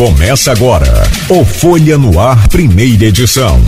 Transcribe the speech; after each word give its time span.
Começa 0.00 0.50
agora 0.50 0.86
o 1.28 1.44
Folha 1.44 1.98
no 1.98 2.18
Ar, 2.18 2.48
primeira 2.48 3.04
edição. 3.04 3.60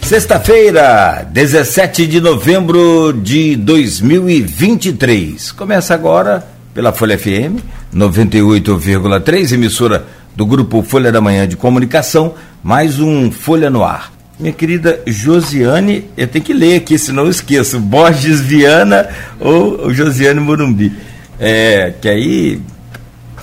Sexta-feira, 0.00 1.26
17 1.28 2.06
de 2.06 2.20
novembro 2.20 3.12
de 3.12 3.56
2023. 3.56 5.50
Começa 5.50 5.92
agora 5.92 6.46
pela 6.72 6.92
Folha 6.92 7.18
FM 7.18 7.58
98,3, 7.92 9.54
emissora 9.54 10.06
do 10.36 10.46
grupo 10.46 10.84
Folha 10.84 11.10
da 11.10 11.20
Manhã 11.20 11.48
de 11.48 11.56
Comunicação, 11.56 12.36
mais 12.62 13.00
um 13.00 13.32
Folha 13.32 13.68
no 13.68 13.82
Ar. 13.82 14.12
Minha 14.38 14.52
querida 14.52 15.02
Josiane, 15.04 16.04
eu 16.16 16.28
tenho 16.28 16.44
que 16.44 16.52
ler 16.52 16.76
aqui, 16.76 16.96
senão 16.96 17.24
eu 17.24 17.30
esqueço. 17.30 17.80
Borges 17.80 18.38
Viana 18.38 19.08
ou 19.40 19.92
Josiane 19.92 20.38
Morumbi. 20.38 21.15
É, 21.38 21.92
que 22.00 22.08
aí 22.08 22.60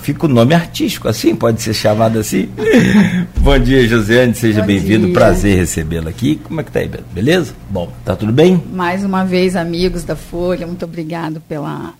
fica 0.02 0.26
o 0.26 0.30
nome 0.30 0.54
artístico, 0.54 1.08
assim, 1.08 1.36
pode 1.36 1.62
ser 1.62 1.74
chamado 1.74 2.20
assim. 2.20 2.50
Bom 3.40 3.58
dia, 3.58 3.88
Josiane, 3.88 4.36
seja 4.36 4.62
bem-vindo. 4.62 5.14
Prazer 5.14 5.58
recebê-la 5.58 6.10
aqui. 6.10 6.36
Como 6.44 6.60
é 6.60 6.64
que 6.64 6.72
tá 6.72 6.80
aí, 6.80 6.92
beleza? 7.14 7.54
Bom, 7.70 7.92
tá 8.04 8.16
tudo 8.16 8.32
bem? 8.32 8.62
Mais 8.72 9.04
uma 9.04 9.24
vez, 9.24 9.56
amigos 9.56 10.04
da 10.04 10.16
Folha, 10.16 10.68
muito 10.68 10.84
obrigado 10.84 11.42
pela, 11.48 11.94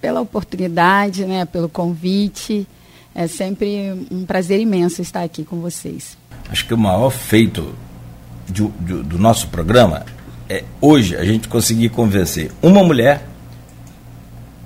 pela 0.00 0.20
oportunidade, 0.20 1.24
né, 1.24 1.44
pelo 1.46 1.68
convite. 1.68 2.66
É 3.14 3.26
sempre 3.26 4.06
um 4.10 4.24
prazer 4.24 4.60
imenso 4.60 5.00
estar 5.00 5.22
aqui 5.22 5.42
com 5.42 5.60
vocês. 5.60 6.16
Acho 6.50 6.66
que 6.66 6.74
o 6.74 6.78
maior 6.78 7.10
feito 7.10 7.74
de, 8.48 8.66
de, 8.80 9.02
do 9.02 9.18
nosso 9.18 9.48
programa 9.48 10.04
é 10.48 10.64
hoje 10.80 11.16
a 11.16 11.24
gente 11.24 11.48
conseguir 11.48 11.88
convencer 11.88 12.50
uma 12.60 12.84
mulher 12.84 13.29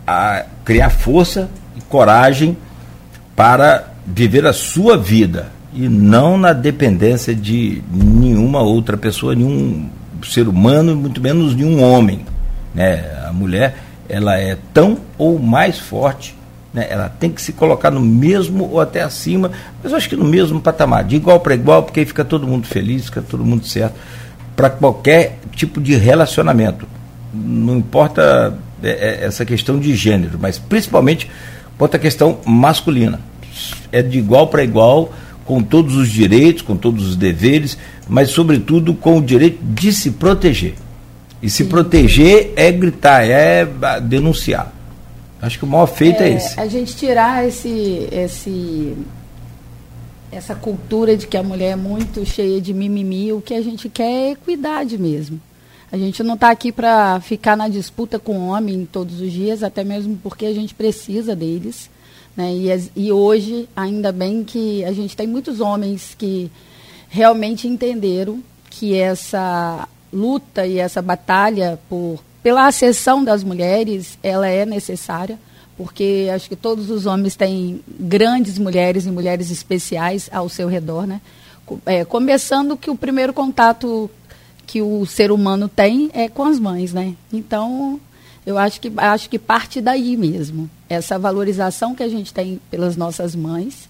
a 0.07 0.45
criar 0.65 0.91
força 0.91 1.48
e 1.77 1.81
coragem 1.83 2.56
para 3.34 3.92
viver 4.06 4.47
a 4.47 4.53
sua 4.53 4.97
vida 4.97 5.51
e 5.73 5.89
não 5.89 6.39
na 6.39 6.53
dependência 6.53 7.34
de 7.34 7.83
nenhuma 7.91 8.61
outra 8.61 8.97
pessoa, 8.97 9.34
nenhum 9.34 9.89
ser 10.23 10.47
humano, 10.47 10.95
muito 10.95 11.20
menos 11.20 11.55
nenhum 11.55 11.83
homem. 11.83 12.25
Né? 12.75 13.05
A 13.27 13.33
mulher 13.33 13.77
ela 14.09 14.39
é 14.39 14.56
tão 14.73 14.98
ou 15.19 15.39
mais 15.39 15.78
forte, 15.78 16.37
né? 16.73 16.87
ela 16.89 17.09
tem 17.09 17.31
que 17.31 17.43
se 17.43 17.53
colocar 17.53 17.91
no 17.91 18.00
mesmo 18.00 18.71
ou 18.71 18.81
até 18.81 19.03
acima, 19.03 19.50
mas 19.83 19.91
eu 19.91 19.98
acho 19.98 20.09
que 20.09 20.17
no 20.17 20.25
mesmo 20.25 20.61
patamar, 20.61 21.05
de 21.05 21.17
igual 21.17 21.41
para 21.41 21.55
igual, 21.55 21.83
porque 21.83 22.00
aí 22.00 22.06
fica 22.06 22.25
todo 22.25 22.47
mundo 22.47 22.67
feliz, 22.67 23.06
fica 23.06 23.23
todo 23.23 23.45
mundo 23.45 23.67
certo, 23.67 23.95
para 24.55 24.71
qualquer 24.71 25.39
tipo 25.53 25.81
de 25.81 25.97
relacionamento. 25.97 26.87
Não 27.33 27.78
importa 27.78 28.55
essa 28.89 29.45
questão 29.45 29.79
de 29.79 29.95
gênero, 29.95 30.39
mas 30.41 30.59
principalmente 30.59 31.31
quanto 31.79 31.97
à 31.97 31.99
questão 31.99 32.39
masculina. 32.45 33.21
É 33.91 34.03
de 34.03 34.19
igual 34.19 34.49
para 34.49 34.65
igual, 34.65 35.13
com 35.45 35.63
todos 35.63 35.97
os 35.97 36.11
direitos, 36.11 36.63
com 36.63 36.77
todos 36.77 37.07
os 37.07 37.17
deveres, 37.17 37.77
mas 38.09 38.31
sobretudo 38.31 38.95
com 38.95 39.19
o 39.19 39.23
direito 39.23 39.59
de 39.62 39.93
se 39.93 40.12
proteger. 40.12 40.75
E 41.43 41.51
se 41.51 41.65
proteger 41.65 42.53
é 42.57 42.73
gritar, 42.73 43.23
é 43.23 43.67
denunciar. 44.03 44.73
Acho 45.41 45.59
que 45.59 45.65
o 45.65 45.69
maior 45.69 45.87
feito 45.87 46.23
é, 46.23 46.31
é 46.31 46.37
esse. 46.37 46.59
A 46.59 46.67
gente 46.67 46.97
tirar 46.97 47.47
esse, 47.47 48.09
esse, 48.11 48.97
essa 50.33 50.55
cultura 50.55 51.17
de 51.17 51.27
que 51.27 51.37
a 51.37 51.43
mulher 51.43 51.73
é 51.73 51.77
muito 51.77 52.25
cheia 52.25 52.61
de 52.61 52.73
mimimi, 52.73 53.31
o 53.33 53.43
que 53.43 53.53
a 53.53 53.61
gente 53.61 53.91
quer 53.91 54.29
é 54.29 54.31
equidade 54.33 54.97
mesmo. 54.97 55.39
A 55.95 55.97
gente 55.97 56.25
não 56.25 56.34
está 56.34 56.50
aqui 56.50 56.73
para 56.73 57.20
ficar 57.20 57.56
na 57.56 57.69
disputa 57.69 58.19
com 58.19 58.37
o 58.37 58.48
homem 58.48 58.84
todos 58.84 59.20
os 59.20 59.31
dias, 59.31 59.62
até 59.62 59.84
mesmo 59.84 60.19
porque 60.20 60.45
a 60.45 60.53
gente 60.53 60.75
precisa 60.75 61.37
deles. 61.37 61.89
Né? 62.37 62.53
E, 62.53 62.91
e 62.97 63.12
hoje, 63.12 63.69
ainda 63.77 64.11
bem 64.11 64.42
que 64.42 64.84
a 64.84 64.91
gente 64.91 65.17
tem 65.17 65.25
muitos 65.25 65.60
homens 65.60 66.12
que 66.19 66.50
realmente 67.09 67.69
entenderam 67.69 68.43
que 68.69 68.97
essa 68.97 69.87
luta 70.12 70.66
e 70.66 70.81
essa 70.81 71.00
batalha 71.00 71.78
por, 71.88 72.19
pela 72.43 72.66
acessão 72.66 73.22
das 73.22 73.44
mulheres, 73.44 74.19
ela 74.21 74.49
é 74.49 74.66
necessária, 74.66 75.38
porque 75.76 76.28
acho 76.34 76.49
que 76.49 76.56
todos 76.56 76.91
os 76.91 77.06
homens 77.06 77.37
têm 77.37 77.81
grandes 77.87 78.59
mulheres 78.59 79.06
e 79.06 79.12
mulheres 79.12 79.49
especiais 79.49 80.28
ao 80.32 80.49
seu 80.49 80.66
redor, 80.66 81.06
né? 81.06 81.21
É, 81.87 82.05
começando 82.05 82.76
que 82.76 82.91
o 82.91 82.97
primeiro 82.97 83.32
contato 83.32 84.11
que 84.66 84.82
o 84.82 85.04
ser 85.06 85.30
humano 85.30 85.69
tem 85.69 86.10
é 86.12 86.28
com 86.28 86.44
as 86.44 86.58
mães, 86.58 86.92
né? 86.92 87.14
Então, 87.32 88.00
eu 88.47 88.58
acho 88.58 88.80
que, 88.80 88.92
acho 88.97 89.28
que 89.30 89.38
parte 89.38 89.80
daí 89.80 90.16
mesmo. 90.16 90.69
Essa 90.88 91.19
valorização 91.19 91.94
que 91.94 92.02
a 92.02 92.08
gente 92.08 92.32
tem 92.32 92.60
pelas 92.70 92.97
nossas 92.97 93.34
mães, 93.34 93.88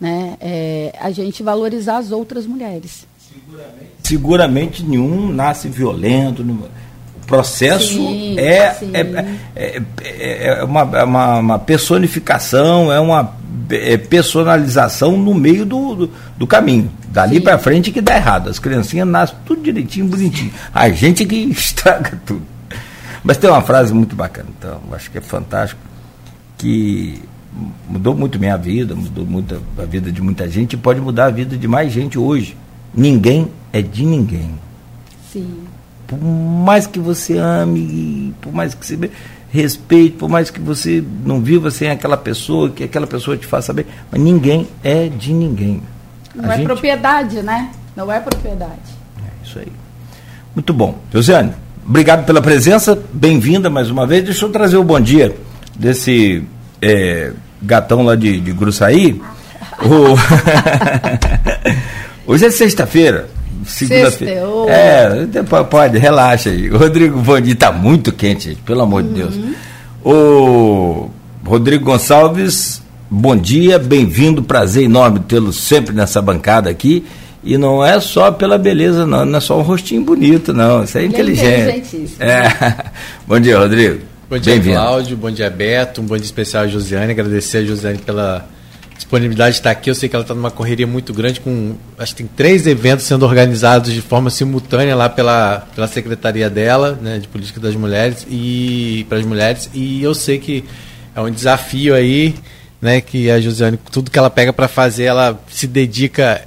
né? 0.00 0.36
É, 0.40 0.94
a 1.00 1.10
gente 1.10 1.42
valorizar 1.42 1.98
as 1.98 2.10
outras 2.10 2.46
mulheres. 2.46 3.06
Seguramente, 3.18 3.90
seguramente 4.02 4.82
nenhum 4.82 5.32
nasce 5.32 5.68
violento. 5.68 6.42
O 6.42 7.26
processo 7.26 7.94
sim, 7.94 8.38
é, 8.38 8.74
sim. 8.74 8.90
É, 8.94 9.00
é, 9.54 9.82
é, 10.02 10.46
é 10.60 10.64
uma, 10.64 10.80
é 10.98 11.04
uma, 11.04 11.38
uma 11.38 11.58
personificação, 11.58 12.92
é 12.92 12.98
uma 12.98 13.39
personalização 14.08 15.16
no 15.16 15.34
meio 15.34 15.64
do, 15.64 15.94
do, 15.94 16.10
do 16.36 16.46
caminho. 16.46 16.90
Dali 17.08 17.40
para 17.40 17.58
frente 17.58 17.90
que 17.90 18.00
dá 18.00 18.16
errado. 18.16 18.48
As 18.48 18.58
criancinhas 18.58 19.06
nascem 19.06 19.36
tudo 19.44 19.62
direitinho, 19.62 20.06
bonitinho. 20.06 20.52
A 20.74 20.88
gente 20.90 21.24
que 21.24 21.36
estraga 21.50 22.20
tudo. 22.24 22.42
Mas 23.22 23.36
tem 23.36 23.50
uma 23.50 23.62
frase 23.62 23.92
muito 23.92 24.16
bacana, 24.16 24.48
então, 24.58 24.80
acho 24.92 25.10
que 25.10 25.18
é 25.18 25.20
fantástico, 25.20 25.80
que 26.56 27.22
mudou 27.88 28.14
muito 28.14 28.38
minha 28.38 28.56
vida, 28.56 28.94
mudou 28.94 29.26
muito 29.26 29.60
a 29.76 29.84
vida 29.84 30.10
de 30.10 30.22
muita 30.22 30.48
gente 30.48 30.72
e 30.74 30.76
pode 30.76 31.00
mudar 31.00 31.26
a 31.26 31.30
vida 31.30 31.56
de 31.56 31.68
mais 31.68 31.92
gente 31.92 32.18
hoje. 32.18 32.56
Ninguém 32.94 33.50
é 33.72 33.82
de 33.82 34.04
ninguém. 34.04 34.54
Sim. 35.30 35.64
Por 36.06 36.18
mais 36.20 36.86
que 36.86 36.98
você 36.98 37.36
ame, 37.38 38.34
por 38.40 38.52
mais 38.52 38.74
que 38.74 38.84
você 38.84 39.10
respeite, 39.50 40.16
por 40.16 40.28
mais 40.28 40.50
que 40.50 40.60
você 40.60 41.02
não 41.24 41.40
viva 41.40 41.70
sem 41.70 41.90
aquela 41.90 42.16
pessoa, 42.16 42.70
que 42.70 42.84
aquela 42.84 43.06
pessoa 43.06 43.36
te 43.36 43.46
faça 43.46 43.72
bem, 43.72 43.84
mas 44.10 44.20
ninguém 44.20 44.68
é 44.82 45.08
de 45.08 45.32
ninguém. 45.32 45.82
Não 46.34 46.48
a 46.48 46.54
é 46.54 46.56
gente... 46.58 46.66
propriedade, 46.66 47.42
né? 47.42 47.70
Não 47.96 48.10
é 48.10 48.20
propriedade. 48.20 48.78
É 49.18 49.46
isso 49.46 49.58
aí. 49.58 49.72
Muito 50.54 50.72
bom. 50.72 50.98
Josiane, 51.12 51.52
obrigado 51.86 52.24
pela 52.24 52.40
presença, 52.40 52.98
bem-vinda 53.12 53.68
mais 53.68 53.90
uma 53.90 54.06
vez. 54.06 54.24
Deixa 54.24 54.44
eu 54.44 54.50
trazer 54.50 54.76
o 54.76 54.84
bom 54.84 55.00
dia 55.00 55.36
desse 55.76 56.44
é, 56.80 57.32
gatão 57.60 58.02
lá 58.02 58.14
de, 58.14 58.40
de 58.40 58.52
Gruçaí. 58.52 59.20
o... 59.82 60.16
Hoje 62.30 62.46
é 62.46 62.50
sexta-feira. 62.50 63.28
Segunda-feira. 63.64 64.40
É, 64.68 65.42
pode, 65.64 65.98
relaxa 65.98 66.50
aí. 66.50 66.68
Rodrigo 66.68 67.18
Bom 67.20 67.40
dia, 67.40 67.56
tá 67.56 67.72
muito 67.72 68.12
quente, 68.12 68.56
pelo 68.64 68.82
amor 68.82 69.02
uhum. 69.02 69.08
de 69.08 69.14
Deus. 69.14 69.34
O 70.04 71.10
Rodrigo 71.44 71.84
Gonçalves, 71.84 72.82
bom 73.10 73.36
dia, 73.36 73.78
bem-vindo, 73.78 74.42
prazer 74.42 74.84
enorme 74.84 75.20
tê-lo 75.20 75.52
sempre 75.52 75.94
nessa 75.94 76.22
bancada 76.22 76.70
aqui. 76.70 77.04
E 77.42 77.56
não 77.56 77.84
é 77.84 77.98
só 78.00 78.30
pela 78.30 78.58
beleza, 78.58 79.06
não, 79.06 79.24
não 79.24 79.38
é 79.38 79.40
só 79.40 79.58
um 79.58 79.62
rostinho 79.62 80.02
bonito, 80.02 80.52
não. 80.52 80.84
Isso 80.84 80.98
é 80.98 81.02
Ele 81.02 81.06
é 81.06 81.12
inteligente. 81.12 82.16
É, 82.18 82.26
é. 82.28 82.76
bom 83.26 83.40
dia, 83.40 83.58
Rodrigo. 83.58 84.00
Bom 84.28 84.38
dia, 84.38 84.60
Cláudio. 84.60 85.16
Bom 85.16 85.30
dia, 85.30 85.50
Beto. 85.50 86.00
Um 86.00 86.04
bom 86.04 86.16
dia 86.16 86.24
especial 86.24 86.64
a 86.64 86.66
Josiane. 86.68 87.12
Agradecer 87.12 87.58
a 87.58 87.64
Josiane 87.64 87.98
pela 87.98 88.46
disponibilidade 89.00 89.52
de 89.52 89.60
estar 89.60 89.70
aqui. 89.70 89.90
Eu 89.90 89.94
sei 89.94 90.08
que 90.08 90.14
ela 90.14 90.22
está 90.22 90.34
numa 90.34 90.50
correria 90.50 90.86
muito 90.86 91.12
grande, 91.14 91.40
com 91.40 91.74
acho 91.98 92.14
que 92.14 92.22
tem 92.22 92.30
três 92.36 92.66
eventos 92.66 93.06
sendo 93.06 93.24
organizados 93.24 93.92
de 93.92 94.02
forma 94.02 94.28
simultânea 94.28 94.94
lá 94.94 95.08
pela, 95.08 95.66
pela 95.74 95.88
secretaria 95.88 96.50
dela, 96.50 96.98
né, 97.00 97.18
de 97.18 97.26
política 97.26 97.58
das 97.58 97.74
mulheres 97.74 98.26
e 98.30 99.06
para 99.08 99.18
as 99.18 99.24
mulheres. 99.24 99.70
E 99.72 100.02
eu 100.02 100.14
sei 100.14 100.38
que 100.38 100.64
é 101.14 101.20
um 101.20 101.30
desafio 101.30 101.94
aí, 101.94 102.34
né, 102.80 103.00
que 103.00 103.30
a 103.30 103.40
Josiane, 103.40 103.78
tudo 103.90 104.10
que 104.10 104.18
ela 104.18 104.30
pega 104.30 104.52
para 104.52 104.68
fazer, 104.68 105.04
ela 105.04 105.40
se 105.48 105.66
dedica 105.66 106.42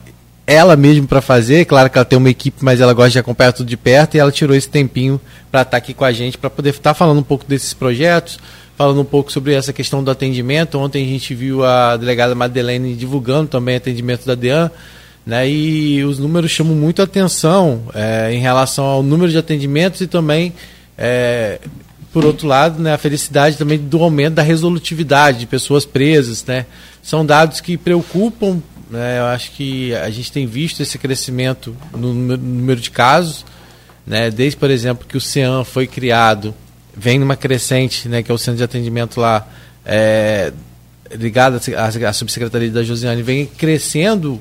ela 0.45 0.75
mesma 0.75 1.07
para 1.07 1.21
fazer. 1.21 1.65
Claro 1.65 1.89
que 1.89 1.97
ela 1.97 2.05
tem 2.05 2.17
uma 2.17 2.29
equipe, 2.29 2.63
mas 2.63 2.79
ela 2.79 2.93
gosta 2.93 3.11
de 3.11 3.19
acompanhar 3.19 3.51
tudo 3.51 3.67
de 3.67 3.77
perto 3.77 4.15
e 4.15 4.19
ela 4.19 4.31
tirou 4.31 4.55
esse 4.55 4.69
tempinho 4.69 5.19
para 5.51 5.63
estar 5.63 5.77
aqui 5.77 5.93
com 5.93 6.05
a 6.05 6.11
gente, 6.11 6.37
para 6.37 6.51
poder 6.51 6.69
estar 6.69 6.93
falando 6.93 7.19
um 7.19 7.23
pouco 7.23 7.45
desses 7.47 7.73
projetos, 7.73 8.37
falando 8.83 8.99
um 8.99 9.05
pouco 9.05 9.31
sobre 9.31 9.53
essa 9.53 9.71
questão 9.71 10.03
do 10.03 10.11
atendimento. 10.11 10.77
Ontem 10.77 11.05
a 11.05 11.07
gente 11.07 11.33
viu 11.33 11.63
a 11.63 11.95
delegada 11.95 12.35
Madeleine 12.35 12.95
divulgando 12.95 13.47
também 13.47 13.77
atendimento 13.77 14.25
da 14.25 14.35
DEAN, 14.35 14.69
né, 15.25 15.49
e 15.49 16.03
os 16.03 16.19
números 16.19 16.51
chamam 16.51 16.75
muito 16.75 17.01
atenção 17.01 17.83
é, 17.93 18.33
em 18.33 18.39
relação 18.39 18.83
ao 18.83 19.01
número 19.01 19.31
de 19.31 19.37
atendimentos 19.37 20.01
e 20.01 20.07
também, 20.07 20.51
é, 20.97 21.61
por 22.11 22.25
outro 22.25 22.45
lado, 22.45 22.83
né, 22.83 22.93
a 22.93 22.97
felicidade 22.97 23.55
também 23.55 23.79
do 23.79 24.03
aumento 24.03 24.33
da 24.33 24.41
resolutividade 24.41 25.39
de 25.39 25.45
pessoas 25.45 25.85
presas. 25.85 26.43
Né. 26.43 26.65
São 27.01 27.25
dados 27.25 27.61
que 27.61 27.77
preocupam. 27.77 28.61
Né, 28.91 29.19
eu 29.19 29.25
acho 29.27 29.51
que 29.51 29.95
a 29.95 30.09
gente 30.09 30.29
tem 30.29 30.45
visto 30.45 30.83
esse 30.83 30.97
crescimento 30.97 31.73
no 31.93 32.13
número 32.13 32.81
de 32.81 32.91
casos. 32.91 33.45
Né, 34.05 34.29
desde, 34.29 34.57
por 34.57 34.69
exemplo, 34.69 35.07
que 35.07 35.15
o 35.15 35.21
CEAM 35.21 35.63
foi 35.63 35.87
criado 35.87 36.53
vem 36.95 37.19
numa 37.19 37.35
crescente, 37.35 38.07
né, 38.07 38.21
que 38.21 38.31
é 38.31 38.33
o 38.33 38.37
centro 38.37 38.57
de 38.57 38.63
atendimento 38.63 39.19
lá 39.19 39.47
é, 39.85 40.53
ligada 41.11 41.59
à, 41.75 42.09
à 42.09 42.13
subsecretaria 42.13 42.71
da 42.71 42.83
Josiane 42.83 43.21
vem 43.21 43.45
crescendo 43.45 44.39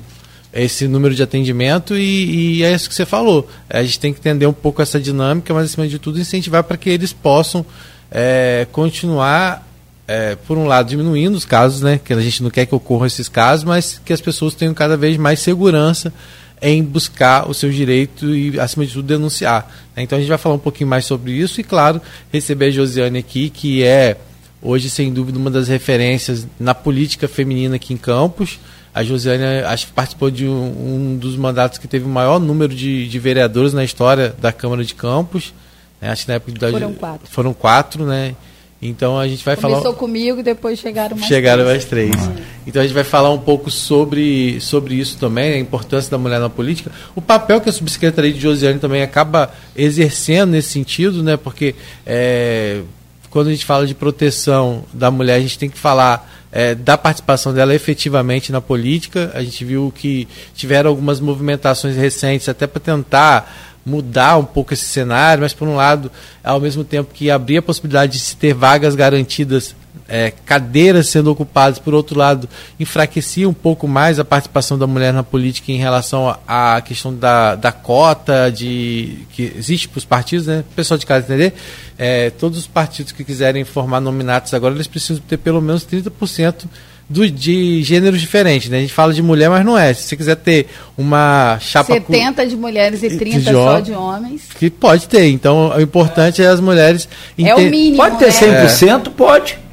esse 0.53 0.87
número 0.87 1.15
de 1.15 1.23
atendimento 1.23 1.95
e, 1.97 2.59
e, 2.59 2.63
é 2.63 2.71
isso 2.71 2.87
que 2.87 2.93
você 2.93 3.05
falou. 3.05 3.49
A 3.67 3.81
gente 3.81 3.99
tem 3.99 4.13
que 4.13 4.19
entender 4.19 4.45
um 4.45 4.53
pouco 4.53 4.81
essa 4.81 4.99
dinâmica, 4.99 5.51
mas 5.53 5.71
acima 5.71 5.87
de 5.87 5.97
tudo 5.97 6.19
incentivar 6.19 6.63
para 6.63 6.77
que 6.77 6.91
eles 6.91 7.11
possam 7.11 7.65
é, 8.11 8.67
continuar, 8.71 9.67
é, 10.07 10.35
por 10.35 10.55
um 10.55 10.65
lado, 10.67 10.89
diminuindo 10.89 11.35
os 11.35 11.43
casos, 11.43 11.81
né? 11.81 11.99
Que 12.03 12.13
a 12.13 12.21
gente 12.21 12.43
não 12.43 12.51
quer 12.51 12.67
que 12.67 12.75
ocorram 12.75 13.07
esses 13.07 13.27
casos, 13.27 13.63
mas 13.63 13.99
que 14.05 14.13
as 14.13 14.21
pessoas 14.21 14.53
tenham 14.53 14.75
cada 14.75 14.95
vez 14.95 15.17
mais 15.17 15.39
segurança 15.39 16.13
em 16.63 16.81
buscar 16.81 17.49
o 17.49 17.53
seu 17.53 17.69
direito 17.69 18.33
e, 18.33 18.57
acima 18.57 18.85
de 18.85 18.93
tudo, 18.93 19.05
denunciar. 19.05 19.69
Então 19.97 20.17
a 20.17 20.21
gente 20.21 20.29
vai 20.29 20.37
falar 20.37 20.55
um 20.55 20.59
pouquinho 20.59 20.89
mais 20.89 21.03
sobre 21.03 21.33
isso 21.33 21.59
e, 21.59 21.63
claro, 21.63 22.01
receber 22.31 22.67
a 22.67 22.71
Josiane 22.71 23.19
aqui, 23.19 23.49
que 23.49 23.83
é 23.83 24.15
hoje, 24.61 24.89
sem 24.89 25.11
dúvida, 25.11 25.37
uma 25.37 25.51
das 25.51 25.67
referências 25.67 26.47
na 26.57 26.73
política 26.73 27.27
feminina 27.27 27.75
aqui 27.75 27.93
em 27.93 27.97
Campos. 27.97 28.59
A 28.95 29.03
Josiane 29.03 29.43
acho 29.65 29.87
que 29.87 29.91
participou 29.91 30.31
de 30.31 30.47
um, 30.47 30.53
um, 30.53 31.17
dos 31.17 31.35
mandatos 31.35 31.77
que 31.77 31.87
teve 31.87 32.05
o 32.05 32.09
maior 32.09 32.39
número 32.39 32.73
de, 32.73 33.09
de 33.09 33.19
vereadores 33.19 33.73
na 33.73 33.83
história 33.83 34.33
da 34.39 34.53
Câmara 34.53 34.85
de 34.85 34.95
Campos. 34.95 35.53
Né? 35.99 36.09
Acho 36.09 36.23
que 36.23 36.29
na 36.29 36.35
época 36.35 36.59
da, 36.59 36.71
foram 36.71 36.93
quatro. 36.93 37.27
Foram 37.29 37.53
quatro, 37.53 38.05
né? 38.05 38.35
Então 38.87 39.17
a 39.17 39.27
gente 39.27 39.43
vai 39.43 39.55
Começou 39.55 39.69
falar. 39.69 39.83
Começou 39.83 39.99
comigo 39.99 40.39
e 40.39 40.43
depois 40.43 40.79
chegaram 40.79 41.15
mais 41.15 41.27
chegaram 41.27 41.63
três. 41.63 41.71
mais 41.71 41.85
três. 41.85 42.27
Uhum. 42.27 42.35
Então 42.67 42.81
a 42.81 42.85
gente 42.85 42.93
vai 42.93 43.03
falar 43.03 43.31
um 43.31 43.39
pouco 43.39 43.69
sobre, 43.69 44.59
sobre 44.61 44.95
isso 44.95 45.17
também, 45.17 45.53
a 45.53 45.59
importância 45.59 46.09
da 46.09 46.17
mulher 46.17 46.39
na 46.39 46.49
política, 46.49 46.91
o 47.15 47.21
papel 47.21 47.59
que 47.59 47.69
a 47.69 47.73
subsecretaria 47.73 48.31
de 48.31 48.39
Josiane 48.39 48.79
também 48.79 49.01
acaba 49.01 49.51
exercendo 49.75 50.51
nesse 50.51 50.69
sentido, 50.69 51.21
né? 51.21 51.37
Porque 51.37 51.75
é, 52.05 52.81
quando 53.29 53.47
a 53.47 53.51
gente 53.51 53.65
fala 53.65 53.87
de 53.87 53.95
proteção 53.95 54.83
da 54.93 55.09
mulher, 55.09 55.35
a 55.35 55.39
gente 55.39 55.57
tem 55.57 55.69
que 55.69 55.77
falar 55.77 56.29
é, 56.51 56.75
da 56.75 56.95
participação 56.95 57.51
dela 57.51 57.73
efetivamente 57.73 58.51
na 58.51 58.61
política. 58.61 59.31
A 59.33 59.43
gente 59.43 59.65
viu 59.65 59.91
que 59.95 60.27
tiveram 60.53 60.91
algumas 60.91 61.19
movimentações 61.19 61.95
recentes 61.95 62.47
até 62.47 62.67
para 62.67 62.79
tentar 62.79 63.72
mudar 63.85 64.37
um 64.37 64.45
pouco 64.45 64.73
esse 64.73 64.85
cenário, 64.85 65.41
mas 65.41 65.53
por 65.53 65.67
um 65.67 65.75
lado, 65.75 66.11
ao 66.43 66.59
mesmo 66.59 66.83
tempo 66.83 67.13
que 67.13 67.29
abria 67.29 67.59
a 67.59 67.61
possibilidade 67.61 68.13
de 68.13 68.19
se 68.19 68.35
ter 68.35 68.53
vagas 68.53 68.95
garantidas 68.95 69.75
é, 70.07 70.31
cadeiras 70.45 71.07
sendo 71.07 71.31
ocupadas, 71.31 71.79
por 71.79 71.93
outro 71.93 72.17
lado, 72.17 72.49
enfraquecia 72.79 73.47
um 73.47 73.53
pouco 73.53 73.87
mais 73.87 74.19
a 74.19 74.25
participação 74.25 74.77
da 74.77 74.87
mulher 74.87 75.13
na 75.13 75.23
política 75.23 75.71
em 75.71 75.77
relação 75.77 76.37
à 76.47 76.81
questão 76.81 77.15
da, 77.15 77.55
da 77.55 77.71
cota 77.71 78.51
de 78.51 79.19
que 79.31 79.53
existe 79.55 79.87
para 79.87 79.97
os 79.97 80.05
partidos, 80.05 80.47
né? 80.47 80.63
Pessoal 80.75 80.97
de 80.97 81.05
casa 81.05 81.25
entender, 81.25 81.53
é, 81.97 82.29
todos 82.31 82.59
os 82.59 82.67
partidos 82.67 83.11
que 83.11 83.23
quiserem 83.23 83.63
formar 83.63 83.99
nominatos 83.99 84.53
agora, 84.53 84.73
eles 84.75 84.87
precisam 84.87 85.23
ter 85.27 85.37
pelo 85.37 85.61
menos 85.61 85.85
30% 85.85 86.65
do, 87.09 87.29
de 87.29 87.83
gêneros 87.83 88.19
diferentes, 88.19 88.69
né? 88.69 88.77
A 88.77 88.81
gente 88.81 88.93
fala 88.93 89.13
de 89.13 89.21
mulher, 89.21 89.49
mas 89.49 89.65
não 89.65 89.77
é. 89.77 89.93
Se 89.93 90.03
você 90.03 90.17
quiser 90.17 90.35
ter 90.35 90.67
uma 90.97 91.57
chapa... 91.59 91.93
70 91.93 92.47
de 92.47 92.55
mulheres 92.55 93.03
e 93.03 93.17
30 93.17 93.39
de 93.39 93.51
só 93.51 93.79
de 93.79 93.91
homens. 93.91 94.43
Que 94.57 94.69
pode 94.69 95.07
ter. 95.07 95.27
Então, 95.27 95.69
o 95.75 95.81
importante 95.81 96.41
é, 96.41 96.45
é 96.45 96.47
as 96.49 96.59
mulheres... 96.59 97.07
É 97.37 97.55
o 97.55 97.59
mínimo, 97.59 97.97
Pode 97.97 98.17
ter 98.17 98.29
100%? 98.29 99.07
É. 99.07 99.09
Pode 99.09 99.63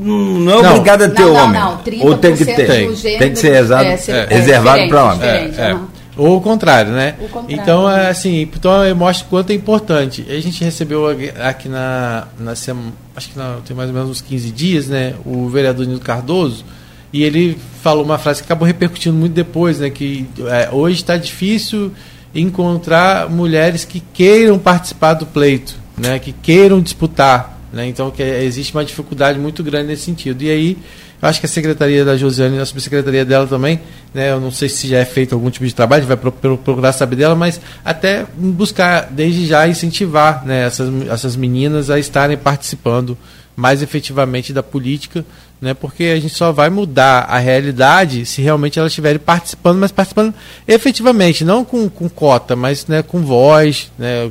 não 0.00 0.60
é 0.60 0.62
não. 0.62 0.70
obrigado 0.70 1.02
a 1.02 1.08
ter 1.08 1.22
não, 1.22 1.34
homem. 1.34 1.60
Não, 1.60 1.70
não, 1.72 1.82
30% 1.82 2.04
Ou 2.04 2.16
tem 2.16 2.36
que 2.36 2.44
ter. 2.44 2.66
Tem, 2.66 3.18
tem 3.18 3.30
que 3.32 3.38
ser 3.38 3.54
exato, 3.54 3.84
é, 3.84 3.94
é, 4.08 4.26
reservado 4.28 4.88
para 4.88 5.04
homem. 5.04 5.28
É, 5.28 5.50
é. 5.56 5.76
Ou 6.16 6.36
o 6.36 6.40
contrário, 6.40 6.92
né? 6.92 7.14
O 7.20 7.28
contrário. 7.28 7.62
Então, 7.62 7.90
é, 7.90 8.08
assim, 8.08 8.42
então 8.42 8.72
mostra 8.96 9.26
o 9.26 9.30
quanto 9.30 9.50
é 9.50 9.54
importante. 9.54 10.26
A 10.28 10.40
gente 10.40 10.62
recebeu 10.62 11.06
aqui 11.42 11.68
na, 11.68 12.28
na 12.38 12.54
semana, 12.54 12.92
acho 13.14 13.30
que 13.30 13.38
na, 13.38 13.58
tem 13.64 13.76
mais 13.76 13.88
ou 13.88 13.94
menos 13.94 14.10
uns 14.10 14.20
15 14.20 14.50
dias, 14.50 14.88
né? 14.88 15.14
O 15.24 15.48
vereador 15.48 15.86
Nildo 15.86 16.04
Cardoso, 16.04 16.64
e 17.12 17.22
ele 17.22 17.58
falou 17.82 18.04
uma 18.04 18.18
frase 18.18 18.40
que 18.40 18.46
acabou 18.46 18.66
repercutindo 18.66 19.16
muito 19.16 19.32
depois, 19.32 19.78
né? 19.78 19.90
Que 19.90 20.26
é, 20.48 20.68
hoje 20.72 20.96
está 20.96 21.16
difícil 21.16 21.92
encontrar 22.34 23.28
mulheres 23.28 23.84
que 23.84 24.00
queiram 24.00 24.58
participar 24.58 25.14
do 25.14 25.26
pleito, 25.26 25.76
né? 25.96 26.18
Que 26.18 26.32
queiram 26.32 26.80
disputar. 26.80 27.58
Né? 27.72 27.86
Então 27.86 28.10
que 28.10 28.22
existe 28.22 28.74
uma 28.74 28.84
dificuldade 28.84 29.38
muito 29.38 29.62
grande 29.62 29.88
nesse 29.88 30.02
sentido. 30.02 30.42
E 30.42 30.50
aí, 30.50 30.78
acho 31.22 31.40
que 31.40 31.46
a 31.46 31.48
secretaria 31.48 32.04
da 32.04 32.16
Josiane, 32.16 32.58
a 32.58 32.64
subsecretaria 32.64 33.24
dela 33.24 33.46
também, 33.46 33.80
né? 34.14 34.32
eu 34.32 34.40
não 34.40 34.50
sei 34.50 34.68
se 34.68 34.88
já 34.88 34.98
é 34.98 35.04
feito 35.04 35.34
algum 35.34 35.50
tipo 35.50 35.66
de 35.66 35.74
trabalho, 35.74 36.06
vai 36.06 36.16
procurar 36.16 36.92
saber 36.92 37.16
dela, 37.16 37.34
mas 37.34 37.60
até 37.84 38.26
buscar, 38.36 39.08
desde 39.10 39.46
já, 39.46 39.66
incentivar 39.68 40.44
né? 40.44 40.66
essas, 40.66 40.88
essas 41.08 41.36
meninas 41.36 41.90
a 41.90 41.98
estarem 41.98 42.36
participando 42.36 43.16
mais 43.56 43.82
efetivamente 43.82 44.52
da 44.52 44.62
política, 44.62 45.24
né? 45.60 45.74
Porque 45.74 46.04
a 46.04 46.18
gente 46.18 46.34
só 46.34 46.50
vai 46.50 46.70
mudar 46.70 47.26
a 47.28 47.38
realidade 47.38 48.24
se 48.24 48.40
realmente 48.40 48.78
elas 48.78 48.90
estiverem 48.90 49.18
participando, 49.18 49.78
mas 49.78 49.92
participando 49.92 50.34
efetivamente, 50.66 51.44
não 51.44 51.64
com, 51.64 51.88
com 51.88 52.08
cota, 52.08 52.56
mas 52.56 52.86
né, 52.86 53.02
com 53.02 53.20
voz, 53.20 53.92
né, 53.98 54.30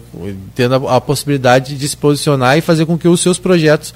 tendo 0.56 0.88
a, 0.88 0.96
a 0.98 1.02
possibilidade 1.02 1.78
de 1.78 1.88
se 1.88 1.96
posicionar 1.96 2.58
e 2.58 2.62
fazer 2.62 2.86
com 2.86 2.98
que 2.98 3.08
os 3.08 3.22
seus 3.22 3.38
projetos 3.38 3.94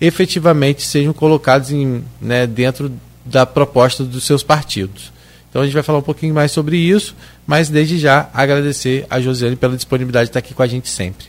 efetivamente 0.00 0.82
sejam 0.82 1.12
colocados 1.12 1.70
em, 1.70 2.04
né, 2.20 2.46
dentro 2.46 2.92
da 3.24 3.44
proposta 3.44 4.04
dos 4.04 4.24
seus 4.24 4.42
partidos. 4.42 5.12
Então 5.48 5.62
a 5.62 5.64
gente 5.64 5.74
vai 5.74 5.82
falar 5.82 5.98
um 5.98 6.02
pouquinho 6.02 6.34
mais 6.34 6.52
sobre 6.52 6.76
isso, 6.76 7.14
mas 7.46 7.68
desde 7.68 7.98
já 7.98 8.28
agradecer 8.34 9.06
a 9.08 9.20
Josiane 9.20 9.56
pela 9.56 9.74
disponibilidade 9.74 10.26
de 10.26 10.30
estar 10.30 10.38
aqui 10.38 10.52
com 10.52 10.62
a 10.62 10.66
gente 10.66 10.88
sempre. 10.88 11.26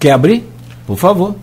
Quer 0.00 0.12
abrir? 0.12 0.44
Por 0.86 0.98
favor. 0.98 1.36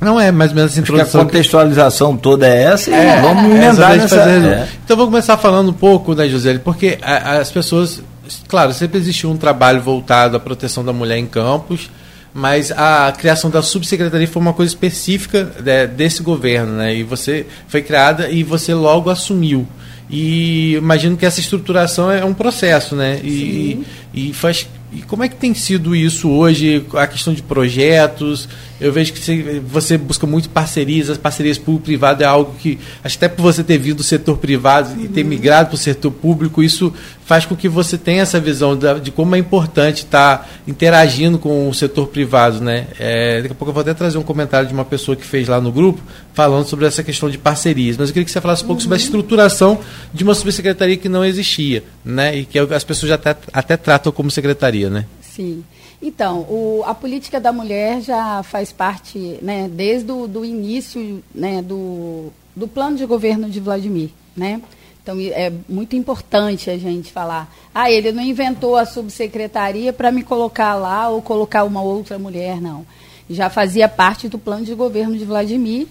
Não 0.00 0.20
é 0.20 0.30
mais 0.30 0.50
ou 0.50 0.56
menos 0.56 0.72
essa 0.72 0.80
introdução. 0.80 1.20
a 1.20 1.24
contextualização 1.24 2.16
toda 2.16 2.46
é 2.46 2.64
essa 2.64 2.94
é, 2.94 3.20
vamos 3.22 3.44
é, 3.44 3.56
emendar 3.56 3.92
é 3.92 3.96
nessa... 3.96 4.16
É. 4.16 4.68
Então 4.84 4.96
vamos 4.96 5.10
começar 5.10 5.36
falando 5.36 5.70
um 5.70 5.74
pouco, 5.74 6.14
né, 6.14 6.28
José, 6.28 6.58
porque 6.58 6.98
a, 7.00 7.38
as 7.38 7.50
pessoas, 7.50 8.02
claro, 8.46 8.74
sempre 8.74 8.98
existiu 8.98 9.30
um 9.30 9.36
trabalho 9.36 9.80
voltado 9.80 10.36
à 10.36 10.40
proteção 10.40 10.84
da 10.84 10.92
mulher 10.92 11.18
em 11.18 11.26
campos, 11.26 11.90
mas 12.36 12.70
a 12.70 13.10
criação 13.16 13.48
da 13.48 13.62
subsecretaria 13.62 14.28
foi 14.28 14.42
uma 14.42 14.52
coisa 14.52 14.70
específica 14.70 15.50
né, 15.64 15.86
desse 15.86 16.22
governo, 16.22 16.72
né? 16.72 16.94
E 16.94 17.02
você 17.02 17.46
foi 17.66 17.80
criada 17.80 18.28
e 18.28 18.42
você 18.42 18.74
logo 18.74 19.08
assumiu. 19.08 19.66
E 20.10 20.74
imagino 20.74 21.16
que 21.16 21.24
essa 21.24 21.40
estruturação 21.40 22.10
é 22.10 22.22
um 22.22 22.34
processo, 22.34 22.94
né? 22.94 23.18
E, 23.24 23.82
e 24.12 24.32
faz 24.34 24.68
e 24.92 25.02
como 25.02 25.24
é 25.24 25.28
que 25.28 25.36
tem 25.36 25.52
sido 25.52 25.96
isso 25.96 26.30
hoje, 26.30 26.84
a 26.94 27.06
questão 27.06 27.34
de 27.34 27.42
projetos? 27.42 28.48
Eu 28.78 28.92
vejo 28.92 29.12
que 29.14 29.60
você 29.60 29.96
busca 29.96 30.26
muito 30.26 30.50
parcerias, 30.50 31.08
as 31.08 31.16
parcerias 31.16 31.56
público-privado 31.56 32.22
é 32.22 32.26
algo 32.26 32.54
que, 32.58 32.78
acho 33.02 33.16
até 33.16 33.26
por 33.26 33.42
você 33.42 33.64
ter 33.64 33.78
vindo 33.78 33.96
do 33.96 34.02
setor 34.02 34.36
privado 34.36 35.00
e 35.00 35.08
ter 35.08 35.24
migrado 35.24 35.68
para 35.68 35.76
o 35.76 35.78
setor 35.78 36.10
público, 36.10 36.62
isso 36.62 36.92
faz 37.24 37.46
com 37.46 37.56
que 37.56 37.70
você 37.70 37.96
tenha 37.96 38.20
essa 38.20 38.38
visão 38.38 38.78
de 39.02 39.10
como 39.10 39.34
é 39.34 39.38
importante 39.38 40.04
estar 40.04 40.48
interagindo 40.68 41.38
com 41.38 41.68
o 41.68 41.74
setor 41.74 42.08
privado. 42.08 42.60
Né? 42.60 42.86
É, 43.00 43.40
daqui 43.40 43.52
a 43.52 43.54
pouco 43.56 43.70
eu 43.70 43.74
vou 43.74 43.80
até 43.80 43.94
trazer 43.94 44.18
um 44.18 44.22
comentário 44.22 44.68
de 44.68 44.74
uma 44.74 44.84
pessoa 44.84 45.16
que 45.16 45.24
fez 45.24 45.48
lá 45.48 45.58
no 45.58 45.72
grupo, 45.72 46.00
falando 46.34 46.66
sobre 46.66 46.84
essa 46.84 47.02
questão 47.02 47.30
de 47.30 47.38
parcerias. 47.38 47.96
Mas 47.96 48.10
eu 48.10 48.12
queria 48.12 48.26
que 48.26 48.30
você 48.30 48.40
falasse 48.42 48.62
um 48.62 48.66
pouco 48.66 48.82
sobre 48.82 48.96
a 48.96 49.00
estruturação 49.00 49.80
de 50.12 50.22
uma 50.22 50.34
subsecretaria 50.34 50.98
que 50.98 51.08
não 51.08 51.24
existia, 51.24 51.82
né? 52.04 52.36
e 52.36 52.44
que 52.44 52.58
as 52.58 52.84
pessoas 52.84 53.08
já 53.08 53.14
até, 53.14 53.34
até 53.52 53.76
tratam 53.78 54.12
como 54.12 54.30
secretaria. 54.30 54.90
Né? 54.90 55.06
Sim. 55.22 55.64
Então, 56.00 56.40
o, 56.42 56.82
a 56.84 56.94
política 56.94 57.40
da 57.40 57.52
mulher 57.52 58.00
já 58.00 58.42
faz 58.42 58.72
parte, 58.72 59.38
né, 59.40 59.68
desde 59.68 60.10
o 60.12 60.26
do 60.26 60.44
início 60.44 61.22
né, 61.34 61.62
do, 61.62 62.30
do 62.54 62.68
plano 62.68 62.96
de 62.96 63.06
governo 63.06 63.48
de 63.48 63.60
Vladimir. 63.60 64.10
Né? 64.36 64.60
Então, 65.02 65.16
é 65.20 65.52
muito 65.68 65.96
importante 65.96 66.68
a 66.68 66.76
gente 66.76 67.12
falar. 67.12 67.48
Ah, 67.74 67.90
ele 67.90 68.12
não 68.12 68.22
inventou 68.22 68.76
a 68.76 68.84
subsecretaria 68.84 69.92
para 69.92 70.12
me 70.12 70.22
colocar 70.22 70.74
lá 70.74 71.08
ou 71.08 71.22
colocar 71.22 71.64
uma 71.64 71.80
outra 71.80 72.18
mulher, 72.18 72.60
não. 72.60 72.84
Já 73.30 73.48
fazia 73.48 73.88
parte 73.88 74.28
do 74.28 74.38
plano 74.38 74.64
de 74.64 74.74
governo 74.74 75.16
de 75.16 75.24
Vladimir. 75.24 75.86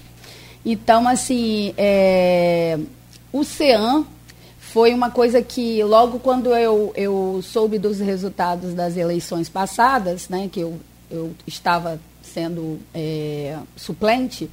Então, 0.66 1.08
assim, 1.08 1.74
é, 1.78 2.78
o 3.32 3.44
CEAM 3.44 4.06
foi 4.76 4.94
uma 4.94 5.10
coisa 5.10 5.42
que 5.42 5.82
logo 5.86 6.20
quando 6.20 6.54
eu, 6.54 6.92
eu 6.98 7.40
soube 7.42 7.80
dos 7.80 8.02
resultados 8.02 8.74
das 8.74 8.98
eleições 8.98 9.48
passadas, 9.48 10.28
né, 10.28 10.50
que 10.52 10.60
eu, 10.60 10.78
eu 11.10 11.34
estava 11.48 11.98
sendo 12.22 12.78
é, 12.94 13.56
suplente, 13.78 14.50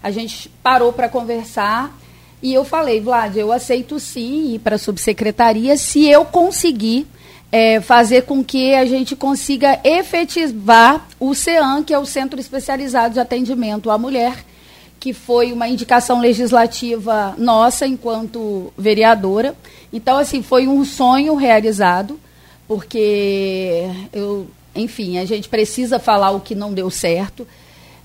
a 0.00 0.12
gente 0.12 0.48
parou 0.62 0.92
para 0.92 1.08
conversar 1.08 1.92
e 2.40 2.54
eu 2.54 2.64
falei, 2.64 3.00
Vlad, 3.00 3.36
eu 3.36 3.50
aceito 3.50 3.98
sim 3.98 4.54
ir 4.54 4.60
para 4.60 4.76
a 4.76 4.78
subsecretaria 4.78 5.76
se 5.76 6.08
eu 6.08 6.24
conseguir 6.24 7.08
é, 7.50 7.80
fazer 7.80 8.22
com 8.22 8.44
que 8.44 8.76
a 8.76 8.86
gente 8.86 9.16
consiga 9.16 9.80
efetivar 9.82 11.04
o 11.18 11.34
CEAM, 11.34 11.82
que 11.82 11.92
é 11.92 11.98
o 11.98 12.06
Centro 12.06 12.38
Especializado 12.38 13.14
de 13.14 13.18
Atendimento 13.18 13.90
à 13.90 13.98
Mulher, 13.98 14.44
que 15.04 15.12
foi 15.12 15.52
uma 15.52 15.68
indicação 15.68 16.18
legislativa 16.18 17.34
nossa 17.36 17.86
enquanto 17.86 18.72
vereadora. 18.74 19.54
Então, 19.92 20.16
assim, 20.16 20.42
foi 20.42 20.66
um 20.66 20.82
sonho 20.82 21.34
realizado, 21.34 22.18
porque 22.66 23.82
eu, 24.14 24.46
enfim, 24.74 25.18
a 25.18 25.26
gente 25.26 25.46
precisa 25.46 25.98
falar 25.98 26.30
o 26.30 26.40
que 26.40 26.54
não 26.54 26.72
deu 26.72 26.88
certo. 26.88 27.46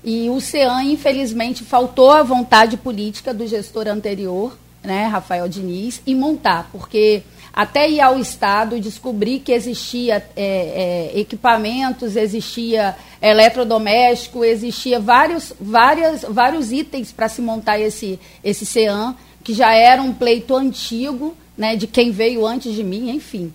E 0.04 0.28
o 0.28 0.42
CEAM, 0.42 0.92
infelizmente, 0.92 1.64
faltou 1.64 2.10
a 2.10 2.22
vontade 2.22 2.76
política 2.76 3.32
do 3.32 3.46
gestor 3.46 3.88
anterior, 3.88 4.54
né, 4.84 5.06
Rafael 5.06 5.48
Diniz, 5.48 6.02
em 6.06 6.14
montar, 6.14 6.68
porque 6.70 7.22
até 7.52 7.88
ir 7.88 8.00
ao 8.00 8.18
Estado 8.18 8.80
descobrir 8.80 9.40
que 9.40 9.52
existia 9.52 10.24
é, 10.36 11.10
é, 11.14 11.20
equipamentos, 11.20 12.16
existia 12.16 12.96
eletrodoméstico, 13.20 14.44
existia 14.44 15.00
vários, 15.00 15.52
várias, 15.60 16.24
vários 16.28 16.72
itens 16.72 17.12
para 17.12 17.28
se 17.28 17.42
montar 17.42 17.78
esse, 17.78 18.18
esse 18.42 18.64
CEAM, 18.64 19.16
que 19.42 19.52
já 19.52 19.74
era 19.74 20.00
um 20.00 20.12
pleito 20.12 20.56
antigo, 20.56 21.34
né, 21.56 21.76
de 21.76 21.86
quem 21.86 22.10
veio 22.10 22.46
antes 22.46 22.74
de 22.74 22.82
mim, 22.82 23.10
enfim. 23.10 23.52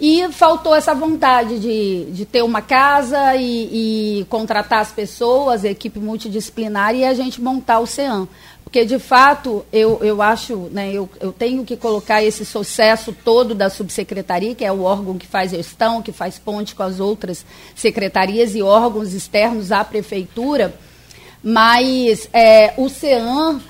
E 0.00 0.26
faltou 0.32 0.74
essa 0.74 0.94
vontade 0.94 1.60
de, 1.60 2.06
de 2.10 2.24
ter 2.24 2.42
uma 2.42 2.60
casa 2.60 3.36
e, 3.36 4.20
e 4.20 4.24
contratar 4.24 4.80
as 4.80 4.90
pessoas, 4.90 5.64
a 5.64 5.70
equipe 5.70 6.00
multidisciplinar 6.00 6.94
e 6.94 7.04
a 7.04 7.14
gente 7.14 7.40
montar 7.40 7.78
o 7.78 7.86
CEAM. 7.86 8.26
Porque, 8.72 8.86
de 8.86 8.98
fato, 8.98 9.66
eu, 9.70 9.98
eu 10.02 10.22
acho, 10.22 10.70
né, 10.72 10.90
eu, 10.90 11.06
eu 11.20 11.30
tenho 11.30 11.62
que 11.62 11.76
colocar 11.76 12.24
esse 12.24 12.42
sucesso 12.42 13.14
todo 13.22 13.54
da 13.54 13.68
subsecretaria, 13.68 14.54
que 14.54 14.64
é 14.64 14.72
o 14.72 14.80
órgão 14.80 15.18
que 15.18 15.26
faz 15.26 15.50
gestão, 15.50 16.00
que 16.00 16.10
faz 16.10 16.38
ponte 16.38 16.74
com 16.74 16.82
as 16.82 16.98
outras 16.98 17.44
secretarias 17.76 18.54
e 18.54 18.62
órgãos 18.62 19.12
externos 19.12 19.70
à 19.70 19.84
prefeitura, 19.84 20.74
mas 21.44 22.26
é, 22.32 22.72
o 22.78 22.88
CEAM 22.88 23.60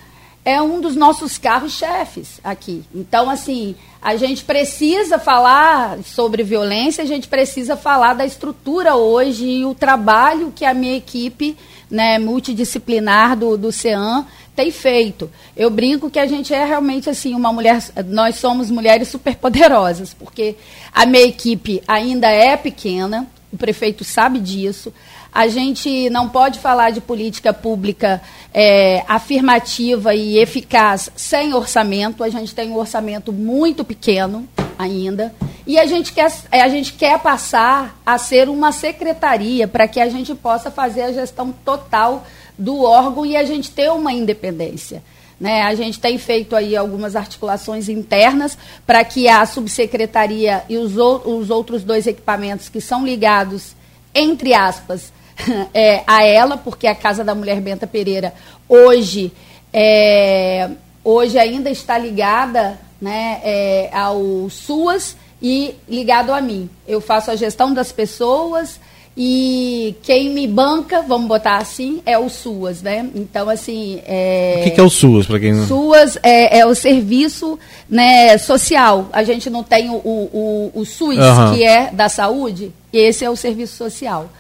é 0.45 0.61
um 0.61 0.81
dos 0.81 0.97
nossos 0.97 1.39
carros-chefes 1.39 2.41
aqui. 2.43 2.83
Então, 2.95 3.31
assim, 3.31 3.77
a 4.01 4.17
gente 4.17 4.43
precisa 4.43 5.19
falar 5.19 5.99
sobre 6.03 6.43
violência, 6.43 7.05
a 7.05 7.07
gente 7.07 7.29
precisa 7.29 7.77
falar 7.77 8.15
da 8.15 8.27
estrutura 8.27 8.97
hoje 8.97 9.47
e 9.47 9.65
o 9.65 9.75
trabalho 9.75 10.53
que 10.55 10.65
a 10.65 10.75
minha 10.75 10.97
equipe 10.97 11.57
né, 11.89 12.19
multidisciplinar 12.19 13.37
do, 13.37 13.57
do 13.57 13.71
CEAM 13.71 14.27
tem 14.57 14.71
feito. 14.73 15.31
Eu 15.57 15.71
brinco 15.71 16.11
que 16.11 16.19
a 16.19 16.27
gente 16.27 16.53
é 16.53 16.65
realmente 16.65 17.09
assim 17.09 17.35
uma 17.35 17.53
mulher, 17.53 17.81
nós 18.07 18.37
somos 18.37 18.71
mulheres 18.71 19.09
superpoderosas, 19.09 20.13
porque 20.13 20.57
a 20.93 21.07
minha 21.07 21.25
equipe 21.25 21.81
ainda 21.87 22.29
é 22.29 22.57
pequena, 22.57 23.29
o 23.53 23.57
prefeito 23.57 24.03
sabe 24.03 24.41
disso. 24.41 24.93
A 25.33 25.49
gente 25.49 26.11
não 26.11 26.29
pode 26.29 26.59
falar 26.59 26.91
de 26.91 27.01
política 27.01 27.55
pública 27.55 28.21
é, 28.53 29.03
afirmativa 29.09 30.15
e 30.15 30.37
eficaz 30.37 31.11
sem 31.17 31.55
orçamento. 31.55 32.23
A 32.23 32.29
gente 32.29 32.55
tem 32.55 32.71
um 32.71 32.77
orçamento 32.77 33.33
muito 33.33 33.83
pequeno 33.83 34.47
ainda. 34.79 35.35
E 35.67 35.79
a 35.79 35.87
gente 35.87 36.13
quer, 36.13 36.31
a 36.51 36.69
gente 36.69 36.93
quer 36.93 37.19
passar 37.19 37.99
a 38.05 38.19
ser 38.19 38.51
uma 38.51 38.73
secretaria 38.73 39.67
para 39.67 39.89
que 39.89 40.01
a 40.01 40.09
gente 40.11 40.35
possa 40.35 40.71
fazer 40.71 41.03
a 41.03 41.13
gestão 41.13 41.51
total 41.65 42.27
do 42.59 42.83
órgão 42.83 43.25
e 43.25 43.35
a 43.35 43.45
gente 43.45 43.71
ter 43.71 43.91
uma 43.91 44.13
independência. 44.13 45.03
Né? 45.41 45.63
A 45.63 45.75
gente 45.75 45.99
tem 45.99 46.19
feito 46.19 46.55
aí 46.55 46.77
algumas 46.77 47.17
articulações 47.17 47.89
internas 47.89 48.59
para 48.87 49.03
que 49.03 49.29
a 49.29 49.47
subsecretaria 49.47 50.63
e 50.69 50.77
os, 50.77 50.95
os 50.97 51.49
outros 51.49 51.83
dois 51.83 52.07
equipamentos 52.07 52.69
que 52.69 52.83
são 52.83 53.05
ligados, 53.05 53.75
entre 54.15 54.53
aspas, 54.53 55.11
é, 55.73 56.03
a 56.07 56.25
ela, 56.25 56.57
porque 56.57 56.87
a 56.87 56.95
Casa 56.95 57.25
da 57.25 57.35
Mulher 57.35 57.61
Benta 57.61 57.87
Pereira 57.87 58.33
hoje, 58.69 59.33
é, 59.73 60.71
hoje 61.05 61.39
ainda 61.39 61.71
está 61.71 61.99
ligada 61.99 62.79
né, 63.01 63.41
é, 63.45 63.91
ao 63.93 64.49
SUAS 64.49 65.17
e 65.43 65.75
ligado 65.89 66.33
a 66.33 66.41
mim. 66.41 66.69
Eu 66.87 67.01
faço 67.01 67.31
a 67.31 67.37
gestão 67.37 67.75
das 67.75 67.91
pessoas, 67.91 68.79
e 69.17 69.95
quem 70.03 70.31
me 70.31 70.47
banca, 70.47 71.03
vamos 71.03 71.29
botar 71.29 71.59
assim, 71.59 72.01
é 72.07 72.17
o 72.17 72.31
SUAS, 72.31 72.81
né? 72.81 73.07
Então, 73.15 73.49
assim. 73.49 74.01
É... 74.07 74.57
O 74.61 74.65
que, 74.65 74.71
que 74.71 74.81
é 74.81 74.83
o 74.83 74.89
SUAS, 74.89 75.27
para 75.27 75.39
quem 75.39 75.53
não. 75.53 75.67
SUAS 75.67 76.19
é, 76.23 76.61
é, 76.61 76.67
o 76.67 76.75
serviço 76.75 77.59
né, 77.91 78.39
social. 78.39 79.09
A 79.13 79.23
gente 79.23 79.51
não 79.51 79.63
tem 79.63 79.91
o, 79.91 79.97
o, 79.97 80.73
o 80.75 80.85
SUS, 80.87 81.19
uhum. 81.19 81.55
que 81.55 81.63
é 81.63 81.91
da 81.93 82.09
saúde, 82.09 82.73
e 82.91 82.99
esse 82.99 83.23
é 83.23 83.29
o 83.29 83.37
serviço 83.37 83.77
social. 83.77 84.31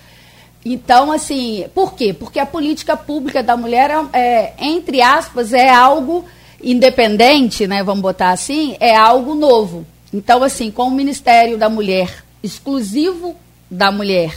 Então, 0.64 1.10
assim, 1.10 1.66
por 1.74 1.94
quê? 1.94 2.12
Porque 2.12 2.38
a 2.38 2.46
política 2.46 2.96
pública 2.96 3.42
da 3.42 3.56
mulher, 3.56 3.90
é, 4.12 4.18
é 4.18 4.54
entre 4.58 5.02
aspas, 5.02 5.52
é 5.52 5.68
algo 5.68 6.24
independente, 6.62 7.66
né? 7.66 7.82
Vamos 7.82 8.02
botar 8.02 8.30
assim, 8.30 8.76
é 8.78 8.94
algo 8.94 9.34
novo. 9.34 9.84
Então, 10.12 10.42
assim, 10.42 10.70
com 10.70 10.84
o 10.84 10.90
Ministério 10.90 11.58
da 11.58 11.68
Mulher 11.68 12.22
exclusivo 12.42 13.36
da 13.70 13.90
mulher 13.90 14.34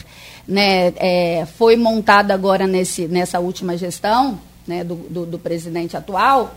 né, 0.48 0.94
é, 0.98 1.48
foi 1.58 1.76
montada 1.76 2.34
agora 2.34 2.68
nesse, 2.68 3.08
nessa 3.08 3.40
última 3.40 3.76
gestão 3.76 4.40
né, 4.68 4.84
do, 4.84 4.96
do, 4.96 5.26
do, 5.26 5.40
presidente 5.40 5.98
atual, 5.98 6.56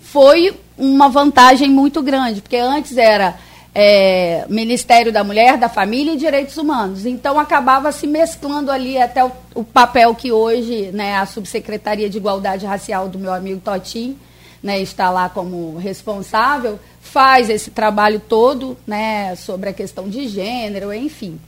foi 0.00 0.56
uma 0.76 1.08
vantagem 1.08 1.68
muito 1.68 2.02
grande, 2.02 2.40
porque 2.40 2.56
antes 2.56 2.96
era 2.96 3.38
é, 3.74 4.44
Ministério 4.48 5.12
da 5.12 5.24
Mulher, 5.24 5.56
da 5.56 5.68
Família 5.68 6.14
e 6.14 6.16
Direitos 6.16 6.56
Humanos. 6.56 7.06
Então 7.06 7.38
acabava 7.38 7.90
se 7.90 8.06
mesclando 8.06 8.70
ali 8.70 9.00
até 9.00 9.24
o, 9.24 9.32
o 9.54 9.64
papel 9.64 10.14
que 10.14 10.30
hoje 10.30 10.90
né, 10.92 11.16
a 11.16 11.26
Subsecretaria 11.26 12.08
de 12.08 12.18
Igualdade 12.18 12.66
Racial 12.66 13.08
do 13.08 13.18
meu 13.18 13.32
amigo 13.32 13.60
Totim 13.60 14.18
né, 14.62 14.80
está 14.80 15.10
lá 15.10 15.28
como 15.28 15.76
responsável, 15.76 16.78
faz 17.00 17.50
esse 17.50 17.70
trabalho 17.70 18.20
todo 18.20 18.76
né, 18.86 19.34
sobre 19.34 19.70
a 19.70 19.72
questão 19.72 20.08
de 20.08 20.28
gênero, 20.28 20.92
enfim. 20.94 21.40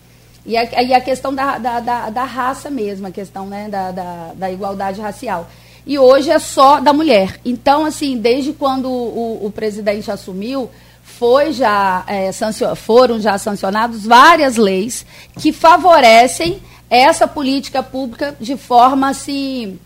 E 0.45 0.57
a, 0.57 0.83
e 0.83 0.93
a 0.93 1.01
questão 1.01 1.35
da, 1.35 1.59
da, 1.59 1.81
da, 1.81 2.11
da, 2.11 2.25
raça 2.25 2.69
mesmo, 2.69 3.07
a 3.07 3.11
questão 3.11 3.47
né, 3.47 3.69
da, 3.69 3.91
da, 3.93 4.33
da, 4.35 4.51
igualdade 4.51 5.01
racial. 5.01 5.49
E 5.87 5.99
hoje 5.99 6.31
é 6.31 6.39
só 6.39 6.81
da 6.81 6.93
mulher. 6.93 7.41
Então, 7.45 7.85
assim, 7.87 8.19
desde 8.19 8.53
quando 8.53 8.91
o, 8.91 9.47
o 9.47 9.51
presidente 9.51 10.11
assumiu, 10.11 10.69
foi 11.05 11.53
já, 11.53 12.03
é, 12.07 12.31
foram 12.75 13.21
já 13.21 13.39
sancionadas 13.39 14.05
várias 14.05 14.57
leis 14.57 15.07
que 15.39 15.53
favorecem 15.53 16.61
essa 16.91 17.29
política 17.29 17.83
pública 17.83 18.37
de 18.41 18.57
forma 18.57 19.11
assim, 19.11 19.79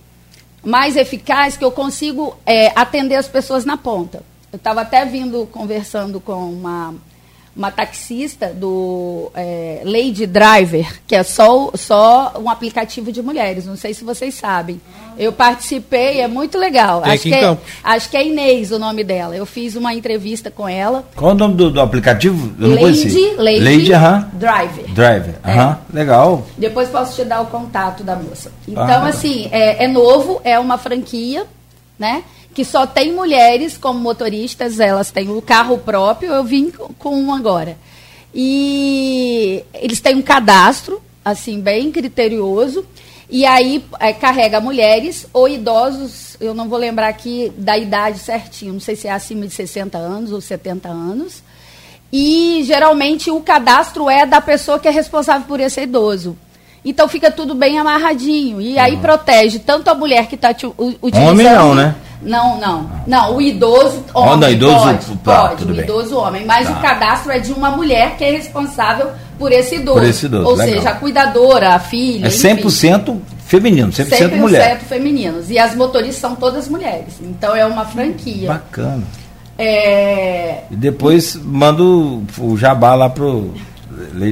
mais 0.65 0.97
eficaz, 0.97 1.57
que 1.57 1.65
eu 1.65 1.71
consigo 1.71 2.37
é, 2.47 2.73
atender 2.75 3.17
as 3.17 3.29
pessoas 3.29 3.65
na 3.65 3.77
ponta. 3.77 4.23
Eu 4.53 4.57
estava 4.57 4.81
até 4.81 5.05
vindo 5.05 5.47
conversando 5.53 6.21
com 6.21 6.51
uma 6.51 6.95
uma 7.59 7.73
taxista 7.73 8.53
do 8.55 9.33
é, 9.35 9.83
Lady 9.85 10.27
Driver, 10.27 11.01
que 11.09 11.17
é 11.17 11.25
só, 11.25 11.73
só 11.75 12.35
um 12.39 12.49
aplicativo 12.49 13.11
de 13.11 13.21
mulheres. 13.21 13.67
Não 13.67 13.77
sei 13.77 13.93
se 13.93 14.05
vocês 14.05 14.33
sabem. 14.35 14.81
Eu 15.19 15.33
participei, 15.33 16.21
é 16.21 16.29
muito 16.29 16.57
legal. 16.57 17.03
acho 17.05 17.25
que, 17.25 17.35
é, 17.35 17.59
acho 17.83 18.09
que 18.09 18.17
é 18.17 18.25
Inês 18.25 18.71
o 18.71 18.79
nome 18.79 19.03
dela. 19.03 19.35
Eu 19.35 19.45
fiz 19.45 19.75
uma 19.75 19.93
entrevista 19.93 20.53
com 20.53 20.69
ela. 20.69 21.05
Qual 21.17 21.33
o 21.33 21.35
nome 21.35 21.57
do, 21.57 21.69
do 21.73 21.81
aplicativo? 21.81 22.55
Eu 22.61 22.81
Lady, 22.81 23.35
Lady, 23.37 23.61
Lady 23.61 23.93
uh 23.93 23.97
-huh. 23.97 24.25
Driver. 24.35 24.85
Driver, 24.95 25.35
uh 25.45 25.49
-huh. 25.49 25.77
é. 25.93 25.97
legal. 25.97 26.47
Depois 26.57 26.89
posso 26.89 27.17
te 27.17 27.25
dar 27.25 27.41
o 27.41 27.47
contato 27.47 28.05
da 28.05 28.15
moça. 28.15 28.53
Então, 28.69 28.85
ah, 28.85 29.09
assim, 29.09 29.49
é, 29.51 29.85
é 29.85 29.89
novo, 29.89 30.41
é 30.45 30.57
uma 30.61 30.79
franquia, 30.79 31.45
né? 31.99 32.23
Que 32.59 32.65
só 32.65 32.89
tem 32.89 33.13
mulheres 33.13 33.79
como 33.79 34.01
motoristas, 34.01 34.81
elas 34.81 35.13
têm 35.13 35.31
o 35.31 35.41
carro 35.41 35.79
próprio, 35.79 36.33
eu 36.33 36.43
vim 36.43 36.73
com 36.99 37.15
um 37.15 37.33
agora. 37.33 37.79
E 38.35 39.63
eles 39.73 40.01
têm 40.01 40.17
um 40.17 40.23
cadastro, 40.23 41.01
assim, 41.25 41.61
bem 41.61 41.93
criterioso, 41.93 42.85
e 43.31 43.47
aí 43.47 43.85
é, 44.01 44.13
carrega 44.13 44.61
mulheres 44.61 45.25
ou 45.33 45.49
idosos, 45.49 46.37
eu 46.41 46.53
não 46.53 46.69
vou 46.69 46.81
lembrar 46.81 47.07
aqui 47.07 47.53
da 47.57 47.79
idade 47.79 48.19
certinho, 48.19 48.73
não 48.73 48.81
sei 48.81 48.97
se 48.97 49.07
é 49.07 49.13
acima 49.13 49.47
de 49.47 49.55
60 49.55 49.97
anos 49.97 50.33
ou 50.33 50.41
70 50.41 50.89
anos. 50.89 51.45
E 52.13 52.65
geralmente 52.67 53.31
o 53.31 53.41
cadastro 53.41 54.11
é 54.11 54.27
da 54.27 54.41
pessoa 54.41 54.81
que 54.81 54.89
é 54.89 54.91
responsável 54.91 55.47
por 55.47 55.61
esse 55.61 55.81
idoso. 55.81 56.37
Então 56.85 57.07
fica 57.07 57.31
tudo 57.31 57.55
bem 57.55 57.79
amarradinho. 57.79 58.61
E 58.61 58.81
aí 58.81 58.95
uhum. 58.95 59.01
protege 59.01 59.61
tanto 59.61 59.89
a 59.91 59.95
mulher 59.95 60.27
que 60.27 60.35
está 60.35 60.51
utilizando. 60.51 61.31
Homem 61.31 61.47
não, 61.47 61.73
né? 61.73 61.95
Não, 62.21 62.59
não. 62.61 62.91
Não, 63.07 63.37
o 63.37 63.41
idoso 63.41 64.05
homem. 64.13 64.33
Oh, 64.33 64.37
não, 64.37 64.51
idoso, 64.51 64.85
pode, 64.85 65.17
tá, 65.19 65.49
pode 65.49 65.65
o 65.65 65.67
bem. 65.69 65.85
idoso 65.85 66.17
homem. 66.17 66.45
Mas 66.45 66.67
tá. 66.67 66.73
o 66.73 66.83
cadastro 66.83 67.33
é 67.33 67.39
de 67.39 67.53
uma 67.53 67.71
mulher 67.71 68.17
que 68.17 68.25
é 68.25 68.31
responsável 68.33 69.11
por 69.39 69.53
esse 69.53 69.77
idoso. 69.77 69.99
Por 69.99 70.07
esse 70.07 70.27
idoso. 70.27 70.49
Ou 70.49 70.57
legal. 70.57 70.75
seja, 70.75 70.91
a 70.91 70.95
cuidadora, 70.95 71.75
a 71.75 71.79
filha. 71.79 72.27
É 72.27 72.31
100% 72.31 73.09
enfim. 73.09 73.23
feminino, 73.47 73.93
100%, 73.93 74.09
100% 74.09 74.37
mulher. 74.37 74.79
100% 74.79 74.81
femininos. 74.81 75.51
E 75.51 75.59
as 75.59 75.75
motoristas 75.75 76.19
são 76.19 76.35
todas 76.35 76.69
mulheres. 76.69 77.15
Então 77.21 77.55
é 77.55 77.65
uma 77.65 77.85
franquia. 77.85 78.49
Bacana. 78.49 79.05
É... 79.57 80.63
E 80.71 80.77
depois 80.77 81.35
manda 81.35 81.83
o, 81.83 82.57
jabá 82.57 82.95
lá 82.95 83.11
pro. 83.11 83.53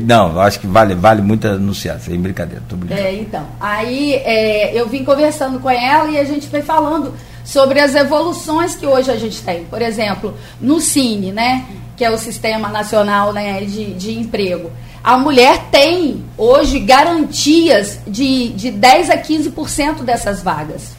Não, 0.05 0.39
acho 0.41 0.61
que 0.61 0.67
vale, 0.67 0.95
vale 0.95 1.21
muito 1.21 1.49
anunciar, 1.49 1.99
sem 1.99 2.21
brincadeira, 2.21 2.63
tô 2.69 2.77
brincando. 2.77 3.01
É, 3.01 3.15
então. 3.15 3.45
Aí 3.59 4.15
é, 4.15 4.81
eu 4.81 4.89
vim 4.89 5.03
conversando 5.03 5.59
com 5.59 5.69
ela 5.69 6.09
e 6.09 6.19
a 6.19 6.25
gente 6.25 6.47
foi 6.49 6.63
falando 6.63 7.13
sobre 7.47 7.79
as 7.79 7.95
evoluções 7.95 8.75
que 8.75 8.85
hoje 8.85 9.09
a 9.09 9.17
gente 9.17 9.41
tem. 9.41 9.65
Por 9.65 9.81
exemplo, 9.81 10.37
no 10.61 10.81
Cine, 10.81 11.31
né, 11.31 11.65
que 11.97 12.05
é 12.05 12.11
o 12.11 12.19
Sistema 12.19 12.69
Nacional 12.69 13.33
né, 13.33 13.61
de, 13.61 13.95
de 13.95 14.19
Emprego. 14.19 14.71
a 15.03 15.17
mulher 15.17 15.67
tem 15.71 16.25
hoje 16.37 16.81
garantias 16.81 18.01
de, 18.05 18.49
de 18.49 18.73
10 18.73 19.11
a 19.11 19.17
15% 19.17 20.03
dessas 20.03 20.43
vagas. 20.43 20.97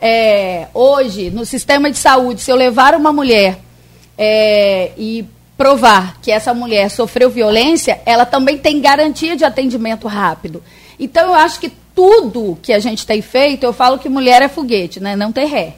É, 0.00 0.68
hoje, 0.72 1.30
no 1.30 1.44
sistema 1.44 1.90
de 1.90 1.98
saúde, 1.98 2.40
se 2.40 2.50
eu 2.50 2.56
levar 2.56 2.94
uma 2.94 3.12
mulher 3.12 3.58
é, 4.16 4.90
e 4.96 5.26
provar 5.56 6.18
que 6.22 6.30
essa 6.30 6.54
mulher 6.54 6.90
sofreu 6.90 7.28
violência, 7.28 8.00
ela 8.06 8.24
também 8.24 8.56
tem 8.56 8.80
garantia 8.80 9.36
de 9.36 9.44
atendimento 9.44 10.08
rápido. 10.08 10.62
Então, 10.98 11.28
eu 11.28 11.34
acho 11.34 11.60
que 11.60 11.70
tudo 11.94 12.58
que 12.60 12.72
a 12.72 12.78
gente 12.78 13.06
tem 13.06 13.22
feito, 13.22 13.64
eu 13.64 13.72
falo 13.72 13.98
que 13.98 14.08
mulher 14.08 14.42
é 14.42 14.48
foguete, 14.48 15.00
né? 15.00 15.14
não 15.14 15.30
tem 15.30 15.46
ré. 15.46 15.76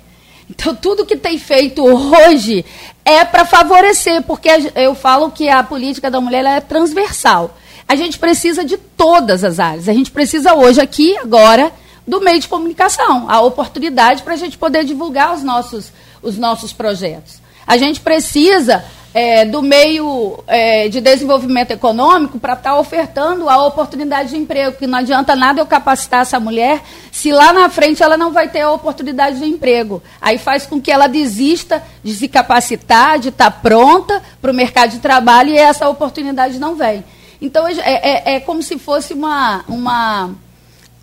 Então, 0.49 0.75
tudo 0.75 1.05
que 1.05 1.17
tem 1.17 1.39
feito 1.39 1.85
hoje 1.85 2.65
é 3.05 3.25
para 3.25 3.45
favorecer, 3.45 4.23
porque 4.23 4.49
eu 4.77 4.95
falo 4.95 5.31
que 5.31 5.49
a 5.49 5.63
política 5.63 6.11
da 6.11 6.21
mulher 6.21 6.45
é 6.45 6.61
transversal. 6.61 7.57
A 7.89 7.97
gente 7.97 8.19
precisa 8.19 8.65
de 8.65 8.77
todas 8.77 9.45
as 9.45 9.59
áreas. 9.59 9.89
A 9.89 9.93
gente 9.93 10.11
precisa 10.11 10.55
hoje, 10.55 10.81
aqui, 10.81 11.17
agora, 11.19 11.73
do 12.07 12.21
meio 12.21 12.39
de 12.39 12.49
comunicação, 12.49 13.29
a 13.29 13.41
oportunidade 13.41 14.23
para 14.23 14.35
a 14.35 14.37
gente 14.37 14.57
poder 14.57 14.85
divulgar 14.85 15.35
os 15.35 15.43
nossos, 15.43 15.93
os 16.23 16.39
nossos 16.39 16.73
projetos. 16.73 17.41
A 17.67 17.77
gente 17.77 18.01
precisa 18.01 18.85
é, 19.17 19.47
do 19.47 19.63
meio 19.63 20.45
é, 20.47 20.91
de 20.91 21.01
desenvolvimento 21.01 21.71
econômico 21.71 22.39
para 22.39 22.53
estar 22.53 22.73
tá 22.73 22.79
ofertando 22.79 23.49
a 23.49 23.65
oportunidade 23.65 24.29
de 24.29 24.37
emprego, 24.37 24.73
porque 24.73 24.87
não 24.87 24.99
adianta 24.99 25.35
nada 25.35 25.59
eu 25.59 25.65
capacitar 25.65 26.21
essa 26.21 26.39
mulher 26.39 26.83
se 27.11 27.33
lá 27.33 27.51
na 27.51 27.71
frente 27.71 28.03
ela 28.03 28.19
não 28.19 28.31
vai 28.31 28.47
ter 28.51 28.61
a 28.61 28.71
oportunidade 28.71 29.39
de 29.39 29.47
emprego. 29.47 30.03
Aí 30.21 30.37
faz 30.37 30.67
com 30.67 30.79
que 30.79 30.93
ela 30.93 31.07
desista 31.07 31.83
de 32.05 32.15
se 32.15 32.29
capacitar, 32.29 33.19
de 33.19 33.31
estar 33.31 33.51
tá 33.51 33.59
pronta 33.59 34.23
para 34.39 34.51
o 34.51 34.55
mercado 34.55 34.91
de 34.91 34.99
trabalho 34.99 35.49
e 35.49 35.57
essa 35.57 35.89
oportunidade 35.89 36.59
não 36.59 36.75
vem. 36.75 37.03
Então 37.41 37.67
é, 37.67 37.73
é, 37.79 38.35
é 38.35 38.41
como 38.41 38.63
se 38.63 38.79
fosse 38.79 39.15
uma, 39.15 39.65
uma 39.67 40.31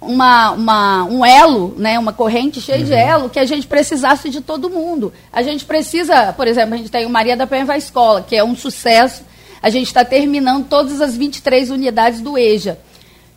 uma, 0.05 0.51
uma, 0.51 1.03
um 1.05 1.25
elo, 1.25 1.73
né, 1.77 1.97
uma 1.97 2.13
corrente 2.13 2.61
cheia 2.61 2.79
uhum. 2.79 2.85
de 2.85 2.93
elo, 2.93 3.29
que 3.29 3.39
a 3.39 3.45
gente 3.45 3.67
precisasse 3.67 4.29
de 4.29 4.41
todo 4.41 4.69
mundo. 4.69 5.13
A 5.31 5.41
gente 5.41 5.65
precisa, 5.65 6.33
por 6.33 6.47
exemplo, 6.47 6.75
a 6.75 6.77
gente 6.77 6.91
tem 6.91 7.05
o 7.05 7.09
Maria 7.09 7.35
da 7.35 7.47
Penha 7.47 7.65
vai 7.65 7.77
Escola, 7.77 8.21
que 8.21 8.35
é 8.35 8.43
um 8.43 8.55
sucesso. 8.55 9.23
A 9.61 9.69
gente 9.69 9.87
está 9.87 10.03
terminando 10.03 10.67
todas 10.67 11.01
as 11.01 11.15
23 11.15 11.69
unidades 11.69 12.21
do 12.21 12.37
EJA. 12.37 12.77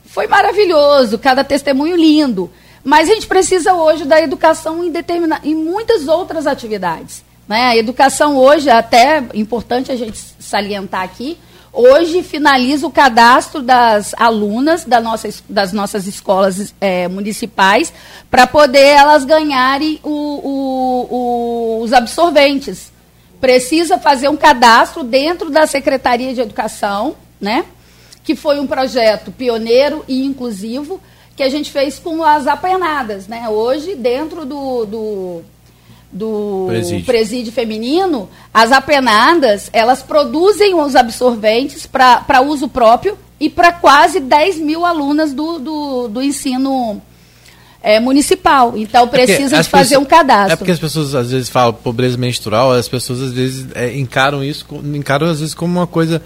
Foi 0.05 0.27
maravilhoso, 0.27 1.19
cada 1.19 1.45
testemunho 1.45 1.97
lindo. 1.97 2.51
Mas 2.83 3.11
a 3.11 3.15
gente 3.15 3.27
precisa 3.27 3.75
hoje 3.75 4.05
da 4.05 4.21
educação 4.21 4.85
em, 4.85 4.91
determina, 4.91 5.41
em 5.43 5.55
muitas 5.55 6.07
outras 6.07 6.47
atividades. 6.47 7.25
Né? 7.49 7.63
A 7.65 7.77
educação 7.77 8.37
hoje, 8.37 8.71
até 8.71 9.25
importante 9.35 9.91
a 9.91 9.97
gente 9.97 10.19
salientar 10.39 11.03
aqui, 11.03 11.37
Hoje 11.78 12.23
finaliza 12.23 12.87
o 12.87 12.90
cadastro 12.90 13.61
das 13.61 14.14
alunas 14.16 14.87
da 14.87 14.99
nossa, 14.99 15.28
das 15.47 15.75
nossas 15.75 16.06
escolas 16.06 16.75
é, 16.80 17.06
municipais 17.06 17.92
para 18.30 18.47
poder 18.47 18.78
elas 18.78 19.26
ganharem 19.26 20.00
o, 20.02 20.09
o, 20.09 21.06
o, 21.11 21.83
os 21.83 21.92
absorventes. 21.92 22.90
Precisa 23.38 23.99
fazer 23.99 24.30
um 24.30 24.38
cadastro 24.38 25.04
dentro 25.04 25.50
da 25.50 25.66
Secretaria 25.66 26.33
de 26.33 26.40
Educação, 26.40 27.14
né? 27.38 27.66
que 28.25 28.35
foi 28.35 28.59
um 28.59 28.66
projeto 28.66 29.30
pioneiro 29.30 30.02
e 30.09 30.25
inclusivo 30.25 30.99
que 31.37 31.42
a 31.42 31.50
gente 31.50 31.71
fez 31.71 31.99
com 31.99 32.25
as 32.25 32.47
apenadas. 32.47 33.28
Né? 33.28 33.50
Hoje, 33.50 33.95
dentro 33.95 34.47
do, 34.47 34.87
do 34.87 35.42
do 36.13 36.67
presídio. 36.69 37.05
presídio. 37.05 37.53
feminino, 37.53 38.29
as 38.53 38.73
apenadas, 38.73 39.69
elas 39.73 40.03
produzem 40.03 40.75
os 40.75 40.95
absorventes 40.95 41.87
para 41.87 42.41
uso 42.41 42.69
próprio 42.69 43.19
e 43.39 43.51
para 43.51 43.73
quase 43.73 44.21
10 44.21 44.59
mil 44.59 44.85
alunas 44.85 45.33
do, 45.33 45.59
do, 45.59 46.09
do 46.09 46.23
ensino 46.23 47.01
é, 47.83 48.01
municipal. 48.01 48.75
Então 48.77 49.05
é 49.05 49.07
precisa 49.07 49.57
é 49.57 49.63
de 49.63 49.69
fazer 49.69 49.91
pessoas, 49.91 50.07
um 50.07 50.09
cadastro. 50.09 50.53
É 50.53 50.57
porque 50.57 50.73
as 50.73 50.79
pessoas 50.79 51.15
às 51.15 51.31
vezes 51.31 51.49
falam 51.49 51.73
pobreza 51.73 52.17
menstrual, 52.17 52.73
as 52.73 52.89
pessoas 52.89 53.23
às 53.23 53.33
vezes 53.33 53.67
é, 53.75 53.97
encaram 53.97 54.43
isso, 54.43 54.67
encaram 54.95 55.28
às 55.28 55.41
vezes 55.41 55.54
como 55.54 55.78
uma 55.78 55.87
coisa 55.87 56.23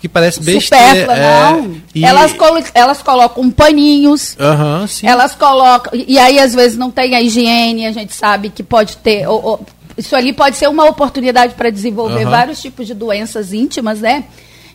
que 0.00 0.08
parece 0.08 0.40
besteira. 0.40 0.86
Supérflua, 0.86 1.16
é, 1.16 1.52
não. 1.52 1.76
E... 1.94 2.04
Elas, 2.04 2.32
colo 2.32 2.62
elas 2.74 3.02
colocam 3.02 3.50
paninhos. 3.50 4.36
Uhum, 4.38 4.86
sim. 4.86 5.06
Elas 5.06 5.34
colocam. 5.34 5.92
E 5.94 6.18
aí, 6.18 6.38
às 6.38 6.54
vezes, 6.54 6.76
não 6.76 6.90
tem 6.90 7.14
a 7.14 7.20
higiene, 7.20 7.86
a 7.86 7.92
gente 7.92 8.14
sabe 8.14 8.48
que 8.48 8.62
pode 8.62 8.96
ter. 8.96 9.28
Ou, 9.28 9.44
ou, 9.44 9.66
isso 9.98 10.16
ali 10.16 10.32
pode 10.32 10.56
ser 10.56 10.68
uma 10.68 10.86
oportunidade 10.86 11.54
para 11.54 11.68
desenvolver 11.68 12.24
uhum. 12.24 12.30
vários 12.30 12.62
tipos 12.62 12.86
de 12.86 12.94
doenças 12.94 13.52
íntimas, 13.52 14.00
né? 14.00 14.24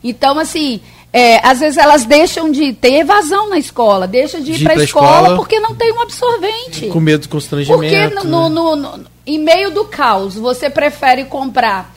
Então, 0.03 0.37
assim, 0.37 0.79
é, 1.11 1.39
às 1.47 1.59
vezes 1.59 1.77
elas 1.77 2.05
deixam 2.05 2.51
de 2.51 2.73
ter 2.73 2.99
evasão 2.99 3.49
na 3.49 3.57
escola, 3.57 4.05
deixam 4.05 4.41
de 4.41 4.51
ir 4.51 4.63
para 4.63 4.73
a 4.73 4.83
escola, 4.83 5.21
escola, 5.21 5.35
porque 5.35 5.59
não 5.59 5.73
tem 5.73 5.91
um 5.93 6.01
absorvente. 6.01 6.87
Com 6.87 6.99
medo 6.99 7.21
do 7.21 7.29
constrangimento. 7.29 7.81
Porque 7.81 8.07
no, 8.09 8.49
né? 8.49 8.49
no, 8.49 8.75
no, 8.75 9.05
em 9.25 9.39
meio 9.39 9.71
do 9.71 9.85
caos, 9.85 10.35
você 10.35 10.69
prefere 10.69 11.25
comprar 11.25 11.95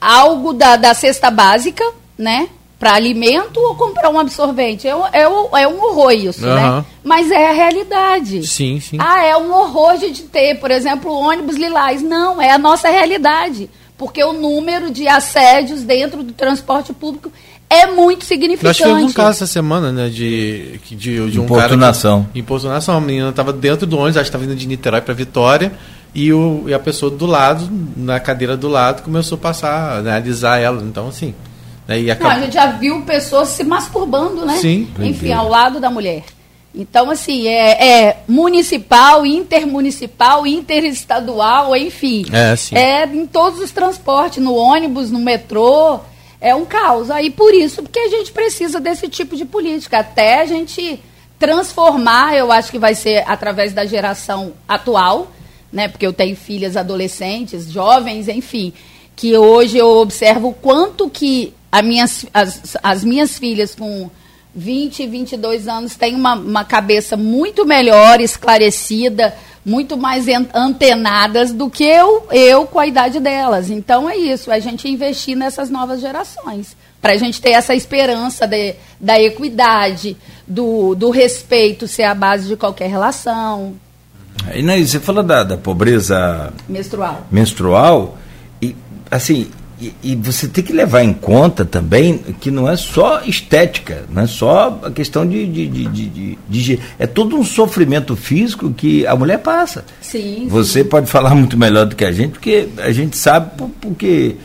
algo 0.00 0.52
da, 0.52 0.76
da 0.76 0.94
cesta 0.94 1.30
básica, 1.30 1.82
né? 2.16 2.48
Para 2.80 2.94
alimento 2.94 3.60
ou 3.60 3.74
comprar 3.74 4.08
um 4.08 4.18
absorvente. 4.18 4.88
É, 4.88 4.92
é, 5.12 5.22
é 5.24 5.68
um 5.68 5.78
horror 5.84 6.12
isso, 6.12 6.46
uhum. 6.46 6.54
né? 6.54 6.84
Mas 7.04 7.30
é 7.30 7.50
a 7.50 7.52
realidade. 7.52 8.46
Sim, 8.46 8.80
sim. 8.80 8.96
Ah, 8.98 9.22
é 9.22 9.36
um 9.36 9.52
horror 9.52 9.98
de 9.98 10.22
ter, 10.22 10.58
por 10.58 10.70
exemplo, 10.70 11.12
ônibus 11.12 11.56
lilás. 11.56 12.00
Não, 12.00 12.40
é 12.40 12.50
a 12.50 12.56
nossa 12.56 12.88
realidade. 12.88 13.68
Porque 13.98 14.24
o 14.24 14.32
número 14.32 14.90
de 14.90 15.06
assédios 15.06 15.82
dentro 15.82 16.22
do 16.22 16.32
transporte 16.32 16.90
público 16.90 17.30
é 17.68 17.86
muito 17.86 18.24
significante. 18.24 18.64
Nós 18.64 18.76
tivemos 18.78 19.10
um 19.10 19.12
caso 19.12 19.30
essa 19.30 19.46
semana, 19.46 19.92
né, 19.92 20.08
de, 20.08 20.78
de, 20.78 20.96
de 21.30 21.38
um 21.38 21.44
importunação. 21.44 22.20
cara... 22.20 22.32
Que, 22.32 22.38
importunação. 22.38 22.96
A 22.96 23.00
menina 23.00 23.28
estava 23.28 23.52
dentro 23.52 23.86
do 23.86 23.98
ônibus, 23.98 24.16
acho 24.16 24.24
que 24.24 24.28
estava 24.28 24.44
indo 24.44 24.56
de 24.56 24.66
Niterói 24.66 25.02
para 25.02 25.12
Vitória, 25.12 25.70
e, 26.14 26.32
o, 26.32 26.64
e 26.66 26.72
a 26.72 26.78
pessoa 26.78 27.10
do 27.10 27.26
lado, 27.26 27.68
na 27.94 28.18
cadeira 28.18 28.56
do 28.56 28.68
lado, 28.68 29.02
começou 29.02 29.36
a 29.36 29.38
passar, 29.38 30.02
né, 30.02 30.12
analisar 30.12 30.58
ela. 30.58 30.82
Então, 30.82 31.08
assim, 31.08 31.34
né? 31.90 32.00
E 32.00 32.10
acaba... 32.10 32.30
Não, 32.30 32.36
a 32.36 32.44
gente 32.44 32.54
já 32.54 32.66
viu 32.66 33.02
pessoas 33.02 33.48
se 33.48 33.64
masturbando, 33.64 34.46
né? 34.46 34.58
Sim. 34.58 34.88
Enfim, 35.00 35.32
ao 35.32 35.48
lado 35.48 35.80
da 35.80 35.90
mulher. 35.90 36.22
Então, 36.72 37.10
assim, 37.10 37.48
é, 37.48 37.84
é, 37.84 38.16
municipal, 38.28 39.26
intermunicipal, 39.26 40.46
interestadual, 40.46 41.76
enfim. 41.76 42.24
É, 42.32 42.54
sim. 42.54 42.76
é 42.76 43.04
em 43.04 43.26
todos 43.26 43.58
os 43.58 43.72
transportes, 43.72 44.40
no 44.40 44.54
ônibus, 44.54 45.10
no 45.10 45.18
metrô. 45.18 45.98
É 46.40 46.54
um 46.54 46.64
caos. 46.64 47.10
Aí 47.10 47.28
por 47.28 47.52
isso, 47.52 47.82
porque 47.82 47.98
a 47.98 48.08
gente 48.08 48.30
precisa 48.30 48.78
desse 48.78 49.08
tipo 49.08 49.36
de 49.36 49.44
política. 49.44 49.98
Até 49.98 50.42
a 50.42 50.46
gente 50.46 51.02
transformar, 51.40 52.36
eu 52.36 52.52
acho 52.52 52.70
que 52.70 52.78
vai 52.78 52.94
ser 52.94 53.24
através 53.26 53.72
da 53.72 53.84
geração 53.84 54.52
atual, 54.68 55.26
né? 55.72 55.88
Porque 55.88 56.06
eu 56.06 56.12
tenho 56.12 56.36
filhas 56.36 56.76
adolescentes, 56.76 57.68
jovens, 57.70 58.28
enfim, 58.28 58.72
que 59.16 59.36
hoje 59.36 59.76
eu 59.76 59.88
observo 59.88 60.50
o 60.50 60.54
quanto 60.54 61.10
que 61.10 61.52
minhas, 61.82 62.26
as, 62.34 62.76
as 62.82 63.04
minhas 63.04 63.38
filhas 63.38 63.74
com 63.74 64.10
20, 64.54 65.06
22 65.06 65.68
anos 65.68 65.94
têm 65.94 66.14
uma, 66.14 66.34
uma 66.34 66.64
cabeça 66.64 67.16
muito 67.16 67.64
melhor, 67.64 68.20
esclarecida, 68.20 69.34
muito 69.64 69.96
mais 69.96 70.26
antenadas 70.54 71.52
do 71.52 71.70
que 71.70 71.84
eu, 71.84 72.26
eu 72.32 72.66
com 72.66 72.78
a 72.78 72.86
idade 72.86 73.20
delas. 73.20 73.70
Então 73.70 74.08
é 74.08 74.16
isso, 74.16 74.50
a 74.50 74.58
gente 74.58 74.88
investir 74.88 75.36
nessas 75.36 75.70
novas 75.70 76.00
gerações. 76.00 76.76
Para 77.00 77.12
a 77.12 77.16
gente 77.16 77.40
ter 77.40 77.50
essa 77.50 77.74
esperança 77.74 78.46
de, 78.46 78.74
da 79.00 79.20
equidade, 79.20 80.16
do, 80.46 80.94
do 80.94 81.10
respeito 81.10 81.86
ser 81.86 82.02
a 82.02 82.14
base 82.14 82.48
de 82.48 82.56
qualquer 82.56 82.90
relação. 82.90 83.74
E, 84.54 84.62
né, 84.62 84.82
você 84.82 84.98
fala 84.98 85.22
da, 85.22 85.44
da 85.44 85.56
pobreza 85.56 86.52
menstrual. 86.68 87.26
menstrual 87.30 88.18
e 88.60 88.74
assim 89.10 89.50
e, 89.80 89.94
e, 90.02 90.16
você 90.16 90.46
tem 90.46 90.62
que 90.62 90.72
levar 90.72 91.02
em 91.02 91.12
conta 91.12 91.64
também 91.64 92.18
que 92.38 92.50
não 92.50 92.68
é 92.68 92.76
só 92.76 93.22
estética, 93.24 94.04
não 94.10 94.22
é 94.22 94.26
só 94.26 94.78
a 94.84 94.90
questão 94.90 95.26
de, 95.26 95.46
de, 95.46 95.66
de, 95.68 95.86
de, 95.86 96.38
de 96.48 96.80
É 96.98 97.06
todo 97.06 97.36
um 97.36 97.44
sofrimento 97.44 98.14
físico 98.14 98.72
que 98.72 99.06
a 99.06 99.16
mulher 99.16 99.38
passa. 99.38 99.84
Sim. 100.00 100.46
Você 100.48 100.82
sim. 100.82 100.88
pode 100.88 101.06
falar 101.06 101.34
muito 101.34 101.56
melhor 101.56 101.86
do 101.86 101.96
que 101.96 102.04
a 102.04 102.12
gente, 102.12 102.32
porque 102.32 102.68
a 102.78 102.92
gente 102.92 103.16
sabe 103.16 103.50
porque 103.80 104.36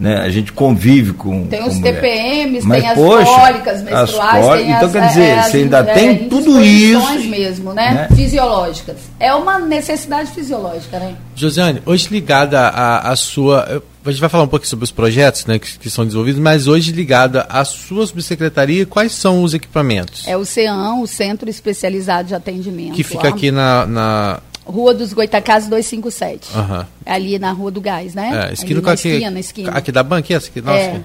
né? 0.00 0.16
A 0.16 0.30
gente 0.30 0.50
convive 0.52 1.12
com. 1.12 1.46
Tem 1.46 1.62
os 1.62 1.78
TPMs, 1.78 2.66
Mas, 2.66 2.80
tem 2.80 2.90
as 2.90 2.98
poxa, 2.98 3.24
cólicas 3.24 3.82
menstruais, 3.82 4.46
as 4.46 4.56
tem 4.56 4.70
então, 4.70 4.86
as, 4.86 4.92
quer 4.92 5.08
dizer, 5.08 5.22
é, 5.22 5.42
você 5.42 5.56
ainda 5.58 5.78
é, 5.78 5.82
tem 5.82 6.28
tudo 6.28 6.64
isso. 6.64 7.28
mesmo, 7.28 7.74
né? 7.74 8.08
né? 8.08 8.16
Fisiológicas. 8.16 8.96
É 9.20 9.34
uma 9.34 9.58
necessidade 9.58 10.30
fisiológica, 10.30 10.98
né? 10.98 11.14
Josiane, 11.36 11.82
hoje 11.84 12.08
ligada 12.10 12.68
à, 12.68 13.14
sua. 13.14 13.82
A 14.02 14.10
gente 14.10 14.20
vai 14.20 14.30
falar 14.30 14.44
um 14.44 14.48
pouco 14.48 14.66
sobre 14.66 14.84
os 14.84 14.90
projetos 14.90 15.44
né, 15.44 15.58
que, 15.58 15.78
que, 15.78 15.90
são 15.90 16.06
desenvolvidos, 16.06 16.40
mas 16.40 16.66
hoje 16.66 16.90
ligada 16.90 17.46
à 17.50 17.62
sua 17.66 18.06
subsecretaria, 18.06 18.86
quais 18.86 19.12
são 19.12 19.42
os 19.42 19.52
equipamentos? 19.52 20.26
É 20.26 20.34
o 20.38 20.44
CEAM, 20.46 21.02
o 21.02 21.06
Centro 21.06 21.50
Especializado 21.50 22.28
de 22.28 22.34
Atendimento. 22.34 22.94
Que 22.94 23.04
fica 23.04 23.28
aqui 23.28 23.50
na, 23.50 23.84
na 23.84 24.40
Rua 24.64 24.94
dos 24.94 25.12
Goitacazes 25.12 25.68
257. 25.68 26.56
Uhum. 26.56 26.84
Ali 27.04 27.38
na 27.38 27.52
Rua 27.52 27.70
do 27.70 27.80
Gás, 27.80 28.14
né? 28.14 28.48
É, 28.48 28.52
esquina 28.52 28.80
com 28.80 28.90
aqui, 28.90 29.08
esquina, 29.08 29.40
esquina. 29.40 29.70
Aqui 29.72 29.90
da 29.92 30.02
banca, 30.02 30.34
essa 30.34 30.48
aqui, 30.48 30.60
nossa. 30.60 30.78
É. 30.78 31.00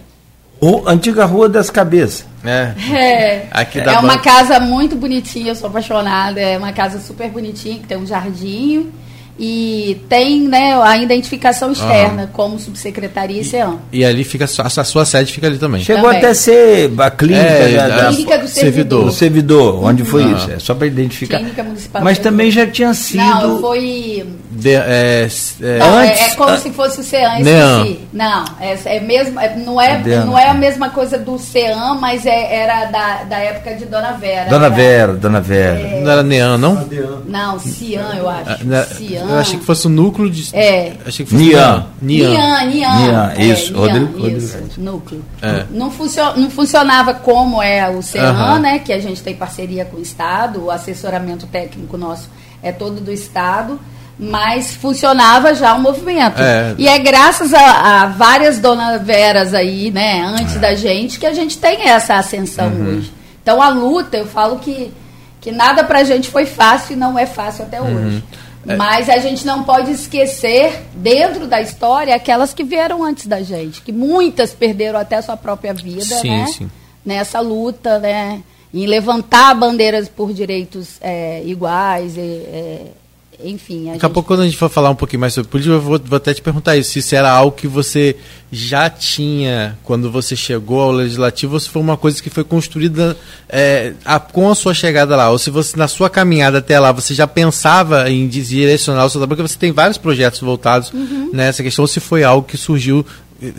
Ou 0.60 0.88
antiga 0.88 1.26
Rua 1.26 1.50
das 1.50 1.70
Cabeças. 1.70 2.26
É. 2.44 2.74
É, 2.94 3.48
Aqui 3.52 3.80
é 3.80 3.84
dá 3.84 4.00
uma 4.00 4.14
banco. 4.14 4.24
casa 4.24 4.60
muito 4.60 4.96
bonitinha, 4.96 5.50
eu 5.50 5.56
sou 5.56 5.70
apaixonada. 5.70 6.40
É 6.40 6.58
uma 6.58 6.72
casa 6.72 7.00
super 7.00 7.30
bonitinha, 7.30 7.80
que 7.80 7.88
tem 7.88 7.98
um 7.98 8.06
jardim. 8.06 8.92
E 9.38 10.02
tem 10.08 10.48
né, 10.48 10.80
a 10.82 10.98
identificação 10.98 11.72
externa, 11.72 12.30
como 12.32 12.58
subsecretaria 12.58 13.42
e 13.42 13.44
CEAM. 13.44 13.80
E 13.92 14.06
ali 14.06 14.24
fica 14.24 14.46
a 14.46 14.48
sua, 14.48 14.66
a 14.68 14.84
sua 14.84 15.04
sede 15.06 15.34
fica 15.34 15.48
ali 15.48 15.58
também. 15.58 15.84
Chegou 15.84 16.04
Também. 16.04 16.20
até 16.20 16.30
a 16.30 16.36
ser 16.36 16.90
a 16.98 17.12
clínica, 17.12 17.42
É, 17.46 17.88
da- 17.90 18.08
Clínica 18.08 18.38
do 18.38 18.48
servidor. 18.48 18.50
servidor. 18.50 19.06
do 19.06 19.12
servidor, 19.12 19.84
onde 19.84 20.04
foi 20.06 20.24
Uhum. 20.24 20.36
isso? 20.38 20.52
É 20.52 20.60
só 20.60 20.74
para 20.74 20.88
identificar. 20.88 21.38
Clínica 21.40 21.64
Municipal 21.64 22.02
Mas 22.02 22.18
também 22.20 22.50
já 22.50 22.66
tinha 22.66 22.94
sido. 22.94 23.18
Não, 23.24 23.60
foi. 23.60 24.26
De- 24.52 24.70
é, 24.74 25.28
é, 25.62 25.78
Não, 25.80 26.00
é- 26.00 26.08
Antes- 26.12 26.22
é, 26.32 26.36
como 26.36 26.50
an- 26.52 26.58
se 26.58 26.70
fosse 26.72 27.02
o 27.02 27.04
CEAM, 27.04 27.42
esqueci. 27.42 28.00
Não, 28.14 28.46
é, 28.62 28.78
é 28.86 29.00
mesmo, 29.02 29.38
é- 29.38 29.54
não, 29.58 29.82
é, 29.82 30.02
não 30.26 30.38
é 30.40 30.48
a 30.50 30.54
mesma 30.54 30.90
coisa 30.92 31.18
do 31.18 31.38
CEAM, 31.38 31.98
mas 32.00 32.26
é- 32.26 32.56
era 32.56 32.86
da, 32.86 33.24
da 33.26 33.38
época 33.40 33.76
de 33.76 33.86
Dona 33.86 34.14
Vera. 34.14 34.50
Dona 34.50 34.68
Era- 34.68 34.76
Vera, 34.76 35.14
Dona 35.14 35.42
Vera. 35.42 36.00
não 36.02 36.10
era 36.12 36.24
Nean, 36.24 36.58
não? 36.58 36.88
Não, 37.28 37.60
CIAM, 37.60 38.16
eu 38.18 38.30
acho. 38.30 38.50
Ah, 38.50 38.84
CIAM. 38.96 39.25
Eu 39.30 39.38
achei 39.40 39.60
que 39.60 39.66
fosse 39.66 39.88
o 39.88 39.90
núcleo 39.90 40.30
de. 40.30 40.56
É. 40.56 40.94
Achei 41.06 41.26
que 41.26 41.32
fosse 41.32 41.44
Nian. 41.44 41.86
Nian. 42.02 42.30
Nian, 42.30 42.66
Nian. 42.66 42.96
Nian, 43.00 43.34
é, 43.36 43.44
isso, 43.46 43.74
Nian, 43.74 43.82
Rodrigo- 43.82 44.28
isso, 44.28 44.58
Rodrigo. 44.58 44.82
núcleo. 44.82 45.26
É. 45.42 45.66
Não, 45.72 45.92
funcio- 45.92 46.36
não 46.38 46.50
funcionava 46.50 47.14
como 47.14 47.62
é 47.62 47.90
o 47.90 48.02
CEAM, 48.02 48.24
Aham. 48.26 48.60
né? 48.60 48.80
Que 48.80 48.94
a 48.94 49.00
gente 49.00 49.22
tem 49.22 49.36
parceria 49.36 49.86
com 49.86 49.98
o 49.98 50.02
Estado, 50.02 50.66
o 50.66 50.72
assessoramento 50.72 51.46
técnico 51.48 51.98
nosso 51.98 52.30
é 52.64 52.72
todo 52.72 53.00
do 53.02 53.12
Estado, 53.12 53.80
mas 54.18 54.74
funcionava 54.76 55.54
já 55.54 55.74
o 55.76 55.82
movimento. 55.82 56.42
É. 56.42 56.74
E 56.78 56.88
é 56.88 56.98
graças 57.00 57.54
a, 57.54 58.04
a 58.04 58.06
várias 58.08 58.60
Dona 58.60 58.98
Veras 58.98 59.54
aí, 59.54 59.92
né, 59.92 60.22
antes 60.26 60.56
da 60.56 60.74
gente, 60.74 61.20
que 61.20 61.26
a 61.26 61.34
gente 61.34 61.58
tem 61.58 61.90
essa 61.90 62.16
ascensão 62.16 62.72
hoje. 62.72 63.12
Então 63.44 63.62
a 63.62 63.70
luta, 63.70 64.18
eu 64.18 64.26
falo 64.26 64.58
que, 64.58 64.92
que 65.42 65.52
nada 65.52 65.84
pra 65.84 66.04
gente 66.04 66.30
foi 66.30 66.46
fácil 66.46 66.94
e 66.94 66.96
não 66.96 67.20
é 67.20 67.26
fácil 67.26 67.66
até 67.66 67.80
hoje. 67.82 68.24
Mas 68.66 69.10
a 69.10 69.18
gente 69.20 69.46
não 69.46 69.64
pode 69.64 69.92
esquecer, 69.92 70.82
dentro 70.96 71.48
da 71.48 71.62
história, 71.62 72.16
aquelas 72.16 72.54
que 72.54 72.64
vieram 72.64 73.04
antes 73.04 73.28
da 73.28 73.42
gente, 73.42 73.82
que 73.82 73.92
muitas 73.92 74.54
perderam 74.54 75.00
até 75.00 75.18
a 75.18 75.22
sua 75.22 75.38
própria 75.38 75.74
vida, 75.74 76.04
Sim, 76.04 76.30
né? 76.30 76.48
sim. 76.48 76.72
Nessa 77.06 77.40
luta, 77.40 78.00
né? 78.00 78.42
Em 78.74 78.88
levantar 78.88 79.54
bandeiras 79.54 80.10
por 80.10 80.34
direitos 80.34 80.98
é, 81.00 81.44
iguais, 81.46 82.18
e, 82.18 82.20
é, 82.20 82.82
enfim. 83.44 83.86
Daqui 83.92 84.06
a 84.06 84.10
pouco, 84.10 84.28
quando 84.28 84.42
a 84.42 84.46
gente 84.46 84.58
for 84.58 84.70
falar 84.70 84.90
um 84.90 84.96
pouquinho 84.96 85.20
mais 85.20 85.34
sobre 85.34 85.50
política, 85.50 85.74
eu 85.76 85.82
vou, 85.82 86.00
vou 86.04 86.18
até 86.18 86.34
te 86.34 86.42
perguntar 86.42 86.76
isso: 86.78 86.92
se 86.92 87.00
isso 87.00 87.16
era 87.16 87.30
algo 87.32 87.56
que 87.56 87.68
você 87.68 88.16
já 88.52 88.90
tinha 88.90 89.78
quando 89.84 90.10
você 90.12 90.36
chegou 90.36 90.80
ao 90.82 90.92
legislativo, 90.92 91.54
ou 91.56 91.60
se 91.60 91.70
foi 91.70 91.82
uma 91.82 91.98
coisa 91.98 92.22
que 92.22 92.30
foi 92.30 92.44
construída 92.44 93.18
é, 93.50 93.94
a- 94.06 94.20
com 94.20 94.50
a 94.50 94.56
sua 94.56 94.74
chegada 94.74 95.16
lá, 95.16 95.30
ou 95.30 95.38
se 95.38 95.50
você, 95.50 95.76
na 95.76 95.88
sua 95.88 96.10
caminhada 96.10 96.60
até 96.60 96.80
lá, 96.80 96.92
você 96.92 97.14
já 97.14 97.28
pensava 97.28 98.10
em 98.10 98.28
direcionar 98.28 99.06
o 99.06 99.10
seu 99.10 99.20
trabalho, 99.20 99.38
porque 99.38 99.52
você 99.52 99.58
tem 99.60 99.72
vários 99.72 99.98
projetos 99.98 100.40
voltados 100.40 100.92
nessa 101.34 101.62
questão, 101.64 101.84
ou 101.84 101.88
se 101.88 102.00
foi 102.00 102.24
algo 102.24 102.48
que 102.48 102.56
surgiu, 102.58 103.06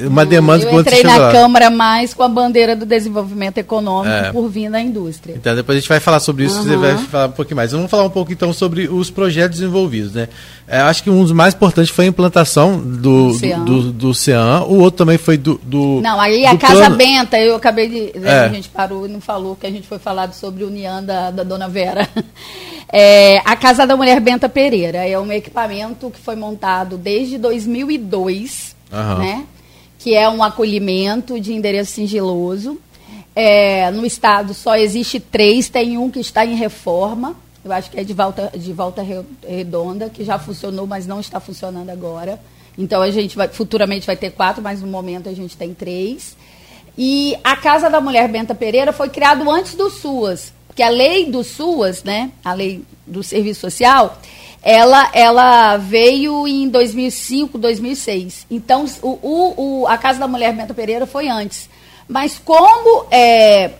uma 0.06 0.24
demanda 0.24 0.64
Eu 0.64 0.70
você 0.70 0.80
entrei 0.80 1.02
na 1.02 1.16
lá. 1.16 1.32
Câmara 1.32 1.68
mais 1.70 2.14
com 2.14 2.22
a 2.22 2.28
bandeira 2.28 2.74
do 2.74 2.86
desenvolvimento 2.86 3.58
econômico 3.58 4.14
É. 4.14 4.32
por 4.32 4.48
vir 4.48 4.70
da 4.70 4.80
indústria. 4.80 5.34
Então 5.36 5.54
depois 5.54 5.76
a 5.76 5.80
gente 5.80 5.88
vai 5.88 6.00
falar 6.00 6.18
sobre 6.20 6.44
isso, 6.46 6.62
você 6.62 6.70
Aham. 6.70 6.78
vai 6.78 6.96
falar 6.98 7.26
um 7.26 7.32
pouquinho 7.32 7.56
mais. 7.56 7.72
Vamos 7.72 7.90
falar 7.90 8.04
um 8.04 8.10
pouco 8.10 8.32
então 8.32 8.52
sobre 8.52 8.88
os 8.88 9.10
projetos 9.10 9.60
envolvidos, 9.60 10.12
né? 10.14 10.28
É, 10.68 10.78
acho 10.80 11.02
que 11.02 11.10
um 11.10 11.22
dos 11.22 11.30
mais 11.32 11.54
importantes 11.54 11.90
foi 11.94 12.06
a 12.06 12.08
implantação 12.08 12.78
do, 12.80 13.28
Do 13.28 13.34
CEAM. 13.34 13.64
do, 13.64 13.82
do, 13.82 13.92
do 13.92 14.14
CEAM, 14.14 14.62
o 14.62 14.78
outro 14.80 14.98
também 14.98 15.18
foi 15.18 15.36
do. 15.36 15.60
do 15.62 16.00
Não, 16.02 16.20
aí 16.20 16.44
a 16.46 16.56
Casa 16.56 16.76
plano- 16.76 16.96
Benta, 16.96 17.38
eu 17.38 17.54
acabei 17.54 17.88
de. 17.88 18.26
É. 18.26 18.40
A 18.40 18.48
gente 18.48 18.68
parou 18.68 19.06
e 19.06 19.08
não 19.10 19.20
falou 19.20 19.54
que 19.54 19.66
a 19.66 19.70
gente 19.70 19.86
foi 19.86 19.98
falado 19.98 20.32
sobre 20.32 20.64
o 20.64 20.68
União 20.68 21.04
da, 21.04 21.30
da 21.30 21.42
Dona 21.42 21.68
Vera. 21.68 22.08
É, 22.92 23.38
a 23.44 23.56
Casa 23.56 23.84
da 23.84 23.96
Mulher 23.96 24.20
Benta 24.20 24.48
Pereira 24.48 24.98
é 24.98 25.18
um 25.18 25.30
equipamento 25.32 26.08
que 26.08 26.20
foi 26.20 26.36
montado 26.36 26.96
desde 26.96 27.36
2002, 27.36 28.76
Aham. 28.92 29.18
né? 29.18 29.44
Que 29.98 30.14
é 30.14 30.28
um 30.28 30.42
acolhimento 30.42 31.40
de 31.40 31.52
endereço 31.52 31.92
sigiloso. 31.92 32.78
É, 33.35 33.90
no 33.90 34.06
estado 34.06 34.54
só 34.54 34.76
existe 34.76 35.20
três, 35.20 35.68
tem 35.68 35.98
um 35.98 36.11
que 36.11 36.20
está 36.20 36.44
em 36.44 36.54
reforma. 36.54 37.37
Eu 37.64 37.72
acho 37.72 37.90
que 37.90 37.98
é 37.98 38.04
de 38.04 38.14
volta, 38.14 38.52
de 38.56 38.72
volta 38.72 39.02
Re- 39.02 39.24
redonda, 39.46 40.09
que 40.09 40.24
já 40.24 40.38
funcionou, 40.38 40.87
mas 40.87 41.06
não 41.06 41.20
está 41.20 41.40
funcionando 41.40 41.90
agora. 41.90 42.40
Então 42.78 43.02
a 43.02 43.11
gente 43.11 43.37
vai, 43.37 43.48
futuramente 43.48 44.06
vai 44.06 44.16
ter 44.16 44.30
quatro, 44.30 44.62
mas 44.62 44.80
no 44.80 44.87
momento 44.87 45.28
a 45.28 45.32
gente 45.32 45.56
tem 45.56 45.74
três. 45.74 46.37
E 46.96 47.37
a 47.42 47.56
Casa 47.56 47.90
da 47.90 48.00
Mulher 48.00 48.28
Benta 48.28 48.54
Pereira 48.54 48.92
foi 48.92 49.09
criado 49.09 49.50
antes 49.50 49.74
do 49.74 49.90
SUAS, 49.90 50.52
porque 50.66 50.82
a 50.82 50.88
lei 50.88 51.30
do 51.30 51.42
SUAS, 51.42 52.02
né, 52.04 52.30
a 52.44 52.54
lei 52.54 52.82
do 53.06 53.22
Serviço 53.22 53.61
Social, 53.61 54.18
ela, 54.68 55.09
ela 55.14 55.76
veio 55.76 56.48
em 56.48 56.68
2005, 56.68 57.57
2006. 57.57 58.46
Então 58.50 58.85
o, 59.00 59.09
o, 59.22 59.55
o- 59.83 59.87
a 59.87 59.96
Casa 59.96 60.18
da 60.18 60.26
Mulher 60.26 60.52
Benta 60.52 60.74
Pereira 60.74 61.07
foi 61.07 61.29
antes. 61.29 61.70
Mas 62.09 62.37
como 62.44 63.07
é, 63.09 63.70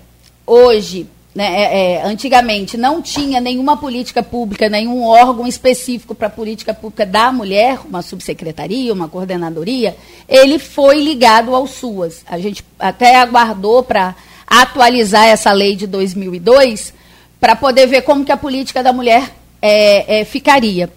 hoje, 0.47 1.09
né, 1.35 1.45
é, 1.45 1.95
é, 1.95 2.03
antigamente, 2.05 2.77
não 2.77 3.03
tinha 3.03 3.41
nenhuma 3.41 3.77
política 3.77 4.23
pública, 4.23 4.69
nenhum 4.69 5.03
órgão 5.03 5.45
específico 5.45 6.15
para 6.15 6.29
a 6.29 6.31
política 6.31 6.73
pública 6.73 7.05
da 7.05 7.33
mulher, 7.33 7.81
uma 7.85 8.01
subsecretaria, 8.01 8.93
uma 8.93 9.09
coordenadoria, 9.09 9.97
ele 10.29 10.57
foi 10.57 11.03
ligado 11.03 11.53
ao 11.53 11.67
SUAS. 11.67 12.25
A 12.29 12.39
gente 12.39 12.65
até 12.79 13.17
aguardou 13.17 13.83
para 13.83 14.15
atualizar 14.47 15.27
essa 15.27 15.51
lei 15.51 15.75
de 15.75 15.89
2002 15.89 16.95
para 17.41 17.57
poder 17.57 17.89
ver 17.89 18.03
como 18.03 18.25
que 18.25 18.31
a 18.31 18.37
política 18.37 18.85
da 18.85 18.93
mulher 18.93 19.33
é, 19.67 20.21
é, 20.21 20.25
ficaria. 20.25 20.89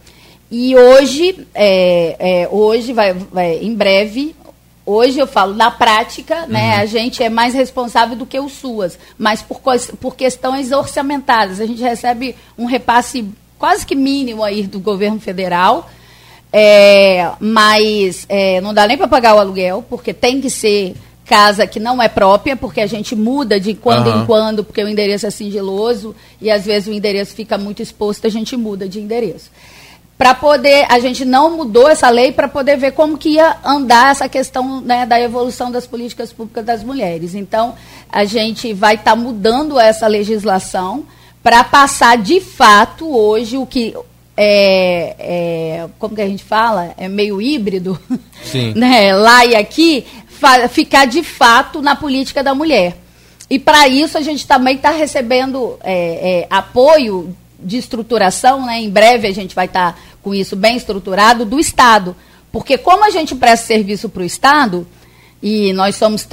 E 0.51 0.75
hoje, 0.75 1.47
é, 1.55 2.15
é, 2.19 2.49
hoje 2.51 2.93
vai, 2.93 3.13
vai, 3.13 3.58
em 3.58 3.73
breve, 3.73 4.36
hoje 4.86 5.17
eu 5.17 5.25
falo 5.25 5.55
na 5.55 5.71
prática, 5.71 6.45
né, 6.47 6.75
a 6.75 6.86
gente 6.86 7.23
é 7.23 7.29
mais 7.29 7.53
responsável 7.53 8.15
do 8.15 8.25
que 8.25 8.39
o 8.39 8.47
SUAS, 8.47 8.97
mas 9.17 9.41
por, 9.41 9.60
por 9.99 10.15
questões 10.15 10.71
orçamentárias. 10.71 11.60
A 11.60 11.65
gente 11.65 11.82
recebe 11.82 12.36
um 12.58 12.65
repasse 12.65 13.27
quase 13.58 13.86
que 13.86 13.95
mínimo 13.95 14.43
aí 14.43 14.63
do 14.63 14.79
governo 14.79 15.19
federal, 15.19 15.89
é, 16.53 17.32
mas 17.39 18.25
é, 18.29 18.62
não 18.62 18.73
dá 18.73 18.88
nem 18.88 18.97
para 18.97 19.08
pagar 19.08 19.36
o 19.36 19.39
aluguel, 19.39 19.84
porque 19.89 20.13
tem 20.13 20.39
que 20.39 20.49
ser 20.49 20.95
casa 21.30 21.68
que 21.68 21.80
não 21.80 22.02
é 22.02 22.10
própria, 22.10 22.56
porque 22.56 22.82
a 22.82 22.88
gente 22.88 23.15
muda 23.15 23.60
de 23.60 23.76
quando 23.76 24.08
Aham. 24.08 24.24
em 24.24 24.26
quando, 24.26 24.63
porque 24.63 24.84
o 24.84 24.88
endereço 24.88 25.28
é 25.28 25.30
sigiloso 25.30 26.15
e 26.42 26.50
às 26.50 26.65
vezes 26.65 26.88
o 26.88 26.92
endereço 26.92 27.36
fica 27.36 27.56
muito 27.56 27.84
exposto, 27.84 28.26
a 28.26 28.30
gente 28.32 28.58
muda 28.58 28.89
de 28.89 29.00
endereço. 29.00 29.52
Para 30.18 30.34
poder, 30.34 30.88
a 30.89 31.00
gente 31.00 31.24
não 31.24 31.56
mudou 31.56 31.88
essa 31.88 32.10
lei 32.10 32.32
para 32.32 32.48
poder 32.48 32.78
ver 32.78 32.94
como 32.94 33.15
que 33.15 33.30
ia 33.30 33.58
andar 33.63 34.12
essa 34.12 34.28
questão 34.28 34.82
né, 34.82 35.06
da 35.06 35.22
evolução 35.22 35.72
das 35.72 35.86
políticas 35.86 36.34
públicas 36.34 36.65
das 36.65 36.84
mulheres. 36.84 37.36
Então, 37.36 37.76
a 38.12 38.26
gente 38.26 38.74
vai 38.74 38.96
estar 38.96 39.15
mudando 39.15 39.80
essa 39.80 40.08
legislação 40.08 41.06
para 41.44 41.63
passar 41.63 42.18
de 42.18 42.42
fato 42.42 43.08
hoje 43.08 43.56
o 43.56 43.65
que 43.68 43.96
é, 44.36 45.15
é, 45.20 45.89
como 46.00 46.15
que 46.15 46.22
a 46.22 46.28
gente 46.28 46.44
fala, 46.44 46.94
é 46.98 47.08
meio 47.08 47.42
híbrido, 47.42 48.00
Sim. 48.44 48.72
né, 48.76 49.13
lá 49.13 49.46
e 49.46 49.54
aqui, 49.54 50.06
ficar 50.69 51.06
de 51.06 51.23
fato 51.23 51.82
na 51.82 51.95
política 51.95 52.43
da 52.43 52.56
mulher. 52.56 52.97
E 53.49 53.58
para 53.58 53.88
isso 53.88 54.17
a 54.17 54.21
gente 54.21 54.45
também 54.45 54.75
está 54.75 54.91
recebendo 54.91 55.78
é, 55.82 56.41
é, 56.41 56.47
apoio 56.49 57.36
de 57.60 57.78
estruturação, 57.78 58.65
né? 58.65 58.80
Em 58.80 58.89
breve 58.89 59.28
a 59.28 59.34
gente 59.34 59.56
vai 59.56 59.65
estar 59.65 59.99
com 60.21 60.34
isso 60.34 60.56
bem 60.56 60.78
estruturado 60.78 61.45
do 61.45 61.60
Estado. 61.60 62.15
Porque 62.52 62.78
como 62.78 63.06
a 63.06 63.10
gente 63.10 63.36
presta 63.36 63.67
serviço 63.67 64.10
para 64.10 64.21
o 64.21 64.25
Estado, 64.25 64.88
e 65.41 65.71
nós 65.73 65.95
somos 65.95 66.28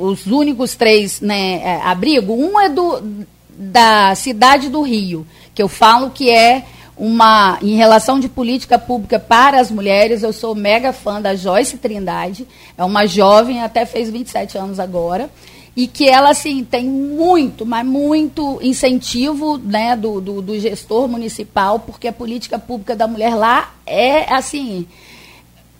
os 0.00 0.26
únicos 0.26 0.74
três 0.74 1.20
né, 1.20 1.60
é, 1.62 1.80
abrigo, 1.82 2.32
um 2.32 2.60
é 2.60 2.68
do, 2.68 3.26
da 3.50 4.14
cidade 4.14 4.68
do 4.68 4.82
Rio, 4.82 5.26
que 5.54 5.62
eu 5.62 5.68
falo 5.68 6.10
que 6.10 6.30
é 6.30 6.64
uma, 7.02 7.58
em 7.60 7.74
relação 7.74 8.20
de 8.20 8.28
política 8.28 8.78
pública 8.78 9.18
para 9.18 9.58
as 9.58 9.72
mulheres, 9.72 10.22
eu 10.22 10.32
sou 10.32 10.54
mega 10.54 10.92
fã 10.92 11.20
da 11.20 11.34
Joyce 11.34 11.76
Trindade, 11.76 12.46
é 12.78 12.84
uma 12.84 13.08
jovem, 13.08 13.60
até 13.60 13.84
fez 13.84 14.08
27 14.08 14.56
anos 14.56 14.78
agora, 14.78 15.28
e 15.74 15.88
que 15.88 16.08
ela, 16.08 16.30
assim, 16.30 16.62
tem 16.62 16.84
muito, 16.84 17.66
mas 17.66 17.84
muito 17.84 18.60
incentivo 18.62 19.58
né, 19.58 19.96
do, 19.96 20.20
do, 20.20 20.40
do 20.40 20.60
gestor 20.60 21.08
municipal, 21.08 21.80
porque 21.80 22.06
a 22.06 22.12
política 22.12 22.56
pública 22.56 22.94
da 22.94 23.08
mulher 23.08 23.34
lá 23.34 23.74
é, 23.84 24.32
assim, 24.32 24.86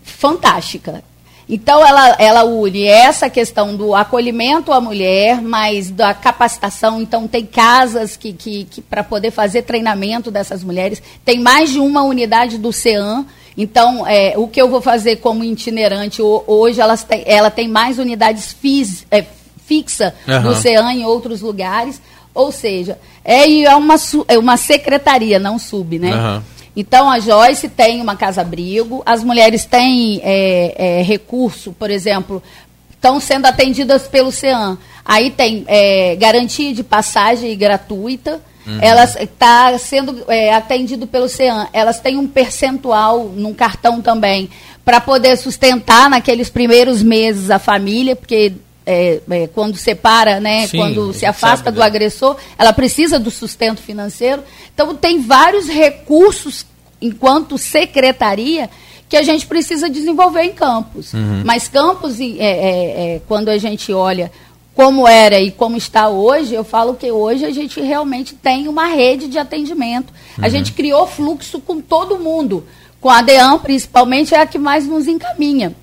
fantástica. 0.03 1.05
Então, 1.48 1.85
ela, 1.85 2.16
ela 2.18 2.44
une 2.44 2.85
essa 2.85 3.28
questão 3.28 3.76
do 3.76 3.94
acolhimento 3.94 4.72
à 4.72 4.81
mulher, 4.81 5.42
mas 5.42 5.90
da 5.90 6.14
capacitação. 6.14 7.00
Então, 7.00 7.26
tem 7.28 7.44
casas 7.44 8.16
que, 8.16 8.33
que, 8.33 8.64
que 8.64 8.81
para 8.81 9.02
poder 9.05 9.31
fazer 9.31 9.62
treinamento 9.62 10.31
dessas 10.31 10.62
mulheres. 10.64 11.02
Tem 11.24 11.38
mais 11.40 11.70
de 11.70 11.78
uma 11.81 12.02
unidade 12.02 12.59
do 12.59 12.72
CEAM. 12.72 13.26
Então, 13.57 14.07
é, 14.07 14.33
o 14.37 14.48
que 14.48 14.62
eu 14.62 14.68
vou 14.68 14.81
fazer 14.81 15.16
como 15.16 15.44
itinerante 15.44 16.22
ho- 16.22 16.42
hoje, 16.46 16.81
elas 16.81 17.02
têm- 17.05 17.24
ela 17.26 17.50
tem 17.50 17.68
mais 17.68 17.98
unidades 17.98 18.52
fis, 18.52 19.05
é, 19.11 19.24
fixa 19.66 20.14
Aham. 20.26 20.42
do 20.42 20.55
CEAM 20.55 20.90
em 20.92 21.05
outros 21.05 21.40
lugares. 21.42 22.00
Ou 22.35 22.50
seja, 22.50 22.98
é, 23.22 23.62
é, 23.64 23.76
uma, 23.76 23.96
é 24.26 24.38
uma 24.38 24.57
secretaria, 24.57 25.38
não 25.38 25.59
sub, 25.59 25.98
né? 25.98 26.12
Aham. 26.12 26.42
Então 26.75 27.11
a 27.11 27.21
Joyce 27.21 27.69
tem 27.69 28.01
uma 28.01 28.17
casa-abrigo, 28.17 29.03
as 29.05 29.23
mulheres 29.23 29.65
têm 29.65 30.21
é, 30.25 31.01
é, 31.01 31.03
recurso, 31.03 31.73
por 31.73 31.91
exemplo, 31.91 32.43
estão 32.91 33.21
sendo 33.21 33.47
atendidas 33.47 34.09
pelo 34.09 34.33
CEAM. 34.33 34.79
Aí 35.05 35.31
tem 35.31 35.65
é, 35.67 36.17
garantia 36.17 36.73
de 36.73 36.83
passagem 36.83 37.57
gratuita. 37.57 38.41
Elas 38.81 39.17
está 39.17 39.77
sendo 39.77 40.23
é, 40.29 40.55
atendido 40.55 41.05
pelo 41.05 41.29
CEAM. 41.29 41.67
Elas 41.73 41.99
têm 41.99 42.17
um 42.17 42.29
percentual 42.29 43.25
num 43.25 43.53
cartão 43.53 44.01
também 44.01 44.49
para 44.85 45.01
poder 45.01 45.37
sustentar 45.37 46.09
naqueles 46.09 46.49
primeiros 46.49 47.03
meses 47.03 47.51
a 47.51 47.59
família, 47.59 48.15
porque 48.15 48.53
é, 48.85 49.21
é, 49.31 49.47
quando 49.47 49.77
separa, 49.77 50.40
né, 50.40 50.66
Sim, 50.66 50.77
quando 50.77 51.12
se 51.12 51.25
afasta 51.25 51.71
do 51.71 51.81
né? 51.81 51.87
agressor, 51.87 52.37
ela 52.59 52.73
precisa 52.73 53.18
do 53.18 53.31
sustento 53.31 53.81
financeiro. 53.81 54.42
Então, 54.75 54.95
tem 54.95 55.21
vários 55.21 55.68
recursos, 55.68 56.66
enquanto 57.01 57.57
secretaria, 57.59 58.68
que 59.09 59.16
a 59.16 59.23
gente 59.23 59.47
precisa 59.47 59.90
desenvolver 59.90 60.42
em 60.42 60.53
campos. 60.53 61.12
Uhum. 61.12 61.42
Mas 61.45 61.68
campos, 61.68 62.18
é, 62.18 62.25
é, 62.25 63.14
é, 63.16 63.21
quando 63.29 63.51
a 63.51 63.59
gente 63.59 63.92
olha 63.92 64.33
como 64.75 65.07
era 65.07 65.38
e 65.38 65.51
como 65.51 65.77
está 65.77 66.09
hoje, 66.09 66.55
eu 66.55 66.64
falo 66.64 66.95
que 66.95 67.11
hoje 67.11 67.45
a 67.45 67.51
gente 67.51 67.79
realmente 67.81 68.35
tem 68.35 68.68
uma 68.68 68.87
rede 68.87 69.29
de 69.29 69.38
atendimento. 69.38 70.12
A 70.38 70.49
gente 70.49 70.73
criou 70.73 71.07
fluxo 71.07 71.61
com 71.61 71.81
todo 71.81 72.18
mundo. 72.18 72.64
Com 73.01 73.11
a 73.11 73.21
DEAM, 73.21 73.59
principalmente, 73.59 74.35
é 74.35 74.40
a 74.40 74.47
que 74.47 74.59
mais 74.59 74.87
nos 74.87 75.07
encaminha. 75.07 75.75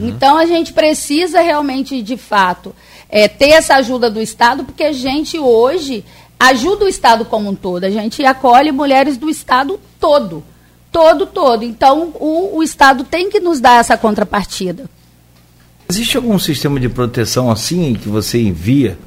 Então 0.00 0.36
a 0.36 0.44
gente 0.46 0.72
precisa 0.72 1.40
realmente, 1.40 2.02
de 2.02 2.16
fato, 2.16 2.74
é, 3.08 3.26
ter 3.28 3.50
essa 3.50 3.76
ajuda 3.76 4.10
do 4.10 4.20
Estado, 4.20 4.64
porque 4.64 4.84
a 4.84 4.92
gente 4.92 5.38
hoje 5.38 6.04
ajuda 6.38 6.84
o 6.84 6.88
Estado 6.88 7.24
como 7.24 7.48
um 7.50 7.54
todo. 7.54 7.84
A 7.84 7.90
gente 7.90 8.24
acolhe 8.24 8.70
mulheres 8.72 9.16
do 9.16 9.28
Estado 9.30 9.80
todo. 9.98 10.42
Todo, 10.92 11.24
todo. 11.26 11.64
Então 11.64 12.12
o, 12.18 12.56
o 12.58 12.62
Estado 12.62 13.04
tem 13.04 13.30
que 13.30 13.40
nos 13.40 13.60
dar 13.60 13.78
essa 13.80 13.96
contrapartida. 13.96 14.84
Existe 15.88 16.16
algum 16.16 16.38
sistema 16.38 16.78
de 16.78 16.88
proteção 16.88 17.50
assim 17.50 17.94
que 17.94 18.08
você 18.08 18.40
envia, 18.40 18.98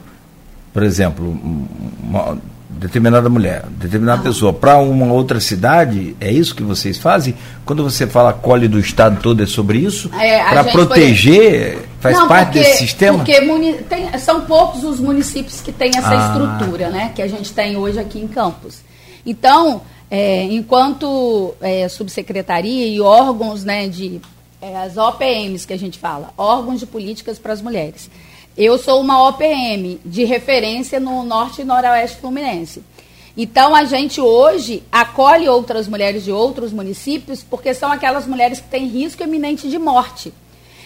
por 0.73 0.83
exemplo, 0.83 1.25
um- 1.25 1.67
uma 2.03 2.37
determinada 2.77 3.29
mulher, 3.29 3.65
determinada 3.69 4.21
pessoa, 4.23 4.51
para 4.53 4.77
uma 4.77 5.11
outra 5.13 5.39
cidade? 5.39 6.15
É 6.19 6.31
isso 6.31 6.53
que 6.55 6.63
vocês 6.63 6.97
fazem? 6.97 7.35
Quando 7.65 7.83
você 7.83 8.05
fala 8.07 8.33
colhe 8.33 8.67
do 8.67 8.79
estado 8.79 9.21
todo, 9.21 9.41
é 9.41 9.45
sobre 9.45 9.79
isso? 9.79 10.09
É, 10.19 10.43
para 10.49 10.63
proteger, 10.65 11.79
faz 11.99 12.17
Não, 12.17 12.27
parte 12.27 12.47
porque- 12.53 12.59
desse 12.59 12.77
sistema? 12.79 13.17
Porque 13.19 13.41
muni- 13.41 13.73
tem- 13.89 14.17
são 14.19 14.41
poucos 14.41 14.83
os 14.83 14.99
municípios 14.99 15.61
que 15.61 15.71
têm 15.71 15.91
essa 15.95 16.09
Ah. 16.09 16.27
estrutura, 16.55 16.89
né? 16.89 17.11
Que 17.15 17.21
a 17.21 17.27
gente 17.27 17.51
tem 17.53 17.77
hoje 17.77 17.99
aqui 17.99 18.19
em 18.19 18.27
Campos. 18.27 18.79
Então, 19.25 19.81
é, 20.11 20.43
enquanto 20.43 21.53
é, 21.61 21.87
subsecretaria 21.87 22.85
e 22.87 22.99
órgãos, 22.99 23.63
né, 23.63 23.87
de 23.87 24.19
é, 24.61 24.77
as 24.77 24.95
OPMs 24.97 25.65
que 25.67 25.73
a 25.73 25.77
gente 25.77 25.99
fala, 25.99 26.29
órgãos 26.37 26.79
de 26.79 26.85
políticas 26.85 27.37
para 27.37 27.51
as 27.51 27.61
mulheres. 27.61 28.09
Eu 28.57 28.77
sou 28.77 29.01
uma 29.01 29.27
OPM 29.29 29.99
de 30.05 30.23
referência 30.25 30.99
no 30.99 31.23
norte 31.23 31.61
e 31.61 31.65
noroeste 31.65 32.17
fluminense. 32.17 32.83
Então, 33.35 33.73
a 33.75 33.83
gente 33.83 34.21
hoje 34.21 34.83
acolhe 34.91 35.49
outras 35.49 35.87
mulheres 35.87 36.23
de 36.23 36.31
outros 36.31 36.71
municípios, 36.71 37.41
porque 37.43 37.73
são 37.73 37.91
aquelas 37.91 38.27
mulheres 38.27 38.59
que 38.59 38.67
têm 38.67 38.85
risco 38.87 39.23
iminente 39.23 39.67
de 39.69 39.79
morte 39.79 40.31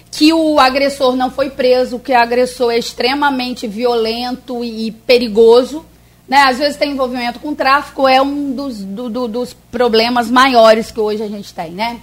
que 0.10 0.32
o 0.32 0.58
agressor 0.58 1.17
não 1.17 1.30
foi 1.30 1.49
preso, 1.49 1.99
que 1.99 2.13
o 2.13 2.17
agressor 2.17 2.71
é 2.71 2.77
extremamente 2.80 3.67
violento 3.67 4.63
e 4.63 4.89
perigoso. 4.91 5.84
Né? 6.27 6.38
Às 6.43 6.58
vezes 6.60 6.77
tem 6.77 6.91
envolvimento 6.91 7.39
com 7.39 7.53
tráfico, 7.53 8.08
é 8.08 8.21
um 8.21 8.53
dos, 8.53 8.77
do- 8.84 9.10
do- 9.10 9.27
dos 9.27 9.53
problemas 9.53 10.32
maiores 10.32 10.89
que 10.91 10.99
hoje 11.01 11.21
a 11.23 11.27
gente 11.27 11.53
tem, 11.53 11.71
né? 11.71 11.99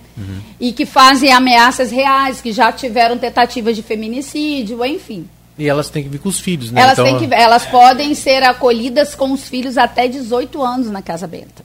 E 0.60 0.70
que 0.72 0.84
fazem 0.84 1.32
ameaças 1.32 1.90
reais, 1.90 2.42
que 2.42 2.52
já 2.52 2.70
tiveram 2.70 3.16
tentativas 3.16 3.74
de 3.74 3.82
feminicídio, 3.82 4.84
enfim. 4.84 5.26
E 5.58 5.68
elas 5.68 5.88
têm 5.88 6.02
que 6.02 6.08
vir 6.08 6.18
com 6.18 6.28
os 6.28 6.40
filhos, 6.40 6.70
né? 6.72 6.80
Elas, 6.80 6.98
Então, 6.98 7.04
têm 7.18 7.28
que, 7.28 7.34
elas 7.34 7.64
podem 7.66 8.14
ser 8.14 8.42
acolhidas 8.42 9.14
com 9.14 9.32
os 9.32 9.44
filhos 9.48 9.78
até 9.78 10.08
18 10.08 10.62
anos 10.62 10.90
na 10.90 11.00
Casa 11.00 11.26
Benta. 11.26 11.62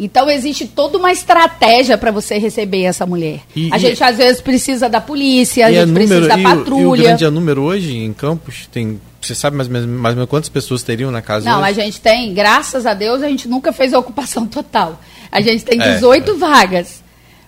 Então 0.00 0.28
existe 0.28 0.66
toda 0.66 0.98
uma 0.98 1.12
estratégia 1.12 1.96
para 1.96 2.10
você 2.10 2.36
receber 2.38 2.82
essa 2.84 3.06
mulher. 3.06 3.40
E- 3.54 3.70
a 3.72 3.76
e- 3.76 3.80
gente 3.80 4.02
às 4.02 4.16
vezes 4.16 4.40
precisa 4.42 4.88
da 4.88 5.00
polícia, 5.00 5.66
a 5.66 5.70
e 5.70 5.74
gente 5.74 5.82
é 5.82 5.86
número, 5.86 6.06
precisa 6.08 6.28
da 6.28 6.36
e 6.38 6.38
o- 6.38 6.40
E 6.48 6.52
o 6.52 6.56
patrulha. 6.58 7.02
grande 7.04 7.24
é 7.24 7.30
número 7.30 7.62
hoje 7.62 7.96
em 7.96 8.12
Campos, 8.12 8.66
tem, 8.72 9.00
você 9.20 9.34
sabe 9.34 9.56
mais 9.56 9.68
ou 9.68 9.72
menos, 9.72 9.88
mais 9.88 10.12
ou 10.14 10.16
menos 10.16 10.28
quantas 10.30 10.48
pessoas 10.48 10.82
teriam 10.82 11.10
na 11.10 11.22
casa 11.22 11.48
Não, 11.48 11.62
a 11.62 11.68
hoje? 11.68 11.74
gente 11.74 12.00
tem, 12.00 12.34
graças 12.34 12.84
a 12.84 12.94
Deus, 12.94 13.22
a 13.22 13.28
gente 13.28 13.46
nunca 13.48 13.72
fez 13.72 13.94
a 13.94 13.98
ocupação 13.98 14.44
total. 14.48 14.98
A 15.30 15.40
gente 15.40 15.64
tem 15.64 15.80
É, 15.80 15.94
18 15.94 16.36
vagas. 16.36 17.02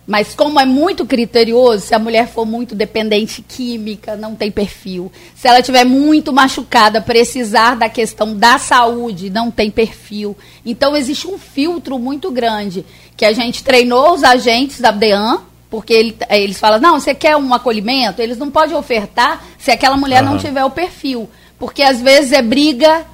Mas 0.07 0.35
como 0.35 0.61
é 0.61 0.67
muito 0.67 1.07
criterioso, 1.07 1.87
se 1.87 1.95
a 1.95 1.99
mulher 1.99 2.29
for 2.29 2.45
muito 2.45 2.75
dependente 2.75 3.41
química, 3.41 4.17
não 4.17 4.35
tem 4.35 4.51
perfil. 4.51 5.11
Se 5.35 5.49
ela 5.49 5.63
tiver 5.63 5.85
muito 5.85 6.31
machucada, 6.31 7.01
precisar 7.01 7.75
da 7.75 7.89
questão 7.89 8.37
da 8.37 8.59
saúde, 8.59 9.31
não 9.31 9.51
tem 9.51 9.71
perfil. 9.71 10.37
Então 10.65 10.95
existe 10.95 11.27
um 11.27 11.39
filtro 11.39 11.99
muito 11.99 12.31
grande 12.31 12.85
que 13.17 13.25
a 13.25 13.33
gente 13.33 13.65
treinou 13.65 14.13
os 14.13 14.23
agentes 14.23 14.79
da 14.79 14.91
DEAN, 14.91 15.41
porque 15.71 15.95
ele- 15.95 16.17
eles 16.29 16.59
falam, 16.61 16.79
não, 16.79 17.01
você 17.01 17.15
quer 17.15 17.37
um 17.37 17.55
acolhimento? 17.55 18.21
Eles 18.21 18.37
não 18.37 18.51
podem 18.51 18.77
ofertar 18.77 19.43
se 19.59 19.71
aquela 19.71 19.97
mulher 19.97 20.23
não 20.23 20.33
Aham. 20.33 20.39
tiver 20.41 20.65
o 20.65 20.71
perfil. 20.71 21.29
Porque 21.59 21.83
às 21.83 22.01
vezes 22.03 22.33
é 22.33 22.43
briga 22.43 23.07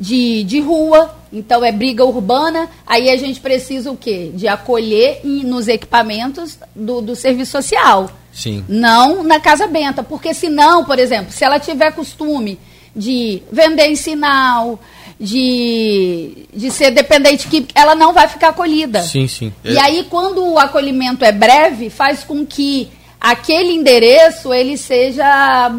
de, 0.00 0.44
de 0.44 0.60
rua, 0.60 1.14
então 1.32 1.64
é 1.64 1.72
briga 1.72 2.04
urbana, 2.04 2.68
aí 2.86 3.10
a 3.10 3.16
gente 3.16 3.40
precisa 3.40 3.90
o 3.90 3.96
quê? 3.96 4.30
De 4.34 4.46
acolher 4.46 5.20
nos 5.24 5.66
equipamentos 5.68 6.58
do, 6.74 7.00
do 7.00 7.16
serviço 7.16 7.52
social. 7.52 8.10
Sim. 8.32 8.64
Não 8.68 9.22
na 9.24 9.40
casa 9.40 9.66
benta, 9.66 10.02
porque 10.02 10.32
senão, 10.32 10.84
por 10.84 10.98
exemplo, 10.98 11.32
se 11.32 11.44
ela 11.44 11.58
tiver 11.58 11.90
costume 11.92 12.58
de 12.94 13.42
vender 13.50 13.86
em 13.88 13.96
sinal, 13.96 14.78
de, 15.20 16.46
de 16.54 16.70
ser 16.70 16.90
dependente 16.92 17.48
química, 17.48 17.72
ela 17.74 17.94
não 17.94 18.12
vai 18.12 18.28
ficar 18.28 18.48
acolhida. 18.50 19.02
Sim, 19.02 19.26
sim. 19.26 19.52
E 19.64 19.76
É- 19.76 19.80
aí, 19.80 20.06
quando 20.08 20.44
o 20.44 20.58
acolhimento 20.58 21.24
é 21.24 21.32
breve, 21.32 21.90
faz 21.90 22.22
com 22.22 22.46
que 22.46 22.88
aquele 23.20 23.72
endereço 23.72 24.54
ele 24.54 24.76
seja, 24.76 25.70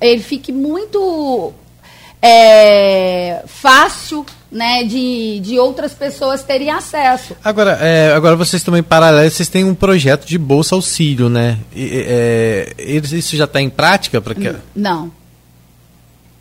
ele 0.00 0.20
fique 0.22 0.50
muito 0.50 1.52
é, 2.20 3.42
fácil, 3.46 4.24
né, 4.50 4.82
de, 4.84 5.40
de 5.40 5.58
outras 5.58 5.92
pessoas 5.92 6.42
terem 6.42 6.70
acesso. 6.70 7.36
Agora, 7.44 7.78
é, 7.80 8.12
agora 8.12 8.34
vocês 8.34 8.62
também, 8.62 8.82
paralelo, 8.82 9.30
vocês 9.30 9.48
têm 9.48 9.64
um 9.64 9.74
projeto 9.74 10.26
de 10.26 10.38
Bolsa 10.38 10.74
Auxílio, 10.74 11.28
né? 11.28 11.58
E, 11.74 12.04
é, 12.06 12.74
isso 12.78 13.36
já 13.36 13.44
está 13.44 13.60
em 13.60 13.70
prática? 13.70 14.20
Pra 14.20 14.34
que... 14.34 14.54
Não. 14.74 15.12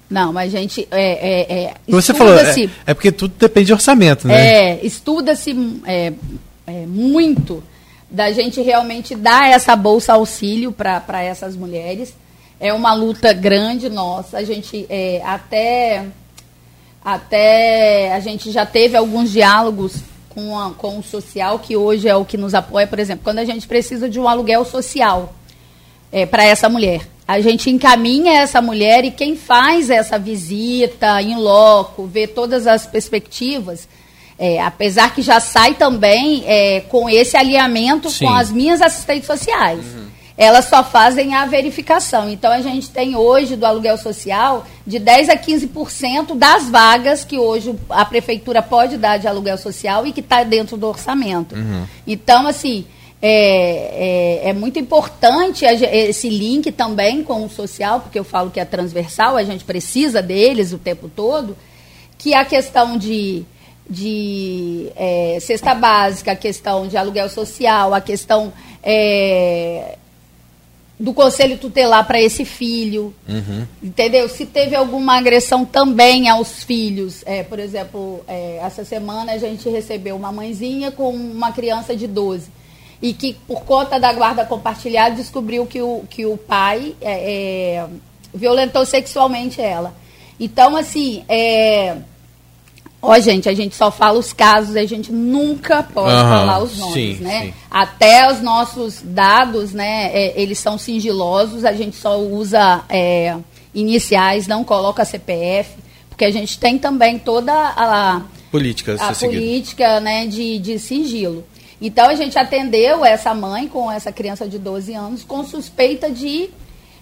Não, 0.10 0.32
mas 0.32 0.56
a 0.56 0.58
gente 0.58 0.88
é, 0.90 1.44
é, 1.52 1.64
é, 1.64 1.74
Você 1.88 2.14
falou, 2.14 2.34
é, 2.34 2.70
é 2.86 2.94
porque 2.94 3.12
tudo 3.12 3.34
depende 3.38 3.68
de 3.68 3.74
orçamento, 3.74 4.28
né? 4.28 4.36
É, 4.36 4.86
estuda-se 4.86 5.82
é, 5.86 6.14
é, 6.66 6.86
muito 6.86 7.62
da 8.10 8.32
gente 8.32 8.62
realmente 8.62 9.16
dar 9.16 9.50
essa 9.50 9.76
bolsa 9.76 10.14
auxílio 10.14 10.72
para 10.72 11.22
essas 11.22 11.58
mulheres. 11.58 12.14
É 12.60 12.74
uma 12.74 12.94
luta 12.94 13.32
grande 13.34 13.88
nossa. 13.90 14.38
A 14.38 14.44
gente 14.44 14.86
é, 14.90 15.22
até, 15.24 16.06
até 17.04 18.14
a 18.14 18.20
gente 18.20 18.52
já 18.52 18.66
teve 18.66 18.96
alguns 18.98 19.32
diálogos 19.32 19.96
com, 20.30 20.58
a- 20.58 20.72
com 20.72 21.00
o 21.00 21.04
social, 21.04 21.60
que 21.60 21.76
hoje 21.78 22.08
é 22.08 22.16
o 22.16 22.26
que 22.26 22.38
nos 22.38 22.54
apoia, 22.54 22.88
por 22.88 23.00
exemplo, 23.00 23.24
quando 23.24 23.40
a 23.40 23.46
gente 23.46 23.68
precisa 23.68 24.10
de 24.10 24.20
um 24.20 24.28
aluguel 24.28 24.66
social 24.66 25.34
para 26.32 26.44
essa 26.46 26.70
mulher. 26.70 27.02
A 27.28 27.42
gente 27.42 27.70
encaminha 27.70 28.40
essa 28.40 28.62
mulher 28.62 29.04
e 29.04 29.12
quem 29.12 29.36
faz 29.36 29.90
essa 29.90 30.18
visita 30.18 31.22
em 31.22 31.36
loco, 31.36 32.06
vê 32.06 32.26
todas 32.26 32.66
as 32.66 32.86
perspectivas, 32.88 33.88
é, 34.40 34.62
apesar 34.62 35.14
que 35.14 35.22
já 35.22 35.40
sai 35.42 35.74
também 35.74 36.44
é, 36.48 36.80
com 36.82 37.10
esse 37.10 37.36
alinhamento 37.36 38.10
Sim. 38.10 38.26
com 38.26 38.34
as 38.34 38.50
minhas 38.52 38.82
assistentes 38.82 39.28
sociais. 39.28 39.84
Elas 40.38 40.66
só 40.66 40.84
fazem 40.84 41.34
a 41.34 41.46
verificação. 41.48 42.30
Então 42.30 42.52
a 42.52 42.62
gente 42.62 42.90
tem 42.92 43.16
hoje 43.16 43.56
do 43.56 43.66
aluguel 43.66 43.98
social 43.98 44.68
de 44.86 45.00
10 45.00 45.30
a 45.30 45.38
15% 45.38 46.36
das 46.36 46.70
vagas 46.70 47.26
que 47.26 47.40
hoje 47.40 47.76
a 47.90 48.06
prefeitura 48.06 48.62
pode 48.62 48.98
dar 48.98 49.18
de 49.18 49.28
aluguel 49.28 49.58
social 49.58 50.06
e 50.06 50.14
que 50.14 50.20
está 50.20 50.44
dentro 50.44 50.78
do 50.78 50.88
orçamento. 50.88 51.56
Então, 52.06 52.46
assim, 52.46 52.86
é, 53.20 54.42
é, 54.44 54.50
é 54.50 54.54
muito 54.54 54.78
importante 54.78 55.66
esse 55.66 56.30
link 56.30 56.72
também 56.72 57.24
com 57.24 57.44
o 57.44 57.50
social, 57.50 58.02
porque 58.02 58.20
eu 58.20 58.24
falo 58.24 58.52
que 58.52 58.60
é 58.60 58.66
transversal, 58.66 59.38
a 59.38 59.44
gente 59.44 59.66
precisa 59.66 60.22
deles 60.22 60.72
o 60.72 60.78
tempo 60.78 61.10
todo, 61.10 61.58
que 62.16 62.36
a 62.36 62.46
questão 62.46 62.96
de, 62.96 63.44
de 63.90 64.92
é, 64.96 65.40
cesta 65.42 65.74
básica, 65.74 66.34
a 66.34 66.36
questão 66.36 66.88
de 66.88 66.96
aluguel 66.96 67.28
social, 67.28 67.94
a 67.94 68.02
questão 68.02 68.54
é, 68.84 69.98
do 71.00 71.14
conselho 71.14 71.58
tutelar 71.58 72.06
para 72.08 72.20
esse 72.20 72.44
filho, 72.44 73.14
Uhum. 73.28 73.66
entendeu? 73.84 74.28
Se 74.28 74.46
teve 74.46 74.76
alguma 74.76 75.16
agressão 75.18 75.64
também 75.64 76.28
aos 76.28 76.64
filhos, 76.64 77.22
é, 77.26 77.44
por 77.44 77.60
exemplo, 77.60 78.22
é, 78.28 78.58
essa 78.64 78.84
semana 78.84 79.34
a 79.34 79.38
gente 79.38 79.70
recebeu 79.70 80.16
uma 80.16 80.32
mãezinha 80.32 80.92
com 80.92 81.10
uma 81.12 81.52
criança 81.52 81.96
de 81.96 82.08
12 82.08 82.50
e 83.00 83.14
que 83.14 83.34
por 83.48 83.62
conta 83.62 84.00
da 84.00 84.12
guarda 84.12 84.44
compartilhada 84.44 85.16
descobriu 85.16 85.68
que 85.68 85.80
o, 85.82 86.04
que 86.10 86.26
o 86.26 86.36
pai 86.36 86.96
é, 87.00 87.12
é, 87.76 87.88
violentou 88.34 88.84
sexualmente 88.86 89.62
ela. 89.62 89.94
Então, 90.40 90.76
assim, 90.76 91.24
é, 91.30 91.98
Ó, 93.02 93.18
gente, 93.20 93.48
a 93.48 93.54
gente 93.54 93.76
só 93.76 93.92
fala 93.92 94.18
os 94.18 94.34
casos, 94.34 94.76
a 94.76 94.86
gente 94.86 95.12
nunca 95.12 95.84
pode 95.84 96.14
Aham, 96.14 96.40
falar 96.40 96.64
os 96.64 96.78
nomes, 96.78 97.18
sim, 97.18 97.24
né? 97.24 97.42
sim. 97.46 97.54
Até 97.70 98.32
os 98.32 98.42
nossos 98.42 99.02
dados, 99.04 99.72
né, 99.72 100.10
é, 100.12 100.42
eles 100.42 100.58
são 100.58 100.78
sigilosos, 100.78 101.64
a 101.64 101.74
gente 101.74 101.96
só 101.96 102.20
usa 102.20 102.84
é, 102.90 103.38
iniciais, 103.74 104.48
não 104.48 104.64
coloca 104.64 105.06
CPF, 105.06 105.76
porque 106.10 106.26
a 106.26 106.32
gente 106.32 106.58
tem 106.58 106.80
também 106.80 107.20
toda 107.20 107.54
a, 107.54 108.22
Política, 108.52 108.96
a 109.00 109.14
política 109.14 110.00
né, 110.00 110.26
de, 110.26 110.58
de 110.58 110.80
sigilo. 110.80 111.46
Então 111.80 112.10
a 112.10 112.16
gente 112.16 112.40
atendeu 112.40 113.06
essa 113.06 113.34
mãe 113.36 113.68
com 113.68 113.92
essa 113.92 114.12
criança 114.12 114.48
de 114.48 114.58
12 114.58 114.94
anos 114.96 115.24
com 115.24 115.44
suspeita 115.44 116.10
de 116.10 116.50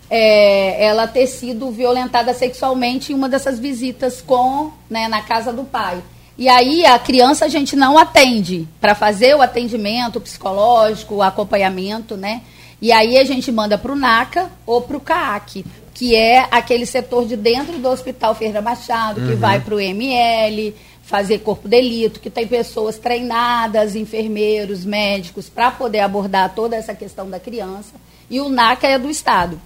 é, 0.10 0.86
ela 0.86 1.08
ter 1.08 1.28
sido 1.28 1.72
violentada 1.72 2.34
sexualmente 2.34 3.12
em 3.12 3.16
uma 3.16 3.30
dessas 3.30 3.60
visitas 3.60 4.22
com 4.22 4.72
né, 4.90 5.08
na 5.08 5.22
casa 5.22 5.52
do 5.52 5.64
pai. 5.64 6.02
E 6.38 6.50
aí 6.50 6.86
a 6.86 7.00
criança 7.00 7.46
a 7.46 7.48
gente 7.48 7.76
não 7.76 7.98
atende 7.98 8.68
para 8.82 8.94
fazer 8.94 9.36
o 9.36 9.42
atendimento 9.42 10.20
psicológico, 10.20 11.16
o 11.16 11.24
acompanhamento, 11.24 12.18
né? 12.18 12.42
E 12.82 12.92
aí 12.92 13.18
a 13.18 13.24
gente 13.24 13.52
manda 13.52 13.78
para 13.78 13.92
o 13.92 13.96
NACA 13.96 14.52
ou 14.66 14.82
para 14.82 14.98
o 14.98 15.00
CAAC, 15.00 15.66
que 15.94 16.14
é 16.14 16.46
aquele 16.52 16.86
setor 16.86 17.26
de 17.26 17.38
dentro 17.38 17.80
do 17.80 17.90
Hospital 17.90 18.36
Ferreira 18.36 18.62
Machado, 18.62 19.26
que 19.26 19.34
vai 19.34 19.62
para 19.62 19.76
o 19.76 19.80
ML, 19.80 20.76
fazer 21.02 21.40
corpo 21.40 21.64
de 21.64 21.70
delito, 21.70 22.20
que 22.20 22.30
tem 22.30 22.46
pessoas 22.46 22.98
treinadas, 22.98 23.96
enfermeiros, 23.96 24.84
médicos, 24.84 25.48
para 25.48 25.72
poder 25.72 26.00
abordar 26.00 26.54
toda 26.54 26.76
essa 26.76 26.94
questão 26.94 27.30
da 27.30 27.40
criança. 27.40 27.94
E 28.30 28.42
o 28.42 28.50
NACA 28.50 28.88
é 28.88 29.00
do 29.00 29.10
Estado. 29.10 29.60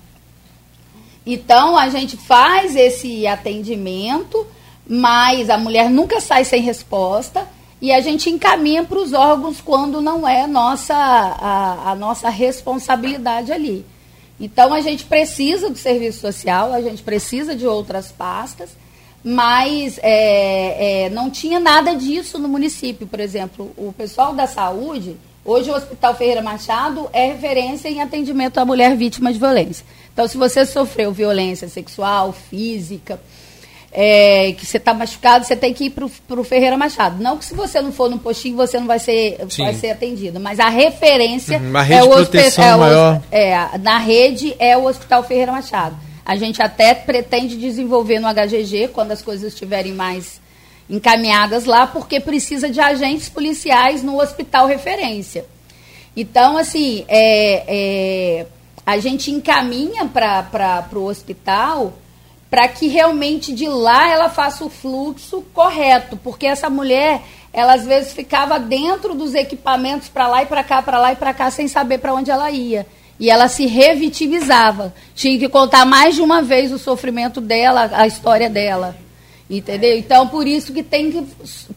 Então 1.31 1.77
a 1.77 1.89
gente 1.89 2.17
faz 2.17 2.75
esse 2.75 3.27
atendimento, 3.27 4.47
mas 4.87 5.47
a 5.51 5.59
mulher 5.59 5.87
nunca 5.87 6.19
sai 6.19 6.43
sem 6.43 6.63
resposta 6.63 7.47
e 7.79 7.91
a 7.91 8.01
gente 8.01 8.31
encaminha 8.31 8.83
para 8.83 8.97
os 8.97 9.13
órgãos 9.13 9.61
quando 9.61 10.01
não 10.01 10.27
é 10.27 10.47
nossa, 10.47 10.95
a, 10.95 11.91
a 11.91 11.95
nossa 11.95 12.29
responsabilidade 12.29 13.51
ali. 13.51 13.85
Então 14.39 14.73
a 14.73 14.81
gente 14.81 15.05
precisa 15.05 15.69
do 15.69 15.77
serviço 15.77 16.19
social, 16.19 16.73
a 16.73 16.81
gente 16.81 17.03
precisa 17.03 17.55
de 17.55 17.67
outras 17.67 18.11
pastas, 18.11 18.71
mas 19.23 19.99
é, 20.01 21.03
é, 21.03 21.09
não 21.11 21.29
tinha 21.29 21.59
nada 21.59 21.93
disso 21.93 22.39
no 22.39 22.47
município. 22.47 23.05
Por 23.05 23.19
exemplo, 23.19 23.71
o 23.77 23.93
pessoal 23.93 24.33
da 24.33 24.47
saúde, 24.47 25.15
hoje 25.45 25.69
o 25.69 25.75
Hospital 25.75 26.15
Ferreira 26.15 26.41
Machado 26.41 27.07
é 27.13 27.27
referência 27.27 27.87
em 27.87 28.01
atendimento 28.01 28.57
à 28.57 28.65
mulher 28.65 28.97
vítima 28.97 29.31
de 29.31 29.37
violência. 29.37 29.85
Então, 30.19 30.27
se 30.27 30.35
você 30.37 30.65
sofreu 30.65 31.13
violência 31.13 31.69
sexual, 31.69 32.33
física, 32.33 33.21
é, 33.89 34.51
que 34.51 34.65
você 34.65 34.75
está 34.75 34.93
machucado, 34.93 35.45
você 35.45 35.55
tem 35.55 35.73
que 35.73 35.85
ir 35.85 35.91
para 35.91 36.03
o 36.05 36.43
Ferreira 36.43 36.75
Machado. 36.75 37.23
Não 37.23 37.37
que 37.37 37.45
se 37.45 37.53
você 37.53 37.79
não 37.81 37.93
for 37.93 38.09
no 38.09 38.19
postinho, 38.19 38.57
você 38.57 38.77
não 38.81 38.85
vai 38.85 38.99
ser, 38.99 39.37
Sim. 39.47 39.63
vai 39.63 39.73
ser 39.75 39.91
atendido, 39.91 40.37
mas 40.37 40.59
a 40.59 40.67
referência 40.67 41.57
Uhum, 41.57 41.69
uma 41.69 41.81
rede 41.81 42.01
é 42.01 42.03
o 42.03 42.09
hospi- 42.09 42.31
proteção 42.31 42.63
é 42.65 42.75
o 42.75 42.79
maior. 42.79 43.21
é, 43.31 43.77
na 43.77 43.97
rede 43.97 44.53
é 44.59 44.75
o 44.77 44.83
Hospital 44.87 45.23
Ferreira 45.23 45.53
Machado. 45.53 45.95
A 46.25 46.35
gente 46.35 46.61
até 46.61 46.93
pretende 46.93 47.55
desenvolver 47.55 48.19
no 48.19 48.27
HGG, 48.27 48.89
quando 48.89 49.13
as 49.13 49.21
coisas 49.21 49.53
estiverem 49.53 49.93
mais 49.93 50.41
encaminhadas 50.89 51.63
lá, 51.63 51.87
porque 51.87 52.19
precisa 52.19 52.69
de 52.69 52.81
agentes 52.81 53.29
policiais 53.29 54.03
no 54.03 54.19
hospital 54.21 54.67
referência. 54.67 55.45
Então, 56.13 56.57
assim, 56.57 57.05
é, 57.07 57.63
é, 58.41 58.45
a 58.89 58.97
gente 58.97 59.29
encaminha 59.29 60.03
para 60.05 60.87
o 60.93 61.03
hospital 61.03 61.93
para 62.49 62.67
que 62.67 62.87
realmente 62.87 63.53
de 63.53 63.67
lá 63.67 64.09
ela 64.09 64.29
faça 64.29 64.65
o 64.65 64.69
fluxo 64.69 65.43
correto, 65.53 66.17
porque 66.17 66.47
essa 66.47 66.71
mulher, 66.71 67.21
ela 67.53 67.75
às 67.75 67.85
vezes 67.85 68.13
ficava 68.13 68.59
dentro 68.59 69.13
dos 69.13 69.35
equipamentos 69.35 70.09
para 70.09 70.27
lá 70.27 70.41
e 70.41 70.47
para 70.47 70.63
cá, 70.63 70.81
para 70.81 70.99
lá 70.99 71.13
e 71.13 71.15
para 71.15 71.35
cá, 71.35 71.51
sem 71.51 71.67
saber 71.67 71.99
para 71.99 72.15
onde 72.15 72.31
ela 72.31 72.49
ia. 72.49 72.87
E 73.19 73.29
ela 73.29 73.47
se 73.47 73.67
revitimizava. 73.67 74.91
Tinha 75.13 75.37
que 75.37 75.47
contar 75.47 75.85
mais 75.85 76.15
de 76.15 76.21
uma 76.21 76.41
vez 76.41 76.71
o 76.71 76.79
sofrimento 76.79 77.39
dela, 77.39 77.91
a 77.93 78.07
história 78.07 78.49
dela. 78.49 78.97
Entendeu? 79.47 79.95
Então, 79.99 80.27
por 80.29 80.47
isso 80.47 80.73
que 80.73 80.81
tem 80.81 81.11
que, 81.11 81.27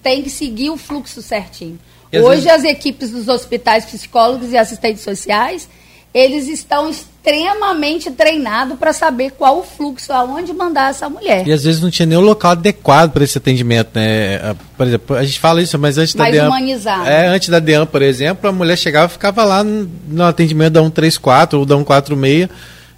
tem 0.02 0.22
que 0.22 0.30
seguir 0.30 0.70
o 0.70 0.78
fluxo 0.78 1.20
certinho. 1.20 1.78
Hoje, 2.10 2.48
as 2.48 2.64
equipes 2.64 3.10
dos 3.10 3.28
hospitais, 3.28 3.84
psicólogos 3.84 4.52
e 4.52 4.56
assistentes 4.56 5.02
sociais, 5.02 5.68
eles 6.14 6.46
estão 6.48 6.90
extremamente 6.90 8.10
treinados 8.10 8.78
para 8.78 8.92
saber 8.92 9.30
qual 9.32 9.60
o 9.60 9.62
fluxo, 9.62 10.12
aonde 10.12 10.52
mandar 10.52 10.90
essa 10.90 11.08
mulher. 11.08 11.46
E 11.46 11.52
às 11.52 11.64
vezes 11.64 11.80
não 11.80 11.90
tinha 11.90 12.04
nem 12.04 12.18
o 12.18 12.20
local 12.20 12.50
adequado 12.52 13.12
para 13.12 13.24
esse 13.24 13.38
atendimento, 13.38 13.90
né? 13.94 14.36
Ah, 14.42 14.54
Por 14.76 14.86
exemplo, 14.86 15.16
a 15.16 15.24
gente 15.24 15.40
fala 15.40 15.62
isso, 15.62 15.78
mas 15.78 15.96
antes 15.96 16.14
Mais 16.14 16.32
da 16.34 16.40
DEAM. 16.40 16.48
humanizado. 16.48 17.08
É, 17.08 17.28
antes 17.28 17.48
da 17.48 17.58
DEAM, 17.58 17.86
por 17.86 18.02
exemplo, 18.02 18.48
a 18.50 18.52
mulher 18.52 18.76
chegava 18.76 19.06
e 19.06 19.10
ficava 19.12 19.44
lá 19.44 19.64
no, 19.64 19.90
no 20.08 20.24
atendimento 20.24 20.72
da 20.74 20.82
134 20.82 21.58
ou 21.58 21.64
da 21.64 21.76
146. 21.76 22.48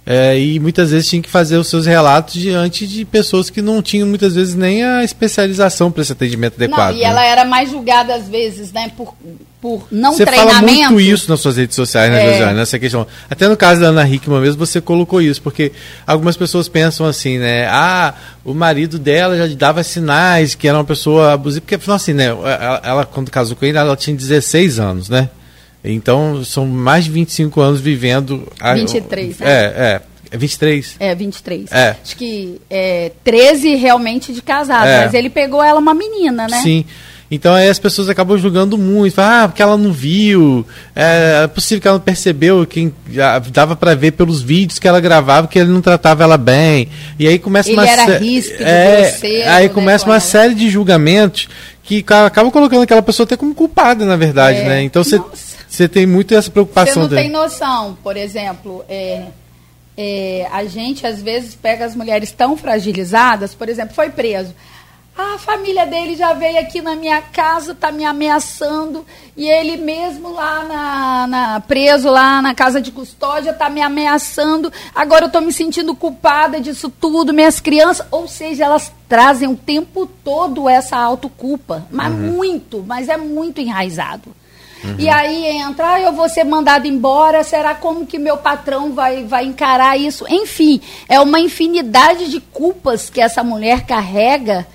É, 0.05 0.39
e 0.39 0.59
muitas 0.59 0.91
vezes 0.91 1.09
tinha 1.09 1.21
que 1.21 1.29
fazer 1.29 1.57
os 1.57 1.67
seus 1.67 1.87
relatos 1.87 2.35
diante 2.35 2.85
de 2.85 3.03
pessoas 3.03 3.49
que 3.49 3.59
não 3.59 3.81
tinham 3.81 4.07
muitas 4.07 4.35
vezes 4.35 4.53
nem 4.53 4.83
a 4.83 5.03
especialização 5.03 5.91
para 5.91 6.03
esse 6.03 6.11
atendimento 6.11 6.55
adequado. 6.55 6.91
Não, 6.91 6.97
e 6.99 7.01
né? 7.01 7.09
ela 7.09 7.25
era 7.25 7.43
mais 7.43 7.71
julgada 7.71 8.13
às 8.13 8.27
vezes, 8.29 8.71
né, 8.71 8.91
por, 8.95 9.15
por 9.59 9.87
não 9.91 10.13
Você 10.13 10.23
treinamento. 10.23 10.75
fala 10.75 10.91
muito 10.91 11.01
isso 11.01 11.27
nas 11.27 11.39
suas 11.39 11.57
redes 11.57 11.75
sociais, 11.75 12.11
né, 12.11 12.23
É. 12.23 12.31
Josiane? 12.33 12.53
Nessa 12.55 12.77
questão. 12.77 13.07
Até 13.27 13.47
no 13.47 13.57
caso 13.57 13.81
da 13.81 13.87
Ana 13.87 14.07
Hickman 14.07 14.41
mesmo, 14.41 14.63
você 14.63 14.79
colocou 14.79 15.19
isso, 15.19 15.41
porque 15.41 15.71
algumas 16.05 16.37
pessoas 16.37 16.67
pensam 16.67 17.07
assim, 17.07 17.39
né? 17.39 17.65
Ah, 17.67 18.13
o 18.43 18.53
marido 18.53 18.99
dela 18.99 19.35
já 19.35 19.55
dava 19.55 19.81
sinais 19.81 20.53
que 20.53 20.67
era 20.67 20.77
uma 20.77 20.85
pessoa 20.85 21.33
abusiva. 21.33 21.61
Porque, 21.61 21.75
afinal, 21.75 21.95
assim, 21.95 22.13
né? 22.13 22.25
Ela, 22.25 22.81
ela, 22.83 23.05
quando 23.05 23.31
casou 23.31 23.55
com 23.55 23.65
ele, 23.65 23.75
ela 23.75 23.95
tinha 23.95 24.15
16 24.15 24.79
anos, 24.79 25.09
né? 25.09 25.29
Então, 25.93 26.43
são 26.43 26.65
mais 26.65 27.05
de 27.05 27.11
25 27.11 27.61
anos 27.61 27.79
vivendo. 27.79 28.47
a- 28.59 28.73
23, 28.73 29.39
né? 29.39 29.45
É, 29.47 29.63
é. 29.63 30.01
É 30.31 30.37
23. 30.37 30.95
É, 30.99 31.13
23. 31.15 31.71
É. 31.71 31.95
Acho 32.03 32.15
que 32.17 32.59
é, 32.69 33.11
13 33.23 33.75
realmente 33.75 34.33
de 34.33 34.41
casado, 34.41 34.87
É. 34.87 35.05
mas 35.05 35.13
ele 35.13 35.29
pegou 35.29 35.63
ela 35.63 35.79
uma 35.79 35.93
menina, 35.93 36.47
né? 36.47 36.59
Sim. 36.61 36.83
Então 37.29 37.53
aí 37.53 37.69
as 37.69 37.79
pessoas 37.79 38.07
acabam 38.09 38.37
julgando 38.37 38.77
muito. 38.77 39.17
Ah, 39.19 39.47
porque 39.47 39.61
ela 39.61 39.77
não 39.77 39.91
viu. 39.91 40.65
É, 40.95 41.41
é 41.43 41.47
possível 41.47 41.81
que 41.81 41.87
ela 41.87 41.97
não 41.97 42.03
percebeu. 42.03 42.65
Quem 42.67 42.93
já 43.11 43.39
dava 43.39 43.75
para 43.75 43.95
ver 43.95 44.11
pelos 44.11 44.41
vídeos 44.41 44.77
que 44.77 44.87
ela 44.87 44.99
gravava 44.99 45.47
que 45.47 45.57
ele 45.57 45.71
não 45.71 45.81
tratava 45.81 46.23
ela 46.23 46.37
bem. 46.37 46.87
E 47.17 47.27
aí 47.27 47.39
começa 47.39 47.69
Ele 47.69 47.77
uma 47.79 47.87
era 47.87 48.17
ríspido, 48.17 48.61
é, 48.63 49.01
grosseiro, 49.09 49.49
Aí 49.49 49.67
né, 49.67 49.73
começa 49.73 50.05
com 50.05 50.11
uma 50.11 50.19
série 50.19 50.53
de 50.53 50.69
julgamentos 50.69 51.47
que 51.83 52.03
ca- 52.03 52.25
acabam 52.27 52.51
colocando 52.51 52.83
aquela 52.83 53.01
pessoa 53.01 53.25
até 53.25 53.35
como 53.37 53.55
culpada, 53.55 54.05
na 54.05 54.15
verdade, 54.15 54.59
É. 54.59 54.63
né? 54.67 54.83
Então 54.83 55.03
você 55.03 55.17
Nossa. 55.17 55.54
Você 55.75 55.87
tem 55.89 56.05
muito 56.05 56.33
essa 56.33 56.43
Você 56.47 56.51
preocupação 56.51 57.03
não 57.03 57.09
dele. 57.09 57.21
tem 57.23 57.31
noção, 57.31 57.97
por 58.03 58.15
exemplo, 58.17 58.83
é, 58.89 59.25
é, 59.97 60.47
a 60.51 60.65
gente 60.65 61.05
às 61.05 61.21
vezes 61.21 61.55
pega 61.55 61.85
as 61.85 61.95
mulheres 61.95 62.31
tão 62.31 62.57
fragilizadas, 62.57 63.53
por 63.53 63.69
exemplo, 63.69 63.93
foi 63.95 64.09
preso. 64.09 64.53
Ah, 65.17 65.35
a 65.35 65.37
família 65.37 65.85
dele 65.85 66.13
já 66.13 66.33
veio 66.33 66.59
aqui 66.59 66.81
na 66.81 66.93
minha 66.93 67.21
casa, 67.21 67.73
tá 67.73 67.89
me 67.89 68.03
ameaçando, 68.03 69.05
e 69.37 69.47
ele 69.47 69.77
mesmo 69.77 70.33
lá 70.33 70.61
na, 70.65 71.27
na- 71.27 71.59
preso 71.61 72.09
lá 72.09 72.41
na 72.41 72.53
casa 72.53 72.81
de 72.81 72.91
custódia 72.91 73.53
tá 73.53 73.69
me 73.69 73.81
ameaçando. 73.81 74.69
Agora 74.93 75.27
eu 75.27 75.29
tô 75.31 75.39
me 75.39 75.53
sentindo 75.53 75.95
culpada 75.95 76.59
disso 76.59 76.89
tudo, 76.89 77.33
minhas 77.33 77.61
crianças, 77.61 78.05
ou 78.11 78.27
seja, 78.27 78.65
elas 78.65 78.91
trazem 79.07 79.47
o 79.47 79.55
tempo 79.55 80.05
todo 80.05 80.67
essa 80.67 80.97
autoculpa, 80.97 81.87
mas 81.89 82.13
muito, 82.13 82.83
mas 82.85 83.07
é 83.07 83.15
muito 83.15 83.61
enraizado. 83.61 84.35
E 84.99 85.09
aí 85.09 85.47
entra, 85.47 85.93
ah, 85.93 86.01
eu 86.01 86.13
vou 86.13 86.29
ser 86.29 86.43
mandado 86.43 86.87
embora, 86.87 87.43
será 87.43 87.73
como 87.73 88.05
que 88.05 88.19
meu 88.19 88.37
patrão 88.37 88.93
vai, 88.93 89.23
vai 89.23 89.45
encarar 89.45 89.97
isso? 89.97 90.25
Enfim, 90.29 90.81
é 91.09 91.19
uma 91.19 91.39
infinidade 91.39 92.29
de 92.29 92.39
culpas 92.39 93.09
que 93.09 93.19
essa 93.19 93.43
mulher 93.43 93.85
carrega 93.85 94.67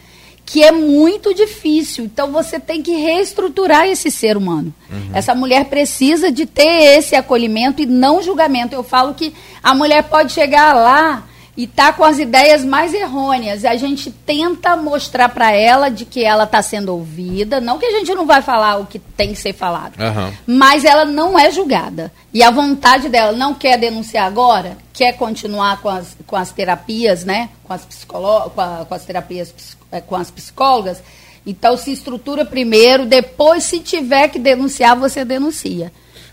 que 0.50 0.64
é 0.64 0.72
muito 0.72 1.32
difícil. 1.32 2.04
Então 2.04 2.32
você 2.32 2.58
tem 2.58 2.82
que 2.82 2.90
reestruturar 2.90 3.86
esse 3.86 4.10
ser 4.10 4.36
humano. 4.36 4.74
Essa 5.14 5.32
mulher 5.32 5.66
precisa 5.66 6.32
de 6.32 6.44
ter 6.44 6.98
esse 6.98 7.14
acolhimento 7.14 7.80
e 7.80 7.86
não 7.86 8.20
julgamento. 8.20 8.74
Eu 8.74 8.82
falo 8.82 9.14
que 9.14 9.32
a 9.62 9.72
mulher 9.74 10.02
pode 10.04 10.32
chegar 10.32 10.74
lá 10.74 11.22
e 11.62 11.66
tá 11.66 11.92
com 11.92 12.02
as 12.02 12.18
ideias 12.18 12.64
mais 12.64 12.94
errôneas. 12.94 13.64
A 13.66 13.76
gente 13.76 14.10
tenta 14.10 14.76
mostrar 14.76 15.28
para 15.28 15.52
ela 15.52 15.90
de 15.90 16.04
que 16.06 16.24
ela 16.24 16.44
está 16.44 16.62
sendo 16.62 16.90
ouvida, 16.94 17.60
não 17.60 17.78
que 17.78 17.84
a 17.84 17.90
gente 17.98 18.14
não 18.14 18.24
vai 18.26 18.40
falar 18.40 18.78
o 18.78 18.86
que 18.86 18.98
tem 18.98 19.32
que 19.34 19.38
ser 19.38 19.52
falado, 19.52 20.00
Aham. 20.00 20.32
mas 20.46 20.84
ela 20.84 21.04
não 21.04 21.38
é 21.38 21.50
julgada. 21.50 22.10
E 22.32 22.42
a 22.42 22.50
vontade 22.50 23.08
dela 23.10 23.32
não 23.32 23.52
quer 23.52 23.76
denunciar 23.78 24.26
agora, 24.26 24.78
quer 24.92 25.12
continuar 25.18 25.82
com 25.82 25.88
as, 25.90 26.16
com 26.26 26.36
as 26.36 26.50
terapias, 26.50 27.24
né? 27.24 27.50
Com 27.64 27.72
as, 27.74 27.84
psicolo 27.84 28.48
com, 28.50 28.60
a- 28.60 28.86
com 28.88 28.94
as 28.94 29.04
terapias, 29.04 29.54
eh, 29.92 30.00
com 30.00 30.16
as 30.16 30.30
psicólogas. 30.30 31.02
Então 31.44 31.76
se 31.76 31.92
estrutura 31.92 32.44
primeiro, 32.44 33.04
depois, 33.06 33.64
se 33.64 33.80
tiver 33.80 34.28
que 34.28 34.38
denunciar, 34.38 34.96
você 34.96 35.24
denuncia. 35.24 35.92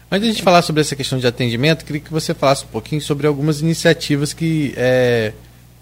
Antes 0.09 0.23
de 0.25 0.29
a 0.29 0.33
gente 0.33 0.43
falar 0.43 0.61
sobre 0.61 0.81
essa 0.81 0.95
questão 0.95 1.19
de 1.19 1.27
atendimento, 1.27 1.83
queria 1.83 2.01
que 2.01 2.11
você 2.11 2.33
falasse 2.33 2.63
um 2.63 2.67
pouquinho 2.67 3.01
sobre 3.01 3.27
algumas 3.27 3.59
iniciativas 3.59 4.31
que 4.31 4.73
é, 4.77 5.33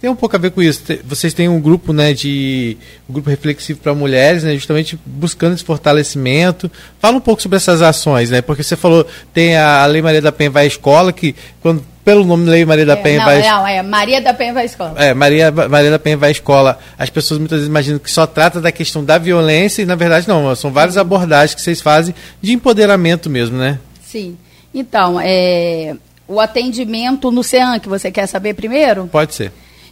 tem 0.01 0.09
um 0.09 0.15
pouco 0.15 0.35
a 0.35 0.39
ver 0.39 0.49
com 0.51 0.63
isso. 0.63 0.81
Vocês 1.03 1.33
têm 1.33 1.47
um 1.47 1.61
grupo, 1.61 1.93
né, 1.93 2.11
de 2.11 2.75
um 3.07 3.13
grupo 3.13 3.29
reflexivo 3.29 3.79
para 3.79 3.93
mulheres, 3.93 4.43
né, 4.43 4.53
justamente 4.55 4.99
buscando 5.05 5.53
esse 5.53 5.63
fortalecimento. 5.63 6.71
Fala 6.99 7.17
um 7.17 7.21
pouco 7.21 7.41
sobre 7.41 7.57
essas 7.57 7.83
ações, 7.83 8.31
né? 8.31 8.41
Porque 8.41 8.63
você 8.63 8.75
falou 8.75 9.05
tem 9.31 9.57
a 9.57 9.85
Lei 9.85 10.01
Maria 10.01 10.21
da 10.21 10.31
Penha 10.31 10.49
vai 10.49 10.63
à 10.63 10.67
escola, 10.67 11.13
que 11.13 11.35
quando 11.61 11.83
pelo 12.03 12.23
nome 12.25 12.49
Lei 12.49 12.65
Maria 12.65 12.85
da 12.85 12.93
É, 12.93 12.97
Penha 12.97 13.17
não, 13.19 13.25
vai 13.25 13.47
à 13.47 13.51
não, 13.51 13.67
é 13.67 13.81
Maria 13.83 14.21
da 14.21 14.33
Penha 14.33 14.53
vai 14.53 14.63
à 14.63 14.65
escola. 14.65 14.93
é, 14.97 15.13
Maria, 15.13 15.51
Maria 15.51 15.91
da 15.91 15.99
Penha 15.99 16.17
vai 16.17 16.29
à 16.29 16.31
escola. 16.31 16.79
As 16.97 17.09
pessoas 17.09 17.39
muitas 17.39 17.57
vezes 17.57 17.69
imaginam 17.69 17.99
que 17.99 18.09
só 18.11 18.27
trata 18.27 18.59
da 18.59 18.71
questão 18.71 19.03
da 19.03 19.17
violência 19.17 19.81
e, 19.81 19.85
na 19.85 19.95
verdade, 19.95 20.27
não. 20.27 20.55
São 20.55 20.71
várias 20.71 20.97
abordagens 20.97 21.55
que 21.55 21.61
vocês 21.61 21.81
fazem 21.81 22.13
de 22.41 22.53
empoderamento 22.53 23.29
mesmo, 23.29 23.57
né? 23.57 23.79
Sim. 24.05 24.37
Então, 24.73 25.19
é, 25.21 25.95
o 26.27 26.39
atendimento 26.39 27.31
no 27.31 27.43
CEAN, 27.43 27.79
que 27.79 27.89
você 27.89 28.11
quer 28.11 28.27
saber 28.27 28.53
primeiro? 28.53 29.07
Pode 29.07 29.33
ser. 29.33 29.51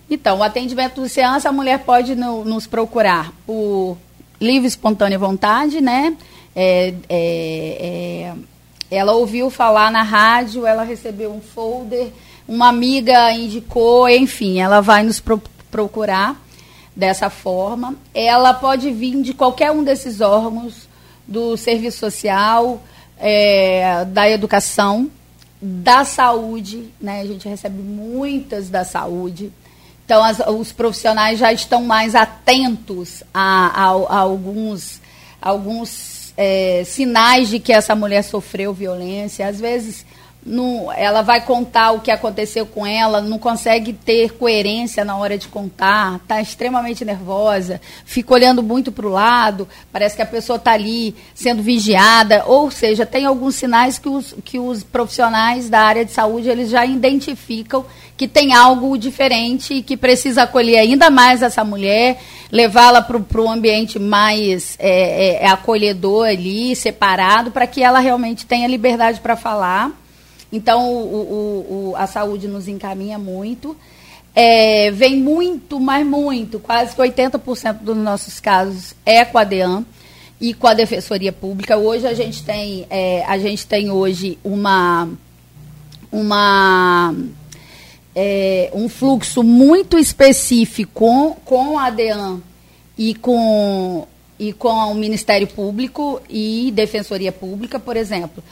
Então, 0.10 0.40
o 0.40 0.44
atendimento 0.44 1.02
do 1.02 1.10
CEAN, 1.10 1.38
a 1.44 1.52
mulher 1.52 1.80
pode 1.80 2.16
no- 2.16 2.44
nos 2.46 2.68
procurar 2.68 3.32
por 3.46 3.98
livre 4.40 4.68
espontânea 4.68 5.18
vontade, 5.18 5.80
né? 5.82 6.16
É, 6.56 6.94
é, 7.10 7.78
é, 7.80 8.34
ela 8.92 9.14
ouviu 9.14 9.50
falar 9.50 9.92
na 9.92 10.04
rádio, 10.04 10.68
ela 10.68 10.84
recebeu 10.84 11.32
um 11.34 11.42
folder, 11.42 12.10
uma 12.48 12.68
amiga 12.68 13.32
indicou, 13.32 14.08
enfim, 14.10 14.60
ela 14.60 14.82
vai 14.82 15.02
nos 15.04 15.20
pro- 15.20 15.42
procurar 15.72 16.40
dessa 16.96 17.30
forma. 17.30 17.96
Ela 18.14 18.54
pode 18.54 18.92
vir 18.92 19.20
de 19.22 19.34
qualquer 19.34 19.72
um 19.72 19.84
desses 19.84 20.22
órgãos 20.22 20.88
do 21.28 21.56
serviço 21.58 21.98
social, 22.00 22.82
é, 23.26 24.04
da 24.06 24.30
educação, 24.30 25.10
da 25.62 26.04
saúde, 26.04 26.90
né? 27.00 27.22
A 27.22 27.26
gente 27.26 27.48
recebe 27.48 27.82
muitas 27.82 28.68
da 28.70 28.84
saúde. 28.84 29.50
Então, 30.06 30.22
as- 30.22 30.42
os 30.46 30.74
profissionais 30.74 31.40
já 31.40 31.54
estão 31.54 31.84
mais 31.86 32.16
atentos 32.16 33.24
a, 33.34 33.68
a- 33.68 33.86
a 34.10 34.18
alguns, 34.20 35.00
alguns 35.42 36.34
é, 36.36 36.84
sinais 36.86 37.48
de 37.48 37.60
que 37.60 37.72
essa 37.72 37.96
mulher 37.96 38.24
sofreu 38.24 38.74
violência. 38.74 39.48
Às 39.48 39.60
vezes, 39.62 40.06
não, 40.46 40.92
ela 40.92 41.22
vai 41.22 41.42
contar 41.42 41.92
o 41.92 42.02
que 42.02 42.12
aconteceu 42.12 42.66
com 42.66 42.86
ela, 42.86 43.22
não 43.22 43.40
consegue 43.40 43.94
ter 43.94 44.34
coerência 44.34 45.06
na 45.06 45.16
hora 45.18 45.38
de 45.38 45.48
contar, 45.48 46.16
está 46.16 46.42
extremamente 46.42 47.06
nervosa, 47.06 47.80
fica 48.06 48.34
olhando 48.34 48.62
muito 48.62 48.92
para 48.92 49.08
o 49.08 49.12
lado, 49.12 49.68
parece 49.92 50.16
que 50.16 50.22
a 50.22 50.26
pessoa 50.26 50.58
está 50.58 50.74
ali 50.74 51.16
sendo 51.34 51.64
vigiada, 51.64 52.44
ou 52.46 52.70
seja, 52.70 53.06
tem 53.06 53.26
alguns 53.26 53.56
sinais 53.56 53.98
que 53.98 54.10
os, 54.10 54.36
que 54.44 54.60
os 54.60 54.84
profissionais 54.84 55.70
da 55.70 55.80
área 55.80 56.04
de 56.04 56.12
saúde 56.12 56.50
eles 56.50 56.70
já 56.70 56.86
identificam 56.86 57.86
que 58.16 58.28
tem 58.28 58.54
algo 58.54 58.98
diferente 58.98 59.74
e 59.76 59.84
que 59.84 59.98
precisa 59.98 60.44
acolher 60.44 60.80
ainda 60.80 61.10
mais 61.10 61.42
essa 61.42 61.64
mulher, 61.64 62.20
levá-la 62.52 63.02
para 63.02 63.42
o 63.42 63.50
ambiente 63.50 63.98
mais 63.98 64.76
é, 64.78 64.90
é, 64.90 65.44
é, 65.44 65.48
acolhedor 65.48 66.28
ali, 66.28 66.76
separado, 66.76 67.50
para 67.50 67.66
que 67.66 67.82
ela 67.82 68.00
realmente 68.00 68.46
tenha 68.46 68.68
liberdade 68.68 69.20
para 69.20 69.36
falar. 69.36 70.03
Então, 70.54 70.88
o, 70.88 71.16
o, 71.16 71.90
o, 71.90 71.96
a 71.98 72.06
saúde 72.06 72.48
nos 72.48 72.68
encaminha 72.68 73.18
muito. 73.18 73.76
É, 74.36 74.92
vem 74.92 75.18
muito, 75.18 75.80
mas 75.80 76.06
muito, 76.06 76.60
quase 76.60 76.96
que 76.96 77.02
80% 77.02 77.80
dos 77.80 77.98
nossos 77.98 78.40
casos 78.40 78.96
é 79.06 79.26
com 79.26 79.38
a 79.38 79.44
DEAN 79.44 79.86
e 80.40 80.54
com 80.54 80.68
a 80.68 80.74
Defensoria 80.74 81.32
Pública. 81.32 81.78
Hoje 81.78 82.08
a 82.08 82.14
gente 82.14 82.44
tem, 82.44 82.86
é, 82.90 83.24
a 83.26 83.38
gente 83.38 83.66
tem 83.66 83.92
hoje 83.92 84.38
uma, 84.44 85.10
uma 86.12 87.16
é, 88.16 88.72
um 88.74 88.90
fluxo 88.90 89.44
muito 89.44 89.98
específico 89.98 90.92
com, 90.94 91.36
com 91.46 91.80
a 91.80 91.90
DEAN 91.90 92.42
e 92.98 93.16
com, 93.16 94.08
e 94.38 94.54
com 94.54 94.92
o 94.92 94.96
Ministério 94.96 95.48
Público 95.48 96.22
e 96.30 96.72
Defensoria 96.76 97.32
Pública, 97.32 97.80
por 97.80 97.98
exemplo. 97.98 98.44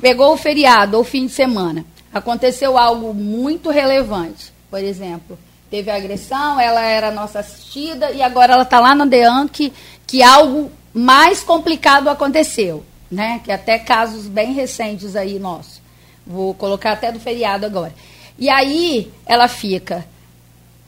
Pegou 0.00 0.32
o 0.32 0.36
feriado 0.36 0.96
ou 0.96 1.04
fim 1.04 1.26
de 1.26 1.32
semana, 1.32 1.84
aconteceu 2.12 2.76
algo 2.76 3.14
muito 3.14 3.70
relevante, 3.70 4.52
por 4.70 4.82
exemplo, 4.82 5.38
teve 5.70 5.90
agressão, 5.90 6.60
ela 6.60 6.82
era 6.82 7.10
nossa 7.10 7.40
assistida 7.40 8.10
e 8.12 8.22
agora 8.22 8.54
ela 8.54 8.62
está 8.62 8.78
lá 8.80 8.94
na 8.94 9.04
DEAN 9.04 9.48
que, 9.48 9.72
que 10.06 10.22
algo 10.22 10.70
mais 10.92 11.42
complicado 11.42 12.08
aconteceu, 12.08 12.84
né? 13.10 13.40
Que 13.44 13.50
até 13.50 13.78
casos 13.78 14.26
bem 14.26 14.52
recentes 14.52 15.16
aí 15.16 15.38
nossos. 15.38 15.82
Vou 16.24 16.54
colocar 16.54 16.92
até 16.92 17.10
do 17.10 17.18
feriado 17.18 17.66
agora. 17.66 17.92
E 18.38 18.48
aí 18.48 19.12
ela 19.26 19.48
fica. 19.48 20.06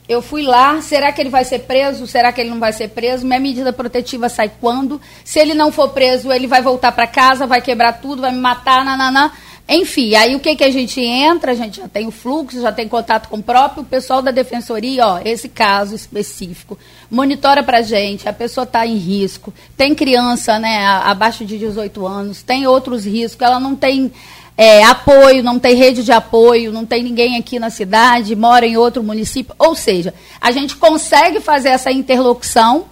Eu 0.08 0.22
fui 0.22 0.42
lá, 0.42 0.80
será 0.80 1.10
que 1.10 1.20
ele 1.20 1.30
vai 1.30 1.44
ser 1.44 1.60
preso? 1.60 2.06
Será 2.06 2.32
que 2.32 2.40
ele 2.40 2.50
não 2.50 2.60
vai 2.60 2.72
ser 2.72 2.88
preso? 2.88 3.26
Minha 3.26 3.40
medida 3.40 3.72
protetiva 3.72 4.28
sai 4.28 4.50
quando? 4.60 5.00
Se 5.24 5.40
ele 5.40 5.52
não 5.52 5.72
for 5.72 5.88
preso, 5.88 6.32
ele 6.32 6.46
vai 6.46 6.62
voltar 6.62 6.92
para 6.92 7.06
casa, 7.08 7.46
vai 7.46 7.60
quebrar 7.60 7.94
tudo, 7.94 8.22
vai 8.22 8.30
me 8.30 8.38
matar, 8.38 8.84
nananã. 8.84 9.32
Enfim, 9.68 10.14
aí 10.14 10.36
o 10.36 10.38
que, 10.38 10.54
que 10.54 10.62
a 10.62 10.70
gente 10.70 11.00
entra? 11.00 11.50
A 11.50 11.54
gente 11.54 11.78
já 11.78 11.88
tem 11.88 12.06
o 12.06 12.12
fluxo, 12.12 12.60
já 12.60 12.70
tem 12.70 12.86
contato 12.86 13.28
com 13.28 13.38
o 13.38 13.42
próprio 13.42 13.82
pessoal 13.82 14.22
da 14.22 14.30
defensoria, 14.30 15.04
ó, 15.04 15.20
esse 15.24 15.48
caso 15.48 15.92
específico. 15.92 16.78
Monitora 17.10 17.64
pra 17.64 17.82
gente, 17.82 18.28
a 18.28 18.32
pessoa 18.32 18.62
está 18.62 18.86
em 18.86 18.94
risco. 18.94 19.52
Tem 19.76 19.92
criança, 19.92 20.56
né, 20.60 20.86
abaixo 20.86 21.44
de 21.44 21.58
18 21.58 22.06
anos, 22.06 22.44
tem 22.44 22.64
outros 22.68 23.04
riscos, 23.04 23.44
ela 23.44 23.58
não 23.58 23.74
tem 23.74 24.12
é, 24.56 24.82
apoio, 24.84 25.42
não 25.42 25.58
tem 25.58 25.74
rede 25.74 26.02
de 26.02 26.12
apoio, 26.12 26.72
não 26.72 26.86
tem 26.86 27.02
ninguém 27.02 27.36
aqui 27.36 27.58
na 27.58 27.68
cidade, 27.68 28.34
mora 28.34 28.66
em 28.66 28.76
outro 28.76 29.02
município. 29.02 29.54
Ou 29.58 29.74
seja, 29.74 30.14
a 30.40 30.50
gente 30.50 30.76
consegue 30.76 31.40
fazer 31.40 31.68
essa 31.68 31.92
interlocução 31.92 32.86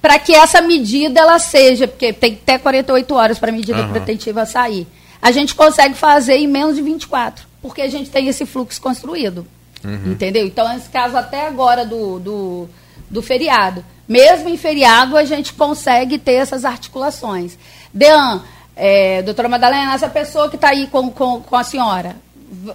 para 0.00 0.18
que 0.18 0.32
essa 0.32 0.62
medida 0.62 1.20
ela 1.20 1.38
seja, 1.38 1.88
porque 1.88 2.12
tem 2.12 2.34
até 2.34 2.58
48 2.58 3.14
horas 3.14 3.38
para 3.38 3.50
a 3.50 3.52
medida 3.52 3.78
Aham. 3.78 3.90
protetiva 3.90 4.46
sair. 4.46 4.86
A 5.20 5.30
gente 5.30 5.54
consegue 5.54 5.94
fazer 5.94 6.36
em 6.36 6.46
menos 6.46 6.76
de 6.76 6.82
24, 6.82 7.46
porque 7.60 7.82
a 7.82 7.88
gente 7.88 8.08
tem 8.08 8.28
esse 8.28 8.46
fluxo 8.46 8.80
construído. 8.80 9.46
Entendeu? 9.82 10.46
Então, 10.46 10.68
nesse 10.68 10.88
caso, 10.90 11.16
até 11.16 11.46
agora 11.46 11.84
do, 11.86 12.18
do, 12.18 12.68
do 13.08 13.22
feriado. 13.22 13.84
Mesmo 14.06 14.48
em 14.48 14.56
feriado, 14.56 15.16
a 15.16 15.24
gente 15.24 15.52
consegue 15.54 16.18
ter 16.18 16.34
essas 16.34 16.64
articulações. 16.64 17.56
Dean, 17.92 18.42
é, 18.80 19.22
doutora 19.22 19.46
Madalena, 19.46 19.92
essa 19.92 20.08
pessoa 20.08 20.48
que 20.48 20.56
está 20.56 20.70
aí 20.70 20.86
com, 20.86 21.10
com, 21.10 21.42
com 21.42 21.56
a 21.56 21.62
senhora, 21.62 22.16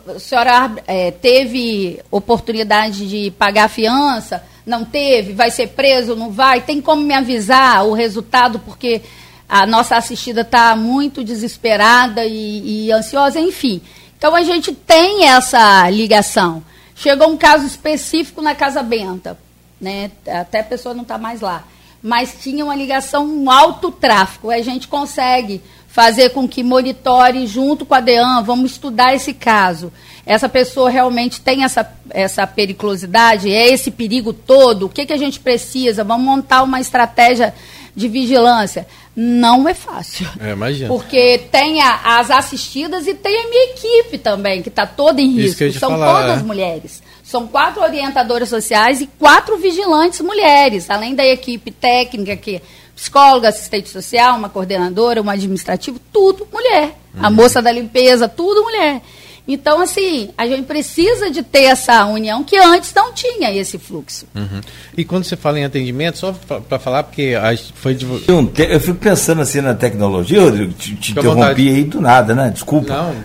a 0.08 0.20
senhora 0.20 0.72
é, 0.86 1.10
teve 1.10 2.00
oportunidade 2.12 3.08
de 3.10 3.32
pagar 3.32 3.66
a 3.66 3.70
fiança? 3.70 4.44
Não 4.66 4.86
teve? 4.86 5.34
Vai 5.34 5.50
ser 5.50 5.70
preso? 5.70 6.16
Não 6.16 6.32
vai? 6.32 6.62
Tem 6.62 6.80
como 6.80 7.02
me 7.02 7.14
avisar 7.14 7.86
o 7.86 7.94
resultado? 7.94 8.60
Porque 8.60 9.02
a 9.50 9.66
nossa 9.66 9.96
assistida 9.96 10.42
está 10.42 10.76
muito 10.76 11.24
desesperada 11.24 12.24
e, 12.24 12.86
e 12.86 12.92
ansiosa, 12.92 13.40
enfim. 13.40 13.82
Então 14.16 14.36
a 14.36 14.44
gente 14.44 14.74
tem 14.74 15.28
essa 15.28 15.90
ligação. 15.90 16.64
Chegou 16.96 17.30
um 17.30 17.38
caso 17.38 17.66
específico 17.66 18.42
na 18.42 18.54
Casa 18.54 18.82
Benta, 18.82 19.38
né? 19.82 20.12
Até 20.28 20.60
a 20.60 20.64
pessoa 20.64 20.94
não 20.94 21.02
está 21.02 21.18
mais 21.18 21.42
lá. 21.42 21.64
Mas 22.02 22.36
tinha 22.40 22.64
uma 22.64 22.76
ligação, 22.76 23.26
um 23.26 23.50
alto 23.50 23.92
tráfico. 23.92 24.52
A 24.52 24.62
gente 24.62 24.88
consegue 24.88 25.62
fazer 25.96 26.32
com 26.32 26.46
que 26.46 26.62
monitore 26.62 27.48
junto 27.48 27.86
com 27.86 27.96
a 27.96 28.02
DEAN, 28.02 28.44
vamos 28.44 28.72
estudar 28.72 29.16
esse 29.16 29.34
caso. 29.34 29.94
Essa 30.26 30.50
pessoa 30.50 30.90
realmente 30.90 31.40
tem 31.40 31.64
essa, 31.64 31.90
essa 32.10 32.46
periculosidade, 32.46 33.50
é 33.50 33.70
esse 33.72 33.90
perigo 33.90 34.34
todo, 34.34 34.88
o 34.88 34.90
que, 34.90 35.06
que 35.06 35.14
a 35.14 35.18
gente 35.18 35.40
precisa? 35.40 36.04
Vamos 36.04 36.26
montar 36.26 36.64
uma 36.64 36.82
estratégia 36.82 37.54
de 37.96 38.10
vigilância. 38.10 38.86
Não 39.16 39.70
é 39.70 39.74
fácil. 39.74 40.28
É, 40.38 40.52
imagina. 40.52 40.90
Porque 40.90 41.38
tem 41.50 41.82
a- 41.82 42.20
as 42.20 42.30
assistidas 42.30 43.08
e 43.08 43.14
tem 43.14 43.46
a 43.46 43.48
minha 43.48 43.72
equipe 43.72 44.18
também, 44.18 44.62
que 44.62 44.68
está 44.68 44.86
toda 44.86 45.22
em 45.22 45.32
risco. 45.32 45.72
São 45.80 45.92
falar, 45.92 46.24
todas 46.24 46.42
é. 46.42 46.44
mulheres. 46.44 47.02
São 47.24 47.48
quatro 47.48 47.82
orientadoras 47.82 48.50
sociais 48.50 49.00
e 49.00 49.08
quatro 49.18 49.58
vigilantes 49.58 50.20
mulheres, 50.20 50.90
além 50.90 51.16
da 51.16 51.26
equipe 51.26 51.72
técnica, 51.72 52.36
que 52.36 52.62
psicóloga, 52.96 53.50
assistente 53.50 53.90
social, 53.90 54.38
uma 54.38 54.50
coordenadora, 54.50 55.22
uma 55.22 55.34
administrativa, 55.34 56.00
tudo 56.14 56.48
mulher. 56.52 56.98
A 57.18 57.30
moça 57.30 57.62
da 57.62 57.72
limpeza, 57.72 58.28
tudo 58.28 58.64
mulher. 58.64 59.02
Então, 59.48 59.80
assim, 59.80 60.30
a 60.36 60.48
gente 60.48 60.64
precisa 60.64 61.30
de 61.30 61.44
ter 61.44 61.66
essa 61.66 62.04
união 62.06 62.44
que 62.44 62.58
antes 62.58 62.92
não 62.96 63.14
tinha 63.14 63.54
esse 63.54 63.78
fluxo. 63.78 64.26
Uhum. 64.34 64.60
E 64.98 65.06
quando 65.06 65.24
você 65.24 65.36
fala 65.36 65.60
em 65.60 65.64
atendimento, 65.64 66.18
só 66.18 66.34
para 66.34 66.80
falar, 66.80 67.04
porque 67.04 67.38
a, 67.40 67.56
foi 67.76 67.94
de... 67.94 68.08
Eu 68.28 68.80
fico 68.80 68.98
pensando 68.98 69.42
assim 69.42 69.62
na 69.62 69.76
tecnologia, 69.76 70.42
Rodrigo, 70.42 70.74
te, 70.74 70.96
te 70.96 71.12
interrompi 71.12 71.70
aí 71.70 71.84
do 71.84 72.02
nada, 72.02 72.34
né? 72.34 72.50
Desculpa. 72.50 72.92
Não, 72.92 73.16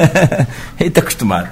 Ele 0.78 0.88
está 0.88 1.00
acostumado. 1.00 1.48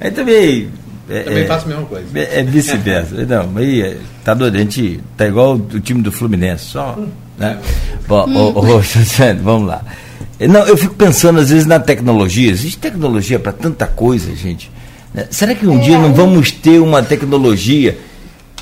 Aí 0.00 0.10
também. 0.10 0.70
É, 1.08 1.22
também 1.22 1.42
é, 1.42 1.46
faço 1.46 1.66
a 1.66 1.68
mesma 1.68 1.84
coisa. 1.84 2.06
É, 2.14 2.40
é 2.40 2.42
vice-versa. 2.42 3.14
não, 3.26 3.56
aí 3.56 3.82
é, 3.82 3.96
tá 4.24 4.34
doido, 4.34 4.56
a 4.56 4.60
gente 4.60 5.00
tá 5.16 5.26
igual 5.26 5.54
o 5.54 5.80
time 5.80 6.02
do 6.02 6.10
Fluminense, 6.10 6.64
só. 6.64 6.98
Né? 7.38 7.58
Bom, 8.06 8.26
hum. 8.26 8.36
ô, 8.36 8.76
ô, 8.76 8.80
vamos 9.42 9.68
lá. 9.68 9.82
Não, 10.40 10.66
eu 10.66 10.76
fico 10.76 10.94
pensando 10.94 11.40
às 11.40 11.50
vezes 11.50 11.66
na 11.66 11.78
tecnologia. 11.78 12.50
Existe 12.50 12.78
tecnologia 12.78 13.38
para 13.38 13.52
tanta 13.52 13.86
coisa, 13.86 14.34
gente. 14.34 14.70
Né? 15.12 15.26
Será 15.30 15.54
que 15.54 15.66
um 15.66 15.78
é. 15.78 15.82
dia 15.82 15.98
não 15.98 16.12
vamos 16.12 16.50
ter 16.50 16.80
uma 16.80 17.02
tecnologia 17.02 17.96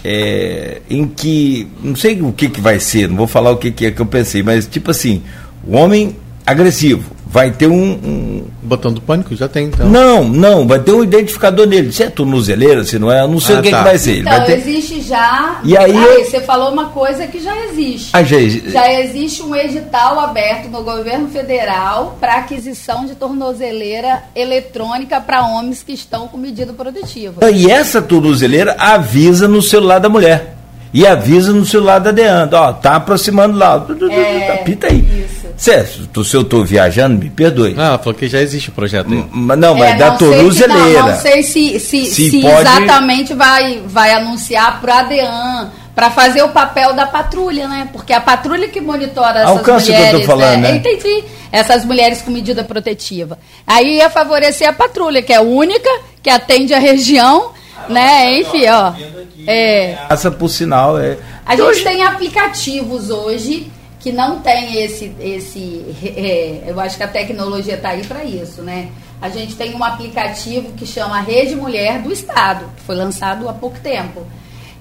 é, 0.04 0.82
em 0.90 1.06
que. 1.06 1.68
Não 1.82 1.96
sei 1.96 2.20
o 2.20 2.32
que, 2.32 2.48
que 2.48 2.60
vai 2.60 2.78
ser, 2.78 3.08
não 3.08 3.16
vou 3.16 3.26
falar 3.26 3.50
o 3.50 3.56
que, 3.56 3.70
que 3.70 3.86
é 3.86 3.90
que 3.90 4.00
eu 4.00 4.06
pensei, 4.06 4.42
mas 4.42 4.66
tipo 4.66 4.90
assim, 4.90 5.22
o 5.66 5.76
homem 5.76 6.16
agressivo 6.46 7.22
vai 7.32 7.50
ter 7.50 7.66
um, 7.66 7.92
um, 7.92 8.44
Botão 8.62 8.92
do 8.92 9.00
pânico? 9.00 9.34
Já 9.34 9.48
tem, 9.48 9.66
então. 9.66 9.88
Não, 9.88 10.22
não, 10.22 10.68
vai 10.68 10.78
ter 10.78 10.92
um 10.92 11.02
identificador 11.02 11.66
nele. 11.66 11.90
Se 11.90 12.02
é 12.02 12.10
tornozeleira, 12.10 12.84
se 12.84 12.98
não 12.98 13.10
é, 13.10 13.22
eu 13.22 13.28
não 13.28 13.40
sei 13.40 13.56
ah, 13.56 13.58
o 13.58 13.62
que, 13.62 13.70
tá. 13.70 13.78
que 13.78 13.84
vai 13.84 13.98
ser. 13.98 14.18
Então, 14.18 14.32
vai 14.32 14.44
ter... 14.44 14.52
existe 14.58 15.00
já. 15.00 15.60
E 15.64 15.74
aí, 15.74 15.96
aí, 15.96 16.24
você 16.24 16.42
falou 16.42 16.70
uma 16.70 16.90
coisa 16.90 17.26
que 17.26 17.40
já 17.40 17.56
existe. 17.66 18.10
Ah, 18.12 18.22
já, 18.22 18.36
existe. 18.36 18.70
já 18.70 19.00
existe 19.00 19.42
um 19.42 19.56
edital 19.56 20.20
aberto 20.20 20.68
no 20.68 20.82
governo 20.82 21.28
federal 21.28 22.18
para 22.20 22.36
aquisição 22.36 23.06
de 23.06 23.14
tornozeleira 23.14 24.24
eletrônica 24.36 25.18
para 25.20 25.42
homens 25.46 25.82
que 25.82 25.92
estão 25.92 26.28
com 26.28 26.36
medida 26.36 26.72
protetiva. 26.74 27.50
E 27.50 27.70
essa 27.70 28.02
tornozeleira 28.02 28.76
avisa 28.78 29.48
no 29.48 29.62
celular 29.62 29.98
da 29.98 30.08
mulher. 30.10 30.56
E 30.92 31.06
avisa 31.06 31.52
no 31.52 31.64
celular 31.64 31.98
da 31.98 32.12
Deanda, 32.12 32.60
ó, 32.60 32.72
tá 32.74 32.96
aproximando 32.96 33.56
lá. 33.56 33.86
É, 34.10 34.60
Apita 34.60 34.88
aí. 34.88 34.98
Isso. 34.98 35.31
Certo, 35.56 36.24
se 36.24 36.36
eu 36.36 36.42
estou 36.42 36.64
viajando, 36.64 37.18
me 37.18 37.30
perdoe. 37.30 37.74
Ah, 37.78 37.98
porque 37.98 38.28
já 38.28 38.40
existe 38.40 38.70
o 38.70 38.72
projeto 38.72 39.12
aí. 39.12 39.24
Mas 39.30 39.58
não, 39.58 39.74
mas 39.74 39.90
é, 39.90 39.96
da 39.96 40.10
tornozeleira. 40.12 41.00
Não, 41.00 41.08
não 41.08 41.20
sei 41.20 41.42
se, 41.42 41.78
se, 41.78 42.06
se, 42.06 42.30
se 42.30 42.40
pode... 42.40 42.60
exatamente 42.60 43.34
vai, 43.34 43.82
vai 43.86 44.12
anunciar 44.12 44.80
para 44.80 45.00
a 45.00 45.02
DEAN, 45.02 45.70
para 45.94 46.10
fazer 46.10 46.42
o 46.42 46.48
papel 46.48 46.94
da 46.94 47.06
patrulha, 47.06 47.68
né? 47.68 47.88
Porque 47.92 48.12
a 48.12 48.20
patrulha 48.20 48.68
que 48.68 48.80
monitora 48.80 49.40
essas 49.40 49.50
Alcance 49.50 49.90
mulheres. 49.90 50.10
que 50.10 50.16
eu 50.16 50.20
tô 50.20 50.26
falando, 50.26 50.60
né? 50.60 50.72
né? 50.72 50.76
Entendi. 50.76 51.24
Essas 51.50 51.84
mulheres 51.84 52.22
com 52.22 52.30
medida 52.30 52.64
protetiva. 52.64 53.38
Aí 53.66 53.96
ia 53.96 54.08
favorecer 54.08 54.68
a 54.68 54.72
patrulha, 54.72 55.22
que 55.22 55.32
é 55.32 55.40
única, 55.40 55.90
que 56.22 56.30
atende 56.30 56.72
a 56.72 56.78
região, 56.78 57.50
ah, 57.76 57.92
né? 57.92 58.40
Enfim, 58.40 58.66
ó. 58.68 58.92
É. 59.46 59.98
Essa, 60.08 60.30
por 60.30 60.48
sinal, 60.48 60.98
é. 60.98 61.18
A 61.44 61.52
gente 61.54 61.62
hoje... 61.62 61.84
tem 61.84 62.02
aplicativos 62.02 63.10
hoje 63.10 63.70
que 64.02 64.10
não 64.10 64.40
tem 64.40 64.82
esse, 64.82 65.12
esse 65.20 65.96
é, 66.04 66.64
eu 66.66 66.78
acho 66.80 66.96
que 66.96 67.04
a 67.04 67.08
tecnologia 67.08 67.76
está 67.76 67.90
aí 67.90 68.04
para 68.04 68.24
isso, 68.24 68.60
né? 68.60 68.88
A 69.20 69.28
gente 69.28 69.54
tem 69.54 69.76
um 69.76 69.84
aplicativo 69.84 70.72
que 70.72 70.84
chama 70.84 71.20
Rede 71.20 71.54
Mulher 71.54 72.02
do 72.02 72.12
Estado, 72.12 72.66
que 72.76 72.82
foi 72.82 72.96
lançado 72.96 73.48
há 73.48 73.52
pouco 73.52 73.78
tempo. 73.78 74.26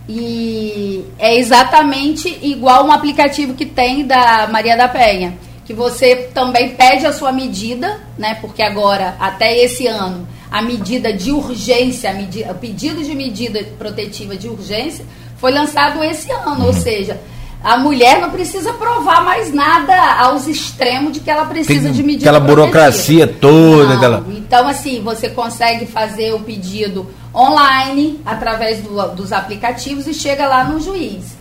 E 0.09 1.05
é 1.19 1.37
exatamente 1.37 2.39
igual 2.41 2.87
um 2.87 2.91
aplicativo 2.91 3.53
que 3.53 3.67
tem 3.67 4.07
da 4.07 4.47
Maria 4.47 4.75
da 4.75 4.87
Penha, 4.87 5.37
que 5.65 5.73
você 5.73 6.15
também 6.33 6.69
pede 6.69 7.05
a 7.05 7.13
sua 7.13 7.31
medida, 7.31 8.01
né? 8.17 8.39
Porque 8.41 8.63
agora, 8.63 9.15
até 9.19 9.55
esse 9.55 9.85
ano, 9.85 10.27
a 10.49 10.63
medida 10.63 11.13
de 11.13 11.31
urgência, 11.31 12.09
a 12.09 12.13
medida, 12.13 12.51
o 12.51 12.55
pedido 12.55 13.03
de 13.03 13.13
medida 13.13 13.63
protetiva 13.77 14.35
de 14.35 14.49
urgência 14.49 15.05
foi 15.37 15.51
lançado 15.51 16.03
esse 16.03 16.31
ano, 16.31 16.65
ou 16.65 16.73
seja, 16.73 17.21
a 17.63 17.77
mulher 17.77 18.19
não 18.19 18.31
precisa 18.31 18.73
provar 18.73 19.23
mais 19.23 19.53
nada 19.53 19.95
aos 20.19 20.47
extremos 20.47 21.13
de 21.13 21.19
que 21.19 21.29
ela 21.29 21.45
precisa 21.45 21.83
Tem 21.83 21.91
de 21.91 22.01
medida 22.01 22.29
Aquela 22.29 22.39
burocracia 22.39 23.27
toda. 23.27 23.85
Não, 23.85 23.97
aquela... 23.97 24.25
Então, 24.29 24.67
assim, 24.67 25.01
você 25.01 25.29
consegue 25.29 25.85
fazer 25.85 26.33
o 26.33 26.39
pedido 26.39 27.07
online, 27.33 28.19
através 28.25 28.79
do, 28.79 29.15
dos 29.15 29.31
aplicativos, 29.31 30.07
e 30.07 30.13
chega 30.13 30.47
lá 30.47 30.63
no 30.63 30.81
juiz. 30.81 31.37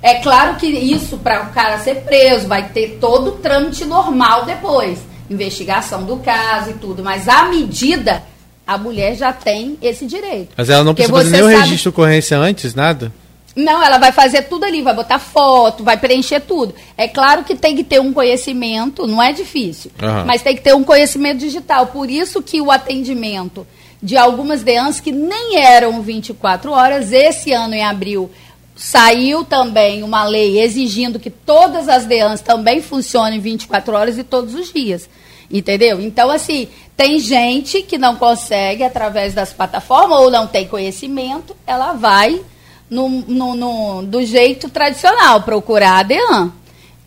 É 0.00 0.14
claro 0.16 0.54
que 0.54 0.66
isso, 0.66 1.18
para 1.18 1.42
o 1.42 1.46
cara 1.48 1.78
ser 1.78 1.96
preso, 2.02 2.46
vai 2.46 2.68
ter 2.68 2.98
todo 3.00 3.30
o 3.30 3.32
trâmite 3.32 3.84
normal 3.84 4.44
depois. 4.44 5.00
Investigação 5.28 6.04
do 6.04 6.18
caso 6.18 6.70
e 6.70 6.74
tudo. 6.74 7.02
Mas 7.02 7.28
a 7.28 7.46
medida, 7.46 8.22
a 8.64 8.78
mulher 8.78 9.16
já 9.16 9.32
tem 9.32 9.76
esse 9.82 10.06
direito. 10.06 10.50
Mas 10.56 10.70
ela 10.70 10.84
não 10.84 10.94
precisa 10.94 11.12
fazer 11.12 11.30
nenhum 11.30 11.50
sabe... 11.50 11.56
registro 11.56 11.82
de 11.82 11.88
ocorrência 11.88 12.38
antes, 12.38 12.72
nada? 12.72 13.12
Não, 13.56 13.82
ela 13.82 13.96
vai 13.96 14.12
fazer 14.12 14.42
tudo 14.42 14.64
ali, 14.64 14.82
vai 14.82 14.94
botar 14.94 15.18
foto, 15.18 15.82
vai 15.82 15.96
preencher 15.96 16.40
tudo. 16.40 16.74
É 16.94 17.08
claro 17.08 17.42
que 17.42 17.54
tem 17.54 17.74
que 17.74 17.82
ter 17.82 17.98
um 17.98 18.12
conhecimento, 18.12 19.06
não 19.06 19.22
é 19.22 19.32
difícil, 19.32 19.90
uhum. 20.02 20.26
mas 20.26 20.42
tem 20.42 20.54
que 20.54 20.60
ter 20.60 20.74
um 20.74 20.84
conhecimento 20.84 21.38
digital. 21.38 21.86
Por 21.86 22.10
isso 22.10 22.42
que 22.42 22.60
o 22.60 22.70
atendimento 22.70 23.66
de 24.02 24.14
algumas 24.14 24.62
DEANs 24.62 25.00
que 25.00 25.10
nem 25.10 25.56
eram 25.56 26.02
24 26.02 26.70
horas, 26.70 27.12
esse 27.12 27.50
ano 27.50 27.72
em 27.72 27.82
abril 27.82 28.30
saiu 28.76 29.42
também 29.42 30.02
uma 30.02 30.24
lei 30.24 30.60
exigindo 30.60 31.18
que 31.18 31.30
todas 31.30 31.88
as 31.88 32.04
DEANs 32.04 32.42
também 32.42 32.82
funcionem 32.82 33.40
24 33.40 33.94
horas 33.94 34.18
e 34.18 34.22
todos 34.22 34.54
os 34.54 34.70
dias. 34.70 35.08
Entendeu? 35.50 35.98
Então, 36.00 36.30
assim, 36.30 36.68
tem 36.94 37.18
gente 37.18 37.80
que 37.80 37.96
não 37.96 38.16
consegue 38.16 38.82
através 38.82 39.32
das 39.32 39.52
plataformas 39.52 40.18
ou 40.18 40.30
não 40.30 40.46
tem 40.46 40.66
conhecimento, 40.66 41.56
ela 41.66 41.94
vai 41.94 42.42
no, 42.88 43.08
no, 43.08 43.54
no, 43.54 44.02
do 44.02 44.24
jeito 44.24 44.68
tradicional, 44.68 45.42
procurar 45.42 45.98
a 45.98 46.02
DEAN. 46.02 46.52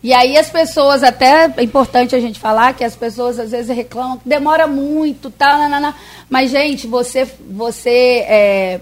E 0.01 0.13
aí 0.13 0.37
as 0.37 0.49
pessoas, 0.49 1.03
até 1.03 1.53
é 1.57 1.63
importante 1.63 2.15
a 2.15 2.19
gente 2.19 2.39
falar 2.39 2.73
que 2.73 2.83
as 2.83 2.95
pessoas 2.95 3.37
às 3.37 3.51
vezes 3.51 3.75
reclamam 3.75 4.17
que 4.17 4.27
demora 4.27 4.65
muito, 4.65 5.29
tal, 5.29 5.57
nanana. 5.57 5.93
mas 6.29 6.51
gente, 6.51 6.87
você, 6.87 7.27
você 7.49 8.25
é, 8.27 8.79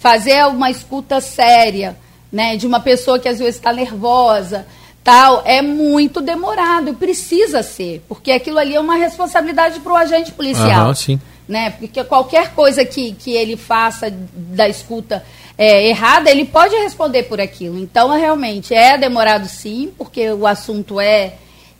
fazer 0.00 0.44
uma 0.46 0.68
escuta 0.68 1.20
séria, 1.20 1.96
né, 2.32 2.56
de 2.56 2.66
uma 2.66 2.80
pessoa 2.80 3.20
que 3.20 3.28
às 3.28 3.38
vezes 3.38 3.56
está 3.56 3.72
nervosa, 3.72 4.66
tal, 5.04 5.42
é 5.44 5.62
muito 5.62 6.20
demorado, 6.20 6.94
precisa 6.94 7.62
ser, 7.62 8.04
porque 8.08 8.32
aquilo 8.32 8.58
ali 8.58 8.74
é 8.74 8.80
uma 8.80 8.96
responsabilidade 8.96 9.78
para 9.78 9.92
o 9.92 9.96
agente 9.96 10.32
policial. 10.32 10.88
Uhum, 10.88 10.94
sim. 10.94 11.20
Né, 11.48 11.70
porque 11.70 12.02
qualquer 12.04 12.52
coisa 12.52 12.84
que, 12.84 13.12
que 13.12 13.32
ele 13.32 13.56
faça 13.56 14.10
da 14.10 14.68
escuta 14.68 15.24
é, 15.56 15.88
errada, 15.88 16.30
ele 16.30 16.44
pode 16.44 16.74
responder 16.76 17.24
por 17.24 17.40
aquilo. 17.40 17.78
Então, 17.78 18.12
é, 18.12 18.18
realmente, 18.18 18.74
é 18.74 18.96
demorado 18.96 19.46
sim, 19.48 19.92
porque 19.96 20.30
o 20.30 20.46
assunto 20.46 21.00
é, 21.00 21.34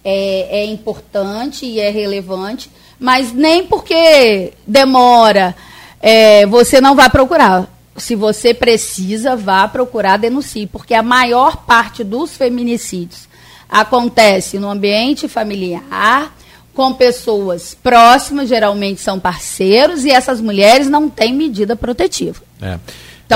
é, 0.05 0.61
é 0.61 0.65
importante 0.67 1.65
e 1.65 1.81
é 1.81 1.91
relevante, 1.91 2.71
mas 2.99 3.33
nem 3.33 3.67
porque 3.67 4.53
demora, 4.67 5.55
é, 6.01 6.47
você 6.47 6.81
não 6.81 6.95
vai 6.95 7.11
procurar. 7.11 7.69
Se 7.97 8.15
você 8.15 8.55
precisa, 8.55 9.37
vá 9.37 9.69
procurar, 9.69 10.17
denuncie, 10.17 10.67
porque 10.67 10.95
a 10.95 11.03
maior 11.03 11.59
parte 11.59 12.03
dos 12.03 12.37
feminicídios 12.37 13.29
acontece 13.69 14.59
no 14.59 14.71
ambiente 14.71 15.29
familiar, 15.29 16.35
com 16.75 16.93
pessoas 16.95 17.75
próximas, 17.75 18.49
geralmente 18.49 19.01
são 19.01 19.21
parceiros, 19.21 20.05
e 20.05 20.11
essas 20.11 20.41
mulheres 20.41 20.89
não 20.89 21.09
têm 21.09 21.35
medida 21.35 21.77
protetiva. 21.77 22.43
É. 22.61 22.79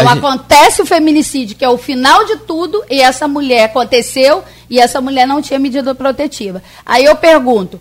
Então 0.01 0.15
gente... 0.15 0.25
acontece 0.25 0.83
o 0.83 0.87
feminicídio, 0.87 1.57
que 1.57 1.65
é 1.65 1.69
o 1.69 1.79
final 1.79 2.25
de 2.25 2.37
tudo, 2.39 2.85
e 2.91 3.01
essa 3.01 3.27
mulher 3.27 3.65
aconteceu 3.65 4.43
e 4.69 4.79
essa 4.81 5.01
mulher 5.01 5.27
não 5.27 5.41
tinha 5.41 5.59
medida 5.59 5.95
protetiva. 5.95 6.63
Aí 6.85 7.05
eu 7.05 7.17
pergunto, 7.17 7.81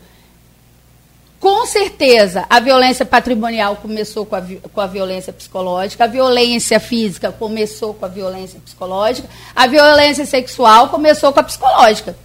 com 1.39 1.65
certeza 1.65 2.45
a 2.49 2.59
violência 2.59 3.05
patrimonial 3.05 3.75
começou 3.75 4.25
com 4.25 4.35
a, 4.35 4.41
com 4.73 4.81
a 4.81 4.87
violência 4.87 5.33
psicológica, 5.33 6.05
a 6.05 6.07
violência 6.07 6.79
física 6.79 7.31
começou 7.31 7.93
com 7.93 8.05
a 8.05 8.09
violência 8.09 8.59
psicológica, 8.59 9.27
a 9.55 9.67
violência 9.67 10.25
sexual 10.25 10.89
começou 10.89 11.31
com 11.33 11.39
a 11.39 11.43
psicológica. 11.43 12.15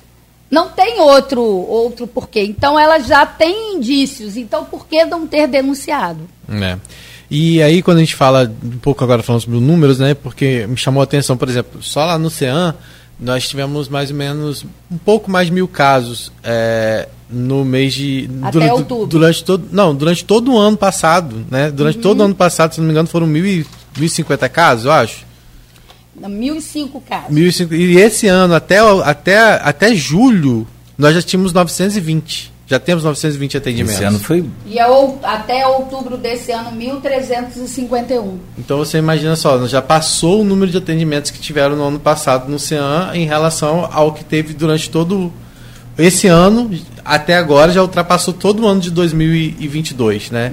Não 0.51 0.69
tem 0.69 1.01
outro 1.01 1.43
outro 1.43 2.07
porquê. 2.07 2.43
Então 2.43 2.79
ela 2.79 2.99
já 2.99 3.25
tem 3.25 3.75
indícios. 3.75 4.37
Então 4.37 4.65
por 4.65 4.87
que 4.87 5.05
não 5.05 5.27
ter 5.27 5.47
denunciado? 5.47 6.29
É. 6.49 6.79
E 7.31 7.63
aí, 7.63 7.81
quando 7.81 7.99
a 7.99 8.01
gente 8.01 8.17
fala, 8.17 8.53
um 8.65 8.79
pouco 8.79 9.05
agora 9.05 9.23
falando 9.23 9.43
sobre 9.43 9.57
os 9.57 9.63
números, 9.63 10.01
né? 10.01 10.15
Porque 10.15 10.67
me 10.67 10.77
chamou 10.77 11.01
a 11.01 11.05
atenção, 11.05 11.37
por 11.37 11.49
exemplo, 11.49 11.81
só 11.81 12.05
lá 12.05 12.19
no 12.19 12.29
CEAM, 12.29 12.75
nós 13.21 13.49
tivemos 13.49 13.89
mais 13.89 14.11
ou 14.11 14.17
menos 14.17 14.65
um 14.91 14.99
pouco 14.99 15.31
mais 15.31 15.47
de 15.47 15.53
mil 15.53 15.69
casos 15.69 16.33
é, 16.43 17.09
no 17.29 17.65
mês 17.65 17.95
de. 17.95 18.29
Até 18.43 18.51
durante, 18.51 18.73
outubro. 18.73 19.07
Durante 19.07 19.45
todo, 19.45 19.69
não, 19.71 19.95
durante 19.95 20.25
todo 20.25 20.53
o 20.53 20.59
ano 20.59 20.77
passado, 20.77 21.47
né? 21.49 21.71
Durante 21.71 21.97
uhum. 21.97 22.03
todo 22.03 22.21
o 22.21 22.23
ano 22.25 22.35
passado, 22.35 22.75
se 22.75 22.81
não 22.81 22.87
me 22.87 22.93
engano, 22.93 23.07
foram 23.07 23.27
mil 23.27 23.47
e, 23.47 23.65
1.050 23.97 24.49
casos, 24.49 24.85
eu 24.87 24.93
acho. 24.93 25.25
Não, 26.21 26.29
1.005 26.29 27.03
casos. 27.09 27.31
1.005, 27.31 27.73
e 27.73 27.97
esse 27.99 28.27
ano, 28.27 28.55
até, 28.55 28.79
até, 28.79 29.39
até 29.39 29.95
julho, 29.95 30.67
nós 30.99 31.15
já 31.15 31.23
tínhamos 31.23 31.53
920. 31.53 32.53
Já 32.71 32.79
temos 32.79 33.03
920 33.03 33.57
atendimentos. 33.57 33.97
Esse 33.97 34.05
ano 34.05 34.21
foi. 34.21 34.45
E 34.65 34.79
é 34.79 34.87
ou- 34.87 35.19
até 35.25 35.67
outubro 35.67 36.17
desse 36.17 36.53
ano, 36.53 36.71
1.351. 36.71 38.39
Então 38.57 38.79
você 38.79 38.99
imagina 38.99 39.35
só, 39.35 39.67
já 39.67 39.83
passou 39.83 40.41
o 40.43 40.45
número 40.45 40.71
de 40.71 40.79
atendimentos 40.79 41.33
que 41.33 41.41
tiveram 41.41 41.75
no 41.75 41.83
ano 41.83 41.99
passado 41.99 42.49
no 42.49 42.61
CEAM 42.61 43.11
em 43.15 43.27
relação 43.27 43.89
ao 43.93 44.13
que 44.13 44.25
teve 44.25 44.55
durante 44.55 44.89
todo 44.89 45.33
esse 45.99 46.27
ano, 46.27 46.71
até 47.05 47.37
agora 47.37 47.73
já 47.73 47.83
ultrapassou 47.83 48.33
todo 48.33 48.63
o 48.63 48.67
ano 48.67 48.81
de 48.81 48.91
2022, 48.91 50.31
né? 50.31 50.53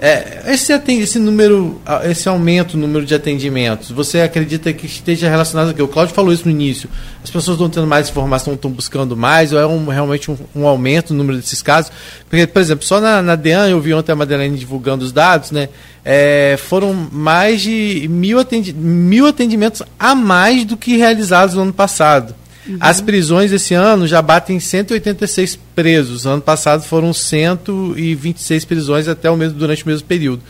É, 0.00 0.52
esse, 0.52 0.72
esse 0.72 1.18
número, 1.18 1.80
esse 2.04 2.28
aumento 2.28 2.76
no 2.76 2.86
número 2.86 3.06
de 3.06 3.14
atendimentos, 3.14 3.90
você 3.90 4.20
acredita 4.20 4.70
que 4.72 4.84
esteja 4.84 5.30
relacionado 5.30 5.70
a 5.70 5.72
quê? 5.72 5.80
O 5.80 5.88
Cláudio 5.88 6.14
falou 6.14 6.30
isso 6.32 6.44
no 6.44 6.50
início. 6.50 6.90
As 7.22 7.30
pessoas 7.30 7.54
estão 7.56 7.70
tendo 7.70 7.86
mais 7.86 8.10
informação, 8.10 8.52
estão 8.52 8.70
buscando 8.70 9.16
mais, 9.16 9.52
ou 9.52 9.58
é 9.58 9.66
um- 9.66 9.86
realmente 9.88 10.30
um, 10.30 10.36
um 10.54 10.66
aumento 10.66 11.14
no 11.14 11.18
número 11.18 11.38
desses 11.38 11.62
casos? 11.62 11.90
Porque, 12.28 12.46
por 12.46 12.60
exemplo, 12.60 12.84
só 12.84 13.00
na, 13.00 13.22
na 13.22 13.34
DEAN, 13.34 13.68
eu 13.68 13.80
vi 13.80 13.94
ontem 13.94 14.12
a 14.12 14.16
Madeleine 14.16 14.58
divulgando 14.58 15.04
os 15.04 15.12
dados, 15.12 15.50
né? 15.52 15.70
É, 16.04 16.56
foram 16.58 16.92
mais 17.10 17.62
de 17.62 18.06
mil, 18.10 18.38
atendi 18.38 18.74
mil 18.74 19.26
atendimentos 19.26 19.80
a 19.98 20.14
mais 20.14 20.64
do 20.66 20.76
que 20.76 20.98
realizados 20.98 21.54
no 21.54 21.62
ano 21.62 21.72
passado. 21.72 22.34
As 22.80 23.00
prisões 23.00 23.52
esse 23.52 23.74
ano 23.74 24.06
já 24.06 24.22
batem 24.22 24.58
186 24.58 25.58
presos. 25.74 26.26
Ano 26.26 26.40
passado 26.40 26.82
foram 26.82 27.12
126 27.12 28.64
prisões 28.64 29.08
até 29.08 29.30
o 29.30 29.36
mesmo 29.36 29.58
durante 29.58 29.84
o 29.84 29.88
mesmo 29.88 30.06
período. 30.06 30.42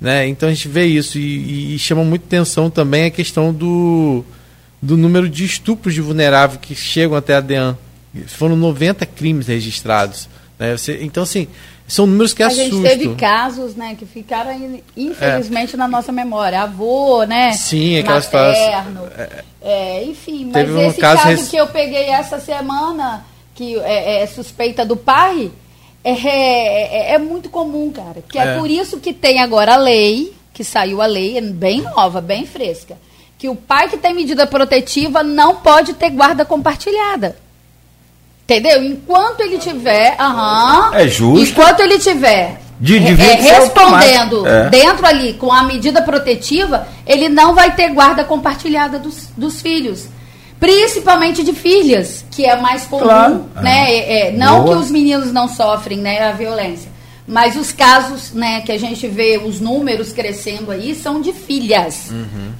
Né? 0.00 0.26
Então 0.26 0.48
a 0.48 0.52
gente 0.52 0.66
vê 0.66 0.86
isso 0.86 1.18
e, 1.18 1.74
e 1.74 1.78
chama 1.78 2.02
muito 2.02 2.24
atenção 2.24 2.68
também 2.68 3.04
a 3.04 3.10
questão 3.10 3.52
do, 3.52 4.24
do 4.80 4.96
número 4.96 5.28
de 5.28 5.44
estupros 5.44 5.94
de 5.94 6.00
vulnerável 6.00 6.58
que 6.58 6.74
chegam 6.74 7.16
até 7.16 7.36
a 7.36 7.40
DEAN. 7.40 7.76
Foram 8.26 8.56
90 8.56 9.06
crimes 9.06 9.46
registrados. 9.46 10.28
Né? 10.62 10.76
Você- 10.76 10.98
então, 11.02 11.24
assim, 11.24 11.48
são 11.88 12.06
números 12.06 12.32
que 12.32 12.42
A 12.42 12.46
assustam. 12.46 12.70
gente 12.70 12.82
teve 12.88 13.14
casos, 13.16 13.74
né, 13.74 13.96
que 13.98 14.06
ficaram, 14.06 14.52
in- 14.52 14.82
infelizmente, 14.96 15.76
na 15.76 15.88
nossa 15.88 16.12
memória. 16.12 16.62
Avô, 16.62 17.24
né? 17.24 17.52
Sim, 17.52 17.98
aquelas 17.98 18.26
materno. 18.32 19.02
É, 19.60 20.04
enfim, 20.04 20.50
mas 20.52 20.70
um 20.70 20.80
esse 20.82 21.00
caso 21.00 21.22
caso, 21.22 21.50
que 21.50 21.56
eu 21.56 21.66
peguei 21.66 22.04
essa 22.10 22.38
semana, 22.38 23.24
que 23.54 23.76
é, 23.80 24.22
é 24.22 24.26
suspeita 24.26 24.84
do 24.86 24.96
pai, 24.96 25.50
é, 26.04 26.10
é, 26.12 27.14
é 27.14 27.18
muito 27.18 27.48
comum, 27.50 27.90
cara. 27.90 28.22
Que 28.28 28.38
é. 28.38 28.42
É. 28.54 28.58
por 28.58 28.70
isso 28.70 28.98
que 28.98 29.12
tem 29.12 29.40
agora 29.40 29.74
a 29.74 29.76
lei, 29.76 30.32
que 30.52 30.62
saiu 30.64 31.00
a 31.02 31.06
lei, 31.06 31.38
é 31.38 31.40
bem 31.40 31.82
nova, 31.82 32.20
bem 32.20 32.46
fresca. 32.46 32.96
Que 33.38 33.48
o 33.48 33.56
pai 33.56 33.88
que 33.88 33.96
tem 33.96 34.14
medida 34.14 34.46
protetiva 34.46 35.22
não 35.24 35.56
pode 35.56 35.94
ter 35.94 36.10
guarda 36.10 36.44
compartilhada. 36.44 37.36
Entendeu? 38.58 38.82
Enquanto 38.84 39.40
ele 39.40 39.58
tiver. 39.58 40.14
aham, 40.18 40.90
É 40.94 41.08
justo. 41.08 41.42
Enquanto 41.50 41.80
ele 41.80 41.98
tiver 41.98 42.60
De- 42.80 42.96
é, 42.96 43.00
devia 43.00 43.32
é, 43.34 43.42
ser 43.42 43.52
respondendo. 43.60 44.46
É. 44.46 44.68
dentro 44.70 45.06
ali 45.06 45.34
com 45.34 45.52
a 45.52 45.62
medida 45.62 46.02
protetiva, 46.02 46.86
ele 47.06 47.28
não 47.28 47.54
vai 47.54 47.74
ter 47.74 47.88
guarda 47.90 48.24
compartilhada 48.24 48.98
dos, 48.98 49.28
dos 49.36 49.60
filhos. 49.62 50.06
Principalmente 50.60 51.42
de 51.42 51.52
filhas, 51.52 52.24
que 52.30 52.44
é 52.44 52.54
mais 52.60 52.84
comum, 52.84 53.02
Claro. 53.02 53.46
né? 53.56 53.92
É, 53.92 54.28
é, 54.28 54.32
não 54.32 54.62
Boa. 54.62 54.76
que 54.76 54.82
os 54.84 54.90
meninos 54.92 55.32
não 55.32 55.48
sofrem, 55.48 55.98
né, 55.98 56.22
a 56.28 56.32
violência. 56.32 56.90
Mas 57.26 57.56
os 57.56 57.72
casos, 57.72 58.32
né, 58.32 58.60
que 58.60 58.70
a 58.70 58.78
gente 58.78 59.08
vê 59.08 59.40
os 59.44 59.58
números 59.60 60.12
crescendo 60.12 60.70
aí 60.70 60.94
são 60.94 61.20
de 61.20 61.32
filhas. 61.32 62.10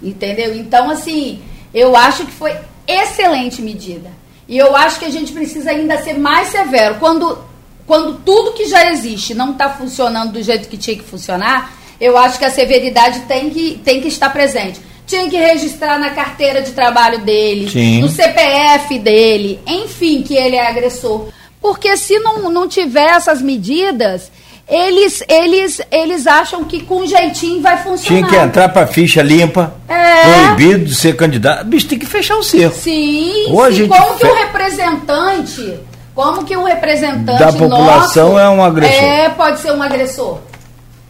Entendeu? 0.02 0.54
Então, 0.56 0.90
assim, 0.90 1.40
eu 1.72 1.94
acho 1.96 2.24
que 2.26 2.32
foi 2.32 2.52
excelente 2.88 3.62
medida. 3.62 4.10
E 4.48 4.58
eu 4.58 4.74
acho 4.76 4.98
que 4.98 5.04
a 5.04 5.10
gente 5.10 5.32
precisa 5.32 5.70
ainda 5.70 6.02
ser 6.02 6.18
mais 6.18 6.48
severo. 6.48 6.96
Quando, 6.98 7.38
quando 7.86 8.18
tudo 8.24 8.52
que 8.52 8.66
já 8.66 8.90
existe 8.90 9.34
não 9.34 9.52
está 9.52 9.70
funcionando 9.70 10.32
do 10.32 10.42
jeito 10.42 10.68
que 10.68 10.76
tinha 10.76 10.96
que 10.96 11.04
funcionar, 11.04 11.72
eu 12.00 12.16
acho 12.18 12.38
que 12.38 12.44
a 12.44 12.50
severidade 12.50 13.20
tem 13.20 13.50
que, 13.50 13.80
tem 13.84 14.00
que 14.00 14.08
estar 14.08 14.30
presente. 14.30 14.80
Tinha 15.06 15.28
que 15.28 15.36
registrar 15.36 15.98
na 15.98 16.10
carteira 16.10 16.62
de 16.62 16.72
trabalho 16.72 17.20
dele, 17.20 17.70
Sim. 17.70 18.00
no 18.00 18.08
CPF 18.08 18.98
dele, 18.98 19.60
enfim, 19.66 20.22
que 20.22 20.34
ele 20.34 20.56
é 20.56 20.66
agressor. 20.66 21.28
Porque 21.60 21.96
se 21.96 22.18
não, 22.18 22.50
não 22.50 22.66
tiver 22.66 23.10
essas 23.10 23.40
medidas, 23.40 24.32
eles, 24.68 25.22
eles, 25.28 25.80
eles 25.90 26.26
acham 26.26 26.64
que 26.64 26.82
com 26.82 27.04
jeitinho 27.06 27.60
vai 27.60 27.76
funcionar. 27.82 28.00
Tinha 28.02 28.26
que 28.26 28.36
entrar 28.36 28.68
pra 28.68 28.86
ficha 28.86 29.20
limpa, 29.22 29.74
É. 29.88 30.22
proibido 30.22 30.84
de 30.86 30.94
ser 30.94 31.16
candidato. 31.16 31.64
Bicho, 31.66 31.88
tem 31.88 31.98
que 31.98 32.06
fechar 32.06 32.36
o 32.36 32.42
cerco. 32.42 32.76
Sim, 32.76 33.46
a 33.60 33.72
sim. 33.72 33.88
como 33.88 34.16
que 34.16 34.26
o 34.26 34.34
representante, 34.34 35.80
como 36.14 36.44
que 36.44 36.56
o 36.56 36.64
representante 36.64 37.38
Da 37.38 37.52
população 37.52 38.28
nosso 38.32 38.38
é 38.38 38.48
um 38.48 38.62
agressor. 38.64 39.02
É, 39.04 39.28
pode 39.30 39.60
ser 39.60 39.72
um 39.72 39.82
agressor. 39.82 40.38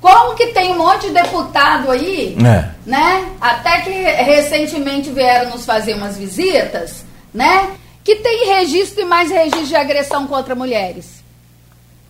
Como 0.00 0.34
que 0.34 0.48
tem 0.48 0.72
um 0.72 0.78
monte 0.78 1.06
de 1.06 1.12
deputado 1.12 1.90
aí, 1.92 2.36
É. 2.44 2.64
né? 2.84 3.24
Até 3.40 3.82
que 3.82 3.90
recentemente 3.90 5.10
vieram 5.10 5.50
nos 5.50 5.64
fazer 5.64 5.94
umas 5.94 6.16
visitas, 6.16 7.04
né? 7.32 7.68
Que 8.02 8.16
tem 8.16 8.48
registro 8.56 9.02
e 9.02 9.04
mais 9.04 9.30
registro 9.30 9.66
de 9.66 9.76
agressão 9.76 10.26
contra 10.26 10.56
mulheres. 10.56 11.21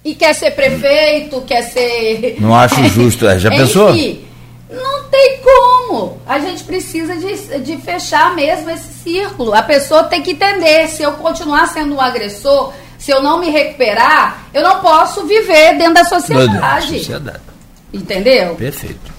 E 0.05 0.15
quer 0.15 0.35
ser 0.35 0.51
prefeito, 0.53 1.41
quer 1.43 1.63
ser. 1.63 2.37
Não 2.41 2.55
acho 2.55 2.83
justo. 2.91 3.27
é. 3.27 3.39
Já 3.39 3.51
pensou? 3.51 3.91
Enfim, 3.91 4.25
não 4.71 5.05
tem 5.05 5.39
como. 5.39 6.19
A 6.27 6.39
gente 6.39 6.65
precisa 6.65 7.15
de, 7.17 7.59
de 7.61 7.77
fechar 7.79 8.35
mesmo 8.35 8.69
esse 8.71 8.93
círculo. 9.03 9.55
A 9.55 9.63
pessoa 9.63 10.05
tem 10.05 10.23
que 10.23 10.33
entender: 10.33 10.89
se 10.89 11.03
eu 11.03 11.13
continuar 11.13 11.67
sendo 11.69 11.95
um 11.95 12.01
agressor, 12.01 12.73
se 12.99 13.11
eu 13.11 13.23
não 13.23 13.39
me 13.39 13.51
recuperar, 13.51 14.47
eu 14.53 14.63
não 14.63 14.81
posso 14.81 15.25
viver 15.27 15.77
dentro 15.79 15.95
da 15.95 16.03
Deus, 16.03 16.09
sociedade. 16.09 16.99
sociedade. 16.99 17.41
Entendeu? 17.93 18.55
Perfeito. 18.55 19.13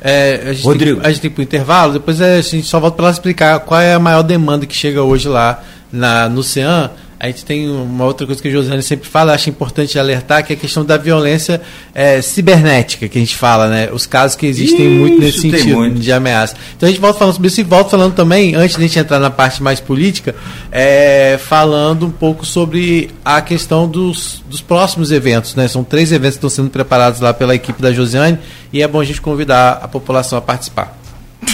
É, 0.00 0.40
a 0.46 0.52
gente 0.52 0.64
Rodrigo. 0.64 1.00
Tem, 1.00 1.06
a 1.06 1.12
gente 1.12 1.20
tem 1.20 1.30
que 1.30 1.34
ir 1.34 1.36
pro 1.36 1.42
intervalo, 1.42 1.92
depois 1.92 2.20
é, 2.20 2.38
a 2.38 2.40
gente 2.40 2.66
só 2.66 2.80
volta 2.80 2.96
para 2.96 3.06
ela 3.06 3.12
explicar 3.12 3.60
qual 3.60 3.80
é 3.80 3.94
a 3.94 3.98
maior 3.98 4.22
demanda 4.22 4.64
que 4.64 4.74
chega 4.74 5.02
hoje 5.02 5.28
lá 5.28 5.62
na, 5.92 6.28
no 6.28 6.42
CEAM. 6.42 6.90
A 7.22 7.26
gente 7.26 7.44
tem 7.44 7.68
uma 7.68 8.06
outra 8.06 8.26
coisa 8.26 8.40
que 8.40 8.48
a 8.48 8.50
Josiane 8.50 8.82
sempre 8.82 9.06
fala, 9.06 9.34
acho 9.34 9.50
importante 9.50 9.98
alertar, 9.98 10.42
que 10.42 10.54
é 10.54 10.56
a 10.56 10.58
questão 10.58 10.82
da 10.82 10.96
violência 10.96 11.60
é, 11.94 12.22
cibernética, 12.22 13.10
que 13.10 13.18
a 13.18 13.20
gente 13.20 13.36
fala, 13.36 13.68
né? 13.68 13.90
Os 13.92 14.06
casos 14.06 14.38
que 14.38 14.46
existem 14.46 14.86
Isso, 14.86 14.98
muito 14.98 15.20
nesse 15.20 15.40
sentido 15.42 15.76
muito. 15.76 16.00
de 16.00 16.10
ameaça. 16.10 16.56
Então 16.74 16.88
a 16.88 16.90
gente 16.90 16.98
volta 16.98 17.18
falando 17.18 17.34
sobre 17.34 17.48
isso 17.48 17.60
e 17.60 17.62
volta 17.62 17.90
falando 17.90 18.14
também, 18.14 18.54
antes 18.54 18.74
de 18.74 18.82
a 18.82 18.86
gente 18.86 18.98
entrar 18.98 19.18
na 19.18 19.28
parte 19.28 19.62
mais 19.62 19.80
política, 19.80 20.34
é, 20.72 21.38
falando 21.38 22.06
um 22.06 22.10
pouco 22.10 22.46
sobre 22.46 23.10
a 23.22 23.42
questão 23.42 23.86
dos, 23.86 24.42
dos 24.48 24.62
próximos 24.62 25.12
eventos, 25.12 25.54
né? 25.54 25.68
São 25.68 25.84
três 25.84 26.12
eventos 26.12 26.38
que 26.38 26.46
estão 26.46 26.48
sendo 26.48 26.70
preparados 26.70 27.20
lá 27.20 27.34
pela 27.34 27.54
equipe 27.54 27.82
da 27.82 27.92
Josiane 27.92 28.38
e 28.72 28.82
é 28.82 28.88
bom 28.88 28.98
a 28.98 29.04
gente 29.04 29.20
convidar 29.20 29.72
a 29.82 29.86
população 29.86 30.38
a 30.38 30.40
participar. 30.40 30.99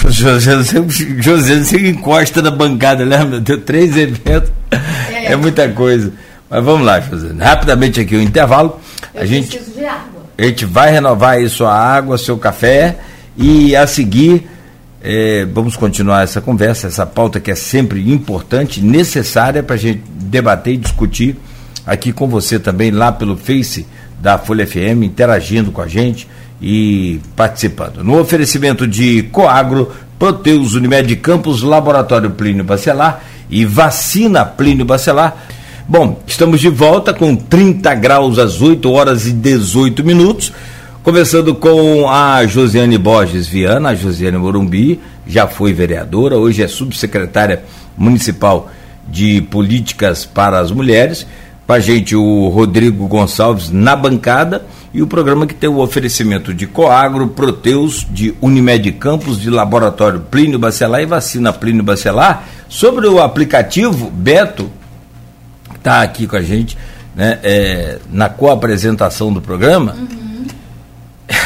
José, 0.09 0.62
José, 1.18 1.59
você 1.59 1.88
encosta 1.88 2.42
na 2.42 2.51
bancada, 2.51 3.05
lembra? 3.05 3.40
Deu 3.40 3.61
três 3.61 3.97
eventos. 3.97 4.51
É. 5.12 5.34
muita 5.34 5.68
coisa. 5.68 6.12
Mas 6.49 6.64
vamos 6.64 6.86
lá, 6.86 7.01
José. 7.01 7.28
Rapidamente 7.38 8.01
aqui 8.01 8.14
o 8.14 8.22
intervalo. 8.22 8.80
Eu 9.14 9.22
a 9.22 9.26
gente, 9.26 9.59
a 10.38 10.44
gente 10.44 10.64
vai 10.64 10.90
renovar 10.92 11.32
aí 11.32 11.49
sua 11.49 11.74
água, 11.74 12.16
seu 12.18 12.38
café 12.38 12.97
e 13.36 13.74
a 13.74 13.86
seguir 13.86 14.49
eh, 15.09 15.47
vamos 15.53 15.76
continuar 15.76 16.24
essa 16.24 16.40
conversa, 16.40 16.88
essa 16.88 17.07
pauta 17.07 17.38
que 17.38 17.49
é 17.49 17.55
sempre 17.55 18.12
importante, 18.12 18.82
necessária 18.82 19.62
para 19.62 19.76
a 19.76 19.78
gente 19.78 20.03
debater 20.09 20.74
e 20.74 20.76
discutir 20.76 21.36
aqui 21.86 22.12
com 22.12 22.26
você 22.26 22.59
também 22.59 22.90
lá 22.90 23.12
pelo 23.12 23.36
Face 23.36 23.86
da 24.20 24.36
Folha 24.36 24.66
FM, 24.66 25.05
interagindo 25.05 25.70
com 25.70 25.80
a 25.80 25.86
gente 25.86 26.26
e 26.61 27.21
participando. 27.35 28.03
No 28.03 28.19
oferecimento 28.19 28.87
de 28.87 29.25
Coagro, 29.25 29.93
Proteus 30.19 30.75
Unimed 30.75 31.15
Campos, 31.17 31.63
Laboratório 31.63 32.31
Plínio 32.31 32.65
Bacelar 32.65 33.23
e 33.51 33.65
Vacina 33.65 34.45
Plínio 34.45 34.85
Bacelar. 34.85 35.37
Bom, 35.89 36.21
estamos 36.27 36.61
de 36.61 36.69
volta 36.69 37.15
com 37.15 37.37
30 37.37 37.95
graus 37.95 38.39
às 38.39 38.61
8 38.61 38.91
horas 38.91 39.27
e 39.27 39.33
18 39.33 40.03
minutos. 40.03 40.53
Conversando 41.03 41.55
com 41.55 42.11
a 42.11 42.45
Josiane 42.47 42.99
Borges 42.99 43.47
Viana, 43.47 43.91
a 43.91 43.95
Josiane 43.95 44.37
Morumbi, 44.37 45.01
já 45.25 45.47
foi 45.47 45.73
vereadora, 45.73 46.37
hoje 46.37 46.65
é 46.65 46.67
subsecretária 46.67 47.63
municipal 47.97 48.69
de 49.09 49.41
políticas 49.43 50.27
para 50.27 50.59
as 50.59 50.73
mulheres. 50.73 51.25
Com 51.67 51.73
a 51.73 51.81
gente 51.81 52.14
o 52.14 52.49
Rodrigo 52.49 53.09
Gonçalves 53.09 53.71
na 53.71 53.97
bancada 53.97 54.64
e 54.95 55.03
o 55.03 55.07
programa 55.07 55.47
que 55.47 55.55
tem 55.55 55.69
o 55.69 55.79
oferecimento 55.79 56.55
de 56.55 56.67
Coagro, 56.67 57.29
Proteus, 57.29 58.07
de 58.09 58.35
Unimed 58.41 58.93
Campos, 58.93 59.41
de 59.41 59.51
Laboratório 59.51 60.21
Plínio 60.21 60.59
Bacelar 60.59 61.03
e 61.03 61.07
Vacina 61.07 61.53
Plínio 61.53 61.83
Bacelar. 61.83 62.45
Sobre 62.69 63.07
o 63.09 63.21
aplicativo, 63.21 64.11
Beto, 64.11 64.71
que 65.71 65.77
está 65.77 66.03
aqui 66.03 66.27
com 66.27 66.37
a 66.37 66.43
gente, 66.43 66.79
né, 67.14 67.41
é, 67.43 67.99
na 68.11 68.29
co-apresentação 68.29 69.33
do 69.33 69.41
programa. 69.41 69.97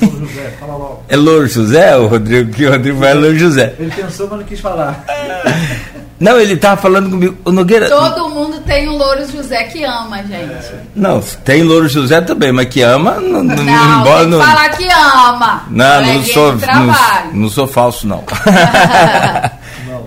José, 0.00 0.54
fala 0.60 0.76
logo. 0.76 1.02
É 1.08 1.16
Louro 1.16 1.46
José, 1.46 1.96
o 1.96 2.06
Rodrigo, 2.06 2.52
que 2.52 2.66
o 2.66 2.70
Rodrigo 2.70 2.98
vai 2.98 3.12
é 3.12 3.14
Louro 3.14 3.38
José. 3.38 3.74
Ele 3.78 3.90
pensou, 3.90 4.28
mas 4.28 4.40
não 4.40 4.46
quis 4.46 4.60
falar. 4.60 5.04
Não, 6.20 6.38
ele 6.38 6.54
tava 6.56 6.78
falando 6.80 7.08
comigo. 7.08 7.34
O 7.46 7.50
Nogueira. 7.50 7.88
Todo 7.88 8.28
mundo 8.28 8.60
tem 8.60 8.86
um 8.88 8.96
Louro 8.98 9.26
José 9.26 9.64
que 9.64 9.82
ama, 9.82 10.18
gente. 10.18 10.70
Não, 10.94 11.18
tem 11.20 11.62
Louro 11.62 11.88
José 11.88 12.20
também, 12.20 12.52
mas 12.52 12.68
que 12.68 12.82
ama. 12.82 13.12
Não, 13.12 13.42
não, 13.42 13.56
Não, 13.64 14.00
embora 14.00 14.26
não. 14.26 14.38
falar 14.38 14.68
que 14.68 14.86
ama. 14.86 15.64
Não, 15.70 16.02
não 16.02 16.20
de 16.20 16.30
sou, 16.32 16.52
não, 16.52 16.58
trabalho. 16.58 17.30
não 17.32 17.48
sou 17.48 17.66
falso, 17.66 18.06
não. 18.06 18.22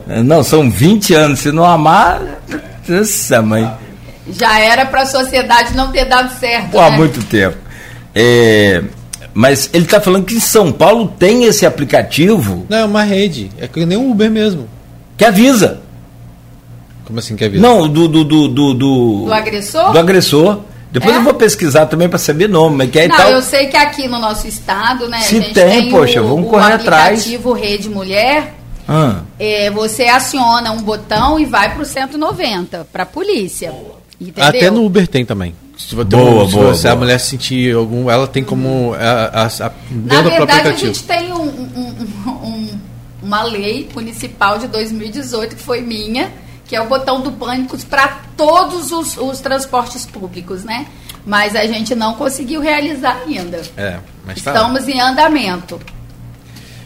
não, 0.24 0.43
são 0.43 0.70
20 0.70 1.14
anos. 1.16 1.39
Se 1.39 1.51
não 1.51 1.66
amar, 1.66 2.22
essa 2.88 3.41
mãe. 3.41 3.70
Já 4.30 4.59
era 4.59 4.86
pra 4.86 5.05
sociedade 5.05 5.76
não 5.76 5.91
ter 5.91 6.05
dado 6.05 6.32
certo. 6.39 6.70
Pô, 6.72 6.80
há 6.80 6.91
né? 6.91 6.97
muito 6.97 7.24
tempo. 7.26 7.57
É, 8.16 8.84
mas 9.34 9.70
ele 9.74 9.86
está 9.86 9.99
falando 9.99 10.26
que 10.26 10.36
em 10.36 10.39
São 10.39 10.72
Paulo 10.72 11.07
tem 11.18 11.45
esse 11.45 11.66
aplicativo 11.66 12.68
Não, 12.70 12.78
é 12.78 12.86
uma 12.86 13.01
rede. 13.03 13.49
É 13.57 13.68
que 13.68 13.84
nem 13.86 13.97
o 13.97 14.11
Uber 14.11 14.30
mesmo. 14.30 14.70
que 15.18 15.26
avisa. 15.26 15.82
Como 17.05 17.19
assim 17.19 17.35
quer 17.35 17.49
ver? 17.49 17.59
Não, 17.59 17.87
do. 17.87 18.07
Do, 18.07 18.23
do, 18.23 18.47
do, 18.47 18.73
do, 18.73 19.25
Do 19.25 19.33
agressor? 19.33 19.91
do 19.91 19.99
agressor. 19.99 20.59
Depois 20.91 21.15
É? 21.15 21.17
eu 21.17 21.23
vou 21.23 21.33
pesquisar 21.33 21.87
também 21.87 22.07
para 22.07 22.19
saber 22.19 22.47
nome, 22.47 22.77
mas 22.77 22.91
que 22.91 22.99
aí 22.99 23.07
Não, 23.07 23.17
tal. 23.17 23.31
eu 23.31 23.41
sei 23.41 23.65
que 23.65 23.75
aqui 23.75 24.07
no 24.07 24.19
nosso 24.19 24.47
estado, 24.47 25.07
né, 25.09 25.21
Se 25.21 25.37
a 25.37 25.41
gente 25.41 25.53
tem, 25.53 25.81
tem, 25.81 25.89
poxa, 25.89 26.21
o, 26.21 26.27
vamos 26.27 26.45
o 26.45 26.49
correr 26.49 26.73
atrás. 26.73 27.19
aplicativo 27.21 27.51
Rede 27.53 27.89
Mulher, 27.89 28.53
Ah, 28.87 29.21
é, 29.39 29.71
você 29.71 30.03
aciona 30.03 30.71
um 30.71 30.81
botão 30.83 31.39
e 31.39 31.45
vai 31.45 31.73
pro 31.73 31.83
190, 31.83 32.85
pra 32.93 33.05
polícia. 33.07 33.73
Entendeu? 34.21 34.43
Até 34.45 34.69
no 34.69 34.85
Uber 34.85 35.07
tem 35.07 35.25
também. 35.25 35.55
Se, 35.77 35.95
você- 35.95 36.03
Boa, 36.05 36.45
se 36.45 36.51
boa, 36.53 36.67
você- 36.75 36.87
a 36.87 36.91
boa. 36.91 37.05
mulher 37.05 37.19
sentir 37.19 37.73
algum. 37.75 38.09
Ela 38.11 38.27
tem 38.27 38.43
como. 38.43 38.93
A, 38.93 38.99
a, 39.43 39.45
a, 39.47 39.71
Na 39.89 40.21
verdade, 40.21 40.67
a 40.69 40.71
gente 40.73 41.01
tem 41.03 41.33
um- 41.33 41.41
um- 41.41 41.69
um- 41.75 42.29
um- 42.47 42.79
uma 43.23 43.41
lei 43.43 43.89
municipal 43.95 44.59
de 44.59 44.67
2018 44.67 45.55
que 45.55 45.61
foi 45.63 45.81
minha, 45.81 46.29
que 46.66 46.76
é 46.76 46.82
o 46.82 46.88
botão 46.88 47.22
do 47.22 47.32
pânico 47.32 47.78
para 47.86 48.22
todos 48.38 48.91
os, 48.91 49.18
os 49.18 49.39
transportes 49.39 50.05
públicos, 50.05 50.64
né? 50.64 50.88
Mas 51.26 51.55
a 51.55 51.66
gente 51.66 51.95
não 51.95 52.16
conseguiu 52.16 52.61
realizar 52.61 53.22
ainda. 53.26 53.61
É, 53.78 53.99
mas 54.26 54.41
tá. 54.41 54.53
Estamos 54.53 54.88
em 54.88 54.99
andamento. 54.99 55.80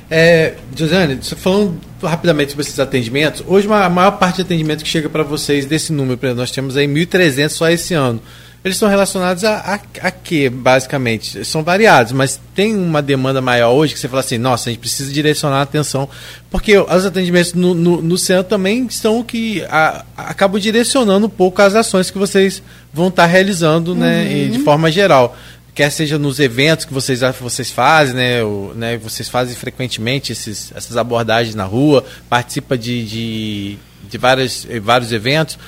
É, 0.10 0.56
Josiane, 0.76 1.20
falando 1.22 1.82
rapidamente 2.02 2.52
sobre 2.52 2.64
esses 2.64 2.80
atendimentos, 2.80 3.44
hoje 3.46 3.68
a 3.72 3.90
maior 3.90 4.12
parte 4.12 4.38
de 4.38 4.42
atendimento 4.44 4.84
que 4.84 4.90
chega 4.90 5.10
para 5.10 5.24
vocês 5.24 5.66
desse 5.66 5.92
número, 5.92 6.36
nós 6.36 6.52
temos 6.52 6.78
aí 6.78 6.88
1.300 6.88 7.50
só 7.50 7.70
esse 7.70 7.94
ano. 7.94 8.22
Eles 8.68 8.76
estão 8.76 8.90
relacionados 8.90 9.44
a, 9.44 9.58
a, 9.58 10.08
a 10.08 10.12
quê, 10.12 10.50
basicamente? 10.50 11.44
São 11.46 11.64
variados, 11.64 12.12
mas 12.12 12.40
tem 12.54 12.76
uma 12.76 13.02
demanda 13.02 13.42
maior 13.42 13.72
hoje 13.72 13.94
que 13.94 14.00
você 14.00 14.08
fala 14.08 14.20
assim, 14.20 14.38
nossa, 14.38 14.70
a 14.70 14.72
gente 14.72 14.80
precisa 14.80 15.12
direcionar 15.12 15.60
a 15.60 15.62
atenção, 15.62 16.10
porque 16.52 16.78
os 16.78 17.06
atendimentos 17.06 17.54
no, 17.54 17.74
no, 17.74 18.02
no 18.02 18.18
CEAN 18.18 18.44
também 18.44 18.90
são 18.90 19.20
o 19.20 19.24
que 19.24 19.64
a, 19.70 20.04
acabam 20.18 20.60
direcionando 20.60 21.28
um 21.28 21.30
pouco 21.30 21.62
as 21.62 21.76
ações 21.76 22.12
que 22.12 22.18
vocês 22.18 22.62
vão 22.94 23.08
estar 23.08 23.26
realizando 23.26 23.96
né, 23.96 24.30
e 24.32 24.50
de 24.50 24.60
forma 24.60 24.92
geral 24.92 25.36
quer 25.74 25.92
seja 25.92 26.18
nos 26.18 26.40
eventos 26.40 26.86
que 26.86 26.94
vocês, 26.94 27.20
vocês 27.40 27.70
fazem, 27.70 28.16
né, 28.16 28.44
o, 28.44 28.74
né, 28.76 28.98
vocês 28.98 29.30
fazem 29.30 29.56
frequentemente 29.56 30.32
esses, 30.32 30.72
essas 30.76 30.98
abordagens 30.98 31.54
na 31.54 31.66
rua, 31.66 32.04
participa 32.28 32.76
de, 32.76 33.06
de, 33.06 33.78
de 34.10 34.18
várias, 34.18 34.68
vários 34.82 35.12
eventos. 35.12 35.60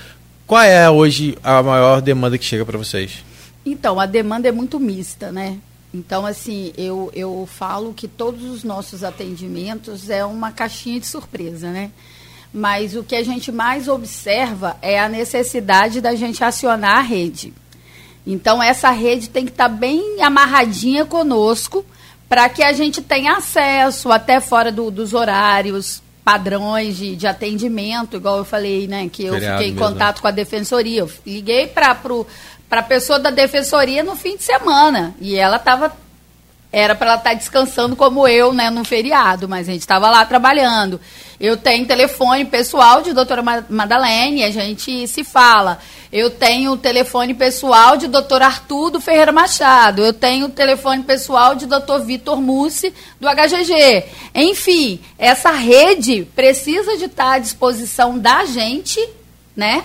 Qual 0.49 0.63
é 0.63 0.89
hoje 0.89 1.37
a 1.43 1.61
maior 1.61 2.01
demanda 2.01 2.35
que 2.35 2.43
chega 2.43 2.65
para 2.65 2.75
vocês? 2.75 3.23
Então, 3.63 3.99
a 3.99 4.07
demanda 4.07 4.47
é 4.47 4.51
muito 4.51 4.79
mista, 4.79 5.31
né? 5.31 5.59
Então, 5.93 6.25
assim, 6.25 6.73
eu, 6.75 7.11
eu 7.13 7.47
falo 7.51 7.93
que 7.93 8.07
todos 8.07 8.43
os 8.45 8.63
nossos 8.63 9.03
atendimentos 9.03 10.09
é 10.09 10.25
uma 10.25 10.51
caixinha 10.51 10.99
de 10.99 11.05
surpresa, 11.05 11.69
né? 11.69 11.91
Mas 12.51 12.95
o 12.95 13.03
que 13.03 13.15
a 13.15 13.23
gente 13.23 13.51
mais 13.51 13.87
observa 13.87 14.75
é 14.81 14.99
a 14.99 15.07
necessidade 15.07 16.01
da 16.01 16.15
gente 16.15 16.43
acionar 16.43 16.97
a 16.97 17.01
rede. 17.01 17.53
Então, 18.25 18.61
essa 18.61 18.89
rede 18.89 19.29
tem 19.29 19.45
que 19.45 19.51
estar 19.51 19.69
bem 19.69 20.19
amarradinha 20.23 21.05
conosco 21.05 21.85
para 22.27 22.49
que 22.49 22.63
a 22.63 22.73
gente 22.73 23.03
tenha 23.03 23.33
acesso 23.37 24.11
até 24.11 24.39
fora 24.39 24.71
do- 24.71 24.89
dos 24.89 25.13
horários 25.13 26.01
padrões 26.30 26.95
de, 26.95 27.15
de 27.15 27.25
atendimento, 27.25 28.17
igual 28.17 28.38
eu 28.38 28.45
falei, 28.45 28.88
né? 28.88 29.09
Que 29.11 29.25
eu 29.25 29.34
Feriado 29.34 29.57
fiquei 29.57 29.71
em 29.71 29.73
mesmo, 29.73 29.88
né? 29.88 29.93
contato 29.93 30.21
com 30.21 30.27
a 30.27 30.32
defensoria. 30.32 30.99
Eu 30.99 31.11
liguei 31.25 31.65
para 31.65 31.97
a 32.69 32.84
pessoa 32.84 33.17
da 33.17 33.32
defensoria 33.32 34.03
no 34.03 34.15
fim 34.15 34.38
de 34.38 34.43
semana 34.43 35.15
e 35.19 35.36
ela 35.36 35.55
estava 35.55 35.91
era 36.72 36.93
para 36.93 37.07
ela 37.11 37.17
estar 37.17 37.34
descansando 37.34 37.95
como 37.95 38.28
eu, 38.28 38.53
né, 38.53 38.70
no 38.70 38.84
feriado, 38.84 39.49
mas 39.49 39.67
a 39.67 39.72
gente 39.72 39.82
estava 39.82 40.09
lá 40.11 40.24
trabalhando. 40.26 41.01
Eu 41.39 41.57
tenho 41.57 41.88
telefone 41.88 42.45
pessoal 42.45 43.01
de 43.01 43.11
doutora 43.13 43.41
Ma- 43.41 43.63
Madalene, 43.70 44.43
a 44.43 44.51
gente 44.51 45.07
se 45.07 45.24
fala. 45.24 45.80
Eu 46.11 46.30
tenho 46.30 46.76
telefone 46.78 47.34
pessoal 47.34 47.97
de 47.97 48.07
doutor 48.07 48.41
Arthur 48.41 48.91
do 48.91 49.01
Ferreira 49.01 49.32
Machado. 49.32 50.03
Eu 50.03 50.11
tenho 50.13 50.49
telefone 50.49 51.01
pessoal 51.03 51.55
de 51.55 51.65
doutor 51.65 52.01
Vitor 52.03 52.39
Mussi 52.41 52.93
do 53.20 53.28
HGG. 53.28 54.03
Enfim, 54.36 54.99
essa 55.17 55.51
rede 55.51 56.28
precisa 56.36 56.97
de 56.97 57.05
estar 57.05 57.34
à 57.34 57.39
disposição 57.39 58.17
da 58.17 58.45
gente, 58.45 58.99
né? 59.55 59.84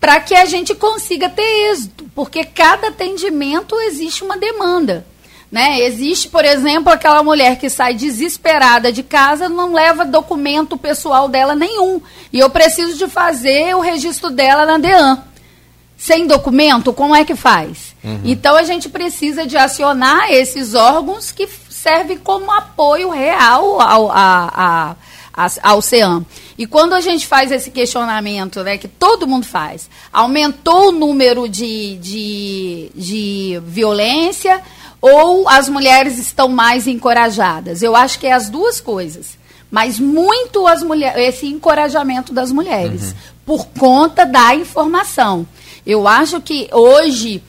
para 0.00 0.20
que 0.20 0.34
a 0.34 0.44
gente 0.44 0.74
consiga 0.74 1.30
ter 1.30 1.70
êxito, 1.70 2.04
porque 2.14 2.44
cada 2.44 2.88
atendimento 2.88 3.74
existe 3.80 4.22
uma 4.22 4.36
demanda. 4.36 5.06
Né? 5.54 5.82
Existe, 5.82 6.26
por 6.26 6.44
exemplo, 6.44 6.92
aquela 6.92 7.22
mulher 7.22 7.60
que 7.60 7.70
sai 7.70 7.94
desesperada 7.94 8.90
de 8.90 9.04
casa, 9.04 9.48
não 9.48 9.72
leva 9.72 10.04
documento 10.04 10.76
pessoal 10.76 11.28
dela 11.28 11.54
nenhum. 11.54 12.00
E 12.32 12.40
eu 12.40 12.50
preciso 12.50 12.98
de 12.98 13.06
fazer 13.06 13.72
o 13.76 13.78
registro 13.80 14.30
dela 14.30 14.66
na 14.66 14.78
DEAN. 14.78 15.22
Sem 15.96 16.26
documento, 16.26 16.92
como 16.92 17.14
é 17.14 17.24
que 17.24 17.36
faz? 17.36 17.94
Então 18.24 18.56
a 18.56 18.64
gente 18.64 18.88
precisa 18.88 19.46
de 19.46 19.56
acionar 19.56 20.28
esses 20.32 20.74
órgãos 20.74 21.30
que 21.30 21.48
servem 21.70 22.18
como 22.18 22.50
apoio 22.50 23.08
real 23.10 23.80
ao, 23.80 24.10
a, 24.10 24.16
a, 24.52 24.96
a- 25.44 25.50
ao 25.62 25.80
CEAM. 25.80 26.26
E 26.58 26.66
quando 26.66 26.94
a 26.94 27.00
gente 27.00 27.28
faz 27.28 27.52
esse 27.52 27.70
questionamento, 27.70 28.64
né, 28.64 28.76
que 28.76 28.88
todo 28.88 29.24
mundo 29.26 29.46
faz, 29.46 29.88
aumentou 30.12 30.88
o 30.88 30.92
número 30.92 31.48
de, 31.48 31.96
de, 31.98 32.90
de 32.92 33.62
violência 33.64 34.60
ou 35.06 35.46
as 35.46 35.68
mulheres 35.68 36.16
estão 36.16 36.48
mais 36.48 36.86
encorajadas? 36.86 37.82
Eu 37.82 37.94
acho 37.94 38.18
que 38.18 38.26
é 38.26 38.32
as 38.32 38.48
duas 38.48 38.80
coisas. 38.80 39.36
Mas 39.70 40.00
muito 40.00 40.66
as 40.66 40.82
mulheres, 40.82 41.34
esse 41.34 41.46
encorajamento 41.46 42.32
das 42.32 42.50
mulheres, 42.50 43.14
por 43.44 43.66
conta 43.66 44.24
da 44.24 44.54
informação. 44.54 45.46
Eu 45.84 46.08
acho 46.08 46.40
que 46.40 46.70
hoje 46.72 47.42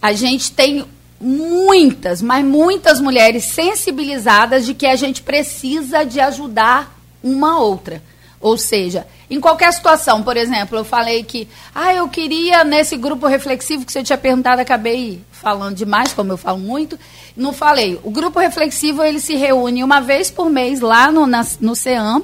a 0.00 0.12
gente 0.12 0.52
tem 0.52 0.84
muitas, 1.20 2.22
mas 2.22 2.44
muitas 2.44 3.00
mulheres 3.00 3.42
sensibilizadas 3.42 4.64
de 4.64 4.72
que 4.72 4.86
a 4.86 4.94
gente 4.94 5.20
precisa 5.20 6.04
de 6.04 6.20
ajudar 6.20 6.96
uma 7.24 7.58
outra. 7.58 8.00
Ou 8.40 8.56
seja, 8.56 9.06
em 9.28 9.38
qualquer 9.38 9.70
situação, 9.72 10.22
por 10.22 10.34
exemplo, 10.34 10.78
eu 10.78 10.84
falei 10.84 11.22
que, 11.22 11.46
ah, 11.74 11.94
eu 11.94 12.08
queria 12.08 12.64
nesse 12.64 12.96
grupo 12.96 13.26
reflexivo 13.26 13.84
que 13.84 13.92
você 13.92 14.02
tinha 14.02 14.16
perguntado, 14.16 14.62
acabei 14.62 15.20
falando 15.30 15.76
demais, 15.76 16.14
como 16.14 16.32
eu 16.32 16.38
falo 16.38 16.58
muito, 16.58 16.98
não 17.36 17.52
falei. 17.52 18.00
O 18.02 18.10
grupo 18.10 18.40
reflexivo 18.40 19.02
ele 19.02 19.20
se 19.20 19.36
reúne 19.36 19.84
uma 19.84 20.00
vez 20.00 20.30
por 20.30 20.48
mês 20.48 20.80
lá 20.80 21.12
no, 21.12 21.26
na, 21.26 21.46
no 21.60 21.76
CEAM. 21.76 22.22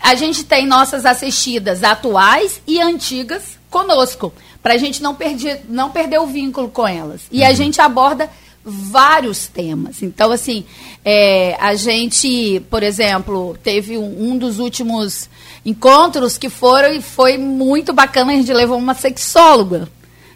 A 0.00 0.14
gente 0.14 0.44
tem 0.44 0.66
nossas 0.66 1.04
assistidas 1.04 1.82
atuais 1.82 2.62
e 2.66 2.80
antigas 2.80 3.58
conosco, 3.68 4.32
para 4.62 4.74
a 4.74 4.78
gente 4.78 5.02
não 5.02 5.14
perder, 5.14 5.62
não 5.68 5.90
perder 5.90 6.20
o 6.20 6.26
vínculo 6.26 6.68
com 6.68 6.86
elas. 6.86 7.22
E 7.30 7.44
a 7.44 7.52
gente 7.52 7.80
aborda 7.80 8.30
vários 8.70 9.46
temas. 9.46 10.02
Então, 10.02 10.30
assim, 10.32 10.64
é, 11.04 11.56
a 11.60 11.74
gente, 11.74 12.60
por 12.70 12.82
exemplo, 12.82 13.56
teve 13.62 13.98
um, 13.98 14.30
um 14.30 14.38
dos 14.38 14.58
últimos 14.58 15.28
encontros 15.64 16.38
que 16.38 16.48
foram 16.48 16.92
e 16.92 17.02
foi 17.02 17.36
muito 17.36 17.92
bacana, 17.92 18.32
a 18.32 18.36
gente 18.36 18.52
levou 18.52 18.78
uma 18.78 18.94
sexóloga, 18.94 19.88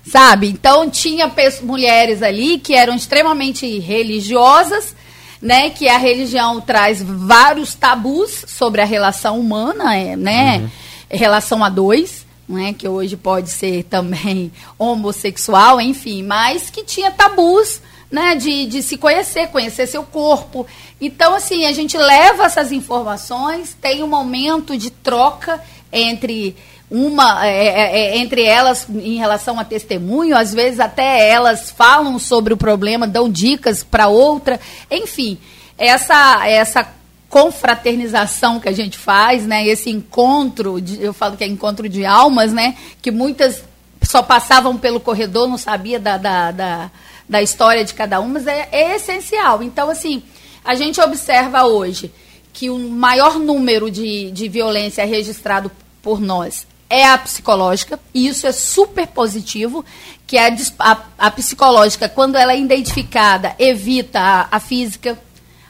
sabe? 0.07 0.49
Então, 0.49 0.91
tinha 0.91 1.31
mulheres 1.63 2.23
ali 2.23 2.59
que 2.59 2.75
eram 2.75 2.95
extremamente 2.95 3.79
religiosas, 3.79 4.95
né, 5.41 5.71
que 5.71 5.89
a 5.89 5.99
religião 5.99 6.61
traz 6.61 7.03
vários 7.03 7.75
tabus 7.75 8.45
sobre 8.49 8.81
a 8.81 8.85
relação 8.85 9.39
humana, 9.39 9.95
é, 9.95 10.17
né, 10.17 10.71
relação 11.11 11.63
a 11.63 11.69
dois, 11.69 12.25
né, 12.49 12.73
que 12.73 12.89
hoje 12.89 13.17
pode 13.17 13.51
ser 13.51 13.85
também 13.85 14.51
homossexual, 14.79 15.81
enfim, 15.81 16.23
mas 16.23 16.71
que 16.71 16.83
tinha 16.85 17.11
tabus, 17.11 17.81
né, 18.11 18.35
de, 18.35 18.67
de 18.67 18.83
se 18.83 18.97
conhecer, 18.97 19.49
conhecer 19.49 19.87
seu 19.87 20.03
corpo. 20.03 20.67
Então, 21.01 21.35
assim, 21.35 21.67
a 21.67 21.73
gente 21.73 21.97
leva 21.97 22.45
essas 22.45 22.73
informações, 22.73 23.77
tem 23.81 24.03
um 24.03 24.09
momento 24.09 24.77
de 24.77 24.91
troca 24.91 25.61
entre 25.93 26.57
uma 26.91 27.47
é, 27.47 27.67
é, 27.67 27.99
é, 27.99 28.19
entre 28.19 28.43
elas 28.43 28.87
em 28.89 29.17
relação 29.17 29.59
a 29.59 29.65
testemunho, 29.65 30.37
às 30.37 30.53
vezes 30.53 30.79
até 30.79 31.29
elas 31.29 31.71
falam 31.71 32.19
sobre 32.19 32.53
o 32.53 32.57
problema, 32.57 33.07
dão 33.07 33.29
dicas 33.29 33.83
para 33.83 34.07
outra, 34.07 34.61
enfim, 34.91 35.39
essa 35.79 36.47
essa 36.47 36.87
confraternização 37.35 38.61
que 38.61 38.69
a 38.69 38.73
gente 38.73 38.97
faz, 38.97 39.45
né? 39.45 39.67
Esse 39.67 39.91
encontro, 39.91 40.81
de, 40.81 41.03
eu 41.03 41.13
falo 41.13 41.37
que 41.37 41.43
é 41.43 41.49
encontro 41.49 41.89
de 41.89 42.05
almas, 42.05 42.53
né? 42.53 42.77
Que 43.03 43.11
muitas 43.11 43.65
só 44.01 44.23
passavam 44.23 44.77
pelo 44.77 45.01
corredor, 45.01 45.49
não 45.49 45.59
sabia 45.59 45.99
da, 45.99 46.17
da, 46.17 46.53
da, 46.53 46.91
da 47.29 47.43
história 47.43 47.85
de 47.85 47.95
cada 47.95 48.21
uma, 48.21 48.35
mas 48.35 48.47
é, 48.47 48.69
é 48.71 48.97
essencial. 48.97 49.63
Então, 49.63 49.91
assim, 49.91 50.23
a 50.65 50.75
gente 50.75 51.01
observa 51.01 51.65
hoje 51.65 52.13
que 52.53 52.71
o 52.71 52.79
maior 52.79 53.39
número 53.39 53.91
de, 53.91 54.31
de 54.31 54.49
violência 54.49 55.05
registrado 55.05 55.71
por 56.03 56.21
nós 56.21 56.67
é 56.89 57.07
a 57.07 57.19
psicológica, 57.19 57.99
e 58.13 58.29
isso 58.29 58.47
é 58.47 58.53
super 58.53 59.07
positivo, 59.09 59.85
que 60.27 60.39
a, 60.39 60.55
a, 60.79 60.99
a 61.19 61.31
psicológica, 61.31 62.09
quando 62.09 62.37
ela 62.37 62.53
é 62.53 62.61
identificada, 62.61 63.55
evita 63.59 64.21
a, 64.21 64.49
a 64.53 64.61
física, 64.61 65.19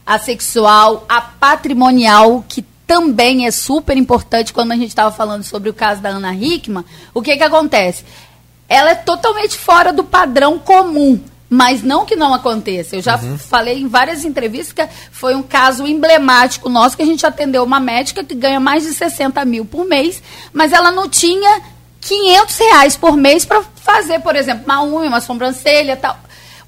a 0.04 0.18
sexual, 0.18 1.06
a 1.08 1.20
patrimonial, 1.20 2.44
que 2.46 2.62
também 2.86 3.46
é 3.46 3.50
super 3.50 3.96
importante 3.96 4.52
quando 4.52 4.72
a 4.72 4.76
gente 4.76 4.88
estava 4.88 5.10
falando 5.10 5.42
sobre 5.42 5.70
o 5.70 5.74
caso 5.74 6.02
da 6.02 6.10
Ana 6.10 6.34
Hickman. 6.34 6.84
O 7.14 7.22
que, 7.22 7.36
que 7.36 7.42
acontece? 7.42 8.04
Ela 8.68 8.90
é 8.90 8.94
totalmente 8.94 9.56
fora 9.56 9.92
do 9.92 10.04
padrão 10.04 10.58
comum. 10.58 11.18
Mas 11.48 11.82
não 11.82 12.06
que 12.06 12.16
não 12.16 12.32
aconteça. 12.32 12.96
Eu 12.96 13.02
já 13.02 13.16
uhum. 13.16 13.38
falei 13.38 13.78
em 13.78 13.86
várias 13.86 14.24
entrevistas 14.24 14.72
que 14.72 14.94
foi 15.12 15.34
um 15.34 15.42
caso 15.42 15.86
emblemático 15.86 16.68
nosso 16.68 16.96
que 16.96 17.02
a 17.02 17.06
gente 17.06 17.24
atendeu 17.24 17.62
uma 17.62 17.78
médica 17.78 18.24
que 18.24 18.34
ganha 18.34 18.58
mais 18.58 18.84
de 18.84 18.92
60 18.94 19.44
mil 19.44 19.64
por 19.64 19.84
mês, 19.84 20.22
mas 20.52 20.72
ela 20.72 20.90
não 20.90 21.08
tinha 21.08 21.62
500 22.00 22.58
reais 22.58 22.96
por 22.96 23.16
mês 23.16 23.44
para 23.44 23.62
fazer, 23.76 24.20
por 24.20 24.36
exemplo, 24.36 24.64
uma 24.64 24.82
unha, 24.82 25.08
uma 25.08 25.20
sobrancelha 25.20 25.96
tal. 25.96 26.18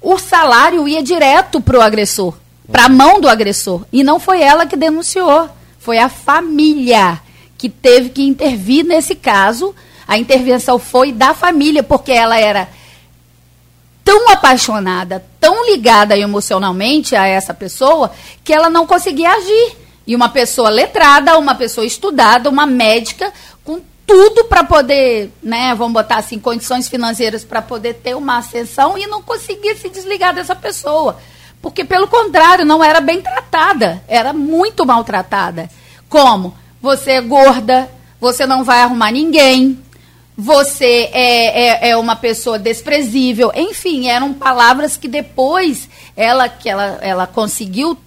O 0.01 0.17
salário 0.17 0.87
ia 0.87 1.01
direto 1.01 1.59
para 1.59 1.77
o 1.77 1.81
agressor, 1.81 2.35
para 2.71 2.85
a 2.85 2.89
mão 2.89 3.19
do 3.19 3.27
agressor. 3.27 3.83
E 3.91 4.03
não 4.03 4.19
foi 4.19 4.41
ela 4.41 4.65
que 4.65 4.75
denunciou, 4.75 5.49
foi 5.79 5.97
a 5.97 6.09
família 6.09 7.19
que 7.57 7.69
teve 7.69 8.09
que 8.09 8.23
intervir 8.23 8.85
nesse 8.85 9.15
caso. 9.15 9.73
A 10.07 10.17
intervenção 10.17 10.79
foi 10.79 11.11
da 11.11 11.33
família, 11.33 11.83
porque 11.83 12.11
ela 12.11 12.39
era 12.39 12.69
tão 14.07 14.29
apaixonada, 14.29 15.21
tão 15.37 15.65
ligada 15.69 16.17
emocionalmente 16.17 17.13
a 17.13 17.27
essa 17.27 17.53
pessoa, 17.53 18.09
que 18.41 18.53
ela 18.53 18.69
não 18.69 18.87
conseguia 18.87 19.31
agir. 19.31 19.75
E 20.07 20.15
uma 20.15 20.29
pessoa 20.29 20.69
letrada, 20.69 21.37
uma 21.37 21.53
pessoa 21.55 21.85
estudada, 21.85 22.49
uma 22.49 22.65
médica, 22.65 23.33
com 23.65 23.81
tudo 24.05 24.45
para 24.45 24.63
poder, 24.63 25.29
né, 25.43 25.75
vamos 25.75 25.91
botar 25.91 26.19
assim, 26.19 26.39
condições 26.39 26.87
financeiras 26.87 27.43
para 27.43 27.61
poder 27.61 27.95
ter 27.95 28.15
uma 28.15 28.37
ascensão 28.37 28.97
e 28.97 29.05
não 29.07 29.21
conseguia 29.21 29.75
se 29.75 29.89
desligar 29.89 30.33
dessa 30.33 30.55
pessoa. 30.55 31.17
Porque, 31.61 31.83
pelo 31.83 32.07
contrário, 32.07 32.63
não 32.63 32.81
era 32.81 33.01
bem 33.01 33.21
tratada, 33.21 34.01
era 34.07 34.31
muito 34.31 34.85
maltratada. 34.85 35.69
Como? 36.07 36.55
Você 36.81 37.11
é 37.11 37.21
gorda, 37.21 37.91
você 38.21 38.45
não 38.45 38.63
vai 38.63 38.83
arrumar 38.83 39.11
ninguém, 39.11 39.77
você 40.37 41.09
é, 41.11 41.87
é, 41.87 41.89
é, 41.89 41.97
uma 41.97 42.15
pessoa 42.15 42.59
desprezível. 42.59 43.51
Enfim, 43.55 44.07
eram 44.07 44.33
palavras 44.35 44.95
que 44.95 45.07
depois 45.07 45.89
ela, 46.15 46.47
que 46.47 46.69
ela, 46.69 46.99
ela 47.01 47.25
conseguiu 47.25 47.97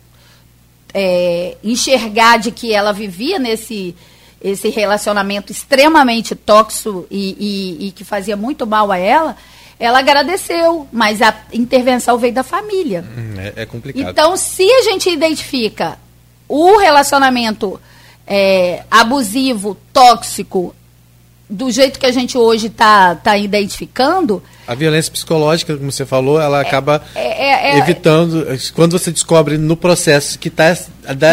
é, 0.95 1.57
enxergar 1.65 2.39
de 2.39 2.53
que 2.53 2.73
ela 2.73 2.93
vivia 2.93 3.39
nesse 3.39 3.97
esse 4.43 4.71
relacionamento 4.71 5.53
extremamente 5.53 6.35
tóxico 6.35 7.07
e, 7.11 7.37
e, 7.39 7.89
e 7.89 7.93
que 7.93 8.05
fazia 8.05 8.39
muito 8.39 8.67
mal 8.67 8.91
a 8.91 8.97
ela, 8.97 9.37
ela 9.79 9.99
agradeceu, 9.99 10.89
mas 10.91 11.21
a 11.21 11.35
intervenção 11.53 12.17
veio 12.17 12.33
da 12.33 12.43
família. 12.43 13.05
Hum, 13.05 13.35
é, 13.39 13.63
é 13.63 13.67
complicado. 13.67 14.11
Então, 14.11 14.39
se 14.39 14.65
a 14.65 14.83
gente 14.83 15.11
identifica 15.11 15.99
o 16.49 16.79
relacionamento 16.79 17.79
é, 18.27 18.83
abusivo, 18.91 19.77
tóxico, 19.93 20.75
do 21.51 21.69
jeito 21.71 21.99
que 21.99 22.07
a 22.07 22.13
gente 22.13 22.39
hoje 22.39 22.69
está 22.69 23.17
tá 23.17 23.37
identificando. 23.37 24.41
A 24.67 24.75
violência 24.75 25.11
psicológica, 25.11 25.77
como 25.77 25.91
você 25.91 26.07
falou, 26.07 26.41
ela 26.41 26.59
é, 26.59 26.61
acaba 26.61 27.03
é, 27.17 27.21
é, 27.21 27.73
é, 27.73 27.79
evitando. 27.79 28.47
Quando 28.73 28.97
você 28.97 29.11
descobre 29.11 29.59
no 29.59 29.77
processo 29.77 30.39
que 30.39 30.47
está. 30.47 30.77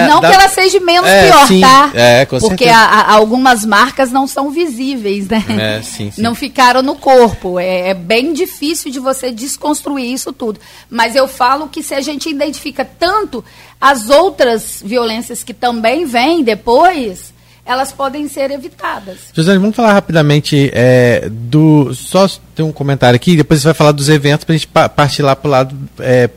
Não 0.10 0.20
da, 0.20 0.30
que 0.30 0.36
ela 0.36 0.50
seja 0.50 0.80
menos 0.80 1.08
é, 1.08 1.28
pior, 1.28 1.48
sim, 1.48 1.62
tá? 1.62 1.92
É, 1.94 2.26
com 2.26 2.40
Porque 2.40 2.68
a, 2.68 2.80
a, 2.80 3.14
algumas 3.14 3.64
marcas 3.64 4.12
não 4.12 4.26
são 4.26 4.50
visíveis, 4.50 5.28
né? 5.28 5.46
É, 5.50 5.82
sim, 5.84 6.10
sim. 6.10 6.20
Não 6.20 6.34
ficaram 6.34 6.82
no 6.82 6.96
corpo. 6.96 7.60
É, 7.60 7.94
bem 7.94 8.34
difícil 8.34 8.92
de 8.92 9.00
você 9.00 9.32
desconstruir 9.32 10.12
isso 10.12 10.34
tudo. 10.34 10.60
Mas 10.90 11.16
eu 11.16 11.28
falo 11.28 11.68
que 11.68 11.84
se 11.84 11.94
a 11.94 12.02
gente 12.02 12.28
identifica 12.28 12.84
tanto 12.84 13.46
as 13.80 14.10
outras 14.10 14.82
violências 14.84 15.44
que 15.44 15.54
também 15.54 16.06
vêm 16.06 16.44
depois 16.44 17.37
elas 17.68 17.92
podem 17.92 18.28
ser 18.30 18.50
evitadas. 18.50 19.18
José, 19.34 19.54
vamos 19.58 19.76
falar 19.76 19.94
rapidamente 19.94 20.72
é, 20.74 21.28
do. 21.30 21.94
Só 21.94 22.28
tem 22.56 22.66
um 22.66 22.72
comentário 22.72 23.18
aqui, 23.18 23.36
depois 23.36 23.60
você 23.60 23.68
vai 23.68 23.74
falar 23.74 23.92
dos 23.92 24.08
eventos 24.08 24.46
para 24.46 24.56
a 24.56 24.58
gente 24.58 24.68
partir 24.68 25.22
lá 25.22 25.36
para 25.36 25.48
o 25.48 25.52
lado 25.52 25.78
é, 26.00 26.30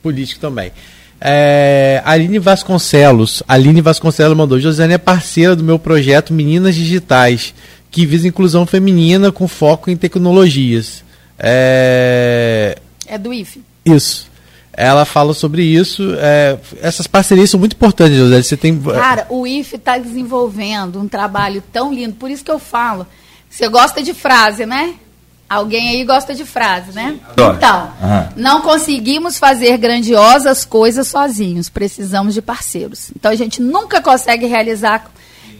político 0.00 0.40
também. 0.40 0.70
É, 1.20 2.00
Aline 2.04 2.38
Vasconcelos. 2.38 3.42
Aline 3.48 3.80
Vasconcelos 3.80 4.38
mandou. 4.38 4.60
Josiane 4.60 4.94
é 4.94 4.98
parceira 4.98 5.56
do 5.56 5.64
meu 5.64 5.80
projeto 5.80 6.32
Meninas 6.32 6.76
Digitais, 6.76 7.52
que 7.90 8.06
visa 8.06 8.28
inclusão 8.28 8.64
feminina 8.64 9.32
com 9.32 9.48
foco 9.48 9.90
em 9.90 9.96
tecnologias. 9.96 11.02
É, 11.36 12.78
é 13.04 13.18
do 13.18 13.32
IFE. 13.32 13.62
Isso 13.84 14.28
ela 14.78 15.04
fala 15.04 15.34
sobre 15.34 15.64
isso. 15.64 16.14
É, 16.18 16.56
essas 16.80 17.08
parcerias 17.08 17.50
são 17.50 17.58
muito 17.58 17.72
importantes, 17.72 18.16
José. 18.16 18.40
Você 18.40 18.56
tem... 18.56 18.80
Cara, 18.80 19.26
o 19.28 19.44
IFE 19.44 19.74
está 19.74 19.98
desenvolvendo 19.98 21.00
um 21.00 21.08
trabalho 21.08 21.60
tão 21.72 21.92
lindo, 21.92 22.14
por 22.14 22.30
isso 22.30 22.44
que 22.44 22.50
eu 22.50 22.60
falo. 22.60 23.04
Você 23.50 23.68
gosta 23.68 24.00
de 24.00 24.14
frase, 24.14 24.64
né? 24.64 24.94
Alguém 25.48 25.88
aí 25.88 26.04
gosta 26.04 26.32
de 26.32 26.44
frase, 26.44 26.92
né? 26.92 27.18
Sim, 27.36 27.44
então, 27.56 27.92
uhum. 28.00 28.28
não 28.36 28.60
conseguimos 28.60 29.36
fazer 29.36 29.78
grandiosas 29.78 30.64
coisas 30.64 31.08
sozinhos, 31.08 31.68
precisamos 31.68 32.34
de 32.34 32.42
parceiros. 32.42 33.10
Então 33.16 33.32
a 33.32 33.34
gente 33.34 33.60
nunca 33.60 34.00
consegue 34.00 34.46
realizar 34.46 35.10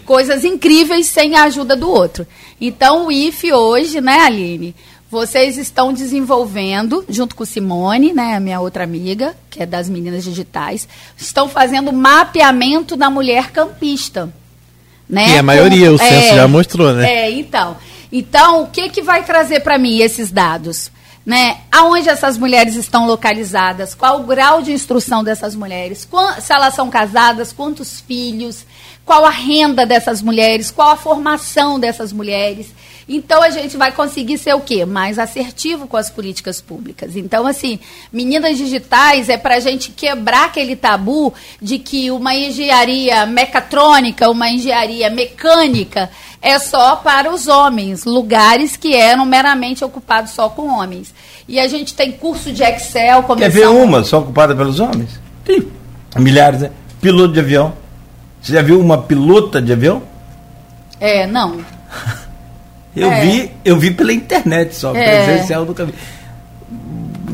coisas 0.05 0.45
incríveis 0.45 1.07
sem 1.07 1.35
a 1.35 1.45
ajuda 1.45 1.75
do 1.75 1.91
outro. 1.91 2.27
Então 2.61 3.07
o 3.07 3.13
IFE 3.13 3.53
hoje, 3.53 4.01
né, 4.01 4.21
Aline? 4.21 4.77
Vocês 5.11 5.57
estão 5.57 5.93
desenvolvendo, 5.93 7.03
junto 7.09 7.35
com 7.35 7.45
Simone, 7.45 8.13
né, 8.13 8.35
a 8.35 8.41
minha 8.41 8.61
outra 8.61 8.85
amiga, 8.85 9.35
que 9.49 9.63
é 9.63 9.67
das 9.67 9.89
meninas 9.89 10.23
digitais, 10.23 10.87
estão 11.17 11.49
fazendo 11.49 11.91
mapeamento 11.93 12.95
da 12.95 13.09
mulher 13.09 13.51
campista. 13.51 14.31
Né? 15.09 15.31
E 15.31 15.39
a 15.39 15.43
maioria, 15.43 15.91
o 15.91 15.97
censo 15.97 16.33
é, 16.33 16.37
já 16.37 16.47
mostrou, 16.47 16.93
né? 16.93 17.11
É, 17.11 17.31
então. 17.31 17.79
Então, 18.13 18.65
o 18.65 18.67
que, 18.67 18.91
que 18.91 19.01
vai 19.01 19.25
trazer 19.25 19.61
para 19.61 19.79
mim 19.79 19.99
esses 20.01 20.31
dados? 20.31 20.91
Né? 21.25 21.59
Aonde 21.73 22.11
essas 22.11 22.37
mulheres 22.37 22.75
estão 22.75 23.07
localizadas? 23.07 23.95
Qual 23.95 24.21
o 24.21 24.25
grau 24.25 24.61
de 24.61 24.73
instrução 24.73 25.25
dessas 25.25 25.55
mulheres? 25.55 26.07
se 26.41 26.53
elas 26.53 26.75
são 26.75 26.91
casadas, 26.91 27.53
quantos 27.53 28.01
filhos? 28.01 28.67
Qual 29.07 29.25
a 29.25 29.31
renda 29.31 29.87
dessas 29.87 30.21
mulheres? 30.21 30.71
Qual 30.71 30.91
a 30.91 30.97
formação 30.97 31.81
dessas 31.81 32.13
mulheres? 32.13 32.67
Então 33.09 33.43
a 33.43 33.49
gente 33.49 33.77
vai 33.77 33.91
conseguir 33.91 34.37
ser 34.37 34.55
o 34.55 34.61
quê? 34.61 34.85
Mais 34.85 35.19
assertivo 35.19 35.87
com 35.87 35.97
as 35.97 36.11
políticas 36.11 36.61
públicas. 36.61 37.17
Então, 37.17 37.47
assim, 37.47 37.81
meninas 38.13 38.59
digitais 38.59 39.31
é 39.31 39.39
para 39.39 39.55
a 39.55 39.61
gente 39.61 39.91
quebrar 39.93 40.47
aquele 40.47 40.77
tabu 40.77 41.33
de 41.61 41.79
que 41.79 42.11
uma 42.11 42.35
engenharia 42.35 43.25
mecatrônica, 43.25 44.29
uma 44.29 44.51
engenharia 44.51 45.09
mecânica 45.09 46.11
é 46.43 46.59
só 46.59 46.97
para 46.97 47.33
os 47.33 47.47
homens, 47.47 48.05
lugares 48.05 48.77
que 48.77 48.95
eram 48.95 49.25
meramente 49.25 49.83
ocupados 49.83 50.33
só 50.33 50.51
com 50.51 50.69
homens. 50.69 51.15
E 51.49 51.59
a 51.59 51.67
gente 51.67 51.95
tem 51.95 52.13
curso 52.13 52.53
de 52.53 52.63
Excel. 52.63 53.23
Quer 53.23 53.51
ver 53.51 53.69
uma 53.69 54.05
só 54.05 54.19
ocupada 54.19 54.55
pelos 54.55 54.81
homens? 54.81 55.19
Tem 55.45 55.67
milhares, 56.17 56.61
né? 56.61 56.71
Piloto 57.01 57.33
de 57.33 57.41
avião. 57.41 57.73
Você 58.41 58.53
já 58.53 58.61
viu 58.61 58.79
uma 58.79 58.99
pilota 58.99 59.63
de 59.63 59.73
avião? 59.73 60.03
É, 61.01 61.27
não. 61.27 61.65
Eu 62.97 63.11
é. 63.11 63.21
vi, 63.21 63.51
eu 63.65 63.79
vi 63.79 63.91
pela 63.91 64.13
internet 64.13 64.75
só, 64.75 64.95
é. 64.95 65.25
presencial 65.25 65.65
nunca 65.65 65.85
vi. 65.85 65.95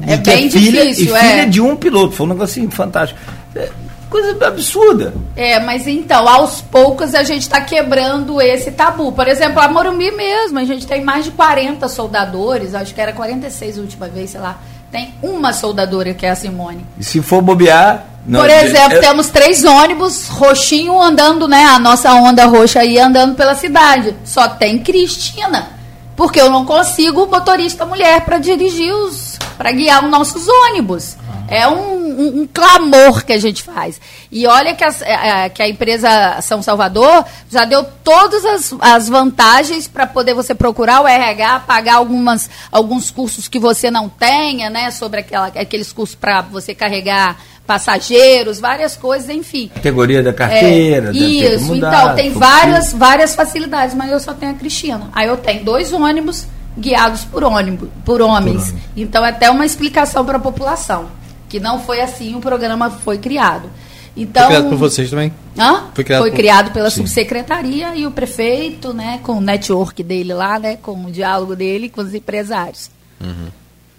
É 0.06 0.16
bem 0.18 0.50
filha, 0.50 0.82
difícil, 0.82 1.16
e 1.16 1.18
filha 1.18 1.42
é. 1.42 1.46
de 1.46 1.60
um 1.60 1.76
piloto, 1.76 2.12
foi 2.12 2.26
um 2.26 2.30
negócio 2.30 2.60
assim, 2.60 2.70
fantástico. 2.70 3.18
É, 3.56 3.70
coisa 4.10 4.46
absurda. 4.46 5.14
É, 5.34 5.58
mas 5.58 5.86
então, 5.86 6.28
aos 6.28 6.60
poucos 6.60 7.14
a 7.14 7.22
gente 7.22 7.42
está 7.42 7.60
quebrando 7.60 8.40
esse 8.40 8.70
tabu. 8.70 9.12
Por 9.12 9.26
exemplo, 9.26 9.60
a 9.60 9.68
Morumbi 9.68 10.10
mesmo, 10.10 10.58
a 10.58 10.64
gente 10.64 10.86
tem 10.86 11.02
mais 11.02 11.24
de 11.24 11.30
40 11.32 11.88
soldadores, 11.88 12.74
acho 12.74 12.94
que 12.94 13.00
era 13.00 13.12
46 13.12 13.78
a 13.78 13.80
última 13.80 14.08
vez, 14.08 14.30
sei 14.30 14.40
lá. 14.40 14.60
Tem 14.92 15.14
uma 15.20 15.52
soldadora 15.52 16.14
que 16.14 16.24
é 16.24 16.30
a 16.30 16.36
Simone. 16.36 16.86
E 16.98 17.02
se 17.02 17.20
for 17.20 17.42
bobear. 17.42 18.13
Não, 18.26 18.40
Por 18.40 18.48
exemplo, 18.48 18.94
eu... 18.94 19.00
temos 19.00 19.28
três 19.28 19.64
ônibus 19.64 20.28
roxinho 20.28 21.00
andando, 21.00 21.46
né? 21.46 21.66
A 21.66 21.78
nossa 21.78 22.12
onda 22.14 22.46
roxa 22.46 22.80
aí 22.80 22.98
andando 22.98 23.34
pela 23.34 23.54
cidade. 23.54 24.16
Só 24.24 24.48
tem 24.48 24.78
Cristina. 24.78 25.74
Porque 26.16 26.40
eu 26.40 26.48
não 26.48 26.64
consigo 26.64 27.26
motorista 27.26 27.84
mulher 27.84 28.24
para 28.24 28.38
dirigir 28.38 28.92
os. 28.94 29.36
para 29.58 29.72
guiar 29.72 30.04
os 30.04 30.10
nossos 30.10 30.46
ônibus. 30.48 31.16
Ah. 31.28 31.34
É 31.48 31.68
um, 31.68 31.74
um, 31.74 32.40
um 32.40 32.48
clamor 32.52 33.24
que 33.24 33.32
a 33.32 33.38
gente 33.38 33.62
faz. 33.62 34.00
E 34.30 34.46
olha 34.46 34.74
que, 34.74 34.84
as, 34.84 35.02
é, 35.02 35.44
é, 35.44 35.48
que 35.48 35.62
a 35.62 35.68
empresa 35.68 36.40
São 36.40 36.62
Salvador 36.62 37.24
já 37.50 37.64
deu 37.64 37.84
todas 38.02 38.44
as, 38.44 38.74
as 38.80 39.08
vantagens 39.08 39.86
para 39.86 40.06
poder 40.06 40.34
você 40.34 40.54
procurar 40.54 41.02
o 41.02 41.08
RH, 41.08 41.60
pagar 41.60 41.96
algumas, 41.96 42.48
alguns 42.72 43.10
cursos 43.10 43.48
que 43.48 43.58
você 43.58 43.90
não 43.90 44.08
tenha, 44.08 44.70
né? 44.70 44.90
Sobre 44.90 45.20
aquela, 45.20 45.48
aqueles 45.48 45.92
cursos 45.92 46.14
para 46.14 46.40
você 46.40 46.74
carregar 46.74 47.36
passageiros, 47.66 48.60
várias 48.60 48.96
coisas, 48.96 49.28
enfim. 49.30 49.70
Categoria 49.74 50.22
da 50.22 50.32
carteira. 50.32 51.08
É, 51.08 51.12
isso, 51.12 51.64
mudar, 51.66 52.04
então, 52.04 52.14
tem 52.14 52.30
várias, 52.32 52.92
várias 52.92 53.34
facilidades, 53.34 53.94
mas 53.94 54.10
eu 54.10 54.20
só 54.20 54.34
tenho 54.34 54.52
a 54.52 54.54
Cristina. 54.54 55.08
Aí 55.12 55.26
eu 55.26 55.36
tenho 55.36 55.64
dois 55.64 55.92
ônibus 55.92 56.46
guiados 56.76 57.24
por 57.24 57.42
ônibus, 57.44 57.88
por 58.04 58.20
homens. 58.20 58.72
Por 58.72 58.80
então, 58.96 59.24
é 59.24 59.30
até 59.30 59.50
uma 59.50 59.64
explicação 59.64 60.24
para 60.24 60.36
a 60.36 60.40
população, 60.40 61.08
que 61.48 61.58
não 61.58 61.80
foi 61.80 62.00
assim 62.00 62.34
o 62.34 62.40
programa 62.40 62.90
foi 62.90 63.18
criado. 63.18 63.70
Então, 64.16 64.44
foi 64.44 64.54
criado 64.54 64.68
por 64.68 64.78
vocês 64.78 65.10
também? 65.10 65.32
Hã? 65.58 65.84
Foi 65.92 66.04
criado, 66.04 66.20
foi 66.20 66.30
por... 66.30 66.36
criado 66.36 66.72
pela 66.72 66.90
Sim. 66.90 66.98
subsecretaria 66.98 67.96
e 67.96 68.06
o 68.06 68.10
prefeito, 68.10 68.92
né, 68.92 69.18
com 69.22 69.38
o 69.38 69.40
network 69.40 70.02
dele 70.02 70.32
lá, 70.32 70.58
né, 70.58 70.76
com 70.80 71.06
o 71.06 71.10
diálogo 71.10 71.56
dele 71.56 71.88
com 71.88 72.00
os 72.00 72.14
empresários. 72.14 72.90
Uhum. 73.20 73.48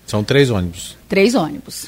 São 0.05 0.23
três 0.23 0.49
ônibus. 0.49 0.95
Três 1.09 1.35
ônibus. 1.35 1.87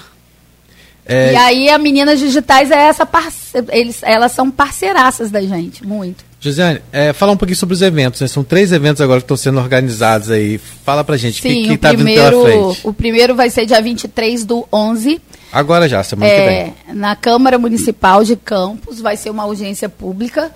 É... 1.08 1.32
E 1.32 1.36
aí 1.36 1.70
a 1.70 1.78
Meninas 1.78 2.20
Digitais 2.20 2.70
é 2.70 2.76
essa 2.76 3.06
parce... 3.06 3.64
eles 3.70 4.04
elas 4.04 4.34
são 4.34 4.52
parceiraças 4.52 5.32
da 5.32 5.42
gente, 5.42 5.86
muito. 5.86 6.28
Josiane, 6.40 6.82
é, 6.92 7.14
fala 7.14 7.32
um 7.32 7.38
pouquinho 7.38 7.58
sobre 7.58 7.74
os 7.74 7.82
eventos, 7.82 8.22
né? 8.22 8.28
São 8.28 8.44
três 8.44 8.72
eventos 8.72 9.02
agora 9.02 9.20
que 9.20 9.24
estão 9.24 9.38
sendo 9.38 9.60
organizados 9.60 10.30
aí. 10.30 10.60
Fala 10.60 11.04
pra 11.04 11.18
gente, 11.18 11.40
o 11.40 11.42
que, 11.42 11.74
está 11.74 11.92
vindo 11.92 12.06
pela 12.06 12.44
frente? 12.44 12.80
O 12.84 12.94
primeiro 12.94 13.36
vai 13.36 13.50
ser 13.50 13.66
dia 13.66 13.82
23 13.82 14.46
do 14.46 14.68
11. 14.72 15.20
Agora 15.52 15.90
já, 15.90 16.04
semana 16.04 16.32
é, 16.32 16.40
que 16.40 16.50
vem. 16.50 16.96
Na 16.96 17.16
Câmara 17.16 17.58
Municipal 17.58 18.24
de 18.24 18.36
Campos, 18.36 19.02
vai 19.02 19.18
ser 19.18 19.32
uma 19.32 19.44
audiência 19.44 19.90
pública. 19.90 20.52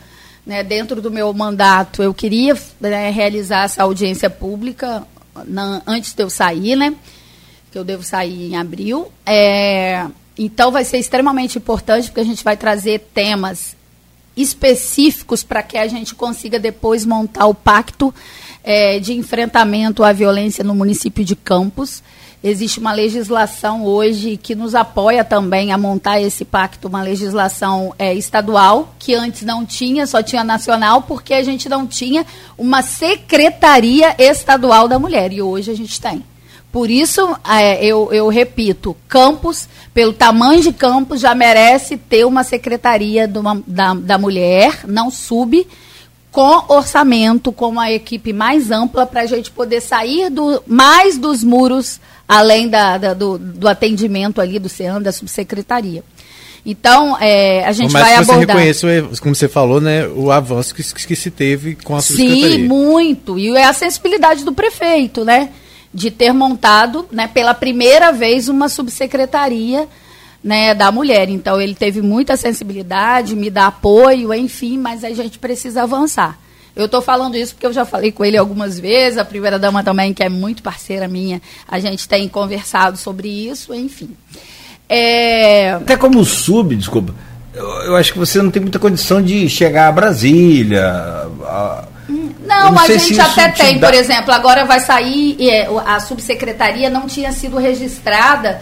Né? 0.45 0.63
Dentro 0.63 1.01
do 1.01 1.09
meu 1.09 1.33
mandato, 1.33 2.03
eu 2.03 2.13
queria 2.13 2.55
né, 2.79 3.09
realizar 3.09 3.65
essa 3.65 3.81
audiência 3.81 4.29
pública 4.29 5.03
na, 5.45 5.81
antes 5.87 6.13
de 6.13 6.21
eu 6.21 6.29
sair, 6.29 6.75
né? 6.75 6.93
Que 7.71 7.77
eu 7.77 7.83
devo 7.83 8.03
sair 8.03 8.51
em 8.51 8.55
abril. 8.55 9.11
É, 9.25 10.05
então 10.37 10.71
vai 10.71 10.85
ser 10.85 10.97
extremamente 10.97 11.57
importante 11.57 12.07
porque 12.07 12.21
a 12.21 12.25
gente 12.25 12.43
vai 12.43 12.57
trazer 12.57 12.99
temas 13.13 13.75
específicos 14.35 15.43
para 15.43 15.61
que 15.61 15.77
a 15.77 15.87
gente 15.87 16.15
consiga 16.15 16.57
depois 16.57 17.05
montar 17.05 17.45
o 17.47 17.53
pacto 17.53 18.13
é, 18.63 18.99
de 18.99 19.13
enfrentamento 19.13 20.03
à 20.03 20.13
violência 20.13 20.63
no 20.63 20.73
município 20.73 21.23
de 21.23 21.35
Campos. 21.35 22.01
Existe 22.43 22.79
uma 22.79 22.91
legislação 22.91 23.85
hoje 23.85 24.35
que 24.35 24.55
nos 24.55 24.73
apoia 24.73 25.23
também 25.23 25.71
a 25.71 25.77
montar 25.77 26.19
esse 26.19 26.43
pacto, 26.43 26.87
uma 26.87 27.03
legislação 27.03 27.93
é, 27.99 28.15
estadual, 28.15 28.95
que 28.97 29.13
antes 29.13 29.43
não 29.43 29.63
tinha, 29.63 30.07
só 30.07 30.23
tinha 30.23 30.43
nacional, 30.43 31.03
porque 31.03 31.35
a 31.35 31.43
gente 31.43 31.69
não 31.69 31.85
tinha 31.85 32.25
uma 32.57 32.81
secretaria 32.81 34.15
estadual 34.17 34.87
da 34.87 34.97
mulher. 34.97 35.31
E 35.31 35.39
hoje 35.39 35.69
a 35.69 35.75
gente 35.75 36.01
tem. 36.01 36.23
Por 36.71 36.89
isso, 36.89 37.35
é, 37.49 37.83
eu, 37.83 38.13
eu 38.13 38.29
repito, 38.29 38.95
Campos, 39.07 39.67
pelo 39.93 40.13
tamanho 40.13 40.61
de 40.61 40.71
Campos, 40.71 41.19
já 41.19 41.35
merece 41.35 41.97
ter 41.97 42.25
uma 42.25 42.45
secretaria 42.45 43.29
uma, 43.35 43.61
da, 43.67 43.93
da 43.93 44.17
mulher, 44.17 44.85
não 44.87 45.11
sub, 45.11 45.67
com 46.31 46.63
orçamento, 46.73 47.51
com 47.51 47.67
uma 47.67 47.91
equipe 47.91 48.31
mais 48.31 48.71
ampla, 48.71 49.05
para 49.05 49.21
a 49.21 49.25
gente 49.25 49.51
poder 49.51 49.81
sair 49.81 50.29
do, 50.29 50.63
mais 50.65 51.17
dos 51.17 51.43
muros, 51.43 51.99
além 52.25 52.69
da, 52.69 52.97
da 52.97 53.13
do, 53.13 53.37
do, 53.37 53.67
atendimento 53.67 54.39
ali 54.39 54.57
do 54.57 54.69
CEAN, 54.69 55.01
da 55.01 55.11
subsecretaria. 55.11 56.05
Então, 56.65 57.17
é, 57.19 57.65
a 57.65 57.73
gente 57.73 57.91
Mas 57.91 58.01
vai 58.01 58.15
você 58.15 58.31
abordar... 58.31 58.55
reconhece, 58.55 59.19
como 59.19 59.35
você 59.35 59.49
falou, 59.49 59.81
né, 59.81 60.07
o 60.07 60.31
avanço 60.31 60.73
que, 60.73 60.83
que 60.83 61.15
se 61.17 61.29
teve 61.29 61.75
com 61.75 61.97
a 61.97 62.01
subsecretaria. 62.01 62.59
Sim, 62.59 62.67
muito. 62.67 63.37
E 63.37 63.49
é 63.57 63.65
a 63.65 63.73
sensibilidade 63.73 64.45
do 64.45 64.53
prefeito, 64.53 65.25
né? 65.25 65.49
De 65.93 66.09
ter 66.09 66.33
montado, 66.33 67.07
né, 67.11 67.27
pela 67.27 67.53
primeira 67.53 68.11
vez, 68.11 68.47
uma 68.47 68.69
subsecretaria 68.69 69.87
né, 70.43 70.73
da 70.73 70.91
mulher. 70.91 71.29
Então, 71.29 71.59
ele 71.59 71.75
teve 71.75 72.01
muita 72.01 72.37
sensibilidade, 72.37 73.35
me 73.35 73.49
dá 73.49 73.67
apoio, 73.67 74.33
enfim, 74.33 74.77
mas 74.77 75.03
a 75.03 75.11
gente 75.11 75.37
precisa 75.37 75.83
avançar. 75.83 76.39
Eu 76.75 76.85
estou 76.85 77.01
falando 77.01 77.35
isso 77.35 77.53
porque 77.53 77.65
eu 77.65 77.73
já 77.73 77.83
falei 77.83 78.11
com 78.11 78.23
ele 78.23 78.37
algumas 78.37 78.79
vezes, 78.79 79.17
a 79.17 79.25
primeira-dama 79.25 79.83
também, 79.83 80.13
que 80.13 80.23
é 80.23 80.29
muito 80.29 80.63
parceira 80.63 81.07
minha, 81.07 81.41
a 81.67 81.79
gente 81.79 82.07
tem 82.07 82.27
conversado 82.29 82.97
sobre 82.97 83.27
isso, 83.27 83.73
enfim. 83.73 84.15
É... 84.87 85.71
Até 85.73 85.97
como 85.97 86.23
sub, 86.23 86.73
desculpa, 86.75 87.13
eu, 87.53 87.67
eu, 87.83 87.95
acho 87.97 88.13
que 88.13 88.19
você 88.19 88.41
não 88.41 88.49
tem 88.49 88.61
muita 88.61 88.79
condição 88.79 89.21
de 89.21 89.49
chegar 89.49 89.89
a 89.89 89.91
Brasília, 89.91 90.85
a 91.43 91.83
não, 92.09 92.71
não 92.71 92.79
a 92.79 92.87
gente 92.87 93.19
até 93.19 93.49
tem, 93.49 93.77
dá... 93.77 93.87
por 93.87 93.95
exemplo, 93.95 94.33
agora 94.33 94.65
vai 94.65 94.79
sair, 94.79 95.37
é, 95.39 95.67
a 95.85 95.99
subsecretaria 95.99 96.89
não 96.89 97.07
tinha 97.07 97.31
sido 97.31 97.57
registrada, 97.57 98.61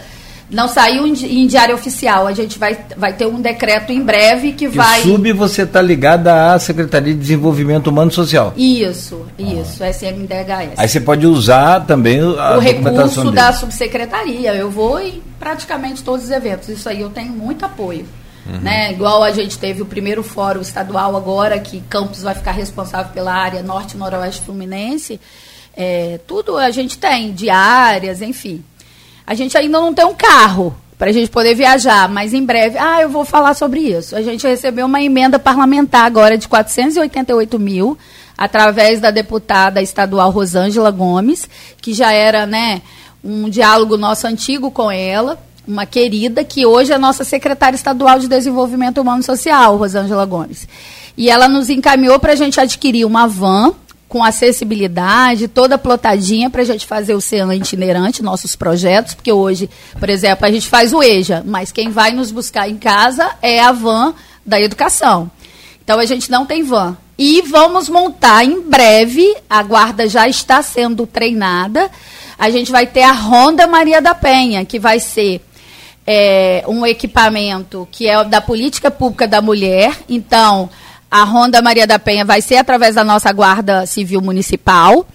não 0.50 0.66
saiu 0.66 1.06
em, 1.06 1.46
diário 1.46 1.74
oficial. 1.74 2.26
A 2.26 2.32
gente 2.32 2.58
vai, 2.58 2.76
vai 2.96 3.12
ter 3.12 3.26
um 3.26 3.40
decreto 3.40 3.92
em 3.92 4.02
breve 4.02 4.52
que 4.52 4.66
vai. 4.66 5.00
E 5.00 5.02
sub 5.04 5.32
você 5.32 5.62
está 5.62 5.80
ligada 5.80 6.52
à 6.52 6.58
Secretaria 6.58 7.14
de 7.14 7.20
Desenvolvimento 7.20 7.86
Humano 7.86 8.10
e 8.10 8.14
Social. 8.14 8.52
Isso, 8.56 9.26
isso, 9.38 9.84
ah. 9.84 9.88
SMDHS. 9.88 10.76
Aí 10.76 10.88
você 10.88 11.00
pode 11.00 11.26
usar 11.26 11.86
também 11.86 12.20
a 12.20 12.56
o 12.56 12.60
recurso 12.60 13.22
dele. 13.22 13.36
da 13.36 13.52
subsecretaria. 13.52 14.54
Eu 14.54 14.70
vou 14.70 15.00
em 15.00 15.22
praticamente 15.38 16.02
todos 16.02 16.24
os 16.24 16.30
eventos. 16.30 16.68
Isso 16.68 16.88
aí 16.88 17.00
eu 17.00 17.10
tenho 17.10 17.32
muito 17.32 17.64
apoio. 17.64 18.04
Uhum. 18.46 18.60
Né? 18.60 18.92
Igual 18.92 19.22
a 19.22 19.30
gente 19.30 19.58
teve 19.58 19.82
o 19.82 19.86
primeiro 19.86 20.22
fórum 20.22 20.60
estadual 20.60 21.16
agora, 21.16 21.58
que 21.58 21.80
Campos 21.82 22.22
vai 22.22 22.34
ficar 22.34 22.52
responsável 22.52 23.12
pela 23.12 23.32
área 23.32 23.62
norte 23.62 23.96
noroeste 23.96 24.42
fluminense. 24.42 25.20
É, 25.76 26.18
tudo 26.26 26.56
a 26.56 26.70
gente 26.70 26.98
tem, 26.98 27.32
diárias, 27.32 28.22
enfim. 28.22 28.64
A 29.26 29.34
gente 29.34 29.56
ainda 29.56 29.80
não 29.80 29.94
tem 29.94 30.04
um 30.04 30.14
carro 30.14 30.74
para 30.98 31.10
a 31.10 31.12
gente 31.12 31.30
poder 31.30 31.54
viajar, 31.54 32.08
mas 32.08 32.34
em 32.34 32.44
breve, 32.44 32.76
ah, 32.76 33.00
eu 33.00 33.08
vou 33.08 33.24
falar 33.24 33.54
sobre 33.54 33.80
isso. 33.80 34.14
A 34.14 34.20
gente 34.20 34.46
recebeu 34.46 34.84
uma 34.86 35.00
emenda 35.00 35.38
parlamentar 35.38 36.04
agora 36.04 36.36
de 36.36 36.46
488 36.46 37.58
mil, 37.58 37.96
através 38.36 39.00
da 39.00 39.10
deputada 39.10 39.80
estadual 39.80 40.30
Rosângela 40.30 40.90
Gomes, 40.90 41.48
que 41.80 41.94
já 41.94 42.12
era, 42.12 42.44
né, 42.44 42.82
um 43.22 43.48
diálogo 43.48 43.96
nosso 43.96 44.26
antigo 44.26 44.70
com 44.70 44.90
ela 44.90 45.38
uma 45.66 45.86
querida 45.86 46.42
que 46.44 46.66
hoje 46.66 46.92
é 46.92 46.98
nossa 46.98 47.24
secretária 47.24 47.76
estadual 47.76 48.18
de 48.18 48.28
Desenvolvimento 48.28 49.00
Humano 49.00 49.20
e 49.20 49.24
Social, 49.24 49.76
Rosângela 49.76 50.24
Gomes. 50.24 50.66
E 51.16 51.28
ela 51.30 51.48
nos 51.48 51.68
encaminhou 51.68 52.18
para 52.18 52.32
a 52.32 52.36
gente 52.36 52.60
adquirir 52.60 53.04
uma 53.04 53.26
van 53.26 53.74
com 54.08 54.24
acessibilidade, 54.24 55.46
toda 55.46 55.78
plotadinha 55.78 56.50
para 56.50 56.62
a 56.62 56.64
gente 56.64 56.84
fazer 56.84 57.14
o 57.14 57.20
CEAN 57.20 57.54
itinerante, 57.54 58.24
nossos 58.24 58.56
projetos, 58.56 59.14
porque 59.14 59.30
hoje, 59.30 59.70
por 60.00 60.10
exemplo, 60.10 60.44
a 60.44 60.50
gente 60.50 60.68
faz 60.68 60.92
o 60.92 61.00
EJA, 61.00 61.44
mas 61.46 61.70
quem 61.70 61.90
vai 61.90 62.10
nos 62.10 62.32
buscar 62.32 62.68
em 62.68 62.76
casa 62.76 63.30
é 63.40 63.60
a 63.60 63.70
van 63.70 64.12
da 64.44 64.60
educação. 64.60 65.30
Então 65.84 66.00
a 66.00 66.04
gente 66.04 66.28
não 66.28 66.44
tem 66.44 66.64
van. 66.64 66.96
E 67.16 67.42
vamos 67.42 67.88
montar 67.88 68.44
em 68.44 68.62
breve, 68.62 69.36
a 69.48 69.62
guarda 69.62 70.08
já 70.08 70.26
está 70.26 70.60
sendo 70.60 71.06
treinada. 71.06 71.88
A 72.36 72.50
gente 72.50 72.72
vai 72.72 72.86
ter 72.86 73.02
a 73.02 73.12
Ronda 73.12 73.66
Maria 73.66 74.00
da 74.00 74.14
Penha, 74.14 74.64
que 74.64 74.78
vai 74.78 74.98
ser 74.98 75.40
é, 76.12 76.64
um 76.66 76.84
equipamento 76.84 77.86
que 77.92 78.08
é 78.08 78.24
da 78.24 78.40
política 78.40 78.90
pública 78.90 79.28
da 79.28 79.40
mulher. 79.40 79.96
Então, 80.08 80.68
a 81.08 81.22
Ronda 81.22 81.62
Maria 81.62 81.86
da 81.86 82.00
Penha 82.00 82.24
vai 82.24 82.42
ser 82.42 82.56
através 82.56 82.96
da 82.96 83.04
nossa 83.04 83.32
Guarda 83.32 83.86
Civil 83.86 84.20
Municipal. 84.20 85.06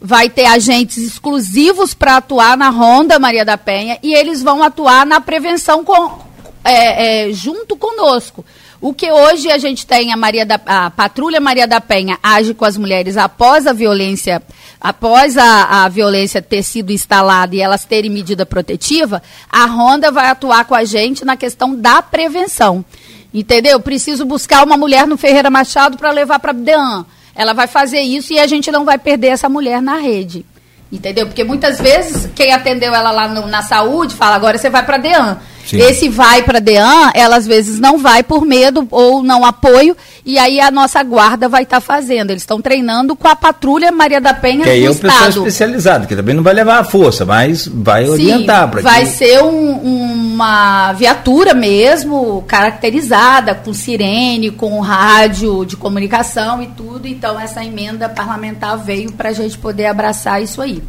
Vai 0.00 0.28
ter 0.28 0.46
agentes 0.46 0.96
exclusivos 0.98 1.94
para 1.94 2.16
atuar 2.16 2.56
na 2.56 2.70
Ronda 2.70 3.20
Maria 3.20 3.44
da 3.44 3.56
Penha 3.56 4.00
e 4.02 4.12
eles 4.14 4.42
vão 4.42 4.64
atuar 4.64 5.06
na 5.06 5.20
prevenção 5.20 5.84
com, 5.84 6.18
é, 6.64 7.28
é, 7.28 7.32
junto 7.32 7.76
conosco. 7.76 8.44
O 8.80 8.92
que 8.92 9.12
hoje 9.12 9.48
a 9.48 9.58
gente 9.58 9.86
tem, 9.86 10.12
a, 10.12 10.16
Maria 10.16 10.44
da, 10.44 10.60
a 10.66 10.90
Patrulha 10.90 11.38
Maria 11.40 11.68
da 11.68 11.80
Penha 11.80 12.18
age 12.20 12.52
com 12.52 12.64
as 12.64 12.76
mulheres 12.76 13.16
após 13.16 13.64
a 13.64 13.72
violência, 13.72 14.42
após 14.82 15.38
a, 15.38 15.84
a 15.84 15.88
violência 15.88 16.42
ter 16.42 16.64
sido 16.64 16.90
instalada 16.90 17.54
e 17.54 17.60
elas 17.60 17.84
terem 17.84 18.10
medida 18.10 18.44
protetiva, 18.44 19.22
a 19.48 19.64
Ronda 19.64 20.10
vai 20.10 20.26
atuar 20.26 20.64
com 20.64 20.74
a 20.74 20.84
gente 20.84 21.24
na 21.24 21.36
questão 21.36 21.76
da 21.76 22.02
prevenção. 22.02 22.84
Entendeu? 23.32 23.78
Preciso 23.78 24.24
buscar 24.24 24.64
uma 24.64 24.76
mulher 24.76 25.06
no 25.06 25.16
Ferreira 25.16 25.48
Machado 25.48 25.96
para 25.96 26.10
levar 26.10 26.40
para 26.40 26.52
Dean. 26.52 27.06
Ela 27.34 27.52
vai 27.52 27.68
fazer 27.68 28.00
isso 28.00 28.32
e 28.32 28.40
a 28.40 28.46
gente 28.46 28.72
não 28.72 28.84
vai 28.84 28.98
perder 28.98 29.28
essa 29.28 29.48
mulher 29.48 29.80
na 29.80 29.96
rede. 29.96 30.44
Entendeu? 30.90 31.26
Porque 31.26 31.44
muitas 31.44 31.80
vezes 31.80 32.28
quem 32.34 32.52
atendeu 32.52 32.92
ela 32.92 33.10
lá 33.10 33.28
no, 33.28 33.46
na 33.46 33.62
saúde 33.62 34.14
fala, 34.14 34.34
agora 34.34 34.58
você 34.58 34.68
vai 34.68 34.84
para 34.84 34.98
Dean. 34.98 35.38
Sim. 35.66 35.78
Esse 35.78 36.08
vai 36.08 36.42
para 36.42 36.58
DEAN, 36.60 37.10
ela 37.14 37.36
às 37.36 37.46
vezes 37.46 37.78
não 37.78 37.98
vai 37.98 38.22
por 38.22 38.44
medo 38.44 38.86
ou 38.90 39.22
não 39.22 39.44
apoio, 39.44 39.96
e 40.26 40.38
aí 40.38 40.60
a 40.60 40.70
nossa 40.70 41.02
guarda 41.02 41.48
vai 41.48 41.62
estar 41.62 41.80
fazendo. 41.80 42.30
Eles 42.30 42.42
estão 42.42 42.60
treinando 42.60 43.14
com 43.14 43.28
a 43.28 43.36
patrulha 43.36 43.90
Maria 43.92 44.20
da 44.20 44.34
Penha 44.34 44.64
Que 44.64 44.70
aí 44.70 44.80
do 44.80 44.86
é 44.86 44.90
o 44.90 44.94
pessoal 44.94 45.28
Estado. 45.28 45.38
especializado, 45.46 46.06
que 46.06 46.16
também 46.16 46.34
não 46.34 46.42
vai 46.42 46.52
levar 46.54 46.78
a 46.78 46.84
força, 46.84 47.24
mas 47.24 47.66
vai 47.66 48.08
orientar 48.08 48.68
para 48.70 48.82
vai 48.82 49.06
ser 49.06 49.42
um- 49.42 50.32
uma 50.34 50.92
viatura 50.94 51.54
mesmo, 51.54 52.42
caracterizada, 52.46 53.54
com 53.54 53.72
sirene, 53.72 54.50
com 54.50 54.80
rádio 54.80 55.64
de 55.64 55.76
comunicação 55.76 56.60
e 56.62 56.66
tudo. 56.68 57.06
Então, 57.06 57.38
essa 57.38 57.64
emenda 57.64 58.08
parlamentar 58.08 58.76
veio 58.78 59.12
para 59.12 59.28
a 59.28 59.32
gente 59.32 59.56
poder 59.58 59.86
abraçar 59.86 60.42
isso 60.42 60.60
aí. 60.60 60.82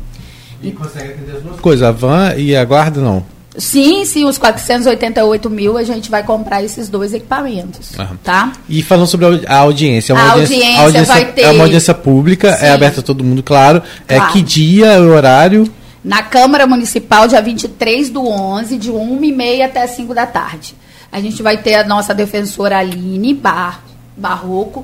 E 0.61 0.71
consegue 0.71 1.09
atender 1.13 1.37
as 1.37 1.43
duas 1.43 1.59
coisas, 1.59 1.87
a 1.87 1.91
van 1.91 2.33
e 2.37 2.55
a 2.55 2.63
guarda 2.65 3.01
não. 3.01 3.23
Sim, 3.55 4.03
sim, 4.03 4.25
os 4.25 4.37
488 4.39 5.49
mil 5.49 5.77
a 5.77 5.83
gente 5.83 6.09
vai 6.09 6.23
comprar 6.23 6.63
esses 6.63 6.89
dois 6.89 7.13
equipamentos, 7.13 7.91
Aham. 7.99 8.17
tá? 8.23 8.51
E 8.67 8.81
falando 8.81 9.05
sobre 9.07 9.25
a 9.25 9.29
audi- 9.29 9.45
a 9.47 9.57
audiência, 9.57 10.11
é 10.11 10.15
uma 10.15 10.23
A 10.23 10.31
audiência, 10.31 10.81
audiência 10.81 11.13
vai 11.13 11.25
ter- 11.31 11.41
é 11.43 11.51
uma 11.51 11.63
audiência 11.65 11.93
pública, 11.93 12.51
Sim. 12.57 12.65
é 12.65 12.69
aberta 12.71 13.01
a 13.01 13.03
todo 13.03 13.23
mundo, 13.23 13.43
claro. 13.43 13.81
É 14.07 14.15
Claro. 14.17 14.33
que 14.33 14.41
dia, 14.41 14.99
o 15.01 15.09
horário? 15.09 15.71
Na 16.03 16.23
Câmara 16.23 16.65
Municipal, 16.65 17.27
dia 17.27 17.41
23 17.41 18.09
do 18.09 18.27
11, 18.27 18.75
de 18.77 18.91
1h30 18.91 19.63
até 19.63 19.85
5 19.87 20.13
da 20.15 20.25
tarde. 20.25 20.75
A 21.11 21.21
gente 21.21 21.41
vai 21.43 21.57
ter 21.57 21.75
a 21.75 21.83
nossa 21.83 22.13
defensora 22.13 22.79
Aline 22.79 23.33
Bar, 23.35 23.81
Barroco, 24.17 24.83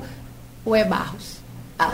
ou 0.64 0.76
é 0.76 0.84
Barros? 0.84 1.29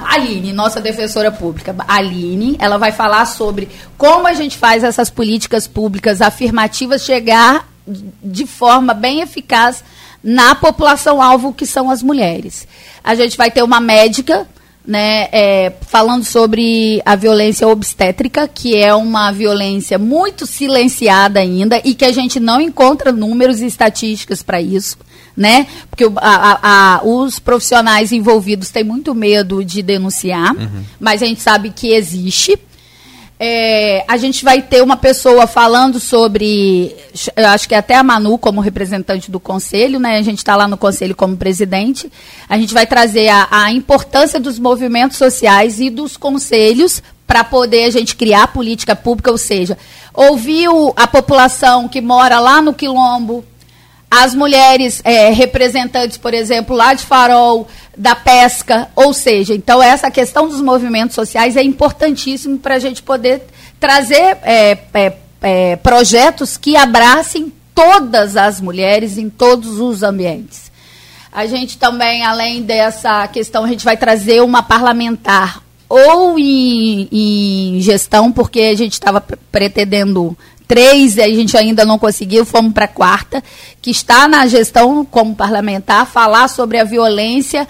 Aline, 0.08 0.52
nossa 0.52 0.80
defensora 0.80 1.30
pública. 1.30 1.74
Aline, 1.86 2.56
ela 2.58 2.76
vai 2.78 2.92
falar 2.92 3.24
sobre 3.26 3.68
como 3.96 4.26
a 4.26 4.32
gente 4.32 4.56
faz 4.56 4.82
essas 4.82 5.10
políticas 5.10 5.66
públicas 5.66 6.20
afirmativas 6.20 7.04
chegar 7.04 7.68
de 8.22 8.46
forma 8.46 8.92
bem 8.92 9.20
eficaz 9.20 9.84
na 10.22 10.54
população-alvo, 10.54 11.52
que 11.52 11.64
são 11.64 11.88
as 11.88 12.02
mulheres. 12.02 12.66
A 13.04 13.14
gente 13.14 13.36
vai 13.36 13.50
ter 13.50 13.62
uma 13.62 13.80
médica 13.80 14.46
né, 14.86 15.28
é, 15.32 15.72
falando 15.82 16.24
sobre 16.24 17.02
a 17.04 17.16
violência 17.16 17.66
obstétrica, 17.66 18.46
que 18.46 18.76
é 18.76 18.94
uma 18.94 19.32
violência 19.32 19.98
muito 19.98 20.46
silenciada 20.46 21.40
ainda 21.40 21.80
e 21.84 21.94
que 21.94 22.04
a 22.04 22.12
gente 22.12 22.38
não 22.38 22.60
encontra 22.60 23.10
números 23.10 23.60
e 23.60 23.66
estatísticas 23.66 24.42
para 24.42 24.60
isso, 24.60 24.96
né? 25.36 25.66
Porque 25.90 26.06
o- 26.06 26.14
a- 26.16 26.58
a- 26.62 27.00
os 27.04 27.38
profissionais 27.38 28.10
envolvidos 28.12 28.70
têm 28.70 28.82
muito 28.84 29.14
medo 29.14 29.62
de 29.64 29.82
denunciar, 29.82 30.54
mas 30.98 31.22
a 31.22 31.26
gente 31.26 31.40
sabe 31.42 31.70
que 31.70 31.92
existe. 31.92 32.58
É, 33.38 34.02
a 34.08 34.16
gente 34.16 34.42
vai 34.42 34.62
ter 34.62 34.82
uma 34.82 34.96
pessoa 34.96 35.46
falando 35.46 36.00
sobre, 36.00 36.96
eu 37.36 37.46
acho 37.48 37.68
que 37.68 37.74
até 37.74 37.94
a 37.94 38.02
Manu 38.02 38.38
como 38.38 38.62
representante 38.62 39.30
do 39.30 39.38
conselho, 39.38 40.00
né? 40.00 40.16
A 40.16 40.22
gente 40.22 40.38
está 40.38 40.56
lá 40.56 40.66
no 40.66 40.78
conselho 40.78 41.14
como 41.14 41.36
presidente. 41.36 42.10
A 42.48 42.56
gente 42.56 42.72
vai 42.72 42.86
trazer 42.86 43.28
a, 43.28 43.46
a 43.50 43.72
importância 43.72 44.40
dos 44.40 44.58
movimentos 44.58 45.18
sociais 45.18 45.80
e 45.80 45.90
dos 45.90 46.16
conselhos 46.16 47.02
para 47.26 47.44
poder 47.44 47.84
a 47.84 47.90
gente 47.90 48.16
criar 48.16 48.46
política 48.48 48.96
pública, 48.96 49.30
ou 49.30 49.36
seja, 49.36 49.76
ouvir 50.14 50.68
o- 50.70 50.94
a 50.96 51.06
população 51.06 51.88
que 51.88 52.00
mora 52.00 52.38
lá 52.40 52.62
no 52.62 52.72
quilombo, 52.72 53.44
as 54.10 54.34
mulheres 54.34 55.00
é, 55.04 55.30
representantes, 55.30 56.16
por 56.16 56.32
exemplo, 56.32 56.76
lá 56.76 56.94
de 56.94 57.04
Farol, 57.04 57.66
da 57.96 58.14
pesca, 58.14 58.88
ou 58.94 59.12
seja, 59.12 59.54
então 59.54 59.82
essa 59.82 60.10
questão 60.10 60.48
dos 60.48 60.60
movimentos 60.60 61.14
sociais 61.14 61.56
é 61.56 61.62
importantíssimo 61.62 62.58
para 62.58 62.76
a 62.76 62.78
gente 62.78 63.02
poder 63.02 63.42
trazer 63.80 64.38
é, 64.42 64.78
é, 64.94 65.12
é, 65.42 65.76
projetos 65.76 66.56
que 66.56 66.76
abracem 66.76 67.52
todas 67.74 68.36
as 68.36 68.60
mulheres 68.60 69.18
em 69.18 69.28
todos 69.28 69.80
os 69.80 70.02
ambientes. 70.02 70.70
A 71.32 71.44
gente 71.46 71.76
também, 71.76 72.24
além 72.24 72.62
dessa 72.62 73.28
questão, 73.28 73.64
a 73.64 73.68
gente 73.68 73.84
vai 73.84 73.96
trazer 73.96 74.40
uma 74.42 74.62
parlamentar 74.62 75.62
ou 75.88 76.38
em, 76.38 77.08
em 77.12 77.80
gestão, 77.80 78.32
porque 78.32 78.60
a 78.60 78.74
gente 78.74 78.94
estava 78.94 79.20
pre- 79.20 79.38
pretendendo 79.52 80.36
três 80.66 81.18
a 81.18 81.28
gente 81.28 81.56
ainda 81.56 81.84
não 81.84 81.98
conseguiu, 81.98 82.44
fomos 82.44 82.72
para 82.72 82.86
a 82.86 82.88
quarta, 82.88 83.42
que 83.80 83.90
está 83.90 84.26
na 84.26 84.46
gestão 84.46 85.04
como 85.04 85.34
parlamentar, 85.34 86.06
falar 86.06 86.48
sobre 86.48 86.78
a 86.78 86.84
violência 86.84 87.66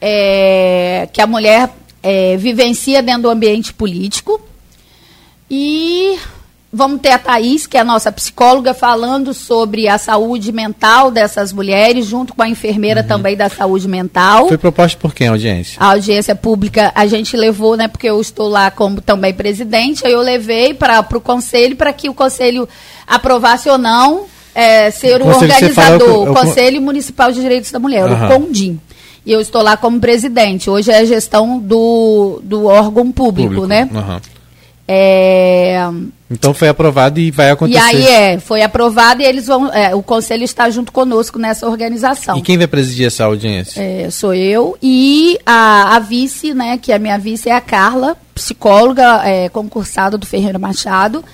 é, 0.00 1.08
que 1.12 1.20
a 1.20 1.26
mulher 1.26 1.70
é, 2.02 2.36
vivencia 2.36 3.02
dentro 3.02 3.22
do 3.22 3.30
ambiente 3.30 3.72
político. 3.72 4.40
E 5.50 6.18
vamos 6.72 7.00
ter 7.00 7.10
a 7.10 7.18
Thaís, 7.18 7.66
que 7.66 7.76
é 7.76 7.80
a 7.80 7.84
nossa 7.84 8.12
psicóloga, 8.12 8.72
falando 8.72 9.34
sobre 9.34 9.88
a 9.88 9.98
saúde 9.98 10.52
mental 10.52 11.10
dessas 11.10 11.52
mulheres, 11.52 12.06
junto 12.06 12.32
com 12.34 12.42
a 12.42 12.48
enfermeira 12.48 13.02
também 13.02 13.36
da 13.36 13.48
saúde 13.48 13.88
mental. 13.88 14.46
Foi 14.48 14.56
proposto 14.58 14.96
por 14.98 15.12
quem 15.14 15.26
a 15.28 15.32
audiência? 15.32 15.76
A 15.80 15.92
audiência 15.92 16.34
pública 16.34 16.92
a 16.94 17.06
gente 17.06 17.36
levou, 17.36 17.76
né, 17.76 17.88
porque 17.88 18.08
eu 18.08 18.20
estou 18.20 18.48
lá 18.48 18.70
como 18.70 19.00
também 19.00 19.34
presidente, 19.34 20.06
aí 20.06 20.12
eu 20.12 20.20
levei 20.20 20.72
para 20.74 21.00
o 21.14 21.20
conselho 21.20 21.74
para 21.76 21.92
que 21.92 22.08
o 22.08 22.14
conselho 22.14 22.68
aprovasse 23.06 23.68
ou 23.68 23.76
não 23.78 24.26
é, 24.54 24.90
ser 24.90 25.20
o, 25.22 25.26
O 25.26 25.28
organizador, 25.28 26.08
o 26.08 26.22
o 26.22 26.26
con- 26.34 26.34
Conselho 26.46 26.80
Municipal 26.80 27.32
de 27.32 27.40
Direitos 27.40 27.70
da 27.70 27.78
Mulher, 27.78 28.04
Aham. 28.04 28.26
o 28.26 28.28
CONDIM. 28.40 28.80
E 29.26 29.32
eu 29.32 29.40
estou 29.40 29.62
lá 29.62 29.76
como 29.76 30.00
presidente. 30.00 30.70
Hoje 30.70 30.90
é 30.90 30.98
a 30.98 31.04
gestão 31.04 31.58
do, 31.58 32.40
do 32.42 32.64
órgão 32.66 33.12
público, 33.12 33.66
né? 33.66 33.88
Aham. 33.94 34.20
É, 34.92 35.88
Então 36.28 36.52
foi 36.52 36.68
aprovado 36.68 37.20
e 37.20 37.30
vai 37.30 37.46
e 37.46 37.50
acontecer. 37.50 37.78
aí 37.78 38.06
é, 38.06 38.40
foi 38.40 38.60
aprovado 38.62 39.22
e 39.22 39.24
eles 39.24 39.46
vão. 39.46 39.72
é, 39.72 39.94
o 39.94 40.02
conselho 40.02 40.42
está 40.42 40.68
junto 40.68 40.90
conosco 40.90 41.38
nessa 41.38 41.68
organização. 41.68 42.36
E 42.36 42.42
quem 42.42 42.58
vai 42.58 42.66
presidir 42.66 43.06
essa 43.06 43.24
audiência? 43.24 43.80
É, 43.80 44.10
sou 44.10 44.34
eu 44.34 44.76
e 44.82 45.38
a, 45.46 45.94
a 45.94 45.98
vice, 46.00 46.52
né, 46.52 46.76
que 46.76 46.92
a 46.92 46.98
minha 46.98 47.18
vice 47.18 47.48
é 47.48 47.54
a 47.54 47.60
Carla, 47.60 48.16
psicóloga 48.34 49.22
é, 49.24 49.48
concursada 49.48 50.18
do 50.18 50.26
Ferreira 50.26 50.58
Machado, 50.58 51.24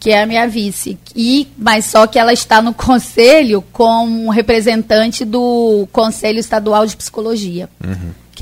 que 0.00 0.10
é 0.10 0.20
a 0.22 0.26
minha 0.26 0.48
vice. 0.48 0.98
E, 1.14 1.46
mas 1.56 1.84
só 1.84 2.08
que 2.08 2.18
ela 2.18 2.32
está 2.32 2.60
no 2.60 2.74
conselho 2.74 3.62
como 3.72 4.28
representante 4.30 5.24
do 5.24 5.86
Conselho 5.92 6.40
Estadual 6.40 6.84
de 6.84 6.96
Psicologia, 6.96 7.68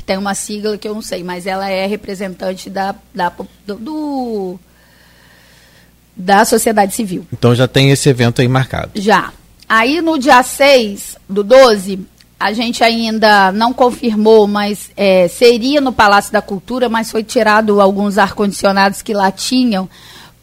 que 0.03 0.07
tem 0.07 0.17
uma 0.17 0.35
sigla 0.35 0.77
que 0.77 0.85
eu 0.87 0.93
não 0.93 1.01
sei, 1.01 1.23
mas 1.23 1.47
ela 1.47 1.69
é 1.69 1.85
representante 1.87 2.69
da, 2.69 2.93
da 3.15 3.31
do, 3.65 3.75
do- 3.75 4.59
da 6.15 6.43
sociedade 6.45 6.93
civil. 6.93 7.25
Então 7.31 7.55
já 7.55 7.67
tem 7.67 7.89
esse 7.89 8.09
evento 8.09 8.41
aí 8.41 8.47
marcado. 8.47 8.91
Já. 8.95 9.31
Aí 9.67 10.01
no 10.01 10.19
dia 10.19 10.43
6 10.43 11.17
do 11.27 11.43
12, 11.43 11.99
a 12.39 12.51
gente 12.51 12.83
ainda 12.83 13.51
não 13.53 13.73
confirmou, 13.73 14.45
mas 14.45 14.91
é, 14.97 15.27
seria 15.29 15.79
no 15.79 15.93
Palácio 15.93 16.31
da 16.33 16.41
Cultura, 16.41 16.89
mas 16.89 17.09
foi 17.09 17.23
tirado 17.23 17.79
alguns 17.81 18.17
ar-condicionados 18.17 19.01
que 19.01 19.13
lá 19.13 19.31
tinham 19.31 19.89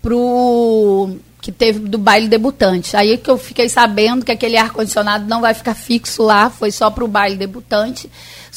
pro 0.02 1.16
que 1.42 1.50
teve 1.52 1.78
do 1.78 1.96
baile 1.98 2.28
debutante. 2.28 2.94
Aí 2.96 3.16
que 3.16 3.30
eu 3.30 3.38
fiquei 3.38 3.68
sabendo 3.68 4.24
que 4.24 4.32
aquele 4.32 4.56
ar-condicionado 4.58 5.26
não 5.26 5.40
vai 5.40 5.54
ficar 5.54 5.74
fixo 5.74 6.22
lá, 6.22 6.50
foi 6.50 6.70
só 6.70 6.90
para 6.90 7.04
o 7.04 7.08
baile 7.08 7.36
debutante. 7.36 8.10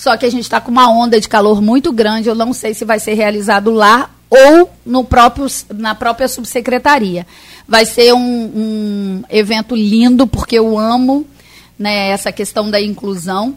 Só 0.04 0.18
que 0.18 0.26
a 0.26 0.30
gente 0.30 0.44
está 0.44 0.60
com 0.60 0.70
uma 0.70 0.90
onda 0.90 1.18
de 1.18 1.30
calor 1.30 1.62
muito 1.62 1.90
grande, 1.90 2.28
eu 2.28 2.36
não 2.36 2.52
sei 2.52 2.74
se 2.74 2.84
vai 2.84 3.00
ser 3.00 3.14
realizado 3.14 3.72
lá 3.72 4.10
ou 4.30 4.70
no 4.86 5.06
próprio, 5.06 5.48
na 5.74 5.96
própria 5.96 6.28
subsecretaria. 6.28 7.26
Vai 7.66 7.86
ser 7.86 8.14
um, 8.14 8.20
um 8.20 9.24
evento 9.30 9.74
lindo, 9.74 10.28
porque 10.28 10.60
eu 10.60 10.78
amo 10.78 11.26
né, 11.80 12.10
essa 12.10 12.34
questão 12.34 12.70
da 12.70 12.82
inclusão. 12.82 13.56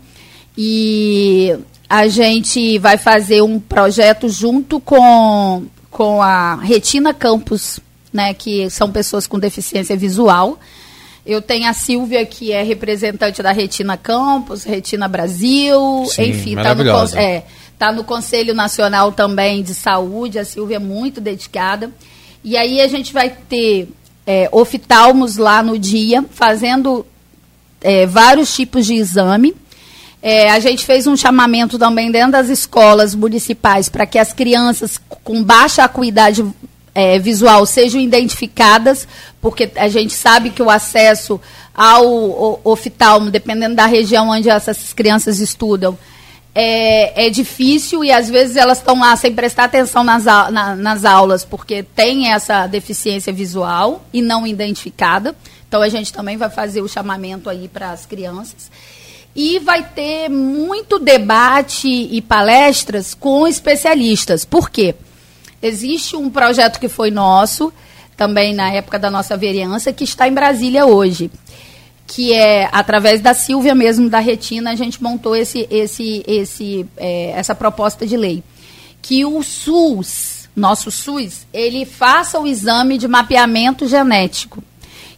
E 0.57 1.53
a 1.89 2.07
gente 2.07 2.79
vai 2.79 2.97
fazer 2.97 3.43
um 3.43 3.59
projeto 3.59 4.29
junto 4.29 4.79
com, 4.79 5.65
com 5.91 6.23
a 6.23 6.55
Retina 6.55 7.13
Campus, 7.13 7.81
né, 8.13 8.33
que 8.33 8.71
são 8.71 8.93
pessoas 8.93 9.27
com 9.27 9.37
deficiência 9.37 9.97
visual. 9.97 10.61
Eu 11.27 11.43
tenho 11.43 11.69
a 11.69 11.73
Silvia, 11.73 12.25
que 12.25 12.53
é 12.53 12.63
representante 12.63 13.43
da 13.43 13.51
Retina 13.51 13.97
Campus, 13.97 14.63
Retina 14.63 15.09
Brasil, 15.09 16.07
Sim, 16.09 16.31
enfim, 16.31 16.55
tá 16.55 16.75
no, 16.75 17.19
é, 17.19 17.43
tá 17.77 17.93
no 17.93 18.05
Conselho 18.05 18.55
Nacional 18.55 19.11
também 19.11 19.63
de 19.63 19.75
Saúde, 19.75 20.39
a 20.39 20.45
Silvia 20.45 20.77
é 20.77 20.79
muito 20.79 21.21
dedicada. 21.21 21.91
E 22.45 22.57
aí 22.57 22.81
a 22.81 22.87
gente 22.87 23.13
vai 23.13 23.29
ter 23.29 23.89
é, 24.25 24.49
oftalmos 24.53 25.37
lá 25.37 25.65
no 25.65 25.77
dia, 25.77 26.25
fazendo 26.31 27.05
é, 27.81 28.07
vários 28.07 28.55
tipos 28.55 28.87
de 28.87 28.95
exame. 28.95 29.53
É, 30.23 30.51
a 30.51 30.61
gente 30.61 30.85
fez 30.85 31.07
um 31.07 31.17
chamamento 31.17 31.79
também 31.79 32.11
dentro 32.11 32.33
das 32.33 32.49
escolas 32.49 33.15
municipais 33.15 33.89
para 33.89 34.07
que 34.07 34.19
as 34.19 34.33
crianças 34.33 35.01
com 35.25 35.43
baixa 35.43 35.85
acuidade 35.85 36.45
é, 36.97 37.19
visual 37.19 37.67
sejam 37.67 38.01
identificadas, 38.01 39.07
porque 39.39 39.71
a 39.77 39.87
gente 39.89 40.15
sabe 40.15 40.49
que 40.49 40.63
o 40.63 40.71
acesso 40.71 41.39
ao 41.75 42.59
oftalmo, 42.65 43.31
dependendo 43.31 43.75
da 43.77 43.85
região 43.85 44.31
onde 44.31 44.49
essas 44.49 44.95
crianças 44.95 45.39
estudam, 45.39 45.99
é, 46.55 47.27
é 47.27 47.29
difícil 47.29 48.03
e 48.03 48.11
às 48.11 48.31
vezes 48.31 48.57
elas 48.57 48.79
estão 48.79 48.99
lá 48.99 49.15
sem 49.15 49.35
prestar 49.35 49.65
atenção 49.65 50.03
nas, 50.03 50.27
au- 50.27 50.51
na- 50.51 50.75
nas 50.75 51.05
aulas, 51.05 51.45
porque 51.45 51.83
tem 51.83 52.33
essa 52.33 52.67
deficiência 52.67 53.31
visual 53.31 54.03
e 54.11 54.23
não 54.23 54.47
identificada. 54.47 55.37
Então 55.69 55.83
a 55.83 55.89
gente 55.91 56.11
também 56.15 56.39
vai 56.39 56.49
fazer 56.49 56.81
o 56.81 56.89
chamamento 56.89 57.51
aí 57.51 57.69
para 57.69 57.91
as 57.91 58.07
crianças. 58.07 58.71
E 59.35 59.59
vai 59.59 59.83
ter 59.83 60.31
muito 60.31 60.99
debate 60.99 61.89
e 61.89 62.23
palestras 62.23 63.13
com 63.13 63.47
especialistas. 63.47 64.47
Por 64.47 64.71
quê? 64.71 64.95
Existe 65.63 66.17
um 66.17 66.31
projeto 66.31 66.79
que 66.79 66.89
foi 66.89 67.11
nosso, 67.11 67.73
também 68.17 68.55
na 68.55 68.71
época 68.71 68.99
da 68.99 69.11
nossa 69.11 69.37
vereança, 69.37 69.93
que 69.93 70.05
está 70.05 70.29
em 70.29 70.33
Brasília 70.33 70.87
hoje. 70.87 71.31
Que 72.07 72.33
é, 72.33 72.69
através 72.71 73.21
da 73.21 73.35
Silvia 73.35 73.75
mesmo, 73.75 74.09
da 74.09 74.21
Retina, 74.21 74.71
a 74.71 74.77
gente 74.77 75.03
montou 75.03 75.35
esse, 75.35 75.67
esse, 75.71 76.23
esse, 76.27 76.87
é, 76.97 77.31
essa 77.31 77.55
proposta 77.55 78.07
de 78.07 78.17
lei. 78.17 78.43
Que 79.03 79.25
o 79.25 79.43
SUS, 79.43 80.49
nosso 80.55 80.91
SUS, 80.91 81.47
ele 81.53 81.85
faça 81.85 82.39
o 82.39 82.47
exame 82.47 82.97
de 82.97 83.09
mapeamento 83.09 83.89
genético 83.89 84.63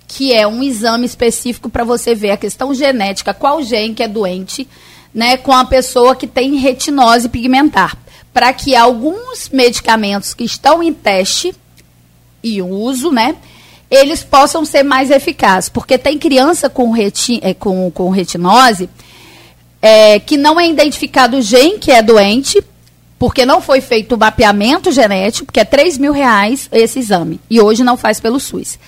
que 0.09 0.33
é 0.33 0.47
um 0.47 0.63
exame 0.63 1.05
específico 1.05 1.69
para 1.69 1.85
você 1.85 2.15
ver 2.15 2.31
a 2.31 2.37
questão 2.37 2.73
genética, 2.73 3.35
qual 3.35 3.63
gene 3.63 3.95
que 3.95 4.03
é 4.03 4.09
doente, 4.09 4.67
né, 5.13 5.37
com 5.37 5.53
a 5.53 5.67
pessoa 5.67 6.17
que 6.17 6.27
tem 6.27 6.57
retinose 6.57 7.29
pigmentar, 7.29 7.97
para 8.39 8.53
que 8.53 8.77
alguns 8.77 9.49
medicamentos 9.49 10.33
que 10.33 10.45
estão 10.45 10.81
em 10.81 10.95
teste 10.95 11.53
e 12.41 12.63
uso, 12.63 13.11
né, 13.11 13.35
eles 13.91 14.23
possam 14.23 14.65
ser 14.65 14.85
mais 14.85 15.11
eficazes, 15.11 15.69
porque 15.69 15.99
tem 15.99 16.17
criança 16.17 16.71
com, 16.71 16.93
reti 16.93 17.41
é, 17.43 17.53
com, 17.53 17.91
com 17.91 18.11
retinose 18.11 18.89
é, 19.83 20.21
que 20.21 20.37
não 20.37 20.61
é 20.61 20.69
identificado 20.69 21.39
o 21.39 21.43
gene 21.43 21.81
que 21.81 21.91
é 21.91 22.01
doente, 22.01 22.63
porque 23.19 23.45
não 23.45 23.61
foi 23.61 23.81
feito 23.81 24.15
o 24.15 24.19
mapeamento 24.19 24.93
genético, 24.93 25.53
que 25.53 25.59
é 25.59 25.65
3 25.65 25.99
mil 25.99 26.13
reais 26.13 26.69
esse 26.71 27.01
exame, 27.01 27.41
e 27.51 27.61
hoje 27.61 27.83
não 27.83 27.97
faz 27.97 28.21
pelo 28.21 28.39
SUS. 28.39 28.79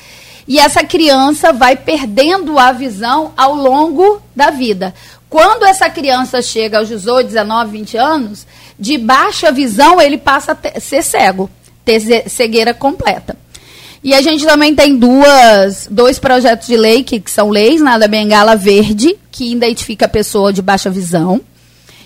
E 0.46 0.60
essa 0.60 0.84
criança 0.84 1.52
vai 1.52 1.74
perdendo 1.74 2.56
a 2.56 2.70
visão 2.70 3.32
ao 3.36 3.56
longo 3.56 4.22
da 4.34 4.50
vida. 4.50 4.94
Quando 5.28 5.64
essa 5.64 5.90
criança 5.90 6.40
chega 6.40 6.78
aos 6.78 6.86
18, 6.86 7.26
19, 7.26 7.72
20 7.72 7.96
anos, 7.96 8.46
de 8.80 8.96
baixa 8.96 9.52
visão 9.52 10.00
ele 10.00 10.16
passa 10.16 10.52
a 10.52 10.54
ter, 10.54 10.80
ser 10.80 11.02
cego, 11.02 11.50
ter 11.84 12.28
cegueira 12.30 12.72
completa. 12.72 13.36
E 14.02 14.14
a 14.14 14.22
gente 14.22 14.46
também 14.46 14.74
tem 14.74 14.96
duas, 14.96 15.86
dois 15.90 16.18
projetos 16.18 16.66
de 16.66 16.76
lei, 16.76 17.04
que, 17.04 17.20
que 17.20 17.30
são 17.30 17.50
leis, 17.50 17.82
né, 17.82 18.08
bengala 18.08 18.56
verde, 18.56 19.14
que 19.30 19.52
identifica 19.52 20.06
a 20.06 20.08
pessoa 20.08 20.50
de 20.50 20.62
baixa 20.62 20.88
visão, 20.88 21.42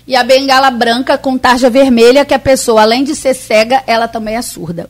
e 0.05 0.13
a 0.15 0.23
bengala 0.23 0.69
branca 0.69 1.17
com 1.17 1.37
tarja 1.37 1.69
vermelha, 1.69 2.25
que 2.25 2.33
a 2.33 2.39
pessoa, 2.39 2.81
além 2.81 3.05
de 3.05 3.15
ser 3.15 3.33
cega, 3.33 3.81
ela 3.87 4.09
também 4.09 4.35
é 4.35 4.41
surda. 4.41 4.89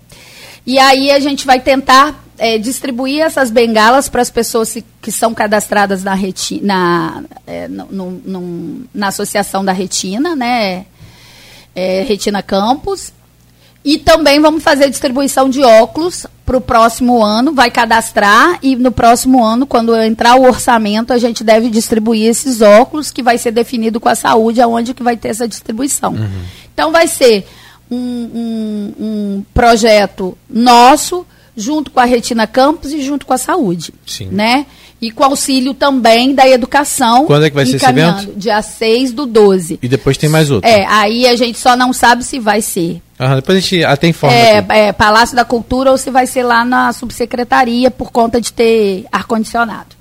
E 0.66 0.80
aí 0.80 1.12
a 1.12 1.20
gente 1.20 1.46
vai 1.46 1.60
tentar 1.60 2.26
é, 2.40 2.58
distribuir 2.58 3.22
essas 3.22 3.52
bengalas 3.52 4.10
para 4.10 4.24
as 4.24 4.32
pessoas 4.32 4.76
que 5.00 5.12
são 5.12 5.34
cadastradas 5.34 6.04
na, 6.04 6.18
na, 6.62 7.24
é, 7.46 7.68
no, 7.68 8.12
no, 8.26 8.86
na 8.92 9.10
Associação 9.10 9.64
da 9.64 9.72
Retina, 9.72 10.36
né? 10.36 10.88
É, 11.76 12.04
retina 12.04 12.42
Campus. 12.42 13.12
E 13.84 14.00
também 14.00 14.40
vamos 14.40 14.64
fazer 14.64 14.90
distribuição 14.90 15.48
de 15.48 15.62
óculos 15.64 16.26
para 16.44 16.58
o 16.58 16.62
próximo 16.62 17.24
ano, 17.24 17.54
vai 17.54 17.70
cadastrar 17.70 18.58
e 18.62 18.76
no 18.76 18.92
próximo 18.92 19.44
ano, 19.44 19.68
quando 19.68 19.96
entrar 19.96 20.36
o 20.36 20.44
orçamento, 20.44 21.14
a 21.14 21.20
gente 21.20 21.44
deve 21.44 21.70
distribuir 21.70 22.28
esses 22.28 22.62
óculos, 22.62 23.12
que 23.12 23.22
vai 23.22 23.38
ser 23.38 23.52
definido 23.52 24.00
com 24.00 24.10
a 24.10 24.16
saúde, 24.16 24.62
aonde 24.62 24.94
que 24.94 25.04
vai 25.04 25.18
ter 25.18 25.30
essa 25.30 25.48
distribuição. 25.48 26.14
Uhum. 26.14 26.42
Então 26.74 26.92
vai 26.92 27.08
ser 27.08 27.48
um, 27.90 27.98
um, 27.98 28.94
um 29.00 29.44
projeto 29.54 30.38
nosso, 30.50 31.26
junto 31.56 31.92
com 31.92 32.00
a 32.00 32.06
Retina 32.06 32.48
Campus 32.48 32.92
e 32.92 33.02
junto 33.02 33.26
com 33.26 33.34
a 33.34 33.38
saúde. 33.38 33.94
Sim. 34.06 34.30
Né? 34.32 34.66
E 35.06 35.12
com 35.12 35.24
auxílio 35.24 35.76
também 35.76 36.34
da 36.34 36.50
educação. 36.50 37.28
Quando 37.28 37.46
é 37.46 37.50
que 37.52 37.56
vai 37.56 37.64
ser 37.64 37.76
esse 37.76 37.86
evento? 37.86 38.34
Dia 38.36 38.60
6 38.60 39.12
do 39.12 39.28
12. 39.28 39.78
E 39.80 39.88
depois 39.88 40.18
tem 40.18 40.28
mais 40.28 40.50
outro. 40.50 40.68
É, 40.68 40.84
aí 40.88 41.28
a 41.28 41.36
gente 41.36 41.60
só 41.60 41.78
não 41.78 41.94
sabe 41.94 42.24
se 42.24 42.40
vai 42.40 42.60
ser. 42.60 43.00
Aham, 43.20 43.36
depois 43.36 43.56
a 43.56 43.62
gente 43.62 43.84
até 43.84 44.08
informa. 44.08 44.36
É, 44.36 44.66
é, 44.70 44.92
Palácio 44.92 45.36
da 45.36 45.46
Cultura 45.46 45.92
ou 45.92 45.98
se 46.00 46.10
vai 46.10 46.26
ser 46.26 46.42
lá 46.42 46.66
na 46.66 46.92
subsecretaria 46.92 47.92
por 47.92 48.12
conta 48.12 48.42
de 48.42 48.52
ter 48.52 49.06
ar-condicionado. 49.12 49.96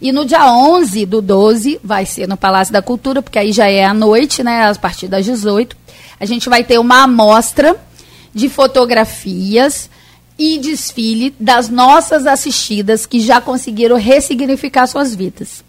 E 0.00 0.12
no 0.12 0.24
dia 0.24 0.46
11 0.46 1.06
do 1.06 1.20
12 1.20 1.80
vai 1.82 2.06
ser 2.06 2.28
no 2.28 2.36
Palácio 2.36 2.72
da 2.72 2.80
Cultura, 2.80 3.20
porque 3.20 3.40
aí 3.40 3.50
já 3.50 3.66
é 3.66 3.84
à 3.84 3.92
noite, 3.92 4.44
né, 4.44 4.70
a 4.70 4.74
partir 4.76 5.08
das 5.08 5.24
18. 5.24 5.76
A 6.20 6.24
gente 6.24 6.48
vai 6.48 6.62
ter 6.62 6.78
uma 6.78 7.02
amostra 7.02 7.74
de 8.32 8.48
fotografias 8.48 9.90
e 10.38 10.58
desfile 10.58 11.34
das 11.40 11.68
nossas 11.68 12.26
assistidas 12.26 13.06
que 13.06 13.20
já 13.20 13.40
conseguiram 13.40 13.96
ressignificar 13.96 14.86
suas 14.86 15.14
vidas. 15.14 15.64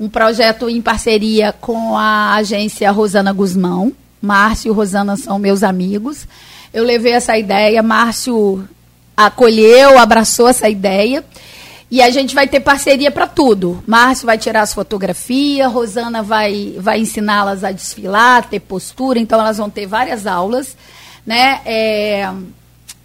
Um 0.00 0.08
projeto 0.08 0.68
em 0.68 0.80
parceria 0.80 1.52
com 1.52 1.96
a 1.96 2.34
agência 2.34 2.90
Rosana 2.90 3.32
Guzmão. 3.32 3.92
Márcio 4.20 4.72
e 4.72 4.74
Rosana 4.74 5.16
são 5.16 5.38
meus 5.38 5.62
amigos. 5.62 6.26
Eu 6.72 6.84
levei 6.84 7.12
essa 7.12 7.36
ideia, 7.36 7.82
Márcio 7.82 8.66
acolheu, 9.16 9.98
abraçou 9.98 10.48
essa 10.48 10.68
ideia. 10.68 11.24
E 11.90 12.00
a 12.00 12.08
gente 12.08 12.34
vai 12.34 12.48
ter 12.48 12.60
parceria 12.60 13.10
para 13.10 13.26
tudo. 13.26 13.84
Márcio 13.86 14.24
vai 14.24 14.38
tirar 14.38 14.62
as 14.62 14.72
fotografias, 14.72 15.70
Rosana 15.70 16.22
vai, 16.22 16.74
vai 16.78 17.00
ensiná-las 17.00 17.62
a 17.62 17.70
desfilar, 17.70 18.48
ter 18.48 18.60
postura, 18.60 19.18
então 19.18 19.38
elas 19.38 19.58
vão 19.58 19.68
ter 19.68 19.86
várias 19.86 20.26
aulas. 20.26 20.74
Né? 21.26 21.60
É, 21.66 22.32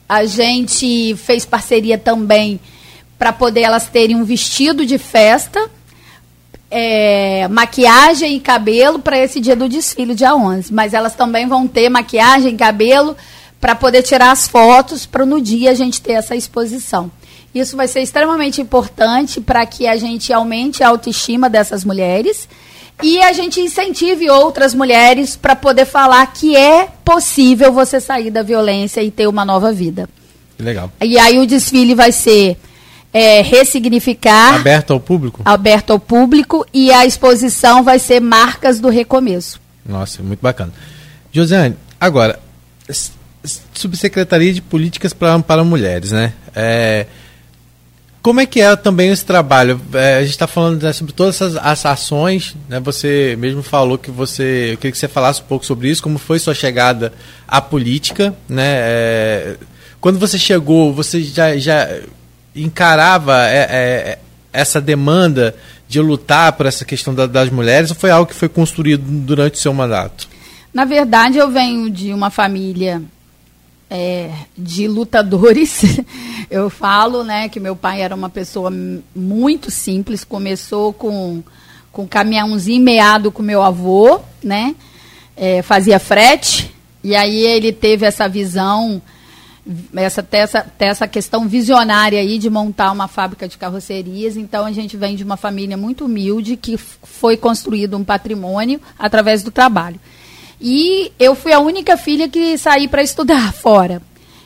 a 0.08 0.26
gente 0.26 1.16
fez 1.16 1.46
parceria 1.46 1.98
também 1.98 2.60
para 3.18 3.34
poder 3.34 3.62
elas 3.62 3.88
terem 3.88 4.16
um 4.16 4.24
vestido 4.24 4.86
de 4.86 4.98
festa, 4.98 5.70
é, 6.70 7.48
maquiagem 7.48 8.36
e 8.36 8.40
cabelo 8.40 9.00
para 9.00 9.18
esse 9.18 9.40
dia 9.40 9.56
do 9.56 9.68
desfile, 9.68 10.14
dia 10.14 10.36
11. 10.36 10.74
Mas 10.74 10.94
elas 10.94 11.16
também 11.16 11.48
vão 11.48 11.68
ter 11.68 11.90
maquiagem 11.90 12.54
e 12.54 12.58
cabelo 12.58 13.16
para 13.60 13.76
poder 13.76 14.04
tirar 14.04 14.32
as 14.32 14.48
fotos 14.48 15.06
para 15.06 15.26
no 15.26 15.42
dia 15.42 15.72
a 15.72 15.74
gente 15.74 16.02
ter 16.02 16.14
essa 16.14 16.36
exposição. 16.36 17.12
Isso 17.54 17.76
vai 17.76 17.88
ser 17.88 18.02
extremamente 18.02 18.62
importante 18.62 19.42
para 19.42 19.66
que 19.66 19.88
a 19.88 19.98
gente 19.98 20.32
aumente 20.32 20.84
a 20.84 20.90
autoestima 20.90 21.50
dessas 21.50 21.84
mulheres 21.84 22.48
e 23.02 23.22
a 23.22 23.32
gente 23.32 23.60
incentive 23.60 24.30
outras 24.30 24.74
mulheres 24.74 25.36
para 25.36 25.56
poder 25.56 25.86
falar 25.86 26.26
que 26.34 26.56
é 26.56 26.88
possível 27.06 27.72
você 27.72 28.00
sair 28.00 28.32
da 28.32 28.42
violência 28.42 29.02
e 29.04 29.12
ter 29.12 29.28
uma 29.28 29.46
nova 29.46 29.72
vida. 29.72 30.10
Legal. 30.58 30.92
E 31.02 31.18
aí 31.20 31.38
o 31.38 31.46
desfile 31.46 31.94
vai 31.94 32.12
ser 32.12 32.58
é, 33.14 33.42
ressignificar. 33.42 34.56
Aberto 34.56 34.94
ao 34.94 35.00
público? 35.00 35.42
Aberto 35.46 35.92
ao 35.92 36.00
público 36.00 36.66
e 36.74 36.92
a 36.92 37.06
exposição 37.06 37.84
vai 37.84 38.00
ser 38.00 38.20
marcas 38.20 38.80
do 38.80 38.90
recomeço. 38.90 39.62
Nossa, 39.86 40.24
muito 40.24 40.42
bacana. 40.42 40.74
Josiane, 41.32 41.76
agora, 42.00 42.40
Subsecretaria 43.74 44.54
de 44.54 44.62
Políticas 44.62 45.14
para, 45.14 45.38
para 45.40 45.64
Mulheres, 45.64 46.12
né? 46.12 46.34
É, 46.56 47.06
como 48.28 48.42
é 48.42 48.46
que 48.46 48.60
é 48.60 48.76
também 48.76 49.10
esse 49.10 49.24
trabalho? 49.24 49.80
É, 49.94 50.18
a 50.18 50.22
gente 50.22 50.32
está 50.32 50.48
falando 50.48 50.84
né, 50.84 50.92
sobre 50.92 51.14
todas 51.14 51.36
essas, 51.36 51.56
as 51.56 51.86
ações, 51.86 52.58
né? 52.68 52.78
Você 52.82 53.38
mesmo 53.40 53.64
falou 53.64 53.98
que 53.98 54.12
você. 54.12 54.72
Eu 54.74 54.78
queria 54.78 54.92
que 54.92 54.98
você 54.98 55.08
falasse 55.08 55.42
um 55.42 55.46
pouco 55.46 55.66
sobre 55.66 55.90
isso, 55.90 56.04
como 56.04 56.18
foi 56.18 56.38
sua 56.38 56.54
chegada 56.54 57.14
à 57.48 57.62
política, 57.62 58.36
né? 58.50 58.66
É, 58.66 59.58
quando 60.02 60.20
você 60.20 60.38
chegou, 60.38 60.94
você 60.94 61.24
já, 61.24 61.56
já 61.56 61.88
encarava 62.54 63.48
é, 63.48 63.66
é, 63.70 64.20
essa 64.52 64.82
demanda 64.82 65.56
de 65.88 66.02
lutar 66.02 66.52
por 66.52 66.66
essa 66.66 66.84
questão 66.84 67.16
da, 67.16 67.28
das 67.28 67.50
mulheres 67.50 67.92
ou 67.92 67.96
foi 67.96 68.12
algo 68.12 68.30
que 68.30 68.36
foi 68.36 68.50
construído 68.50 69.06
durante 69.06 69.54
o 69.54 69.58
seu 69.58 69.74
mandato? 69.74 70.28
Na 70.74 70.84
verdade, 70.84 71.38
eu 71.38 71.50
venho 71.50 71.90
de 71.90 72.12
uma 72.12 72.30
família 72.30 73.02
é, 73.90 74.32
de 74.58 74.88
lutadores. 74.88 75.82
Eu 76.50 76.70
falo, 76.70 77.24
né, 77.24 77.50
que 77.50 77.60
meu 77.60 77.76
pai 77.76 78.02
era 78.02 78.16
uma 78.16 78.30
pessoa 78.30 78.72
muito 79.16 79.70
simples, 79.72 80.24
começou 80.24 80.94
com 80.94 81.44
com 81.92 82.08
caminhãozinho 82.08 82.84
meado 82.84 83.32
com 83.32 83.42
meu 83.42 83.64
avô, 83.64 84.20
né, 84.44 84.76
é, 85.36 85.64
fazia 85.64 85.98
frete 85.98 86.72
e 87.04 87.16
aí 87.16 87.40
ele 87.40 87.74
teve 87.74 88.06
essa 88.06 88.30
visão, 88.30 89.02
essa 89.96 90.28
essa, 90.32 90.74
essa 90.78 91.08
questão 91.08 91.48
visionária 91.48 92.20
aí 92.20 92.38
de 92.38 92.50
montar 92.52 92.92
uma 92.92 93.08
fábrica 93.08 93.48
de 93.48 93.58
carrocerias. 93.58 94.38
Então 94.38 94.66
a 94.66 94.72
gente 94.72 94.96
vem 94.96 95.16
de 95.16 95.24
uma 95.24 95.38
família 95.38 95.76
muito 95.76 96.06
humilde 96.06 96.56
que 96.56 96.78
foi 96.78 97.36
construído 97.36 97.98
um 97.98 98.04
patrimônio 98.04 98.80
através 99.00 99.42
do 99.42 99.50
trabalho. 99.50 100.00
E 100.60 101.12
eu 101.20 101.36
fui 101.36 101.54
a 101.54 101.60
única 101.60 101.98
filha 101.98 102.28
que 102.28 102.58
saí 102.58 102.88
para 102.88 103.04
estudar 103.04 103.54
fora. 103.54 104.02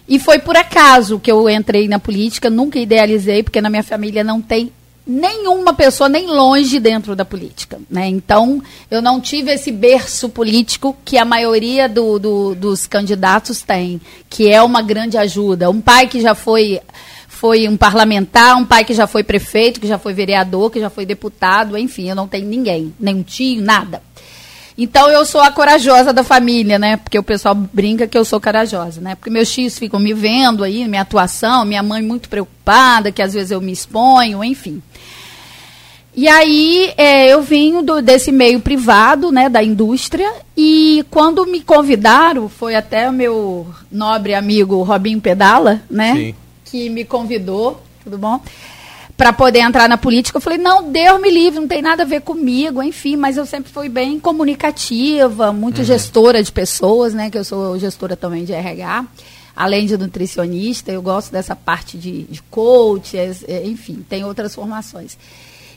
E 0.07 0.19
foi 0.19 0.39
por 0.39 0.57
acaso 0.57 1.19
que 1.19 1.31
eu 1.31 1.49
entrei 1.49 1.87
na 1.87 1.99
política, 1.99 2.49
nunca 2.49 2.79
idealizei, 2.79 3.43
porque 3.43 3.61
na 3.61 3.69
minha 3.69 3.83
família 3.83 4.23
não 4.23 4.41
tem 4.41 4.71
nenhuma 5.05 5.73
pessoa 5.73 6.07
nem 6.07 6.27
longe 6.27 6.79
dentro 6.79 7.15
da 7.15 7.25
política. 7.25 7.79
Né? 7.89 8.07
Então, 8.07 8.61
eu 8.89 9.01
não 9.01 9.19
tive 9.19 9.51
esse 9.51 9.71
berço 9.71 10.29
político 10.29 10.95
que 11.03 11.17
a 11.17 11.25
maioria 11.25 11.87
do, 11.89 12.19
do, 12.19 12.55
dos 12.55 12.87
candidatos 12.87 13.61
tem, 13.61 13.99
que 14.29 14.49
é 14.49 14.61
uma 14.61 14.81
grande 14.81 15.17
ajuda. 15.17 15.69
Um 15.69 15.81
pai 15.81 16.07
que 16.07 16.21
já 16.21 16.35
foi 16.35 16.79
foi 17.27 17.67
um 17.67 17.75
parlamentar, 17.75 18.55
um 18.55 18.65
pai 18.65 18.85
que 18.85 18.93
já 18.93 19.07
foi 19.07 19.23
prefeito, 19.23 19.79
que 19.79 19.87
já 19.87 19.97
foi 19.97 20.13
vereador, 20.13 20.69
que 20.69 20.79
já 20.79 20.91
foi 20.91 21.07
deputado, 21.07 21.75
enfim, 21.75 22.07
eu 22.07 22.15
não 22.15 22.27
tenho 22.27 22.45
ninguém, 22.45 22.93
nem 22.99 23.15
um 23.15 23.23
tio, 23.23 23.63
nada. 23.63 23.99
Então 24.77 25.09
eu 25.09 25.25
sou 25.25 25.41
a 25.41 25.51
corajosa 25.51 26.13
da 26.13 26.23
família, 26.23 26.79
né? 26.79 26.97
Porque 26.97 27.19
o 27.19 27.23
pessoal 27.23 27.53
brinca 27.53 28.07
que 28.07 28.17
eu 28.17 28.25
sou 28.25 28.39
corajosa, 28.39 29.01
né? 29.01 29.15
Porque 29.15 29.29
meus 29.29 29.51
tios 29.51 29.77
ficam 29.77 29.99
me 29.99 30.13
vendo 30.13 30.63
aí, 30.63 30.87
minha 30.87 31.01
atuação, 31.01 31.65
minha 31.65 31.83
mãe 31.83 32.01
muito 32.01 32.29
preocupada, 32.29 33.11
que 33.11 33.21
às 33.21 33.33
vezes 33.33 33.51
eu 33.51 33.61
me 33.61 33.71
exponho, 33.71 34.43
enfim. 34.43 34.81
E 36.13 36.27
aí 36.27 36.93
é, 36.97 37.27
eu 37.27 37.41
vim 37.41 37.81
do, 37.83 38.01
desse 38.01 38.31
meio 38.31 38.59
privado, 38.59 39.31
né, 39.31 39.47
da 39.47 39.63
indústria, 39.63 40.29
e 40.57 41.05
quando 41.09 41.45
me 41.45 41.61
convidaram, 41.61 42.49
foi 42.49 42.75
até 42.75 43.09
o 43.09 43.13
meu 43.13 43.67
nobre 43.89 44.33
amigo 44.33 44.83
Robinho 44.83 45.21
Pedala, 45.21 45.81
né, 45.89 46.13
Sim. 46.13 46.35
que 46.65 46.89
me 46.89 47.05
convidou, 47.05 47.81
tudo 48.03 48.17
bom? 48.17 48.41
Para 49.21 49.31
poder 49.31 49.59
entrar 49.59 49.87
na 49.87 49.99
política, 49.99 50.37
eu 50.37 50.41
falei, 50.41 50.57
não, 50.57 50.91
Deus 50.91 51.21
me 51.21 51.29
livre, 51.29 51.59
não 51.59 51.67
tem 51.67 51.79
nada 51.79 52.01
a 52.01 52.05
ver 52.07 52.21
comigo, 52.21 52.81
enfim, 52.81 53.15
mas 53.15 53.37
eu 53.37 53.45
sempre 53.45 53.71
fui 53.71 53.87
bem 53.87 54.19
comunicativa, 54.19 55.53
muito 55.53 55.77
uhum. 55.77 55.83
gestora 55.83 56.41
de 56.41 56.51
pessoas, 56.51 57.13
né, 57.13 57.29
que 57.29 57.37
eu 57.37 57.43
sou 57.43 57.77
gestora 57.77 58.15
também 58.15 58.43
de 58.43 58.51
RH, 58.51 59.05
além 59.55 59.85
de 59.85 59.95
nutricionista, 59.95 60.91
eu 60.91 61.03
gosto 61.03 61.31
dessa 61.31 61.55
parte 61.55 61.99
de, 61.99 62.23
de 62.23 62.41
coach, 62.49 63.15
é, 63.15 63.63
enfim, 63.63 64.03
tem 64.09 64.25
outras 64.25 64.55
formações. 64.55 65.15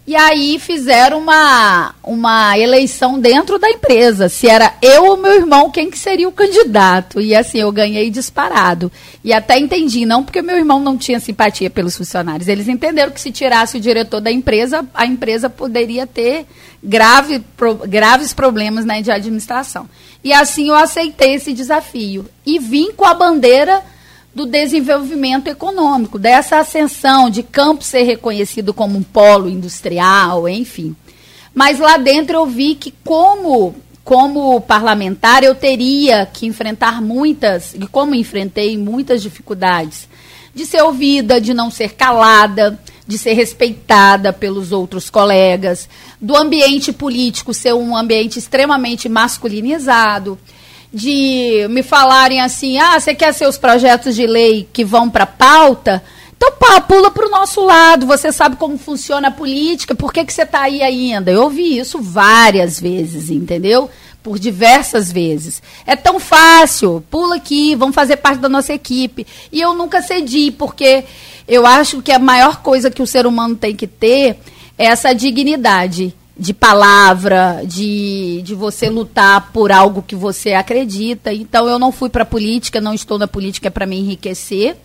E 0.07 0.15
aí 0.15 0.59
fizeram 0.59 1.19
uma, 1.19 1.95
uma 2.03 2.59
eleição 2.59 3.19
dentro 3.19 3.59
da 3.59 3.71
empresa. 3.71 4.29
Se 4.29 4.47
era 4.47 4.75
eu 4.83 5.07
ou 5.07 5.17
meu 5.17 5.33
irmão, 5.33 5.71
quem 5.71 5.91
que 5.91 5.99
seria 5.99 6.29
o 6.29 6.33
candidato. 6.33 7.23
E 7.23 7.35
assim, 7.35 7.59
eu 7.59 7.73
ganhei 7.73 8.11
disparado. 8.11 8.93
E 9.23 9.33
até 9.33 9.59
entendi, 9.59 10.05
não 10.05 10.23
porque 10.23 10.43
meu 10.43 10.59
irmão 10.59 10.79
não 10.79 10.99
tinha 10.99 11.19
simpatia 11.19 11.71
pelos 11.71 11.97
funcionários. 11.97 12.49
Eles 12.49 12.69
entenderam 12.69 13.13
que 13.13 13.21
se 13.21 13.33
tirasse 13.33 13.79
o 13.79 13.81
diretor 13.81 14.21
da 14.21 14.31
empresa, 14.31 14.87
a 14.93 15.07
empresa 15.07 15.49
poderia 15.49 16.07
ter 16.07 16.47
grave, 16.83 17.41
pro, 17.57 17.75
graves 17.75 18.35
problemas 18.35 18.85
né, 18.85 19.01
de 19.01 19.11
administração. 19.11 19.89
E 20.23 20.35
assim 20.35 20.69
eu 20.69 20.75
aceitei 20.75 21.35
esse 21.35 21.55
desafio. 21.55 22.27
E 22.45 22.59
vim 22.59 22.93
com 22.93 23.07
a 23.07 23.15
bandeira 23.15 23.83
do 24.35 24.47
desenvolvimento 24.47 25.49
econômico, 25.49 26.19
dessa 26.19 26.59
ascensão 26.59 27.31
de 27.31 27.43
campo 27.43 27.85
ser 27.85 28.03
reconhecido 28.03 28.75
como 28.75 28.99
um 28.99 29.03
polo 29.03 29.49
industrial, 29.49 30.49
enfim. 30.49 30.97
Mas 31.55 31.79
lá 31.79 31.97
dentro 31.97 32.37
eu 32.37 32.47
vi 32.47 32.75
que 32.75 32.93
como 33.05 33.75
como 34.03 34.61
parlamentar 34.61 35.43
eu 35.43 35.55
teria 35.55 36.27
que 36.27 36.45
enfrentar 36.45 37.01
muitas, 37.01 37.75
e 37.75 37.87
como 37.87 38.15
enfrentei 38.15 38.77
muitas 38.77 39.23
dificuldades, 39.23 40.07
de 40.55 40.67
ser 40.67 40.83
ouvida, 40.83 41.41
de 41.41 41.55
não 41.55 41.71
ser 41.71 41.95
calada, 41.95 42.79
de 43.07 43.17
ser 43.17 43.33
respeitada 43.33 44.31
pelos 44.31 44.73
outros 44.73 45.09
colegas, 45.09 45.89
do 46.21 46.37
ambiente 46.37 46.93
político 46.93 47.55
ser 47.55 47.73
um 47.73 47.97
ambiente 47.97 48.39
extremamente 48.39 49.09
masculinizado, 49.09 50.39
de 50.95 51.67
me 51.69 51.83
falarem 51.83 52.41
assim: 52.41 52.79
ah, 52.79 52.99
você 52.99 53.15
quer 53.15 53.35
seus 53.35 53.59
projetos 53.59 54.15
de 54.15 54.27
lei 54.27 54.69
que 54.73 54.85
vão 54.85 55.11
para 55.11 55.27
pauta? 55.27 56.03
Então, 56.37 56.53
pá, 56.53 56.81
pula 56.81 57.11
para 57.11 57.27
o 57.27 57.31
nosso 57.31 57.65
lado. 57.65 58.07
Você 58.07 58.31
sabe 58.31 58.57
como 58.57 58.79
funciona 58.79 59.29
a 59.29 59.33
política, 59.33 59.95
por 59.95 60.13
que, 60.13 60.25
que 60.25 60.33
você 60.33 60.43
está 60.43 60.63
aí 60.63 60.83
ainda? 60.83 61.31
Eu 61.31 61.43
ouvi 61.43 61.79
isso 61.79 62.01
várias 62.01 62.79
vezes, 62.79 63.31
entendeu? 63.31 63.91
Por 64.23 64.39
diversas 64.39 65.11
vezes. 65.11 65.63
É 65.87 65.97
tão 65.97 66.21
fácil, 66.21 67.03
pula 67.11 67.37
aqui, 67.37 67.75
vamos 67.75 67.95
fazer 67.95 68.17
parte 68.17 68.41
da 68.41 68.49
nossa 68.49 68.73
equipe. 68.73 69.27
E 69.51 69.61
eu 69.61 69.75
nunca 69.75 70.01
cedi, 70.01 70.51
porque 70.51 71.05
eu 71.49 71.67
acho 71.67 72.01
que 72.03 72.13
a 72.13 72.19
maior 72.19 72.63
coisa 72.63 72.91
que 72.91 73.03
o 73.03 73.07
ser 73.07 73.27
humano 73.27 73.57
tem 73.57 73.75
que 73.75 73.87
ter 73.87 74.39
é 74.79 74.87
essa 74.87 75.15
dignidade 75.15 76.15
de 76.37 76.53
palavra, 76.53 77.63
de, 77.65 78.43
de 78.43 78.55
você 78.55 78.89
lutar 78.89 79.53
por 79.53 79.71
algo 79.71 80.03
que 80.03 80.17
você 80.17 80.53
acredita. 80.53 81.33
Então 81.33 81.69
eu 81.69 81.79
não 81.79 81.93
fui 81.93 82.09
para 82.09 82.23
a 82.23 82.27
política, 82.27 82.81
não 82.81 82.95
estou 82.95 83.19
na 83.19 83.29
política 83.29 83.71
para 83.71 83.87
me 83.87 83.99
enriquecer. 83.99 84.77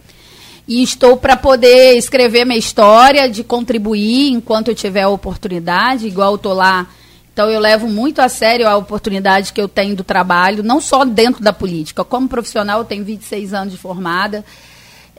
E 0.67 0.83
estou 0.83 1.17
para 1.17 1.35
poder 1.35 1.97
escrever 1.97 2.45
minha 2.45 2.59
história, 2.59 3.27
de 3.27 3.43
contribuir 3.43 4.31
enquanto 4.31 4.67
eu 4.67 4.75
tiver 4.75 5.01
a 5.01 5.09
oportunidade, 5.09 6.05
igual 6.05 6.33
eu 6.33 6.35
estou 6.35 6.53
lá. 6.53 6.87
Então 7.33 7.49
eu 7.49 7.59
levo 7.59 7.87
muito 7.87 8.19
a 8.19 8.29
sério 8.29 8.67
a 8.67 8.77
oportunidade 8.77 9.51
que 9.51 9.59
eu 9.59 9.67
tenho 9.67 9.95
do 9.95 10.03
trabalho, 10.03 10.61
não 10.61 10.79
só 10.79 11.03
dentro 11.03 11.41
da 11.41 11.51
política. 11.51 12.03
Como 12.03 12.27
profissional, 12.27 12.79
eu 12.79 12.85
tenho 12.85 13.03
26 13.03 13.53
anos 13.53 13.73
de 13.73 13.79
formada 13.79 14.45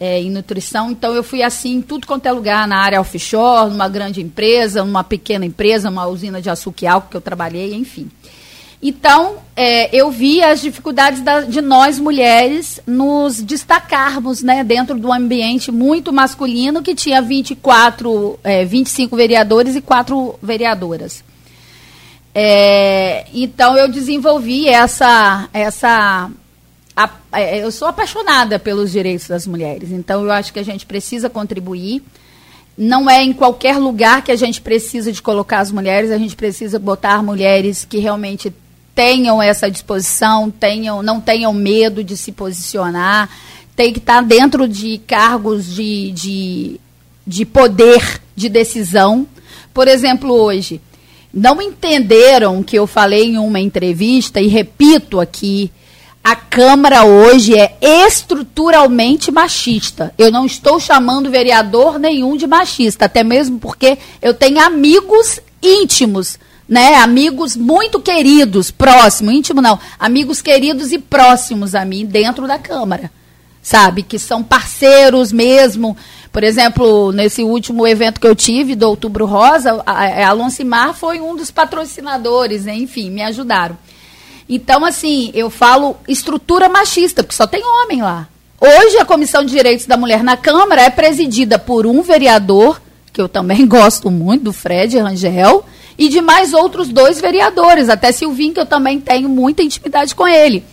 é, 0.01 0.19
em 0.19 0.31
nutrição. 0.31 0.91
Então 0.91 1.15
eu 1.15 1.23
fui 1.23 1.43
assim 1.43 1.75
em 1.75 1.83
tudo 1.83 2.07
quanto 2.07 2.25
é 2.25 2.33
lugar, 2.33 2.67
na 2.67 2.79
área 2.79 3.01
offshore, 3.01 3.71
numa 3.71 3.89
grande 3.89 4.23
empresa, 4.23 4.83
numa 4.83 5.05
pequena 5.05 5.45
empresa, 5.45 5.91
uma 5.91 6.07
usina 6.07 6.41
de 6.41 6.49
açúcar 6.49 6.85
e 6.85 6.89
álcool 6.89 7.11
que 7.11 7.17
eu 7.19 7.21
trabalhei, 7.21 7.75
enfim. 7.75 8.11
Então, 8.83 9.37
é, 9.55 9.95
eu 9.95 10.11
vi 10.11 10.43
as 10.43 10.63
dificuldades 10.63 11.21
da, 11.21 11.43
de 11.43 11.61
nós 11.61 11.99
mulheres 11.99 12.81
nos 12.87 13.43
destacarmos 13.43 14.43
né, 14.43 14.65
dentro 14.65 14.99
de 14.99 15.05
um 15.05 15.13
ambiente 15.13 15.71
muito 15.71 16.11
masculino 16.11 16.83
que 16.83 16.95
tinha 16.95 17.21
24, 17.21 18.41
é, 18.43 18.65
25 18.65 19.15
vereadores 19.15 19.77
e 19.77 19.83
quatro 19.83 20.39
vereadoras. 20.43 21.23
É, 22.35 23.27
então, 23.35 23.77
eu 23.77 23.87
desenvolvi 23.87 24.67
essa, 24.67 25.47
essa 25.53 26.31
a, 26.97 27.11
é, 27.33 27.63
eu 27.63 27.71
sou 27.71 27.89
apaixonada 27.89 28.59
pelos 28.59 28.93
direitos 28.93 29.29
das 29.29 29.47
mulheres, 29.47 29.91
então 29.91 30.25
eu 30.25 30.31
acho 30.31 30.53
que 30.53 30.59
a 30.59 30.65
gente 30.65 30.87
precisa 30.87 31.31
contribuir. 31.31 32.03
Não 32.77 33.11
é 33.11 33.23
em 33.23 33.33
qualquer 33.33 33.79
lugar 33.79 34.23
que 34.23 34.33
a 34.33 34.37
gente 34.37 34.61
precisa 34.61 35.13
de 35.13 35.21
colocar 35.21 35.61
as 35.61 35.71
mulheres, 35.71 36.11
a 36.11 36.19
gente 36.19 36.35
precisa 36.35 36.79
botar 36.79 37.23
mulheres 37.23 37.85
que 37.85 37.99
realmente 37.99 38.53
tenham 38.95 39.43
essa 39.43 39.71
disposição, 39.71 40.51
tenham, 40.51 41.03
não 41.03 41.21
tenham 41.21 41.53
medo 41.53 42.03
de 42.03 42.17
se 42.17 42.33
posicionar, 42.33 43.29
tem 43.77 43.93
que 43.93 43.99
estar 43.99 44.23
dentro 44.23 44.69
de 44.69 44.99
cargos 44.99 45.67
de, 45.67 46.11
de, 46.13 46.81
de 47.27 47.45
poder 47.45 48.21
de 48.35 48.49
decisão. 48.49 49.27
Por 49.73 49.89
exemplo, 49.89 50.33
hoje, 50.33 50.81
não 51.33 51.63
entenderam 51.63 52.63
que 52.63 52.77
eu 52.77 52.87
falei 52.87 53.25
em 53.25 53.39
uma 53.39 53.61
entrevista, 53.61 54.41
e 54.41 54.49
repito 54.49 55.21
aqui, 55.21 55.71
a 56.23 56.37
Câmara 56.37 57.05
hoje 57.05 57.59
é 57.59 57.77
estruturalmente 57.81 59.31
machista. 59.31 60.13
Eu 60.19 60.31
não 60.31 60.45
estou 60.45 60.79
chamando 60.79 61.31
vereador 61.31 61.99
nenhum 61.99 62.37
de 62.37 62.47
machista, 62.47 63.07
até 63.07 63.25
mesmo 63.25 63.59
porque 63.59 63.99
eu 64.21 64.35
tenho 64.35 64.61
amigos 64.61 65.41
íntimos, 65.63 66.39
né? 66.69 66.97
Amigos 66.97 67.57
muito 67.57 68.01
queridos, 68.01 68.71
próximos, 68.71 69.33
íntimo 69.35 69.63
não, 69.63 69.79
amigos 69.99 70.43
queridos 70.43 70.93
e 70.93 70.99
próximos 70.99 71.75
a 71.75 71.85
mim 71.85 72.05
dentro 72.05 72.47
da 72.47 72.59
Câmara, 72.59 73.11
sabe? 73.63 74.03
Que 74.03 74.19
são 74.19 74.43
parceiros 74.43 75.33
mesmo. 75.33 75.97
Por 76.31 76.45
exemplo, 76.45 77.13
nesse 77.13 77.43
último 77.43 77.87
evento 77.87 78.21
que 78.21 78.27
eu 78.27 78.37
tive 78.37 78.77
do 78.77 78.89
Outubro 78.89 79.25
Rosa, 79.25 79.83
a, 79.87 80.05
a 80.05 80.29
Alonso 80.29 80.65
Mar 80.67 80.95
foi 80.95 81.19
um 81.19 81.35
dos 81.35 81.51
patrocinadores, 81.51 82.67
né? 82.67 82.77
enfim, 82.77 83.11
me 83.11 83.23
ajudaram. 83.23 83.77
Então, 84.53 84.85
assim, 84.85 85.31
eu 85.33 85.49
falo 85.49 85.97
estrutura 86.09 86.69
machista, 86.69 87.23
porque 87.23 87.37
só 87.37 87.47
tem 87.47 87.63
homem 87.65 88.03
lá. 88.03 88.27
Hoje, 88.61 88.99
a 88.99 89.05
Comissão 89.05 89.45
de 89.45 89.53
Direitos 89.53 89.87
da 89.87 89.97
Mulher 89.97 90.25
na 90.25 90.37
Câmara 90.37 90.83
é 90.83 90.91
presidida 90.91 91.57
por 91.57 91.87
um 91.87 92.03
vereador, 92.03 92.83
que 93.13 93.21
eu 93.21 93.29
também 93.29 93.65
gosto 93.69 94.11
muito, 94.11 94.43
do 94.43 94.53
Fred 94.53 94.99
Rangel, 94.99 95.65
e 95.97 96.09
de 96.09 96.21
mais 96.21 96.53
outros 96.53 96.89
dois 96.89 97.21
vereadores, 97.21 97.89
até 97.89 98.11
Silvinho, 98.11 98.53
que 98.53 98.59
eu 98.59 98.67
também 98.67 99.01
tenho 99.01 99.29
muita 99.29 99.63
intimidade 99.63 100.17
com 100.17 100.27
ele. 100.27 100.65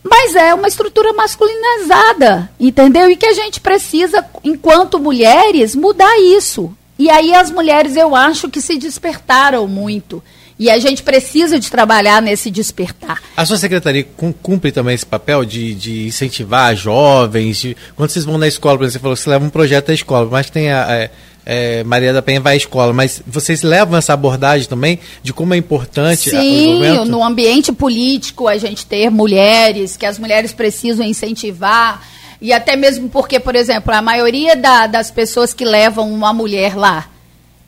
Mas 0.00 0.36
é 0.36 0.54
uma 0.54 0.68
estrutura 0.68 1.12
masculinizada, 1.12 2.48
entendeu? 2.60 3.10
E 3.10 3.16
que 3.16 3.26
a 3.26 3.34
gente 3.34 3.60
precisa, 3.60 4.24
enquanto 4.44 5.00
mulheres, 5.00 5.74
mudar 5.74 6.16
isso. 6.20 6.72
E 6.96 7.10
aí 7.10 7.34
as 7.34 7.50
mulheres, 7.50 7.96
eu 7.96 8.14
acho 8.14 8.48
que 8.48 8.60
se 8.60 8.78
despertaram 8.78 9.66
muito. 9.66 10.22
E 10.60 10.68
a 10.68 10.78
gente 10.78 11.02
precisa 11.02 11.58
de 11.58 11.70
trabalhar 11.70 12.20
nesse 12.20 12.50
despertar. 12.50 13.22
A 13.34 13.46
sua 13.46 13.56
secretaria 13.56 14.06
cumpre 14.42 14.70
também 14.70 14.94
esse 14.94 15.06
papel 15.06 15.42
de, 15.42 15.74
de 15.74 16.06
incentivar 16.08 16.76
jovens? 16.76 17.62
De, 17.62 17.76
quando 17.96 18.10
vocês 18.10 18.26
vão 18.26 18.36
na 18.36 18.46
escola, 18.46 18.76
por 18.76 18.84
exemplo, 18.84 18.92
você 18.92 19.00
falou 19.00 19.16
que 19.16 19.22
você 19.22 19.30
leva 19.30 19.44
um 19.46 19.48
projeto 19.48 19.86
da 19.86 19.94
escola, 19.94 20.28
mas 20.30 20.50
tem 20.50 20.70
a, 20.70 20.84
a 20.84 21.08
é, 21.46 21.82
Maria 21.84 22.12
da 22.12 22.20
Penha 22.20 22.42
vai 22.42 22.52
à 22.52 22.56
escola, 22.58 22.92
mas 22.92 23.22
vocês 23.26 23.62
levam 23.62 23.96
essa 23.96 24.12
abordagem 24.12 24.68
também 24.68 24.98
de 25.22 25.32
como 25.32 25.54
é 25.54 25.56
importante 25.56 26.28
Sim, 26.28 27.06
no 27.06 27.24
ambiente 27.24 27.72
político 27.72 28.46
a 28.46 28.58
gente 28.58 28.84
ter 28.84 29.10
mulheres, 29.10 29.96
que 29.96 30.04
as 30.04 30.18
mulheres 30.18 30.52
precisam 30.52 31.06
incentivar. 31.06 32.06
E 32.38 32.52
até 32.52 32.76
mesmo 32.76 33.08
porque, 33.08 33.40
por 33.40 33.56
exemplo, 33.56 33.94
a 33.94 34.02
maioria 34.02 34.54
da, 34.56 34.86
das 34.86 35.10
pessoas 35.10 35.54
que 35.54 35.64
levam 35.64 36.12
uma 36.12 36.34
mulher 36.34 36.76
lá, 36.76 37.08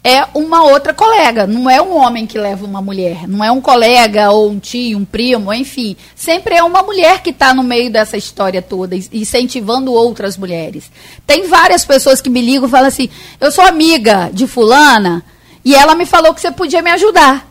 é 0.04 0.26
uma 0.34 0.64
outra 0.64 0.92
colega, 0.92 1.46
não 1.46 1.70
é 1.70 1.80
um 1.80 1.96
homem 1.96 2.26
que 2.26 2.36
leva 2.36 2.64
uma 2.64 2.82
mulher, 2.82 3.28
não 3.28 3.44
é 3.44 3.52
um 3.52 3.60
colega 3.60 4.30
ou 4.30 4.50
um 4.50 4.58
tio, 4.58 4.98
um 4.98 5.04
primo, 5.04 5.52
enfim. 5.54 5.96
Sempre 6.14 6.56
é 6.56 6.62
uma 6.62 6.82
mulher 6.82 7.22
que 7.22 7.30
está 7.30 7.54
no 7.54 7.62
meio 7.62 7.90
dessa 7.90 8.16
história 8.16 8.60
toda, 8.60 8.96
incentivando 8.96 9.92
outras 9.92 10.36
mulheres. 10.36 10.90
Tem 11.24 11.46
várias 11.46 11.84
pessoas 11.84 12.20
que 12.20 12.28
me 12.28 12.40
ligam 12.40 12.66
e 12.66 12.70
falam 12.70 12.88
assim: 12.88 13.08
eu 13.40 13.52
sou 13.52 13.64
amiga 13.64 14.28
de 14.32 14.46
Fulana 14.48 15.24
e 15.64 15.74
ela 15.74 15.94
me 15.94 16.04
falou 16.04 16.34
que 16.34 16.40
você 16.40 16.50
podia 16.50 16.82
me 16.82 16.90
ajudar. 16.90 17.48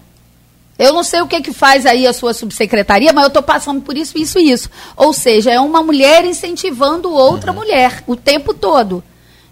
Eu 0.78 0.94
não 0.94 1.04
sei 1.04 1.22
o 1.22 1.28
que, 1.28 1.42
que 1.42 1.54
faz 1.54 1.86
aí 1.86 2.08
a 2.08 2.12
sua 2.12 2.34
subsecretaria, 2.34 3.14
mas 3.14 3.24
eu 3.24 3.28
estou 3.28 3.44
passando 3.44 3.82
por 3.82 3.96
isso, 3.96 4.18
isso 4.18 4.40
e 4.40 4.52
isso. 4.52 4.70
Ou 4.98 5.14
seja, 5.14 5.52
é 5.52 5.60
uma 5.60 5.84
mulher 5.84 6.26
incentivando 6.26 7.14
outra 7.14 7.52
uhum. 7.52 7.60
mulher 7.60 8.04
o 8.08 8.16
tempo 8.16 8.54
todo. 8.54 9.04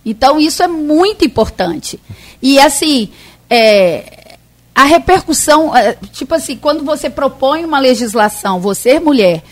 Então, 0.04 0.40
isso 0.40 0.64
é 0.64 0.68
muito 0.68 1.24
importante. 1.24 2.00
E, 2.42 2.60
assim, 2.60 3.10
é, 3.50 4.38
a 4.74 4.84
repercussão, 4.84 5.76
é, 5.76 5.98
tipo 6.14 6.34
assim, 6.34 6.56
quando 6.56 6.84
você 6.84 7.10
propõe 7.10 7.66
uma 7.66 7.80
legislação, 7.80 8.60
você, 8.60 9.00
mulher, 9.00 9.44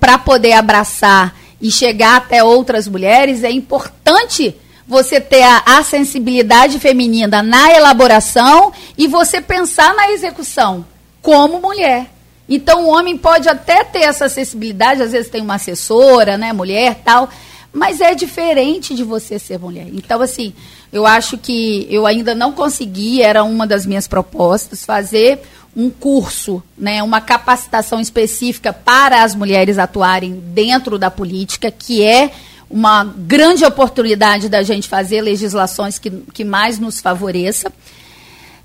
para 0.00 0.18
poder 0.18 0.52
abraçar 0.52 1.34
e 1.60 1.70
chegar 1.70 2.16
até 2.16 2.44
outras 2.44 2.86
mulheres, 2.86 3.42
é 3.42 3.50
importante 3.50 4.54
você 4.86 5.20
ter 5.20 5.42
a, 5.42 5.62
a, 5.66 5.82
sensibilidade 5.82 6.78
feminina 6.78 7.42
na 7.42 7.72
elaboração 7.72 8.72
e 8.96 9.08
você 9.08 9.40
pensar 9.40 9.94
na 9.94 10.10
execução 10.12 10.86
como 11.20 11.60
mulher. 11.60 12.10
Então 12.48 12.84
o 12.84 12.88
homem 12.88 13.16
pode 13.16 13.48
até 13.48 13.82
ter 13.82 14.02
essa 14.02 14.26
acessibilidade, 14.26 15.02
às 15.02 15.12
vezes 15.12 15.30
tem 15.30 15.42
uma 15.42 15.56
assessora, 15.56 16.36
né, 16.36 16.52
mulher, 16.52 17.00
tal, 17.04 17.28
mas 17.72 18.00
é 18.00 18.14
diferente 18.14 18.94
de 18.94 19.02
você 19.02 19.38
ser 19.38 19.58
mulher. 19.58 19.88
Então, 19.92 20.22
assim, 20.22 20.54
eu 20.96 21.06
acho 21.06 21.36
que 21.36 21.86
eu 21.90 22.06
ainda 22.06 22.34
não 22.34 22.52
consegui, 22.52 23.20
era 23.20 23.44
uma 23.44 23.66
das 23.66 23.84
minhas 23.84 24.08
propostas, 24.08 24.82
fazer 24.82 25.42
um 25.76 25.90
curso, 25.90 26.62
né, 26.76 27.02
uma 27.02 27.20
capacitação 27.20 28.00
específica 28.00 28.72
para 28.72 29.22
as 29.22 29.34
mulheres 29.34 29.78
atuarem 29.78 30.42
dentro 30.54 30.98
da 30.98 31.10
política, 31.10 31.70
que 31.70 32.02
é 32.02 32.30
uma 32.70 33.04
grande 33.04 33.62
oportunidade 33.62 34.48
da 34.48 34.62
gente 34.62 34.88
fazer 34.88 35.20
legislações 35.20 35.98
que, 35.98 36.10
que 36.32 36.44
mais 36.44 36.78
nos 36.78 36.98
favoreça. 36.98 37.70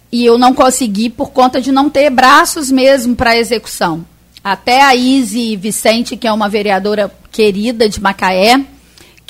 E 0.10 0.26
eu 0.26 0.38
não 0.38 0.54
consegui 0.54 1.10
por 1.10 1.32
conta 1.32 1.60
de 1.60 1.70
não 1.70 1.90
ter 1.90 2.10
braços 2.10 2.72
mesmo 2.72 3.14
para 3.14 3.38
execução. 3.38 4.06
Até 4.42 4.82
a 4.82 4.96
Izzy 4.96 5.58
Vicente, 5.58 6.16
que 6.16 6.28
é 6.28 6.32
uma 6.32 6.48
vereadora 6.48 7.12
querida 7.30 7.90
de 7.90 8.02
Macaé, 8.02 8.66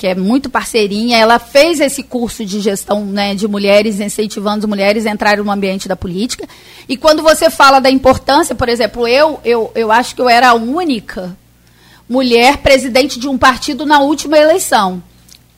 que 0.02 0.08
é 0.08 0.16
muito 0.16 0.50
parceirinha, 0.50 1.16
ela 1.16 1.38
fez 1.38 1.78
esse 1.78 2.02
curso 2.02 2.44
de 2.44 2.58
gestão 2.58 3.04
né, 3.04 3.36
de 3.36 3.46
mulheres, 3.46 4.00
incentivando 4.00 4.66
as 4.66 4.68
mulheres 4.68 5.06
a 5.06 5.10
entrarem 5.12 5.44
no 5.44 5.48
ambiente 5.52 5.86
da 5.86 5.94
política. 5.94 6.44
E 6.88 6.96
quando 6.96 7.22
você 7.22 7.48
fala 7.48 7.78
da 7.78 7.88
importância, 7.88 8.52
por 8.52 8.68
exemplo, 8.68 9.06
eu, 9.06 9.38
eu, 9.44 9.70
eu 9.76 9.92
acho 9.92 10.16
que 10.16 10.20
eu 10.20 10.28
era 10.28 10.48
a 10.48 10.54
única 10.54 11.36
mulher 12.08 12.56
presidente 12.56 13.16
de 13.16 13.28
um 13.28 13.38
partido 13.38 13.86
na 13.86 14.00
última 14.00 14.36
eleição. 14.36 15.00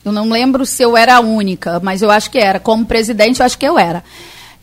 Eu 0.05 0.11
não 0.11 0.29
lembro 0.29 0.63
se 0.63 0.83
eu 0.83 0.95
era 0.95 1.15
a 1.15 1.21
única, 1.21 1.79
mas 1.79 2.03
eu 2.03 2.11
acho 2.11 2.29
que 2.29 2.37
era. 2.37 2.59
Como 2.59 2.85
presidente, 2.85 3.39
eu 3.39 3.47
acho 3.47 3.57
que 3.57 3.67
eu 3.67 3.79
era. 3.79 4.03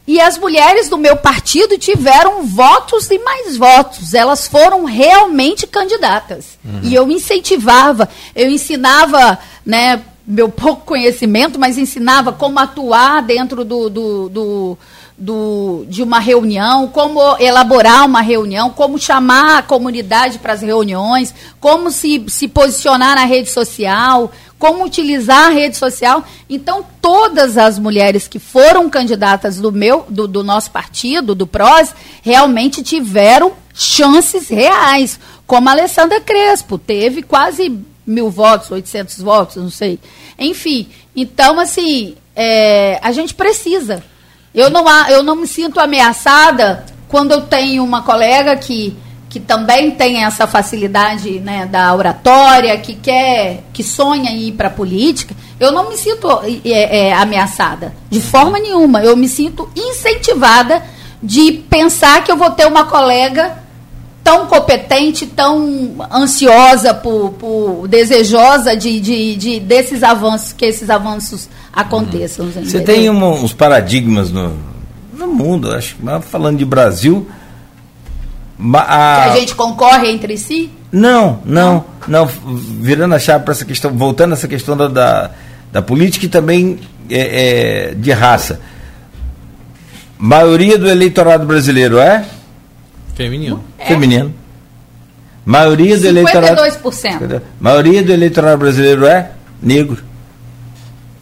E 0.06 0.20
as 0.20 0.36
mulheres 0.36 0.88
do 0.88 0.98
meu 0.98 1.16
partido 1.16 1.78
tiveram 1.78 2.44
votos 2.44 3.08
e 3.10 3.18
mais 3.20 3.56
votos. 3.56 4.14
Elas 4.14 4.48
foram 4.48 4.84
realmente 4.84 5.66
candidatas. 5.66 6.58
Uhum. 6.64 6.80
E 6.82 6.94
eu 6.94 7.08
incentivava, 7.10 8.08
eu 8.34 8.50
ensinava, 8.50 9.38
né, 9.64 10.02
meu 10.26 10.48
pouco 10.48 10.86
conhecimento, 10.86 11.58
mas 11.58 11.78
ensinava 11.78 12.32
como 12.32 12.58
atuar 12.58 13.22
dentro 13.22 13.64
do, 13.64 13.90
do, 13.90 14.28
do, 14.28 14.78
do, 15.18 15.84
de 15.88 16.02
uma 16.02 16.20
reunião, 16.20 16.88
como 16.88 17.20
elaborar 17.38 18.06
uma 18.06 18.20
reunião, 18.20 18.70
como 18.70 18.98
chamar 18.98 19.58
a 19.58 19.62
comunidade 19.62 20.38
para 20.38 20.52
as 20.52 20.62
reuniões, 20.62 21.34
como 21.60 21.90
se, 21.90 22.24
se 22.28 22.46
posicionar 22.46 23.16
na 23.16 23.24
rede 23.24 23.50
social, 23.50 24.30
como 24.58 24.84
utilizar 24.84 25.46
a 25.46 25.50
rede 25.50 25.76
social. 25.76 26.24
Então, 26.48 26.84
todas 27.00 27.58
as 27.58 27.78
mulheres 27.78 28.28
que 28.28 28.38
foram 28.38 28.88
candidatas 28.88 29.56
do 29.56 29.72
meu, 29.72 30.06
do, 30.08 30.28
do 30.28 30.44
nosso 30.44 30.70
partido, 30.70 31.34
do 31.34 31.48
PROS, 31.48 31.92
realmente 32.22 32.80
tiveram 32.80 33.54
chances 33.74 34.48
reais. 34.48 35.18
Como 35.48 35.68
a 35.68 35.72
Alessandra 35.72 36.20
Crespo, 36.20 36.78
teve 36.78 37.22
quase 37.22 37.76
mil 38.06 38.30
votos, 38.30 38.70
800 38.70 39.18
votos, 39.18 39.56
não 39.56 39.70
sei. 39.70 39.98
Enfim, 40.38 40.88
então, 41.14 41.58
assim, 41.58 42.14
é, 42.34 42.98
a 43.02 43.12
gente 43.12 43.34
precisa. 43.34 44.02
Eu 44.54 44.70
não, 44.70 44.84
eu 45.08 45.22
não 45.22 45.36
me 45.36 45.46
sinto 45.46 45.80
ameaçada 45.80 46.84
quando 47.08 47.32
eu 47.32 47.42
tenho 47.42 47.84
uma 47.84 48.02
colega 48.02 48.56
que 48.56 48.96
que 49.32 49.40
também 49.40 49.92
tem 49.92 50.24
essa 50.24 50.46
facilidade 50.46 51.40
né, 51.40 51.64
da 51.64 51.94
oratória, 51.94 52.76
que 52.76 52.94
quer, 52.94 53.64
que 53.72 53.82
sonha 53.82 54.30
em 54.30 54.48
ir 54.48 54.52
para 54.52 54.68
a 54.68 54.70
política, 54.70 55.34
eu 55.58 55.72
não 55.72 55.88
me 55.88 55.96
sinto 55.96 56.28
é, 56.62 57.08
é, 57.08 57.14
ameaçada 57.14 57.94
de 58.10 58.20
forma 58.20 58.58
nenhuma. 58.58 59.02
Eu 59.02 59.16
me 59.16 59.26
sinto 59.26 59.70
incentivada 59.74 60.82
de 61.22 61.52
pensar 61.70 62.22
que 62.22 62.30
eu 62.30 62.36
vou 62.36 62.50
ter 62.50 62.66
uma 62.66 62.84
colega 62.84 63.61
tão 64.22 64.46
competente, 64.46 65.26
tão 65.26 65.94
ansiosa 66.12 66.94
por, 66.94 67.30
por 67.32 67.88
desejosa 67.88 68.76
de, 68.76 69.00
de, 69.00 69.36
de, 69.36 69.60
desses 69.60 70.02
avanços, 70.02 70.52
que 70.52 70.64
esses 70.64 70.88
avanços 70.88 71.48
aconteçam. 71.72 72.46
Uhum. 72.46 72.64
Você 72.64 72.80
tem 72.80 73.10
uns 73.10 73.52
paradigmas 73.52 74.30
no, 74.30 74.56
no 75.12 75.26
mundo, 75.26 75.74
acho 75.74 75.96
que 75.96 76.02
falando 76.28 76.58
de 76.58 76.64
Brasil, 76.64 77.26
a... 78.74 79.22
Que 79.24 79.30
a 79.30 79.40
gente 79.40 79.54
concorre 79.54 80.10
entre 80.10 80.36
si? 80.36 80.70
Não, 80.92 81.40
não, 81.44 81.84
não. 82.06 82.28
Virando 82.80 83.14
a 83.14 83.18
chave 83.18 83.44
para 83.44 83.52
essa 83.52 83.64
questão, 83.64 83.90
voltando 83.92 84.32
a 84.32 84.34
essa 84.34 84.46
questão 84.46 84.76
da, 84.76 84.88
da, 84.88 85.30
da 85.72 85.82
política 85.82 86.26
e 86.26 86.28
também 86.28 86.78
é, 87.10 87.90
é, 87.90 87.94
de 87.94 88.12
raça. 88.12 88.60
Maioria 90.18 90.78
do 90.78 90.88
eleitorado 90.88 91.44
brasileiro 91.44 91.98
é? 91.98 92.24
Feminino. 93.14 93.62
É. 93.78 93.86
Feminino. 93.86 94.34
Maioria 95.44 95.96
do 95.96 96.02
52%. 96.02 96.08
eleitorado. 96.08 97.42
Maioria 97.60 98.02
do 98.02 98.12
eleitorado 98.12 98.58
brasileiro 98.58 99.06
é 99.06 99.32
negro. 99.60 100.02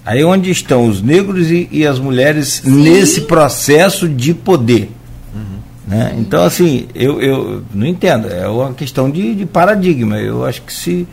Aí 0.04 0.24
onde 0.24 0.50
estão 0.50 0.86
os 0.86 1.00
negros 1.00 1.50
e, 1.50 1.68
e 1.70 1.86
as 1.86 1.98
mulheres 1.98 2.60
Sim. 2.64 2.82
nesse 2.82 3.22
processo 3.22 4.08
de 4.08 4.34
poder? 4.34 4.90
Né? 5.90 6.14
Então, 6.18 6.44
assim, 6.44 6.86
eu, 6.94 7.20
eu 7.20 7.64
não 7.74 7.84
entendo. 7.84 8.28
É 8.28 8.46
uma 8.46 8.72
questão 8.72 9.10
de, 9.10 9.34
de 9.34 9.44
paradigma. 9.44 10.18
Eu 10.18 10.44
acho 10.44 10.62
que 10.62 10.72
se 10.72 11.08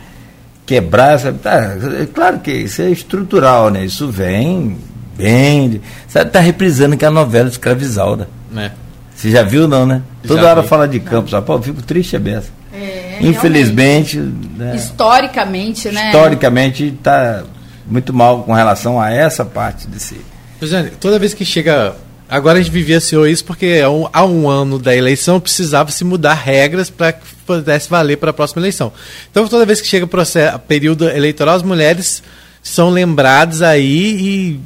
quebrar, 0.64 1.18
sabe, 1.18 1.38
tá, 1.40 1.76
é 2.00 2.06
claro 2.06 2.38
que 2.38 2.52
isso 2.52 2.82
é 2.82 2.90
estrutural, 2.90 3.70
né? 3.70 3.84
Isso 3.84 4.08
vem 4.08 4.76
bem. 5.16 5.80
Sabe, 6.06 6.30
tá 6.30 6.38
reprisando 6.38 6.96
que 6.96 7.04
a 7.04 7.10
novela 7.10 7.48
Escravizaura. 7.48 8.28
É. 8.56 8.70
Você 9.18 9.32
já 9.32 9.42
viu, 9.42 9.66
não, 9.66 9.84
né? 9.84 10.00
Toda 10.24 10.42
já 10.42 10.50
hora 10.50 10.62
vi. 10.62 10.68
fala 10.68 10.86
de 10.86 11.00
campo, 11.00 11.28
só, 11.28 11.40
pô, 11.40 11.54
eu 11.54 11.62
fico 11.62 11.82
triste 11.82 12.14
é 12.14 12.20
beça. 12.20 12.50
É, 12.72 13.18
Infelizmente. 13.20 14.16
Né, 14.16 14.76
historicamente, 14.76 15.88
né? 15.88 16.06
Historicamente 16.06 16.84
está 16.86 17.42
muito 17.84 18.14
mal 18.14 18.44
com 18.44 18.52
relação 18.52 19.00
a 19.00 19.10
essa 19.10 19.44
parte 19.44 19.88
desse. 19.88 20.20
Josiane, 20.60 20.90
toda 21.00 21.18
vez 21.18 21.34
que 21.34 21.44
chega 21.44 21.96
Agora 22.28 22.58
a 22.58 22.62
gente 22.62 22.70
vivenciou 22.70 23.26
isso 23.26 23.42
porque 23.44 23.80
há 24.12 24.24
um 24.24 24.48
ano 24.48 24.78
da 24.78 24.94
eleição 24.94 25.40
precisava 25.40 25.90
se 25.90 26.04
mudar 26.04 26.34
regras 26.34 26.90
para 26.90 27.12
que 27.12 27.24
pudesse 27.46 27.88
valer 27.88 28.18
para 28.18 28.30
a 28.30 28.34
próxima 28.34 28.60
eleição. 28.60 28.92
Então 29.30 29.48
toda 29.48 29.64
vez 29.64 29.80
que 29.80 29.88
chega 29.88 30.04
o 30.04 30.58
período 30.58 31.08
eleitoral, 31.08 31.56
as 31.56 31.62
mulheres 31.62 32.22
são 32.62 32.90
lembradas 32.90 33.62
aí 33.62 34.20
e, 34.20 34.60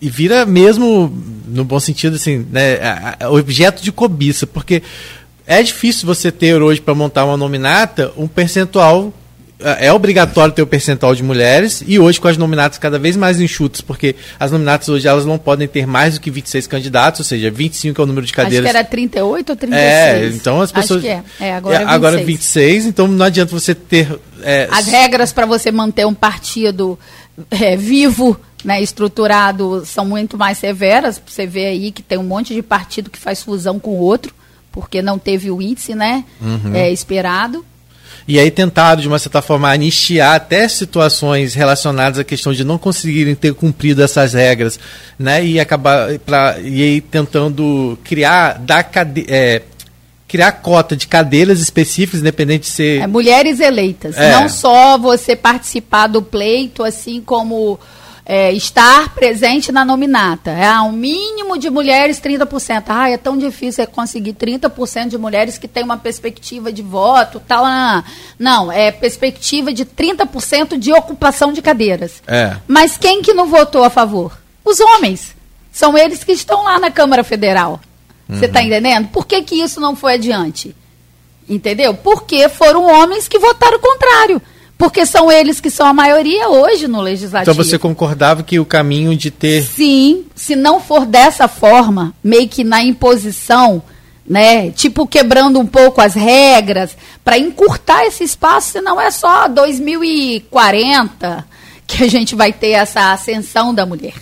e 0.00 0.08
vira 0.08 0.46
mesmo, 0.46 1.12
no 1.46 1.64
bom 1.64 1.78
sentido, 1.78 2.16
assim, 2.16 2.46
né, 2.50 2.78
objeto 3.30 3.82
de 3.82 3.92
cobiça, 3.92 4.46
porque 4.46 4.82
é 5.46 5.62
difícil 5.62 6.06
você 6.06 6.30
ter 6.30 6.60
hoje 6.62 6.80
para 6.80 6.94
montar 6.94 7.24
uma 7.24 7.36
nominata 7.36 8.12
um 8.16 8.28
percentual 8.28 9.12
é, 9.62 9.86
é 9.86 9.92
obrigatório 9.92 10.54
ter 10.54 10.62
o 10.62 10.66
percentual 10.66 11.14
de 11.14 11.22
mulheres 11.22 11.82
e 11.86 11.98
hoje 11.98 12.20
com 12.20 12.28
as 12.28 12.36
nominatas 12.36 12.78
cada 12.78 12.98
vez 12.98 13.16
mais 13.16 13.40
enxutas, 13.40 13.80
porque 13.80 14.16
as 14.38 14.50
nominatas 14.50 14.88
hoje 14.88 15.06
elas 15.06 15.26
não 15.26 15.38
podem 15.38 15.68
ter 15.68 15.86
mais 15.86 16.14
do 16.14 16.20
que 16.20 16.30
26 16.30 16.66
candidatos, 16.66 17.20
ou 17.20 17.24
seja, 17.24 17.50
25 17.50 18.00
é 18.00 18.04
o 18.04 18.06
número 18.06 18.26
de 18.26 18.32
cadeiras. 18.32 18.64
Acho 18.64 18.72
que 18.72 18.78
era 18.78 18.86
38 18.86 19.50
ou 19.50 19.56
36. 19.56 19.82
É, 19.82 20.36
então 20.36 20.60
as 20.60 20.72
pessoas. 20.72 21.04
Acho 21.04 21.24
que 21.36 21.42
é. 21.42 21.48
é 21.48 21.54
agora, 21.54 21.76
é, 21.76 21.78
26. 21.80 21.94
agora 21.94 22.16
26, 22.24 22.86
então 22.86 23.06
não 23.06 23.26
adianta 23.26 23.52
você 23.52 23.74
ter. 23.74 24.18
É, 24.42 24.68
as 24.70 24.86
regras 24.86 25.32
para 25.32 25.44
você 25.44 25.70
manter 25.70 26.06
um 26.06 26.14
partido 26.14 26.98
é, 27.50 27.76
vivo. 27.76 28.38
Né, 28.64 28.82
estruturado 28.82 29.84
são 29.86 30.04
muito 30.04 30.36
mais 30.36 30.58
severas. 30.58 31.20
Você 31.24 31.46
vê 31.46 31.66
aí 31.66 31.90
que 31.90 32.02
tem 32.02 32.18
um 32.18 32.22
monte 32.22 32.54
de 32.54 32.62
partido 32.62 33.08
que 33.08 33.18
faz 33.18 33.42
fusão 33.42 33.78
com 33.78 33.92
o 33.92 33.98
outro, 34.00 34.34
porque 34.70 35.00
não 35.00 35.18
teve 35.18 35.50
o 35.50 35.62
índice 35.62 35.94
né, 35.94 36.24
uhum. 36.40 36.74
é, 36.74 36.90
esperado. 36.92 37.64
E 38.28 38.38
aí 38.38 38.50
tentaram, 38.50 39.00
de 39.00 39.08
uma 39.08 39.18
certa 39.18 39.42
forma, 39.42 39.72
anistiar 39.72 40.36
até 40.36 40.68
situações 40.68 41.54
relacionadas 41.54 42.18
à 42.18 42.24
questão 42.24 42.52
de 42.52 42.62
não 42.62 42.78
conseguirem 42.78 43.34
ter 43.34 43.54
cumprido 43.54 44.02
essas 44.02 44.34
regras, 44.34 44.78
né? 45.18 45.44
E 45.44 45.58
acabar 45.58 46.18
pra, 46.20 46.56
e 46.60 46.82
aí 46.82 47.00
tentando 47.00 47.98
criar, 48.04 48.58
dar 48.58 48.84
cade, 48.84 49.26
é, 49.28 49.62
criar 50.28 50.52
cota 50.52 50.94
de 50.94 51.08
cadeiras 51.08 51.60
específicas, 51.60 52.20
independente 52.20 52.62
de 52.62 52.68
ser. 52.68 53.00
É, 53.00 53.06
mulheres 53.08 53.58
eleitas. 53.58 54.16
É. 54.16 54.30
Não 54.32 54.48
só 54.48 54.96
você 54.96 55.34
participar 55.34 56.06
do 56.06 56.22
pleito, 56.22 56.84
assim 56.84 57.20
como 57.20 57.80
é, 58.24 58.52
estar 58.52 59.14
presente 59.14 59.72
na 59.72 59.84
nominata. 59.84 60.50
É 60.50 60.80
um 60.80 60.92
mínimo 60.92 61.58
de 61.58 61.70
mulheres, 61.70 62.20
30%. 62.20 62.84
Ah, 62.88 63.10
é 63.10 63.16
tão 63.16 63.36
difícil 63.36 63.84
é 63.84 63.86
conseguir 63.86 64.34
30% 64.34 65.08
de 65.08 65.18
mulheres 65.18 65.58
que 65.58 65.68
têm 65.68 65.82
uma 65.82 65.96
perspectiva 65.96 66.72
de 66.72 66.82
voto, 66.82 67.40
tal. 67.40 67.64
Não, 68.38 68.70
é 68.70 68.90
perspectiva 68.90 69.72
de 69.72 69.84
30% 69.84 70.78
de 70.78 70.92
ocupação 70.92 71.52
de 71.52 71.62
cadeiras. 71.62 72.22
É. 72.26 72.56
Mas 72.66 72.96
quem 72.96 73.22
que 73.22 73.32
não 73.32 73.46
votou 73.46 73.84
a 73.84 73.90
favor? 73.90 74.38
Os 74.64 74.80
homens. 74.80 75.34
São 75.72 75.96
eles 75.96 76.24
que 76.24 76.32
estão 76.32 76.64
lá 76.64 76.78
na 76.78 76.90
Câmara 76.90 77.22
Federal. 77.22 77.80
Você 78.28 78.46
está 78.46 78.62
entendendo? 78.62 79.08
Por 79.08 79.26
que, 79.26 79.42
que 79.42 79.56
isso 79.56 79.80
não 79.80 79.96
foi 79.96 80.14
adiante? 80.14 80.74
Entendeu? 81.48 81.94
Porque 81.94 82.48
foram 82.48 82.86
homens 82.86 83.26
que 83.26 83.38
votaram 83.38 83.80
contrário. 83.80 84.40
Porque 84.80 85.04
são 85.04 85.30
eles 85.30 85.60
que 85.60 85.68
são 85.68 85.86
a 85.86 85.92
maioria 85.92 86.48
hoje 86.48 86.88
no 86.88 87.02
legislativo. 87.02 87.52
Então 87.52 87.64
você 87.64 87.78
concordava 87.78 88.42
que 88.42 88.58
o 88.58 88.64
caminho 88.64 89.14
de 89.14 89.30
ter. 89.30 89.62
Sim, 89.62 90.24
se 90.34 90.56
não 90.56 90.80
for 90.80 91.04
dessa 91.04 91.46
forma, 91.46 92.14
meio 92.24 92.48
que 92.48 92.64
na 92.64 92.82
imposição, 92.82 93.82
né? 94.26 94.70
Tipo 94.70 95.06
quebrando 95.06 95.60
um 95.60 95.66
pouco 95.66 96.00
as 96.00 96.14
regras 96.14 96.96
para 97.22 97.36
encurtar 97.36 98.06
esse 98.06 98.24
espaço, 98.24 98.72
senão 98.72 98.98
é 98.98 99.10
só 99.10 99.48
2040 99.48 101.46
que 101.86 102.02
a 102.02 102.08
gente 102.08 102.34
vai 102.34 102.50
ter 102.50 102.70
essa 102.70 103.12
ascensão 103.12 103.74
da 103.74 103.84
mulher. 103.84 104.14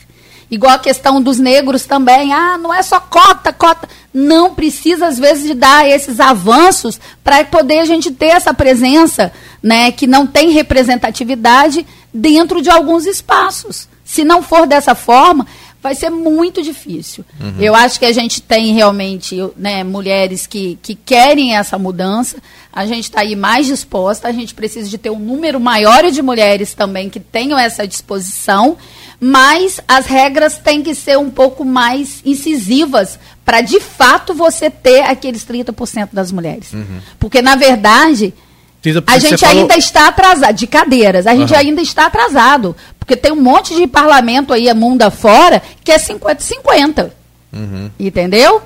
Igual 0.50 0.72
a 0.72 0.78
questão 0.80 1.22
dos 1.22 1.38
negros 1.38 1.84
também. 1.84 2.32
Ah, 2.32 2.58
não 2.58 2.74
é 2.74 2.82
só 2.82 2.98
cota, 2.98 3.52
cota. 3.52 3.88
Não 4.20 4.52
precisa, 4.52 5.06
às 5.06 5.16
vezes, 5.16 5.44
de 5.44 5.54
dar 5.54 5.88
esses 5.88 6.18
avanços 6.18 6.98
para 7.22 7.44
poder 7.44 7.78
a 7.78 7.84
gente 7.84 8.10
ter 8.10 8.26
essa 8.26 8.52
presença, 8.52 9.30
né, 9.62 9.92
que 9.92 10.08
não 10.08 10.26
tem 10.26 10.50
representatividade 10.50 11.86
dentro 12.12 12.60
de 12.60 12.68
alguns 12.68 13.06
espaços. 13.06 13.88
Se 14.04 14.24
não 14.24 14.42
for 14.42 14.66
dessa 14.66 14.92
forma, 14.96 15.46
vai 15.80 15.94
ser 15.94 16.10
muito 16.10 16.60
difícil. 16.62 17.24
Uhum. 17.40 17.60
Eu 17.60 17.76
acho 17.76 18.00
que 18.00 18.06
a 18.06 18.12
gente 18.12 18.42
tem 18.42 18.74
realmente 18.74 19.36
né, 19.56 19.84
mulheres 19.84 20.48
que, 20.48 20.76
que 20.82 20.96
querem 20.96 21.54
essa 21.54 21.78
mudança. 21.78 22.38
A 22.72 22.86
gente 22.86 23.04
está 23.04 23.20
aí 23.20 23.36
mais 23.36 23.66
disposta. 23.66 24.26
A 24.26 24.32
gente 24.32 24.52
precisa 24.52 24.88
de 24.88 24.98
ter 24.98 25.10
um 25.10 25.18
número 25.20 25.60
maior 25.60 26.10
de 26.10 26.22
mulheres 26.22 26.74
também 26.74 27.08
que 27.08 27.20
tenham 27.20 27.56
essa 27.56 27.86
disposição 27.86 28.76
mas 29.20 29.80
as 29.88 30.06
regras 30.06 30.58
têm 30.58 30.82
que 30.82 30.94
ser 30.94 31.18
um 31.18 31.30
pouco 31.30 31.64
mais 31.64 32.22
incisivas 32.24 33.18
para 33.48 33.62
de 33.62 33.80
fato 33.80 34.34
você 34.34 34.68
ter 34.68 35.00
aqueles 35.00 35.42
30% 35.42 36.10
das 36.12 36.30
mulheres. 36.30 36.70
Uhum. 36.74 37.00
Porque, 37.18 37.40
na 37.40 37.56
verdade, 37.56 38.34
a 39.06 39.18
gente 39.18 39.42
ainda 39.42 39.68
falou... 39.68 39.78
está 39.78 40.08
atrasado, 40.08 40.54
de 40.54 40.66
cadeiras, 40.66 41.26
a 41.26 41.34
gente 41.34 41.54
uhum. 41.54 41.58
ainda 41.58 41.80
está 41.80 42.04
atrasado. 42.04 42.76
Porque 42.98 43.16
tem 43.16 43.32
um 43.32 43.40
monte 43.40 43.74
de 43.74 43.86
parlamento 43.86 44.52
aí, 44.52 44.70
mundo 44.74 45.00
afora, 45.00 45.62
que 45.82 45.90
é 45.90 45.98
50-50. 45.98 47.10
Uhum. 47.50 47.90
Entendeu? 47.98 48.60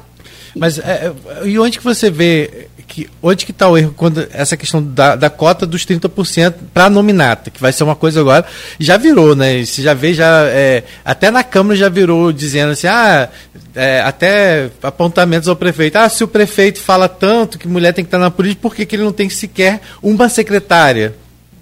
Mas 0.56 0.80
é, 0.80 1.12
é, 1.12 1.46
e 1.46 1.56
onde 1.60 1.78
que 1.78 1.84
você 1.84 2.10
vê 2.10 2.66
que 2.86 3.08
onde 3.22 3.44
que 3.44 3.52
está 3.52 3.68
o 3.68 3.76
erro 3.76 3.94
quando 3.96 4.26
essa 4.32 4.56
questão 4.56 4.82
da, 4.82 5.16
da 5.16 5.30
cota 5.30 5.66
dos 5.66 5.86
30% 5.86 6.54
para 6.72 6.90
nominata, 6.90 7.50
que 7.50 7.60
vai 7.60 7.72
ser 7.72 7.84
uma 7.84 7.96
coisa 7.96 8.20
agora, 8.20 8.44
já 8.78 8.96
virou, 8.96 9.34
né? 9.34 9.64
Você 9.64 9.82
já 9.82 9.94
vê, 9.94 10.12
já, 10.12 10.44
é, 10.46 10.84
até 11.04 11.30
na 11.30 11.42
Câmara 11.42 11.76
já 11.76 11.88
virou 11.88 12.32
dizendo 12.32 12.72
assim, 12.72 12.86
ah, 12.86 13.28
é, 13.74 14.00
até 14.00 14.70
apontamentos 14.82 15.48
ao 15.48 15.56
prefeito, 15.56 15.96
ah, 15.96 16.08
se 16.08 16.22
o 16.22 16.28
prefeito 16.28 16.80
fala 16.80 17.08
tanto 17.08 17.58
que 17.58 17.68
mulher 17.68 17.92
tem 17.92 18.04
que 18.04 18.08
estar 18.08 18.18
na 18.18 18.30
política, 18.30 18.62
por 18.62 18.74
que, 18.74 18.84
que 18.84 18.96
ele 18.96 19.04
não 19.04 19.12
tem 19.12 19.28
sequer 19.28 19.80
uma 20.02 20.28
secretária? 20.28 21.14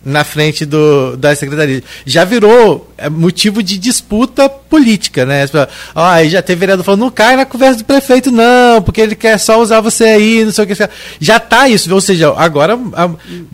Na 0.05 0.24
frente 0.24 0.64
do, 0.64 1.16
da 1.16 1.35
secretaria. 1.35 1.82
Já 2.06 2.24
virou 2.24 2.90
é, 2.97 3.09
motivo 3.09 3.62
de 3.62 3.77
disputa 3.77 4.48
política, 4.48 5.27
né? 5.27 5.44
Ah, 5.94 6.14
aí 6.14 6.31
já 6.31 6.40
teve 6.40 6.60
vereador 6.60 6.85
falando, 6.85 7.01
não 7.01 7.10
cai 7.10 7.36
na 7.36 7.44
conversa 7.44 7.78
do 7.78 7.85
prefeito, 7.85 8.31
não, 8.31 8.81
porque 8.82 9.01
ele 9.01 9.14
quer 9.14 9.39
só 9.39 9.60
usar 9.60 9.81
você 9.81 10.05
aí, 10.05 10.44
não 10.44 10.52
sei 10.52 10.64
o 10.64 10.66
que. 10.66 10.89
Já 11.18 11.39
tá 11.39 11.68
isso, 11.68 11.93
ou 11.93 12.01
seja, 12.01 12.32
agora 12.36 12.78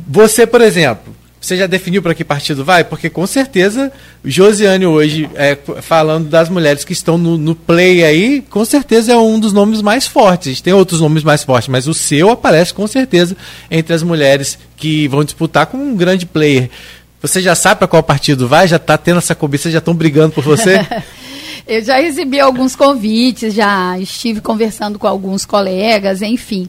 você, 0.07 0.47
por 0.47 0.61
exemplo, 0.61 1.16
você 1.47 1.57
já 1.57 1.67
definiu 1.69 2.03
para 2.03 2.13
que 2.13 2.25
partido 2.25 2.65
vai? 2.65 2.83
Porque 2.83 3.09
com 3.09 3.25
certeza, 3.25 3.93
Josiane 4.25 4.85
hoje, 4.85 5.31
é, 5.37 5.57
falando 5.81 6.29
das 6.29 6.49
mulheres 6.49 6.85
que 6.85 6.93
estão 6.93 7.17
no, 7.17 7.39
no, 7.39 7.55
play 7.55 8.03
aí, 8.03 8.43
com 8.51 8.65
certeza 8.65 9.13
é 9.13 9.17
um 9.17 9.39
dos 9.39 9.53
nomes 9.53 9.81
mais 9.81 10.09
fortes. 10.09 10.61
Tem 10.61 10.73
outros 10.73 11.01
nomes 11.01 11.23
mais 11.23 11.45
fortes, 11.45 11.69
mas 11.69 11.87
o 11.87 11.95
seu 11.95 12.31
aparece 12.31 12.75
com 12.75 12.85
certeza 12.89 13.37
entre 13.71 13.95
as 13.95 14.03
mulheres 14.03 14.59
que 14.77 15.07
vão 15.07 15.23
disputar 15.23 15.67
com 15.67 15.77
um 15.77 15.95
grande 15.95 16.27
player. 16.27 16.69
Você 17.23 17.41
já 17.41 17.55
sabe 17.55 17.79
para 17.79 17.89
qual 17.89 18.03
partido 18.03 18.49
vai? 18.49 18.67
Já 18.67 18.77
está 18.77 18.99
tendo 18.99 19.19
essa 19.19 19.35
cobiça? 19.35 19.71
Já 19.71 19.79
estão 19.79 19.95
brigando 19.95 20.33
por 20.33 20.43
você? 20.43 20.85
Eu 21.65 21.83
já 21.83 21.99
recebi 21.99 22.41
alguns 22.41 22.75
convites, 22.75 23.55
já 23.55 23.97
estive 23.99 24.41
conversando 24.41 24.99
com 24.99 25.07
alguns 25.07 25.45
colegas, 25.45 26.23
enfim. 26.23 26.69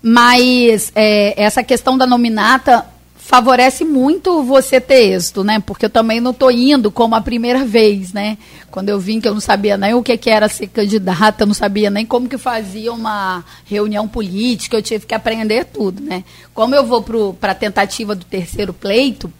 Mas 0.00 0.92
é, 0.94 1.40
essa 1.40 1.62
questão 1.62 1.96
da 1.96 2.06
nominata, 2.06 2.84
favorece 3.24 3.86
muito 3.86 4.42
você 4.42 4.78
ter 4.78 5.14
êxito, 5.14 5.42
né? 5.42 5.58
Porque 5.58 5.86
eu 5.86 5.90
também 5.90 6.20
não 6.20 6.30
estou 6.30 6.50
indo 6.50 6.90
como 6.90 7.14
a 7.14 7.22
primeira 7.22 7.64
vez, 7.64 8.12
né? 8.12 8.36
Quando 8.70 8.90
eu 8.90 9.00
vim 9.00 9.18
que 9.18 9.26
eu 9.26 9.32
não 9.32 9.40
sabia 9.40 9.78
nem 9.78 9.94
o 9.94 10.02
que, 10.02 10.14
que 10.18 10.28
era 10.28 10.46
ser 10.46 10.66
candidata, 10.66 11.46
não 11.46 11.54
sabia 11.54 11.88
nem 11.88 12.04
como 12.04 12.28
que 12.28 12.36
fazia 12.36 12.92
uma 12.92 13.42
reunião 13.64 14.06
política, 14.06 14.76
eu 14.76 14.82
tive 14.82 15.06
que 15.06 15.14
aprender 15.14 15.64
tudo, 15.64 16.02
né? 16.02 16.22
Como 16.52 16.74
eu 16.74 16.84
vou 16.84 17.02
para 17.32 17.52
a 17.52 17.54
tentativa 17.54 18.14
do 18.14 18.26
terceiro 18.26 18.74
pleito, 18.74 19.32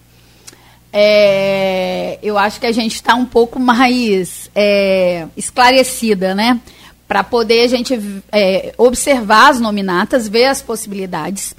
é, 0.90 2.18
eu 2.22 2.38
acho 2.38 2.58
que 2.58 2.66
a 2.66 2.72
gente 2.72 2.94
está 2.94 3.14
um 3.14 3.26
pouco 3.26 3.60
mais 3.60 4.50
é, 4.54 5.26
esclarecida, 5.36 6.34
né? 6.34 6.58
Para 7.06 7.22
poder 7.22 7.64
a 7.64 7.68
gente 7.68 8.00
é, 8.32 8.72
observar 8.78 9.50
as 9.50 9.60
nominatas, 9.60 10.26
ver 10.26 10.46
as 10.46 10.62
possibilidades. 10.62 11.54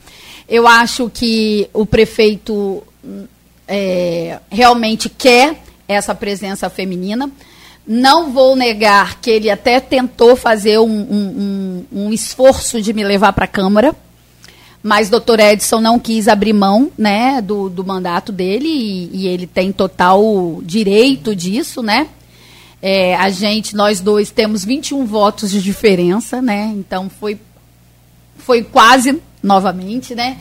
Eu 0.48 0.68
acho 0.68 1.10
que 1.10 1.70
o 1.74 1.86
prefeito 1.86 2.84
é, 3.68 4.40
realmente 4.50 5.10
quer 5.10 5.62
essa 5.88 6.14
presença 6.14 6.70
feminina. 6.70 7.30
Não 7.88 8.32
vou 8.32 8.56
negar 8.56 9.20
que 9.20 9.30
ele 9.30 9.50
até 9.50 9.80
tentou 9.80 10.36
fazer 10.36 10.80
um, 10.80 10.86
um, 10.86 11.86
um, 11.92 12.06
um 12.06 12.14
esforço 12.14 12.82
de 12.82 12.94
me 12.94 13.04
levar 13.04 13.34
para 13.34 13.46
a 13.46 13.48
Câmara, 13.48 13.96
mas 14.82 15.10
doutor 15.10 15.40
Edson 15.40 15.80
não 15.80 16.00
quis 16.00 16.28
abrir 16.28 16.54
mão 16.54 16.92
né, 16.98 17.42
do, 17.42 17.70
do 17.70 17.84
mandato 17.84 18.32
dele 18.32 18.68
e, 18.68 19.10
e 19.14 19.28
ele 19.28 19.46
tem 19.48 19.72
total 19.72 20.60
direito 20.64 21.36
disso, 21.36 21.82
né? 21.82 22.08
É, 22.82 23.16
a 23.16 23.30
gente, 23.30 23.76
nós 23.76 24.00
dois, 24.00 24.30
temos 24.30 24.64
21 24.64 25.06
votos 25.06 25.50
de 25.50 25.62
diferença, 25.62 26.40
né? 26.40 26.72
Então 26.76 27.10
foi, 27.10 27.40
foi 28.38 28.64
quase 28.64 29.20
novamente, 29.46 30.16
né? 30.16 30.38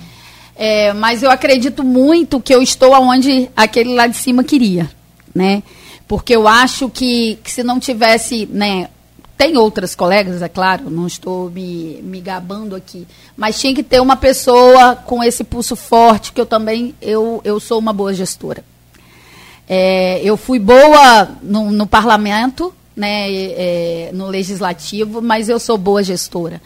É, 0.57 0.93
mas 0.93 1.23
eu 1.23 1.31
acredito 1.31 1.85
muito 1.85 2.41
que 2.41 2.55
eu 2.55 2.63
estou 2.63 2.95
aonde 2.95 3.51
aquele 3.57 3.95
lá 3.95 4.07
de 4.07 4.17
cima 4.17 4.43
queria, 4.43 4.91
né? 5.35 5.63
Porque 6.09 6.35
eu 6.35 6.49
acho 6.49 6.89
que, 6.89 7.39
que 7.43 7.51
se 7.51 7.63
não 7.63 7.79
tivesse, 7.79 8.47
né? 8.47 8.89
Tem 9.37 9.57
outras 9.57 9.97
colegas, 9.97 10.43
é 10.43 10.49
claro, 10.49 10.89
não 10.89 11.09
estou 11.09 11.51
me, 11.51 12.01
me 12.03 12.21
gabando 12.21 12.77
aqui, 12.77 13.07
mas 13.37 13.61
tinha 13.61 13.75
que 13.75 13.83
ter 13.83 14.01
uma 14.01 14.17
pessoa 14.17 14.95
com 14.95 15.25
esse 15.25 15.43
pulso 15.43 15.75
forte, 15.75 16.33
que 16.33 16.41
eu 16.41 16.47
também, 16.47 16.95
eu, 17.03 17.41
eu 17.45 17.59
sou 17.59 17.81
uma 17.81 17.93
boa 17.93 18.15
gestora. 18.15 18.65
É, 19.69 20.21
eu 20.23 20.37
fui 20.37 20.61
boa 20.61 21.31
no, 21.43 21.73
no 21.73 21.87
parlamento, 21.87 22.73
né, 22.95 23.27
é, 23.29 24.11
no 24.13 24.29
legislativo, 24.29 25.21
mas 25.21 25.49
eu 25.49 25.59
sou 25.59 25.77
boa 25.77 26.03
gestora. 26.03 26.63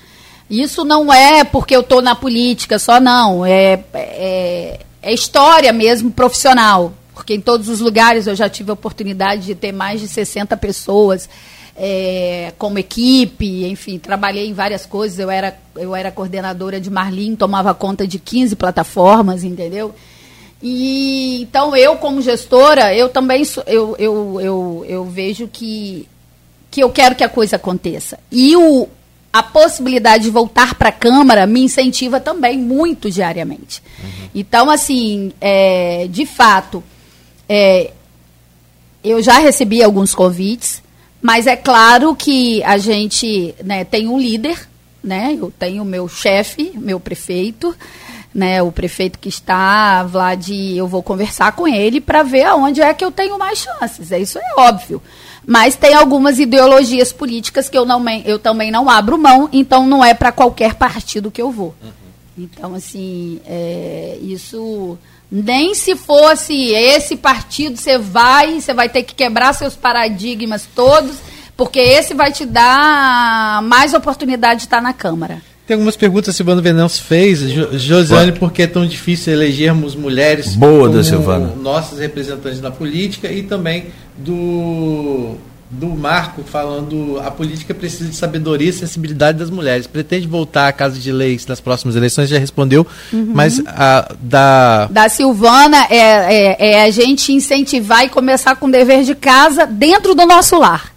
Isso 0.50 0.84
não 0.84 1.12
é 1.12 1.44
porque 1.44 1.76
eu 1.76 1.80
estou 1.80 2.00
na 2.00 2.14
política 2.14 2.78
só, 2.78 2.98
não. 2.98 3.44
É, 3.44 3.80
é, 3.92 4.80
é, 5.02 5.12
história 5.12 5.72
mesmo 5.72 6.10
profissional. 6.10 6.92
Porque 7.14 7.34
em 7.34 7.40
todos 7.40 7.68
os 7.68 7.80
lugares 7.80 8.26
eu 8.26 8.34
já 8.34 8.48
tive 8.48 8.70
a 8.70 8.74
oportunidade 8.74 9.42
de 9.42 9.54
ter 9.54 9.72
mais 9.72 10.00
de 10.00 10.08
60 10.08 10.56
pessoas 10.56 11.28
é, 11.78 12.52
como 12.58 12.78
equipe, 12.78 13.64
enfim, 13.66 13.98
trabalhei 13.98 14.48
em 14.48 14.52
várias 14.52 14.84
coisas. 14.84 15.18
Eu 15.18 15.30
era, 15.30 15.56
eu 15.76 15.94
era 15.94 16.10
coordenadora 16.10 16.80
de 16.80 16.90
Marlin, 16.90 17.36
tomava 17.36 17.72
conta 17.72 18.06
de 18.06 18.18
15 18.18 18.56
plataformas, 18.56 19.44
entendeu? 19.44 19.94
E 20.60 21.42
então 21.42 21.76
eu, 21.76 21.96
como 21.96 22.20
gestora, 22.20 22.92
eu 22.92 23.08
também 23.08 23.44
eu, 23.66 23.94
eu, 23.96 24.40
eu, 24.40 24.84
eu 24.88 25.04
vejo 25.04 25.46
que, 25.46 26.08
que 26.68 26.82
eu 26.82 26.90
quero 26.90 27.14
que 27.14 27.22
a 27.22 27.28
coisa 27.28 27.56
aconteça. 27.56 28.18
E 28.30 28.56
o, 28.56 28.88
a 29.32 29.42
possibilidade 29.42 30.24
de 30.24 30.30
voltar 30.30 30.74
para 30.74 30.88
a 30.88 30.92
Câmara 30.92 31.46
me 31.46 31.62
incentiva 31.62 32.18
também 32.18 32.58
muito 32.58 33.10
diariamente. 33.10 33.82
Uhum. 34.02 34.28
Então, 34.34 34.70
assim, 34.70 35.32
é, 35.40 36.06
de 36.10 36.24
fato, 36.24 36.82
é, 37.48 37.92
eu 39.04 39.22
já 39.22 39.38
recebi 39.38 39.82
alguns 39.82 40.14
convites, 40.14 40.82
mas 41.20 41.46
é 41.46 41.56
claro 41.56 42.14
que 42.14 42.62
a 42.64 42.78
gente 42.78 43.54
né, 43.64 43.84
tem 43.84 44.08
um 44.08 44.18
líder, 44.18 44.68
né? 45.02 45.36
Eu 45.38 45.52
tenho 45.56 45.82
o 45.82 45.86
meu 45.86 46.08
chefe, 46.08 46.72
meu 46.74 46.98
prefeito, 46.98 47.74
né? 48.34 48.62
O 48.62 48.72
prefeito 48.72 49.18
que 49.18 49.28
está, 49.28 50.02
Vlad, 50.04 50.48
eu 50.50 50.86
vou 50.86 51.02
conversar 51.02 51.52
com 51.52 51.66
ele 51.66 52.00
para 52.00 52.22
ver 52.22 52.44
aonde 52.44 52.80
é 52.80 52.94
que 52.94 53.04
eu 53.04 53.10
tenho 53.10 53.38
mais 53.38 53.58
chances. 53.58 54.12
É 54.12 54.18
isso 54.18 54.38
é 54.38 54.60
óbvio. 54.60 55.02
Mas 55.48 55.76
tem 55.76 55.94
algumas 55.94 56.38
ideologias 56.38 57.10
políticas 57.10 57.70
que 57.70 57.78
eu, 57.78 57.86
não, 57.86 58.06
eu 58.26 58.38
também 58.38 58.70
não 58.70 58.86
abro 58.86 59.16
mão, 59.16 59.48
então 59.50 59.86
não 59.86 60.04
é 60.04 60.12
para 60.12 60.30
qualquer 60.30 60.74
partido 60.74 61.30
que 61.30 61.40
eu 61.40 61.50
vou. 61.50 61.74
Uhum. 61.82 61.90
Então, 62.36 62.74
assim, 62.74 63.40
é, 63.46 64.18
isso. 64.20 64.98
Nem 65.32 65.74
se 65.74 65.96
fosse 65.96 66.52
esse 66.52 67.16
partido, 67.16 67.78
você 67.78 67.96
vai, 67.96 68.60
você 68.60 68.74
vai 68.74 68.90
ter 68.90 69.02
que 69.02 69.14
quebrar 69.14 69.54
seus 69.54 69.74
paradigmas 69.74 70.68
todos, 70.74 71.16
porque 71.56 71.78
esse 71.78 72.12
vai 72.12 72.30
te 72.30 72.44
dar 72.44 73.62
mais 73.62 73.94
oportunidade 73.94 74.60
de 74.60 74.66
estar 74.66 74.82
na 74.82 74.92
Câmara. 74.92 75.42
Tem 75.68 75.74
algumas 75.74 75.96
perguntas 75.98 76.32
que 76.32 76.36
Silvano 76.38 76.62
Venâncio 76.62 77.04
fez. 77.04 77.40
Josiane, 77.74 78.32
por 78.32 78.50
que 78.50 78.62
é 78.62 78.66
tão 78.66 78.86
difícil 78.86 79.34
elegermos 79.34 79.94
mulheres 79.94 80.56
Boa 80.56 80.88
da 80.88 81.04
Silvana. 81.04 81.52
nossas 81.60 81.98
representantes 81.98 82.62
na 82.62 82.70
política 82.70 83.30
e 83.30 83.42
também 83.42 83.88
do 84.16 85.36
do 85.70 85.88
Marco 85.88 86.42
falando 86.42 87.20
a 87.22 87.30
política 87.30 87.74
precisa 87.74 88.08
de 88.08 88.16
sabedoria 88.16 88.70
e 88.70 88.72
sensibilidade 88.72 89.36
das 89.36 89.50
mulheres. 89.50 89.86
Pretende 89.86 90.26
voltar 90.26 90.68
à 90.68 90.72
Casa 90.72 90.98
de 90.98 91.12
Leis 91.12 91.46
nas 91.46 91.60
próximas 91.60 91.94
eleições? 91.94 92.30
Já 92.30 92.38
respondeu, 92.38 92.86
uhum. 93.12 93.32
mas 93.34 93.62
a, 93.66 94.14
da... 94.22 94.86
Da 94.86 95.10
Silvana 95.10 95.86
é, 95.90 95.98
é, 95.98 96.70
é 96.70 96.84
a 96.84 96.90
gente 96.90 97.30
incentivar 97.30 98.06
e 98.06 98.08
começar 98.08 98.56
com 98.56 98.68
o 98.68 98.70
dever 98.72 99.04
de 99.04 99.14
casa 99.14 99.66
dentro 99.66 100.14
do 100.14 100.24
nosso 100.24 100.58
lar. 100.58 100.96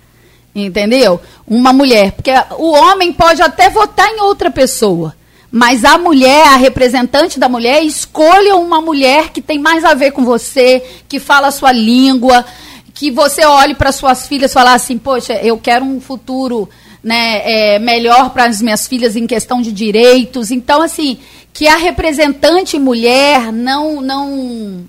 Entendeu? 0.53 1.19
Uma 1.51 1.73
mulher. 1.73 2.13
Porque 2.13 2.31
o 2.57 2.71
homem 2.71 3.11
pode 3.11 3.41
até 3.41 3.69
votar 3.69 4.07
em 4.07 4.21
outra 4.21 4.49
pessoa. 4.49 5.13
Mas 5.51 5.83
a 5.83 5.97
mulher, 5.97 6.47
a 6.47 6.55
representante 6.55 7.37
da 7.37 7.49
mulher, 7.49 7.83
escolha 7.83 8.55
uma 8.55 8.79
mulher 8.79 9.31
que 9.31 9.41
tem 9.41 9.59
mais 9.59 9.83
a 9.83 9.93
ver 9.93 10.11
com 10.11 10.23
você, 10.23 10.81
que 11.09 11.19
fala 11.19 11.47
a 11.47 11.51
sua 11.51 11.73
língua, 11.73 12.45
que 12.93 13.11
você 13.11 13.45
olhe 13.45 13.75
para 13.75 13.91
suas 13.91 14.25
filhas 14.27 14.49
e 14.49 14.53
falar 14.53 14.75
assim, 14.75 14.97
poxa, 14.97 15.33
eu 15.43 15.57
quero 15.57 15.83
um 15.83 15.99
futuro 15.99 16.69
né, 17.03 17.41
é, 17.43 17.79
melhor 17.79 18.29
para 18.29 18.45
as 18.45 18.61
minhas 18.61 18.87
filhas 18.87 19.17
em 19.17 19.27
questão 19.27 19.61
de 19.61 19.73
direitos. 19.73 20.51
Então, 20.51 20.81
assim, 20.81 21.17
que 21.51 21.67
a 21.67 21.75
representante 21.75 22.79
mulher 22.79 23.51
não, 23.51 23.99
não, 23.99 24.85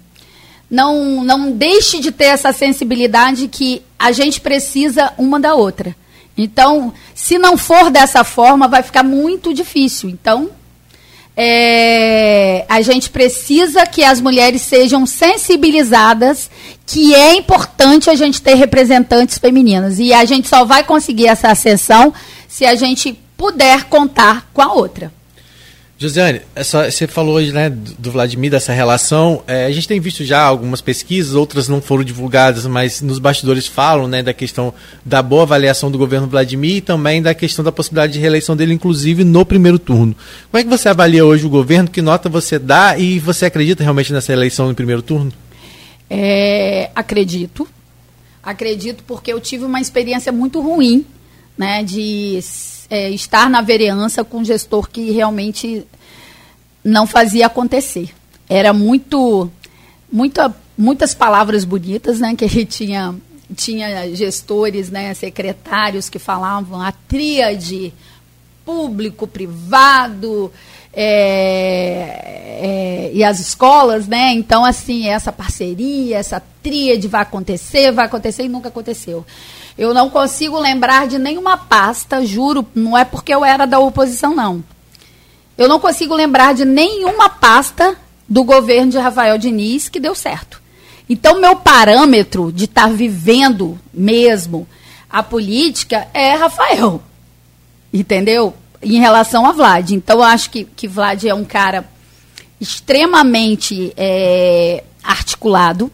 não, 0.71 1.25
não 1.25 1.51
deixe 1.51 1.99
de 1.99 2.13
ter 2.13 2.27
essa 2.27 2.53
sensibilidade 2.53 3.49
que 3.49 3.83
a 3.99 4.13
gente 4.13 4.41
precisa 4.41 5.13
uma 5.19 5.41
da 5.41 5.57
outra. 5.57 5.97
Então, 6.43 6.93
se 7.15 7.39
não 7.39 7.57
for 7.57 7.91
dessa 7.91 8.25
forma, 8.25 8.69
vai 8.69 8.83
ficar 8.83 9.03
muito 9.03 9.55
difícil. 9.55 10.09
Então, 10.09 10.51
é, 11.37 12.67
a 12.69 12.81
gente 12.83 13.11
precisa 13.11 13.87
que 13.87 14.05
as 14.05 14.21
mulheres 14.21 14.63
sejam 14.63 15.07
sensibilizadas 15.07 16.51
que 16.85 17.15
é 17.15 17.35
importante 17.35 18.11
a 18.11 18.15
gente 18.15 18.43
ter 18.43 18.55
representantes 18.55 19.39
femininas. 19.39 19.99
E 19.99 20.13
a 20.13 20.25
gente 20.25 20.49
só 20.49 20.65
vai 20.65 20.85
conseguir 20.85 21.27
essa 21.27 21.49
ascensão 21.49 22.13
se 22.47 22.67
a 22.67 22.75
gente 22.75 23.19
puder 23.37 23.85
contar 23.85 24.51
com 24.53 24.61
a 24.61 24.73
outra. 24.73 25.13
Josiane, 26.03 26.41
essa, 26.53 26.91
você 26.91 27.07
falou 27.07 27.37
hoje 27.37 27.53
né, 27.53 27.71
do 27.71 28.11
Vladimir, 28.11 28.51
dessa 28.51 28.73
relação. 28.73 29.41
É, 29.47 29.67
a 29.67 29.71
gente 29.71 29.87
tem 29.87 30.01
visto 30.01 30.25
já 30.25 30.43
algumas 30.43 30.81
pesquisas, 30.81 31.37
outras 31.37 31.69
não 31.69 31.81
foram 31.81 32.03
divulgadas, 32.03 32.67
mas 32.67 33.01
nos 33.01 33.21
bastidores 33.21 33.69
falam 33.69 34.09
né, 34.09 34.21
da 34.21 34.35
questão 34.35 34.75
da 35.05 35.23
boa 35.23 35.43
avaliação 35.43 35.93
do 35.93 35.99
governo 35.99 36.27
Vladimir 36.27 36.79
e 36.79 36.81
também 36.81 37.23
da 37.23 37.35
questão 37.35 37.65
da 37.65 37.71
possibilidade 37.71 38.15
de 38.15 38.19
reeleição 38.19 38.57
dele, 38.57 38.75
inclusive 38.75 39.23
no 39.23 39.47
primeiro 39.47 39.79
turno. 39.79 40.17
Como 40.51 40.61
é 40.61 40.65
que 40.65 40.69
você 40.69 40.89
avalia 40.89 41.25
hoje 41.25 41.47
o 41.47 41.49
governo? 41.49 41.89
Que 41.89 42.03
nota 42.03 42.29
você 42.29 42.59
dá 42.59 42.99
e 42.99 43.21
você 43.21 43.47
acredita 43.47 43.85
realmente 43.85 44.13
nessa 44.13 44.33
eleição 44.33 44.67
no 44.67 44.75
primeiro 44.75 45.03
turno? 45.03 45.33
É, 46.11 46.91
acredito. 46.97 47.69
Acredito 48.43 49.05
porque 49.07 49.33
eu 49.33 49.39
tive 49.39 49.65
uma 49.65 49.81
experiência 49.81 50.33
muito 50.33 50.61
ruim 50.61 51.07
né, 51.57 51.85
de 51.85 52.41
é, 52.93 53.09
estar 53.09 53.49
na 53.49 53.63
vereança 53.63 54.23
com 54.23 54.41
um 54.41 54.45
gestor 54.45 54.87
que 54.87 55.11
realmente 55.13 55.87
não 56.85 57.07
fazia 57.07 57.47
acontecer. 57.47 58.11
Era 58.47 58.75
muito, 58.75 59.51
muita, 60.13 60.55
muitas 60.77 61.15
palavras 61.15 61.65
bonitas, 61.65 62.21
né, 62.21 62.37
que 62.37 62.45
ele 62.45 62.67
tinha 62.67 63.15
tinha 63.55 64.15
gestores, 64.15 64.91
né, 64.91 65.13
secretários 65.15 66.09
que 66.11 66.19
falavam 66.19 66.81
a 66.83 66.93
tríade 66.93 67.93
público, 68.65 69.27
privado 69.27 70.53
é, 70.93 71.11
é, 72.63 73.11
e 73.15 73.25
as 73.25 73.41
escolas, 73.41 74.07
né? 74.07 74.33
Então, 74.33 74.65
assim, 74.65 75.09
essa 75.09 75.31
parceria, 75.33 76.17
essa 76.17 76.43
tríade 76.63 77.09
vai 77.09 77.23
acontecer, 77.23 77.93
vai 77.93 78.07
acontecer 78.07 78.45
e 78.45 78.49
nunca 78.49 78.69
aconteceu. 78.69 79.25
Eu 79.77 79.95
não 79.95 80.11
consigo 80.11 80.59
lembrar 80.59 81.07
de 81.07 81.19
nenhuma 81.19 81.57
pasta, 81.57 82.25
juro, 82.25 82.67
não 82.75 82.97
é 82.97 83.05
porque 83.05 83.35
eu 83.35 83.45
era 83.45 83.67
da 83.67 83.79
oposição, 83.79 84.35
não. 84.35 84.63
Eu 85.57 85.69
não 85.69 85.81
consigo 85.81 86.15
lembrar 86.15 86.55
de 86.55 86.65
nenhuma 86.65 87.29
pasta 87.29 87.97
do 88.29 88.45
governo 88.45 88.91
de 88.91 88.99
Rafael 88.99 89.39
Diniz 89.39 89.89
que 89.89 90.01
deu 90.01 90.15
certo. 90.15 90.61
Então, 91.09 91.41
meu 91.41 91.57
parâmetro 91.57 92.53
de 92.53 92.65
estar 92.65 92.89
tá 92.89 92.89
vivendo 92.89 93.79
mesmo 93.93 94.67
a 95.11 95.23
política 95.23 96.09
é 96.15 96.35
Rafael. 96.35 97.03
Entendeu? 97.93 98.55
Em 98.83 98.99
relação 98.99 99.47
a 99.47 99.53
Vlad. 99.53 99.91
Então, 99.91 100.19
eu 100.19 100.23
acho 100.23 100.51
que, 100.51 100.65
que 100.65 100.89
Vlad 100.89 101.25
é 101.25 101.35
um 101.35 101.45
cara 101.45 101.85
extremamente 102.61 103.93
é, 103.97 104.85
articulado 105.03 105.91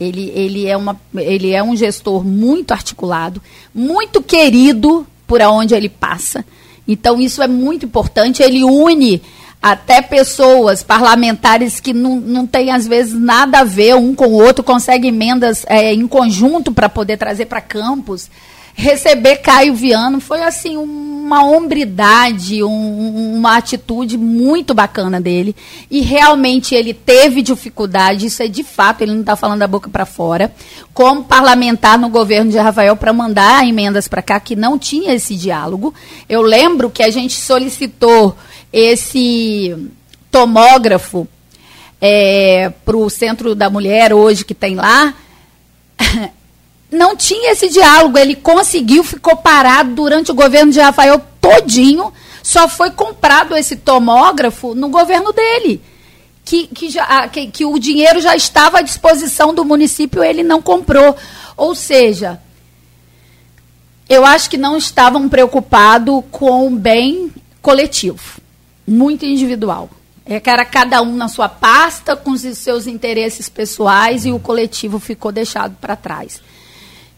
ele, 0.00 0.30
ele, 0.34 0.66
é 0.66 0.76
uma, 0.76 0.98
ele 1.14 1.52
é 1.52 1.62
um 1.62 1.74
gestor 1.76 2.24
muito 2.24 2.72
articulado, 2.72 3.42
muito 3.74 4.22
querido 4.22 5.06
por 5.26 5.40
onde 5.42 5.74
ele 5.74 5.88
passa. 5.88 6.44
Então, 6.86 7.20
isso 7.20 7.42
é 7.42 7.48
muito 7.48 7.84
importante. 7.84 8.42
Ele 8.42 8.64
une 8.64 9.20
até 9.60 10.00
pessoas, 10.00 10.82
parlamentares 10.82 11.80
que 11.80 11.92
não, 11.92 12.16
não 12.16 12.46
têm, 12.46 12.70
às 12.70 12.86
vezes, 12.86 13.12
nada 13.12 13.60
a 13.60 13.64
ver 13.64 13.96
um 13.96 14.14
com 14.14 14.26
o 14.26 14.42
outro, 14.42 14.64
conseguem 14.64 15.10
emendas 15.10 15.64
é, 15.68 15.92
em 15.92 16.06
conjunto 16.06 16.72
para 16.72 16.88
poder 16.88 17.16
trazer 17.16 17.46
para 17.46 17.60
campos 17.60 18.30
receber 18.78 19.38
Caio 19.38 19.74
Viano 19.74 20.20
foi 20.20 20.40
assim 20.44 20.76
uma 20.76 21.44
hombridade, 21.44 22.62
um, 22.62 23.34
uma 23.34 23.56
atitude 23.56 24.16
muito 24.16 24.72
bacana 24.72 25.20
dele. 25.20 25.54
E 25.90 26.00
realmente 26.00 26.76
ele 26.76 26.94
teve 26.94 27.42
dificuldade, 27.42 28.26
isso 28.26 28.40
é 28.40 28.46
de 28.46 28.62
fato, 28.62 29.02
ele 29.02 29.12
não 29.12 29.20
está 29.20 29.34
falando 29.34 29.58
da 29.58 29.66
boca 29.66 29.90
para 29.90 30.06
fora, 30.06 30.54
como 30.94 31.24
parlamentar 31.24 31.98
no 31.98 32.08
governo 32.08 32.52
de 32.52 32.56
Rafael 32.56 32.96
para 32.96 33.12
mandar 33.12 33.66
emendas 33.66 34.06
para 34.06 34.22
cá, 34.22 34.38
que 34.38 34.54
não 34.54 34.78
tinha 34.78 35.12
esse 35.12 35.34
diálogo. 35.34 35.92
Eu 36.28 36.40
lembro 36.40 36.88
que 36.88 37.02
a 37.02 37.10
gente 37.10 37.34
solicitou 37.34 38.36
esse 38.72 39.76
tomógrafo 40.30 41.26
é, 42.00 42.72
para 42.84 42.96
o 42.96 43.10
Centro 43.10 43.56
da 43.56 43.68
Mulher 43.68 44.14
hoje 44.14 44.44
que 44.44 44.54
tem 44.54 44.76
lá. 44.76 45.12
não 46.90 47.16
tinha 47.16 47.52
esse 47.52 47.68
diálogo. 47.68 48.18
Ele 48.18 48.34
conseguiu, 48.34 49.04
ficou 49.04 49.36
parado 49.36 49.94
durante 49.94 50.30
o 50.30 50.34
governo 50.34 50.72
de 50.72 50.80
Rafael 50.80 51.20
todinho. 51.40 52.12
Só 52.42 52.68
foi 52.68 52.90
comprado 52.90 53.56
esse 53.56 53.76
tomógrafo 53.76 54.74
no 54.74 54.88
governo 54.88 55.32
dele. 55.32 55.82
Que, 56.44 56.66
que, 56.66 56.88
já, 56.88 57.28
que, 57.28 57.48
que 57.48 57.64
o 57.64 57.78
dinheiro 57.78 58.20
já 58.20 58.34
estava 58.34 58.78
à 58.78 58.82
disposição 58.82 59.52
do 59.52 59.64
município, 59.64 60.24
ele 60.24 60.42
não 60.42 60.62
comprou. 60.62 61.14
Ou 61.56 61.74
seja, 61.74 62.40
eu 64.08 64.24
acho 64.24 64.48
que 64.48 64.56
não 64.56 64.78
estavam 64.78 65.28
preocupados 65.28 66.24
com 66.30 66.66
o 66.66 66.70
bem 66.70 67.30
coletivo, 67.60 68.40
muito 68.86 69.26
individual. 69.26 69.90
É 70.24 70.40
que 70.40 70.48
era 70.48 70.64
cada 70.64 71.02
um 71.02 71.14
na 71.14 71.28
sua 71.28 71.48
pasta, 71.48 72.16
com 72.16 72.30
os 72.30 72.40
seus 72.40 72.86
interesses 72.86 73.48
pessoais, 73.48 74.24
e 74.24 74.32
o 74.32 74.38
coletivo 74.38 74.98
ficou 74.98 75.30
deixado 75.30 75.76
para 75.80 75.96
trás. 75.96 76.40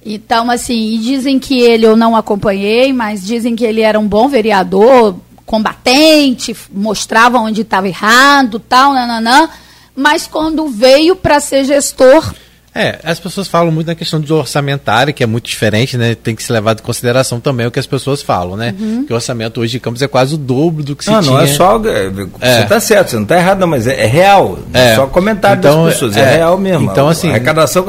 Então, 0.04 0.50
assim, 0.50 0.98
dizem 1.02 1.38
que 1.38 1.60
ele 1.60 1.84
eu 1.86 1.96
não 1.96 2.16
acompanhei, 2.16 2.92
mas 2.92 3.24
dizem 3.26 3.54
que 3.54 3.64
ele 3.64 3.82
era 3.82 3.98
um 3.98 4.08
bom 4.08 4.28
vereador, 4.28 5.16
combatente, 5.44 6.56
mostrava 6.72 7.38
onde 7.38 7.60
estava 7.62 7.88
errado, 7.88 8.58
tal, 8.58 8.92
nananã. 8.94 9.48
Mas 9.94 10.26
quando 10.26 10.68
veio 10.68 11.14
para 11.16 11.40
ser 11.40 11.64
gestor, 11.64 12.32
É, 12.72 13.00
as 13.02 13.18
pessoas 13.18 13.48
falam 13.48 13.72
muito 13.72 13.88
na 13.88 13.96
questão 13.96 14.20
do 14.20 14.36
orçamentário, 14.36 15.12
que 15.12 15.24
é 15.24 15.26
muito 15.26 15.46
diferente, 15.50 15.96
né? 15.98 16.14
Tem 16.14 16.36
que 16.36 16.42
ser 16.42 16.52
levado 16.52 16.78
em 16.78 16.82
consideração 16.84 17.40
também 17.40 17.66
o 17.66 17.70
que 17.70 17.80
as 17.80 17.86
pessoas 17.86 18.22
falam, 18.22 18.56
né? 18.56 18.72
Uhum. 18.78 19.04
Que 19.04 19.12
o 19.12 19.16
orçamento 19.16 19.60
hoje 19.60 19.72
de 19.72 19.80
Campos 19.80 20.00
é 20.02 20.06
quase 20.06 20.36
o 20.36 20.38
dobro 20.38 20.84
do 20.84 20.94
que 20.94 21.04
se 21.04 21.10
Não, 21.10 21.20
tinha. 21.20 21.34
não 21.34 21.40
é 21.40 21.46
só. 21.48 21.74
é, 21.84 22.08
Você 22.10 22.28
É. 22.40 22.62
está 22.62 22.78
certo, 22.78 23.08
você 23.10 23.16
não 23.16 23.24
está 23.24 23.36
errado, 23.36 23.58
não, 23.58 23.66
mas 23.66 23.88
é, 23.88 24.04
é 24.04 24.06
real. 24.06 24.60
É 24.72 24.94
só 24.94 25.08
comentário 25.08 25.58
Então, 25.58 25.84
das 25.84 25.94
pessoas, 25.94 26.16
é, 26.16 26.20
é. 26.20 26.36
real 26.36 26.56
mesmo. 26.56 26.88
Então, 26.88 27.08
A- 27.08 27.10
assim- 27.10 27.26
A 27.26 27.30
arrecadação. 27.32 27.84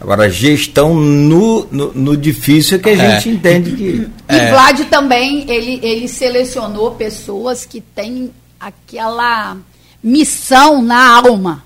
Agora, 0.00 0.24
a 0.24 0.28
gestão 0.28 0.94
no, 0.94 1.66
no, 1.70 1.92
no 1.94 2.16
difícil 2.16 2.76
é 2.76 2.80
que 2.80 2.88
a 2.90 2.92
É. 2.92 2.96
gente 3.20 3.30
entende 3.30 3.70
que. 3.72 4.08
E 4.28 4.50
Vlad 4.50 4.80
também, 4.90 5.44
ele, 5.50 5.80
ele 5.82 6.08
selecionou 6.08 6.90
pessoas 6.92 7.64
que 7.64 7.80
têm 7.80 8.30
aquela 8.60 9.56
missão 10.02 10.82
na 10.82 11.16
alma. 11.16 11.64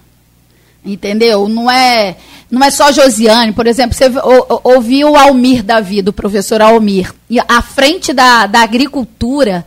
Entendeu? 0.85 1.49
Não 1.49 1.69
é, 1.71 2.17
não 2.51 2.63
é 2.65 2.71
só 2.71 2.93
Josiane. 2.93 3.53
Por 3.53 3.67
exemplo, 3.67 3.95
você 3.97 4.07
ou- 4.07 4.47
ou- 4.49 4.61
ouviu 4.77 5.11
o 5.11 5.17
Almir 5.17 5.63
Davi, 5.63 6.01
do 6.01 6.13
professor 6.13 6.63
Almir. 6.63 7.13
E 7.29 7.39
à 7.41 7.61
frente 7.61 8.13
da, 8.13 8.47
da 8.47 8.61
agricultura. 8.61 9.67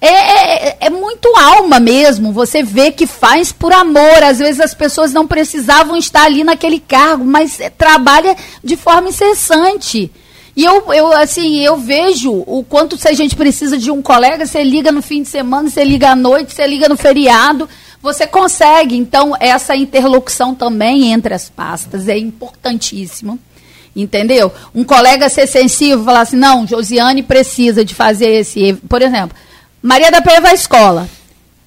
É, 0.00 0.68
é, 0.68 0.76
é 0.82 0.90
muito 0.90 1.28
alma 1.36 1.80
mesmo. 1.80 2.32
Você 2.32 2.62
vê 2.62 2.92
que 2.92 3.06
faz 3.06 3.52
por 3.52 3.72
amor. 3.72 4.22
Às 4.22 4.38
vezes 4.38 4.60
as 4.60 4.74
pessoas 4.74 5.12
não 5.12 5.26
precisavam 5.26 5.96
estar 5.96 6.24
ali 6.24 6.44
naquele 6.44 6.78
cargo, 6.78 7.24
mas 7.24 7.58
é, 7.58 7.68
trabalha 7.68 8.36
de 8.62 8.76
forma 8.76 9.08
incessante. 9.08 10.10
E 10.54 10.64
eu, 10.64 10.92
eu, 10.92 11.12
assim, 11.12 11.58
eu 11.60 11.76
vejo 11.76 12.32
o 12.32 12.64
quanto 12.68 12.96
se 12.96 13.06
a 13.08 13.12
gente 13.12 13.36
precisa 13.36 13.78
de 13.78 13.92
um 13.92 14.02
colega, 14.02 14.44
você 14.44 14.62
liga 14.64 14.90
no 14.90 15.00
fim 15.00 15.22
de 15.22 15.28
semana, 15.28 15.70
você 15.70 15.84
liga 15.84 16.10
à 16.10 16.16
noite, 16.16 16.52
você 16.52 16.66
liga 16.66 16.88
no 16.88 16.96
feriado, 16.96 17.68
você 18.02 18.26
consegue. 18.26 18.96
Então, 18.96 19.36
essa 19.38 19.76
interlocução 19.76 20.54
também 20.54 21.12
entre 21.12 21.32
as 21.32 21.48
pastas 21.48 22.08
é 22.08 22.18
importantíssimo. 22.18 23.38
Entendeu? 23.94 24.52
Um 24.74 24.84
colega 24.84 25.28
ser 25.28 25.46
sensível, 25.46 26.04
falar 26.04 26.20
assim, 26.20 26.36
não, 26.36 26.66
Josiane 26.66 27.22
precisa 27.22 27.84
de 27.84 27.94
fazer 27.94 28.28
esse. 28.28 28.72
Por 28.88 29.02
exemplo, 29.02 29.36
Maria 29.82 30.10
da 30.10 30.20
Penha 30.20 30.40
vai 30.40 30.52
à 30.52 30.54
escola. 30.54 31.08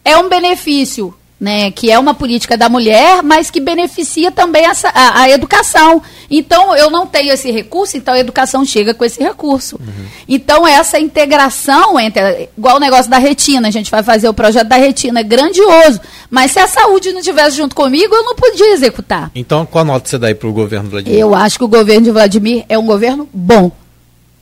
É 0.03 0.17
um 0.17 0.27
benefício, 0.27 1.13
né? 1.39 1.71
Que 1.71 1.89
é 1.89 1.97
uma 1.97 2.13
política 2.13 2.57
da 2.57 2.69
mulher, 2.69 3.23
mas 3.23 3.49
que 3.49 3.59
beneficia 3.59 4.31
também 4.31 4.65
essa, 4.65 4.89
a, 4.89 5.21
a 5.21 5.29
educação. 5.29 6.01
Então, 6.29 6.75
eu 6.75 6.89
não 6.91 7.07
tenho 7.07 7.31
esse 7.33 7.49
recurso, 7.51 7.97
então 7.97 8.13
a 8.13 8.19
educação 8.19 8.63
chega 8.63 8.93
com 8.93 9.03
esse 9.03 9.21
recurso. 9.21 9.79
Então, 10.27 10.67
essa 10.67 10.99
integração 10.99 11.99
entre. 11.99 12.49
Igual 12.57 12.77
o 12.77 12.79
negócio 12.79 13.09
da 13.09 13.17
retina, 13.17 13.67
a 13.67 13.71
gente 13.71 13.89
vai 13.89 14.03
fazer 14.03 14.29
o 14.29 14.33
projeto 14.33 14.67
da 14.67 14.75
retina, 14.77 15.19
é 15.19 15.23
grandioso. 15.23 15.99
Mas 16.29 16.51
se 16.51 16.59
a 16.59 16.67
saúde 16.67 17.11
não 17.11 17.19
estivesse 17.19 17.57
junto 17.57 17.75
comigo, 17.75 18.13
eu 18.13 18.23
não 18.23 18.35
podia 18.35 18.73
executar. 18.73 19.31
Então, 19.33 19.65
qual 19.65 19.83
nota 19.83 20.07
você 20.07 20.17
dá 20.17 20.27
aí 20.27 20.35
pro 20.35 20.53
governo 20.53 20.89
Vladimir? 20.89 21.19
Eu 21.19 21.33
acho 21.33 21.57
que 21.57 21.63
o 21.63 21.67
governo 21.67 22.03
de 22.03 22.11
Vladimir 22.11 22.65
é 22.69 22.77
um 22.77 22.85
governo 22.85 23.27
bom. 23.33 23.71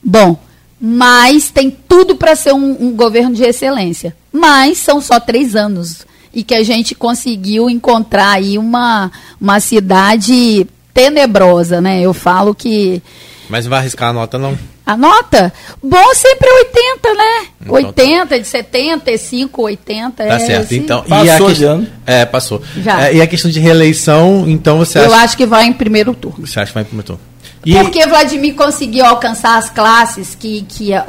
Bom. 0.02 0.38
Mas 0.80 1.50
tem 1.50 1.70
tudo 1.70 2.16
para 2.16 2.34
ser 2.34 2.54
um, 2.54 2.76
um 2.80 2.92
governo 2.92 3.34
de 3.34 3.42
excelência. 3.42 4.16
Mas 4.32 4.78
são 4.78 5.00
só 5.00 5.20
três 5.20 5.54
anos. 5.54 6.06
E 6.32 6.42
que 6.42 6.54
a 6.54 6.62
gente 6.62 6.94
conseguiu 6.94 7.68
encontrar 7.68 8.32
aí 8.32 8.56
uma, 8.56 9.10
uma 9.40 9.60
cidade 9.60 10.66
tenebrosa, 10.94 11.80
né? 11.80 12.00
Eu 12.00 12.14
falo 12.14 12.54
que. 12.54 13.02
Mas 13.50 13.64
não 13.64 13.70
vai 13.70 13.80
arriscar 13.80 14.08
a 14.10 14.12
nota, 14.12 14.38
não? 14.38 14.56
A 14.86 14.96
nota? 14.96 15.52
Bom 15.82 16.14
sempre 16.14 16.48
é 16.48 16.54
80, 16.58 17.14
né? 17.14 17.46
Então, 17.60 17.74
80, 17.74 18.40
de 18.40 18.46
75, 18.46 19.62
80. 19.62 20.24
Tá 20.24 20.34
é 20.34 20.38
certo. 20.38 20.62
esse- 20.64 20.76
Então, 20.78 21.02
Passou 21.02 21.24
e 21.26 21.30
a 21.30 21.36
de 21.38 21.44
questão- 21.46 21.72
ano. 21.72 21.86
É, 22.06 22.24
passou. 22.24 22.62
Já. 22.76 23.06
É, 23.08 23.14
e 23.16 23.20
a 23.22 23.26
questão 23.26 23.50
de 23.50 23.58
reeleição, 23.60 24.44
então 24.48 24.78
você 24.78 24.98
Eu 25.00 25.06
acha, 25.12 25.24
acho 25.24 25.36
que 25.36 25.46
vai 25.46 25.64
em 25.66 25.72
primeiro 25.72 26.14
turno. 26.14 26.46
você 26.46 26.60
acha 26.60 26.68
que 26.68 26.74
vai 26.74 26.84
pro 26.84 27.02
turno? 27.02 27.20
E 27.66 27.74
Porque 27.74 28.06
Vladimir 28.06 28.54
conseguiu 28.54 29.04
alcançar 29.04 29.58
as 29.58 29.68
classes 29.68 30.34
que, 30.34 30.62
que 30.62 30.94
a, 30.94 31.04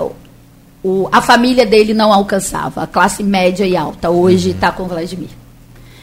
o- 0.84 1.08
a 1.12 1.22
família 1.22 1.66
dele 1.66 1.94
não 1.94 2.12
alcançava, 2.12 2.84
a 2.84 2.88
classe 2.88 3.24
média 3.24 3.66
e 3.66 3.78
alta. 3.78 4.10
Hoje 4.10 4.50
Uhum. 4.50 4.56
está 4.56 4.72
com 4.72 4.86
Vladimir. 4.86 5.30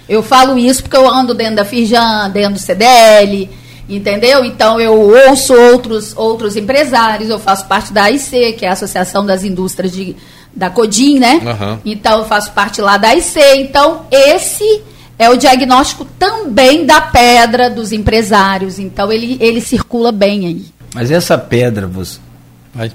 Eu 0.09 0.23
falo 0.23 0.57
isso 0.57 0.83
porque 0.83 0.97
eu 0.97 1.07
ando 1.09 1.35
dentro 1.35 1.57
da 1.57 1.65
Firjan, 1.67 2.31
dentro 2.31 2.55
do 2.55 2.59
CDL, 2.59 3.51
entendeu? 3.89 4.45
Então 4.45 4.81
eu 4.81 4.93
ouço 4.93 5.55
outros, 5.55 6.15
outros 6.17 6.57
empresários, 6.57 7.31
eu 7.31 7.39
faço 7.39 7.67
parte 7.67 7.93
da 7.93 8.05
AIC, 8.05 8.55
que 8.59 8.67
é 8.67 8.69
a 8.69 8.73
Associação 8.73 9.25
das 9.25 9.45
Indústrias 9.45 9.93
de, 9.93 10.15
da 10.55 10.69
Codim, 10.69 11.19
né? 11.19 11.41
Aham. 11.45 11.81
Então 11.85 12.19
eu 12.19 12.25
faço 12.25 12.53
parte 12.53 12.81
lá 12.81 12.97
da 12.97 13.09
AIC. 13.09 13.39
Então 13.57 14.07
esse 14.11 14.83
é 15.19 15.29
o 15.31 15.37
diagnóstico 15.37 16.05
também 16.19 16.85
da 16.85 17.01
pedra 17.01 17.71
dos 17.71 17.93
empresários. 17.93 18.79
Então 18.79 19.11
ele, 19.11 19.37
ele 19.41 19.61
circula 19.61 20.13
bem 20.13 20.47
aí. 20.47 20.67
Mas 20.95 21.11
essa 21.11 21.39
pedra, 21.39 21.87
você, 21.87 22.19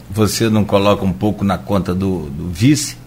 você 0.10 0.50
não 0.50 0.64
coloca 0.64 1.04
um 1.04 1.14
pouco 1.14 1.44
na 1.44 1.58
conta 1.58 1.94
do, 1.94 2.30
do 2.30 2.50
vice? 2.50 2.98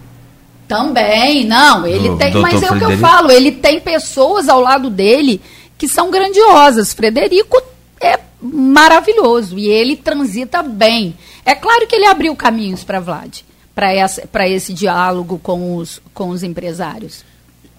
Também, 0.67 1.45
não, 1.45 1.87
ele 1.87 2.09
Do 2.09 2.17
tem, 2.17 2.31
Dr. 2.31 2.39
mas 2.39 2.61
é 2.61 2.69
o 2.69 2.77
que 2.77 2.83
eu 2.83 2.97
falo, 2.97 3.31
ele 3.31 3.53
tem 3.53 3.79
pessoas 3.79 4.49
ao 4.49 4.59
lado 4.59 4.89
dele 4.89 5.39
que 5.77 5.87
são 5.87 6.11
grandiosas. 6.11 6.91
Frederico 6.93 7.61
é 8.01 8.19
maravilhoso 8.41 9.57
e 9.57 9.67
ele 9.67 9.95
transita 9.95 10.61
bem. 10.61 11.15
É 11.45 11.55
claro 11.55 11.87
que 11.87 11.95
ele 11.95 12.05
abriu 12.05 12.35
caminhos 12.35 12.83
para 12.83 12.99
Vlad, 12.99 13.39
para 13.75 14.47
esse 14.47 14.73
diálogo 14.73 15.39
com 15.41 15.75
os, 15.77 16.01
com 16.13 16.29
os 16.29 16.43
empresários. 16.43 17.23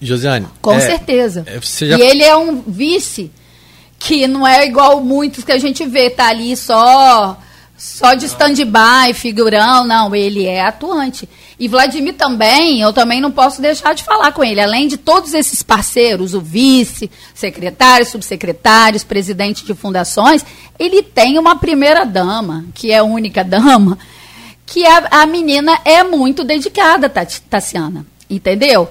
Josiane. 0.01 0.47
Com 0.61 0.73
é, 0.73 0.79
certeza. 0.79 1.45
é, 1.45 1.59
já- 1.61 1.97
E 1.97 2.01
ele 2.01 2.23
é 2.23 2.35
um 2.35 2.61
vice 2.61 3.31
que 3.97 4.27
não 4.27 4.47
é 4.47 4.65
igual 4.65 5.01
muitos 5.01 5.43
que 5.43 5.51
a 5.51 5.57
gente 5.57 5.85
vê, 5.85 6.09
tá 6.09 6.29
ali 6.29 6.55
só 6.55 7.37
só 7.77 8.13
de 8.13 8.25
stand-by, 8.25 9.13
figurão, 9.13 9.85
não, 9.85 10.13
ele 10.13 10.45
é 10.45 10.61
atuante. 10.61 11.27
E 11.59 11.67
Vladimir 11.67 12.13
também, 12.13 12.79
eu 12.79 12.93
também 12.93 13.19
não 13.19 13.31
posso 13.31 13.61
deixar 13.61 13.93
de 13.93 14.03
falar 14.03 14.31
com 14.31 14.41
ele. 14.43 14.61
Além 14.61 14.87
de 14.87 14.95
todos 14.95 15.33
esses 15.33 15.61
parceiros, 15.61 16.33
o 16.33 16.39
vice, 16.39 17.11
secretários, 17.35 18.07
subsecretários, 18.09 19.03
presidente 19.03 19.65
de 19.65 19.73
fundações, 19.73 20.45
ele 20.79 21.03
tem 21.03 21.37
uma 21.37 21.57
primeira 21.57 22.05
dama, 22.05 22.63
que 22.73 22.91
é 22.91 22.99
a 22.99 23.03
única 23.03 23.43
dama, 23.43 23.97
que 24.65 24.85
a, 24.85 25.07
a 25.23 25.25
menina 25.25 25.77
é 25.83 26.01
muito 26.01 26.45
dedicada, 26.45 27.09
Tati- 27.09 27.41
Tassiana. 27.41 28.05
Entendeu? 28.29 28.87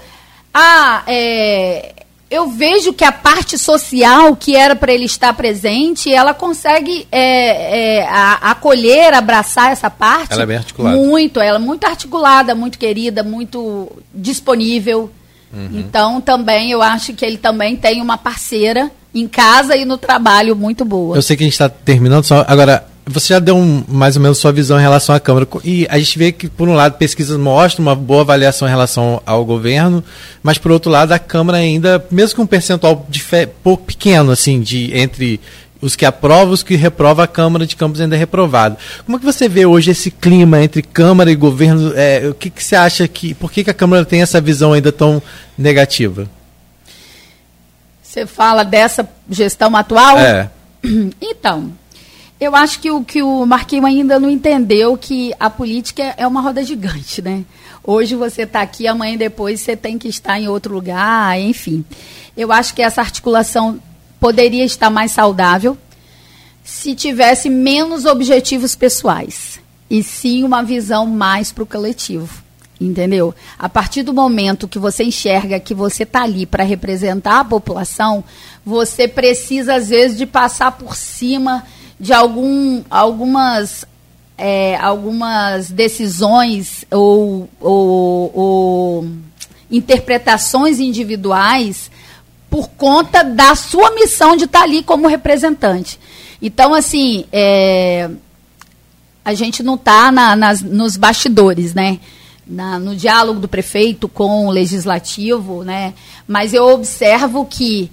Ah, 0.53 1.05
é, 1.07 1.95
eu 2.31 2.49
vejo 2.49 2.93
que 2.93 3.05
a 3.05 3.13
parte 3.13 3.57
social 3.57 4.37
que 4.37 4.55
era 4.55 4.77
para 4.77 4.93
ele 4.93 5.05
estar 5.07 5.33
presente, 5.33 6.13
ela 6.13 6.35
consegue 6.35 7.07
é, 7.11 7.99
é, 8.01 8.09
a- 8.09 8.51
acolher, 8.51 9.15
abraçar 9.15 9.73
essa 9.73 9.89
parte. 9.89 10.33
Ela 10.33 10.43
é 10.43 10.47
bem 10.47 10.57
articulada. 10.59 10.97
Muito, 10.97 11.41
ela 11.41 11.57
é 11.57 11.61
muito 11.61 11.85
articulada, 11.87 12.55
muito 12.55 12.79
querida, 12.79 13.23
muito 13.23 13.91
disponível. 14.15 15.11
Uhum. 15.53 15.71
Então, 15.81 16.21
também, 16.21 16.71
eu 16.71 16.83
acho 16.83 17.15
que 17.15 17.25
ele 17.25 17.39
também 17.39 17.77
tem 17.77 18.03
uma 18.03 18.19
parceira 18.19 18.91
em 19.15 19.27
casa 19.27 19.75
e 19.77 19.85
no 19.87 19.97
trabalho 19.97 20.55
muito 20.55 20.85
boa. 20.85 21.17
Eu 21.17 21.23
sei 21.23 21.37
que 21.37 21.43
a 21.43 21.47
gente 21.47 21.55
está 21.55 21.69
terminando, 21.69 22.25
só 22.25 22.45
agora 22.47 22.87
você 23.11 23.35
já 23.35 23.39
deu 23.39 23.57
um- 23.57 23.83
mais 23.89 24.17
ou 24.17 24.23
menos 24.23 24.39
sua 24.39 24.53
visão 24.53 24.79
em 24.79 24.83
relação 24.83 25.15
à 25.15 25.21
Câmara. 25.21 25.47
E 25.65 25.87
a 25.91 25.99
gente 25.99 26.19
vê 26.19 26.31
que, 26.33 26.49
por 26.49 26.69
um 26.69 26.75
lado, 26.75 26.97
pesquisas 26.99 27.37
mostram 27.39 27.85
uma 27.87 27.95
boa 27.95 28.21
avaliação 28.23 28.67
em 28.69 28.71
relação 28.71 29.23
ao 29.25 29.45
governo, 29.45 30.03
mas, 30.43 30.59
por 30.59 30.71
outro 30.71 30.91
lado, 30.91 31.13
a 31.13 31.19
Câmara 31.19 31.59
ainda, 31.59 32.05
mesmo 32.11 32.37
com 32.37 32.43
um 32.43 32.47
percentual 32.47 33.07
de 33.09 33.23
fe- 33.23 33.47
pouco 33.47 33.85
pequeno, 33.85 34.31
assim, 34.33 34.61
de 34.61 34.97
entre 34.97 35.41
os 35.81 35.95
que 35.95 36.05
aprovam 36.05 36.51
e 36.51 36.55
os 36.55 36.63
que 36.65 36.75
reprovam, 36.75 37.25
a 37.25 37.29
Câmara 37.29 37.65
de 37.65 37.77
Campos 37.77 38.01
ainda 38.01 38.17
é 38.17 38.19
reprovada. 38.19 38.77
Como 39.07 39.17
é 39.17 39.21
que 39.21 39.25
você 39.27 39.49
vê 39.49 39.65
hoje 39.65 39.91
esse 39.93 40.11
clima 40.11 40.61
entre 40.61 40.83
Câmara 40.83 41.31
e 41.31 41.37
governo? 41.37 41.93
É, 41.95 42.29
o 42.29 42.35
que, 42.35 42.51
que 42.51 42.63
você 42.65 42.75
acha 42.75 43.07
que. 43.07 43.33
Por 43.35 43.51
que, 43.53 43.63
que 43.63 43.71
a 43.71 43.75
Câmara 43.75 44.05
tem 44.05 44.21
essa 44.21 44.41
visão 44.41 44.73
ainda 44.73 44.91
tão 44.91 45.23
negativa? 45.57 46.29
Você 48.03 48.27
fala 48.27 48.65
dessa 48.65 49.09
gestão 49.31 49.77
atual? 49.77 50.19
É. 50.19 50.51
Então, 51.21 51.73
eu 52.41 52.55
acho 52.55 52.81
que 52.81 52.91
o 52.91 53.03
que 53.03 53.23
o 53.23 53.45
Marquinhos 53.45 53.87
ainda 53.87 54.21
não 54.21 54.31
entendeu 54.31 54.97
que 54.97 55.33
a 55.41 55.51
política 55.51 56.15
é 56.17 56.27
uma 56.27 56.41
roda 56.41 56.63
gigante, 56.63 57.21
né? 57.21 57.45
Hoje 57.83 58.15
você 58.15 58.43
está 58.43 58.61
aqui, 58.61 58.87
amanhã 58.87 59.17
depois 59.17 59.61
você 59.61 59.77
tem 59.77 59.99
que 59.99 60.09
estar 60.09 60.39
em 60.39 60.49
outro 60.49 60.73
lugar, 60.73 61.41
enfim. 61.41 61.85
Eu 62.37 62.53
acho 62.53 62.75
que 62.75 62.83
essa 62.83 63.01
articulação 63.01 63.81
poderia 64.21 64.65
estar 64.65 64.91
mais 64.91 65.13
saudável 65.13 65.77
se 66.63 66.95
tivesse 66.95 67.49
menos 67.49 68.05
objetivos 68.05 68.77
pessoais 68.77 69.59
e 69.91 70.03
sim 70.03 70.45
uma 70.45 70.63
visão 70.63 71.07
mais 71.07 71.51
para 71.51 71.65
o 71.65 71.67
coletivo. 71.67 72.47
Entendeu? 72.81 73.35
A 73.59 73.69
partir 73.69 74.05
do 74.05 74.15
momento 74.15 74.69
que 74.69 74.79
você 74.79 75.03
enxerga 75.03 75.59
que 75.59 75.75
você 75.75 76.05
está 76.05 76.23
ali 76.23 76.47
para 76.47 76.63
representar 76.63 77.41
a 77.41 77.45
população, 77.45 78.23
você 78.65 79.09
precisa, 79.09 79.75
às 79.75 79.89
vezes, 79.89 80.17
de 80.17 80.27
passar 80.27 80.71
por 80.71 80.95
cima 80.95 81.65
de 81.99 82.13
algum, 82.13 82.83
algumas, 82.89 83.85
é, 84.37 84.77
algumas 84.77 85.71
decisões 85.71 86.85
ou, 86.91 87.49
ou, 87.61 88.33
ou 88.35 89.09
interpretações 89.71 90.79
individuais 90.79 91.91
por 92.49 92.69
conta 92.71 93.23
da 93.23 93.55
sua 93.55 93.91
missão 93.93 94.37
de 94.37 94.45
estar 94.45 94.63
ali 94.63 94.83
como 94.83 95.07
representante. 95.07 95.99
Então, 96.41 96.73
assim, 96.73 97.25
é, 97.33 98.09
a 99.25 99.35
gente 99.35 99.63
não 99.63 99.75
está 99.75 100.11
na, 100.11 100.35
nos 100.65 100.97
bastidores, 100.97 101.75
né? 101.75 101.99
Na, 102.47 102.79
no 102.79 102.97
diálogo 102.97 103.41
do 103.41 103.49
prefeito 103.49 104.09
com 104.09 104.47
o 104.47 104.51
legislativo, 104.51 105.63
né? 105.63 105.93
Mas 106.27 106.55
eu 106.55 106.67
observo 106.69 107.45
que 107.45 107.91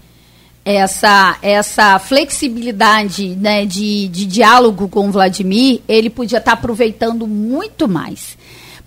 essa, 0.65 1.37
essa 1.43 1.99
flexibilidade 1.99 3.35
né, 3.35 3.67
de, 3.67 4.07
de 4.07 4.25
diálogo 4.25 4.89
com 4.89 5.07
o 5.07 5.11
Vladimir, 5.11 5.81
ele 5.87 6.09
podia 6.09 6.39
estar 6.39 6.51
tá 6.51 6.57
aproveitando 6.57 7.27
muito 7.27 7.87
mais. 7.87 8.35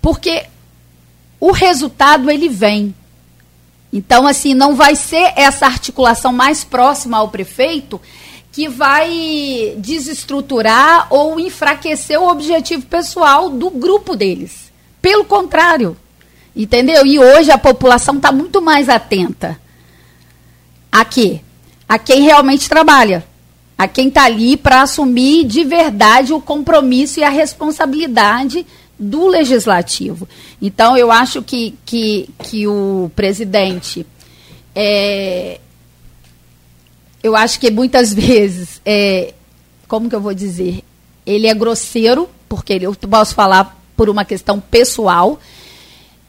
Porque 0.03 0.45
o 1.39 1.53
resultado 1.53 2.29
ele 2.29 2.49
vem. 2.49 2.93
Então, 3.93 4.27
assim, 4.27 4.55
não 4.55 4.75
vai 4.75 4.97
ser 4.97 5.33
essa 5.37 5.67
articulação 5.67 6.33
mais 6.33 6.65
próxima 6.65 7.17
ao 7.17 7.29
prefeito 7.29 8.01
que 8.51 8.69
vai 8.69 9.75
desestruturar 9.79 11.07
ou 11.11 11.39
enfraquecer 11.39 12.21
o 12.21 12.29
objetivo 12.29 12.85
pessoal 12.87 13.49
do 13.49 13.71
grupo 13.71 14.17
deles. 14.17 14.73
Pelo 15.01 15.25
contrário. 15.25 15.97
Entendeu? 16.57 17.07
E 17.07 17.21
hoje 17.21 17.53
a 17.53 17.59
população 17.59 18.17
está 18.17 18.33
muito 18.33 18.61
mais 18.61 18.89
atenta. 18.89 19.61
A 20.91 21.05
quê? 21.05 21.41
A 21.89 21.99
quem 21.99 22.23
realmente 22.23 22.69
trabalha. 22.69 23.25
A 23.77 23.89
quem 23.89 24.09
está 24.09 24.25
ali 24.25 24.57
para 24.57 24.83
assumir 24.83 25.45
de 25.45 25.65
verdade 25.65 26.33
o 26.33 26.41
compromisso 26.41 27.21
e 27.21 27.25
a 27.25 27.31
responsabilidade 27.31 28.67
do 28.99 29.29
legislativo. 29.29 30.29
Então, 30.61 30.97
eu 30.97 31.13
acho 31.13 31.43
que, 31.43 31.75
que, 31.87 32.29
que 32.43 32.67
o 32.67 33.11
presidente. 33.15 34.05
É, 34.75 35.61
eu 37.23 37.37
acho 37.37 37.61
que 37.61 37.71
muitas 37.71 38.13
vezes, 38.15 38.81
é, 38.85 39.33
como 39.87 40.09
que 40.09 40.15
eu 40.17 40.21
vou 40.21 40.35
dizer? 40.35 40.83
Ele 41.25 41.47
é 41.47 41.55
grosseiro, 41.55 42.29
porque 42.49 42.79
eu 42.81 42.95
posso 42.95 43.35
falar 43.35 43.81
por 43.97 44.09
uma 44.09 44.25
questão 44.25 44.61
pessoal. 44.61 45.39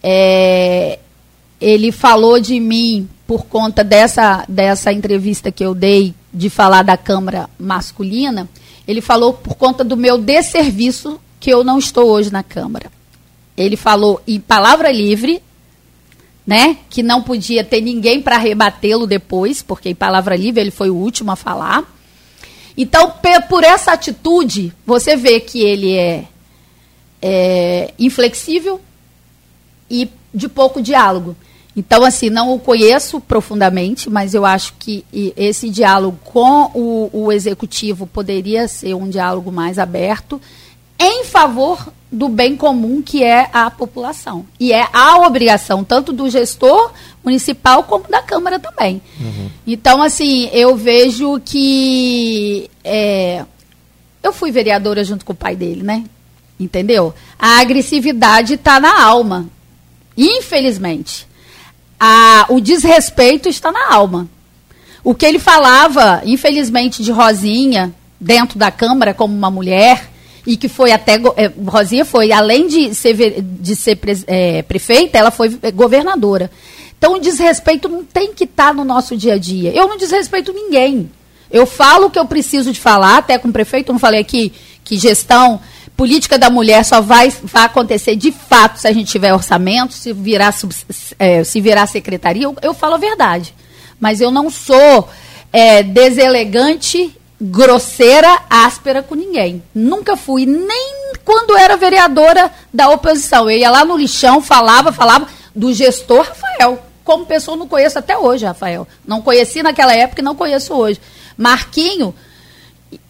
É, 0.03 0.99
ele 1.59 1.91
falou 1.91 2.39
de 2.39 2.59
mim 2.59 3.09
por 3.29 3.45
conta 3.45 3.83
dessa, 3.83 4.43
dessa 4.49 4.91
entrevista 4.91 5.51
que 5.51 5.63
eu 5.63 5.75
dei 5.75 6.15
de 6.33 6.49
falar 6.49 6.81
da 6.81 6.97
Câmara 6.97 7.47
masculina. 7.59 8.49
Ele 8.87 9.01
falou 9.01 9.33
por 9.33 9.53
conta 9.53 9.83
do 9.83 9.95
meu 9.95 10.17
desserviço 10.17 11.21
que 11.39 11.51
eu 11.51 11.63
não 11.63 11.77
estou 11.77 12.07
hoje 12.09 12.33
na 12.33 12.41
Câmara. 12.41 12.91
Ele 13.55 13.77
falou 13.77 14.19
em 14.27 14.39
palavra 14.39 14.91
livre, 14.91 15.43
né, 16.43 16.77
que 16.89 17.03
não 17.03 17.21
podia 17.21 17.63
ter 17.63 17.81
ninguém 17.81 18.19
para 18.19 18.39
rebatê-lo 18.39 19.05
depois, 19.05 19.61
porque 19.61 19.89
em 19.89 19.95
palavra 19.95 20.35
livre 20.35 20.59
ele 20.59 20.71
foi 20.71 20.89
o 20.89 20.95
último 20.95 21.31
a 21.31 21.35
falar. 21.35 21.83
Então, 22.75 23.13
por 23.47 23.63
essa 23.63 23.91
atitude, 23.91 24.73
você 24.83 25.15
vê 25.15 25.39
que 25.39 25.61
ele 25.61 25.93
é, 25.93 26.23
é 27.21 27.93
inflexível 27.99 28.81
e 29.87 30.09
de 30.33 30.49
pouco 30.49 30.81
diálogo. 30.81 31.35
Então, 31.75 32.03
assim, 32.03 32.29
não 32.29 32.53
o 32.53 32.59
conheço 32.59 33.21
profundamente, 33.21 34.09
mas 34.09 34.33
eu 34.33 34.45
acho 34.45 34.73
que 34.79 35.05
esse 35.37 35.69
diálogo 35.69 36.17
com 36.23 36.71
o, 36.73 37.09
o 37.13 37.31
executivo 37.31 38.07
poderia 38.07 38.67
ser 38.67 38.95
um 38.95 39.09
diálogo 39.09 39.51
mais 39.51 39.79
aberto 39.79 40.41
em 40.99 41.23
favor 41.23 41.93
do 42.11 42.27
bem 42.27 42.57
comum 42.57 43.01
que 43.01 43.23
é 43.23 43.49
a 43.53 43.69
população. 43.69 44.45
E 44.59 44.73
é 44.73 44.87
a 44.91 45.19
obrigação 45.19 45.83
tanto 45.83 46.11
do 46.11 46.29
gestor 46.29 46.91
municipal 47.23 47.83
como 47.83 48.07
da 48.09 48.21
Câmara 48.21 48.59
também. 48.59 49.01
Uhum. 49.19 49.49
Então, 49.65 50.01
assim, 50.01 50.49
eu 50.51 50.75
vejo 50.75 51.39
que. 51.45 52.69
É, 52.83 53.45
eu 54.21 54.33
fui 54.33 54.51
vereadora 54.51 55.03
junto 55.03 55.23
com 55.23 55.33
o 55.33 55.35
pai 55.35 55.55
dele, 55.55 55.83
né? 55.83 56.03
Entendeu? 56.59 57.13
A 57.37 57.59
agressividade 57.61 58.55
está 58.55 58.79
na 58.79 59.01
alma. 59.01 59.47
Infelizmente. 60.17 61.28
A, 61.99 62.45
o 62.49 62.59
desrespeito 62.61 63.49
está 63.49 63.71
na 63.71 63.93
alma. 63.93 64.27
O 65.03 65.13
que 65.13 65.25
ele 65.25 65.39
falava, 65.39 66.21
infelizmente, 66.25 67.03
de 67.03 67.11
Rosinha, 67.11 67.93
dentro 68.19 68.57
da 68.57 68.71
Câmara, 68.71 69.13
como 69.13 69.33
uma 69.33 69.49
mulher 69.49 70.09
e 70.45 70.57
que 70.57 70.67
foi 70.67 70.91
até. 70.91 71.15
É, 71.35 71.51
Rosinha 71.67 72.05
foi, 72.05 72.31
além 72.31 72.67
de 72.67 72.93
ser, 72.95 73.41
de 73.41 73.75
ser 73.75 73.99
é, 74.27 74.61
prefeita, 74.61 75.17
ela 75.17 75.31
foi 75.31 75.49
governadora. 75.73 76.49
Então, 76.97 77.13
o 77.13 77.19
desrespeito 77.19 77.87
não 77.87 78.03
tem 78.03 78.33
que 78.33 78.43
estar 78.43 78.67
tá 78.67 78.73
no 78.73 78.83
nosso 78.83 79.15
dia 79.15 79.35
a 79.35 79.37
dia. 79.37 79.71
Eu 79.71 79.87
não 79.87 79.97
desrespeito 79.97 80.51
ninguém. 80.51 81.09
Eu 81.49 81.65
falo 81.65 82.07
o 82.07 82.09
que 82.09 82.19
eu 82.19 82.25
preciso 82.25 82.71
de 82.71 82.79
falar, 82.79 83.17
até 83.17 83.37
com 83.37 83.47
o 83.47 83.53
prefeito, 83.53 83.91
não 83.91 83.99
falei 83.99 84.19
aqui 84.19 84.53
que 84.83 84.97
gestão 84.97 85.59
política 85.99 86.39
da 86.39 86.49
mulher 86.49 86.85
só 86.85 87.01
vai, 87.01 87.29
vai 87.43 87.65
acontecer 87.65 88.15
de 88.15 88.31
fato 88.31 88.79
se 88.79 88.87
a 88.87 88.93
gente 88.93 89.11
tiver 89.11 89.33
orçamento, 89.33 89.93
se 89.93 90.13
virar, 90.13 90.55
é, 91.19 91.43
se 91.43 91.59
virar 91.59 91.87
secretaria, 91.87 92.45
eu, 92.45 92.55
eu, 92.61 92.73
falo 92.73 92.93
a 92.93 92.97
verdade. 92.97 93.53
Mas 93.99 94.21
eu 94.21 94.31
não 94.31 94.49
sou 94.49 95.09
é, 95.51 95.83
deselegante 95.83 97.13
grosseira, 97.41 98.43
áspera 98.49 99.03
com 99.03 99.13
ninguém. 99.13 99.61
Nunca 99.75 100.15
fui, 100.15 100.45
nem 100.45 101.11
quando 101.25 101.57
era 101.57 101.75
vereadora 101.75 102.49
da 102.73 102.89
oposição. 102.91 103.49
Eu 103.51 103.57
ia 103.57 103.69
lá 103.69 103.83
no 103.83 103.97
lixão, 103.97 104.41
falava, 104.41 104.93
falava 104.93 105.27
do 105.53 105.73
gestor 105.73 106.25
Rafael. 106.25 106.79
Como 107.03 107.25
pessoa, 107.25 107.57
não 107.57 107.67
conheço 107.67 107.99
até 107.99 108.17
hoje, 108.17 108.45
Rafael. 108.45 108.87
Não 109.05 109.21
conheci 109.21 109.61
naquela 109.61 109.93
época 109.93 110.21
e 110.21 110.23
não 110.23 110.33
conheço 110.33 110.73
hoje. 110.73 111.01
Marquinho, 111.37 112.15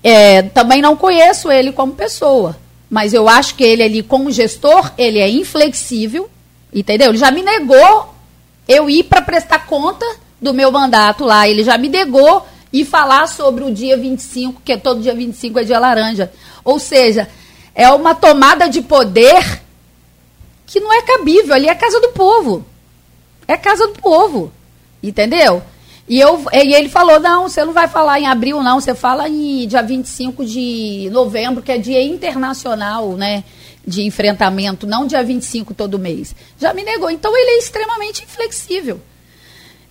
é, 0.03 0.41
também 0.41 0.82
não 0.82 0.95
conheço 0.95 1.52
ele 1.52 1.72
como 1.72 1.94
pessoa. 1.94 2.57
Mas 2.90 3.14
eu 3.14 3.30
acho 3.30 3.56
que 3.56 3.64
ele 3.64 3.84
ali, 3.84 4.02
como 4.02 4.32
gestor, 4.32 4.91
ele 4.98 5.20
é 5.20 5.30
inflexível, 5.30 6.30
entendeu? 6.74 7.10
Ele 7.10 7.18
já 7.18 7.30
me 7.30 7.44
negou 7.44 8.14
eu 8.68 8.90
ir 8.90 9.03
para 9.03 9.22
prestar 9.22 9.66
conta 9.66 10.06
do 10.41 10.53
meu 10.53 10.72
mandato 10.72 11.24
lá. 11.24 11.48
Ele 11.48 11.64
já 11.64 11.78
me 11.78 11.88
negou 11.88 12.45
e 12.72 12.84
falar 12.86 13.28
sobre 13.28 13.64
o 13.64 13.72
dia 13.72 13.98
25, 13.98 14.61
que 14.64 14.78
todo 14.78 15.02
dia 15.02 15.14
25 15.14 15.60
é 15.60 15.64
dia 15.64 15.80
laranja. 15.80 16.32
Ou 16.64 16.80
seja, 16.80 17.30
é 17.76 17.90
uma 17.91 18.16
tomada 18.16 18.68
de 18.68 18.82
poder 18.82 19.61
que 20.66 20.80
não 20.80 20.94
é 20.94 21.02
cabível. 21.02 21.53
Ali 21.53 21.68
é 21.68 21.76
casa 21.76 21.99
do 21.99 22.10
povo. 22.10 22.66
É 23.48 23.57
casa 23.57 23.88
do 23.88 23.94
povo. 23.94 24.52
Entendeu? 25.02 25.61
E, 26.10 26.19
eu, 26.19 26.44
e 26.52 26.73
ele 26.73 26.90
falou: 26.90 27.19
não, 27.19 27.48
você 27.48 27.64
não 27.64 27.72
vai 27.72 27.88
falar 27.88 28.19
em 28.19 28.26
abril, 28.26 28.64
não, 28.64 28.81
você 28.81 28.95
fala 28.95 29.30
em 29.30 29.68
dia 29.68 29.84
25 29.84 30.44
de 30.44 31.07
novembro, 31.11 31.61
que 31.61 31.72
é 31.72 31.77
dia 31.77 32.02
internacional, 32.03 33.11
né? 33.11 33.44
De 33.86 34.02
enfrentamento, 34.02 34.88
não 34.88 35.06
dia 35.06 35.23
25 35.23 35.73
todo 35.76 35.99
mês. 35.99 36.36
Já 36.60 36.73
me 36.73 36.84
negou. 36.84 37.11
Então 37.11 37.36
ele 37.38 37.52
é 37.52 37.57
extremamente 37.60 38.23
inflexível. 38.23 38.99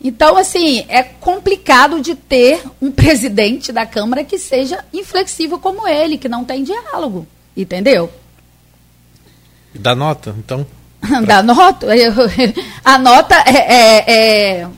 Então, 0.00 0.36
assim, 0.36 0.84
é 0.88 1.02
complicado 1.02 2.00
de 2.00 2.14
ter 2.14 2.62
um 2.82 2.90
presidente 2.92 3.70
da 3.70 3.86
Câmara 3.86 4.24
que 4.24 4.38
seja 4.38 4.84
inflexível 4.92 5.58
como 5.58 5.86
ele, 5.86 6.18
que 6.18 6.28
não 6.28 6.44
tem 6.44 6.64
diálogo. 6.64 7.26
Entendeu? 7.56 8.10
Dá 9.72 9.94
nota, 9.94 10.34
então? 10.38 10.66
Dá 11.26 11.42
nota? 11.42 11.86
a 12.84 12.98
nota 12.98 13.36
é, 13.46 13.56
é, 13.56 14.60
é 14.60 14.68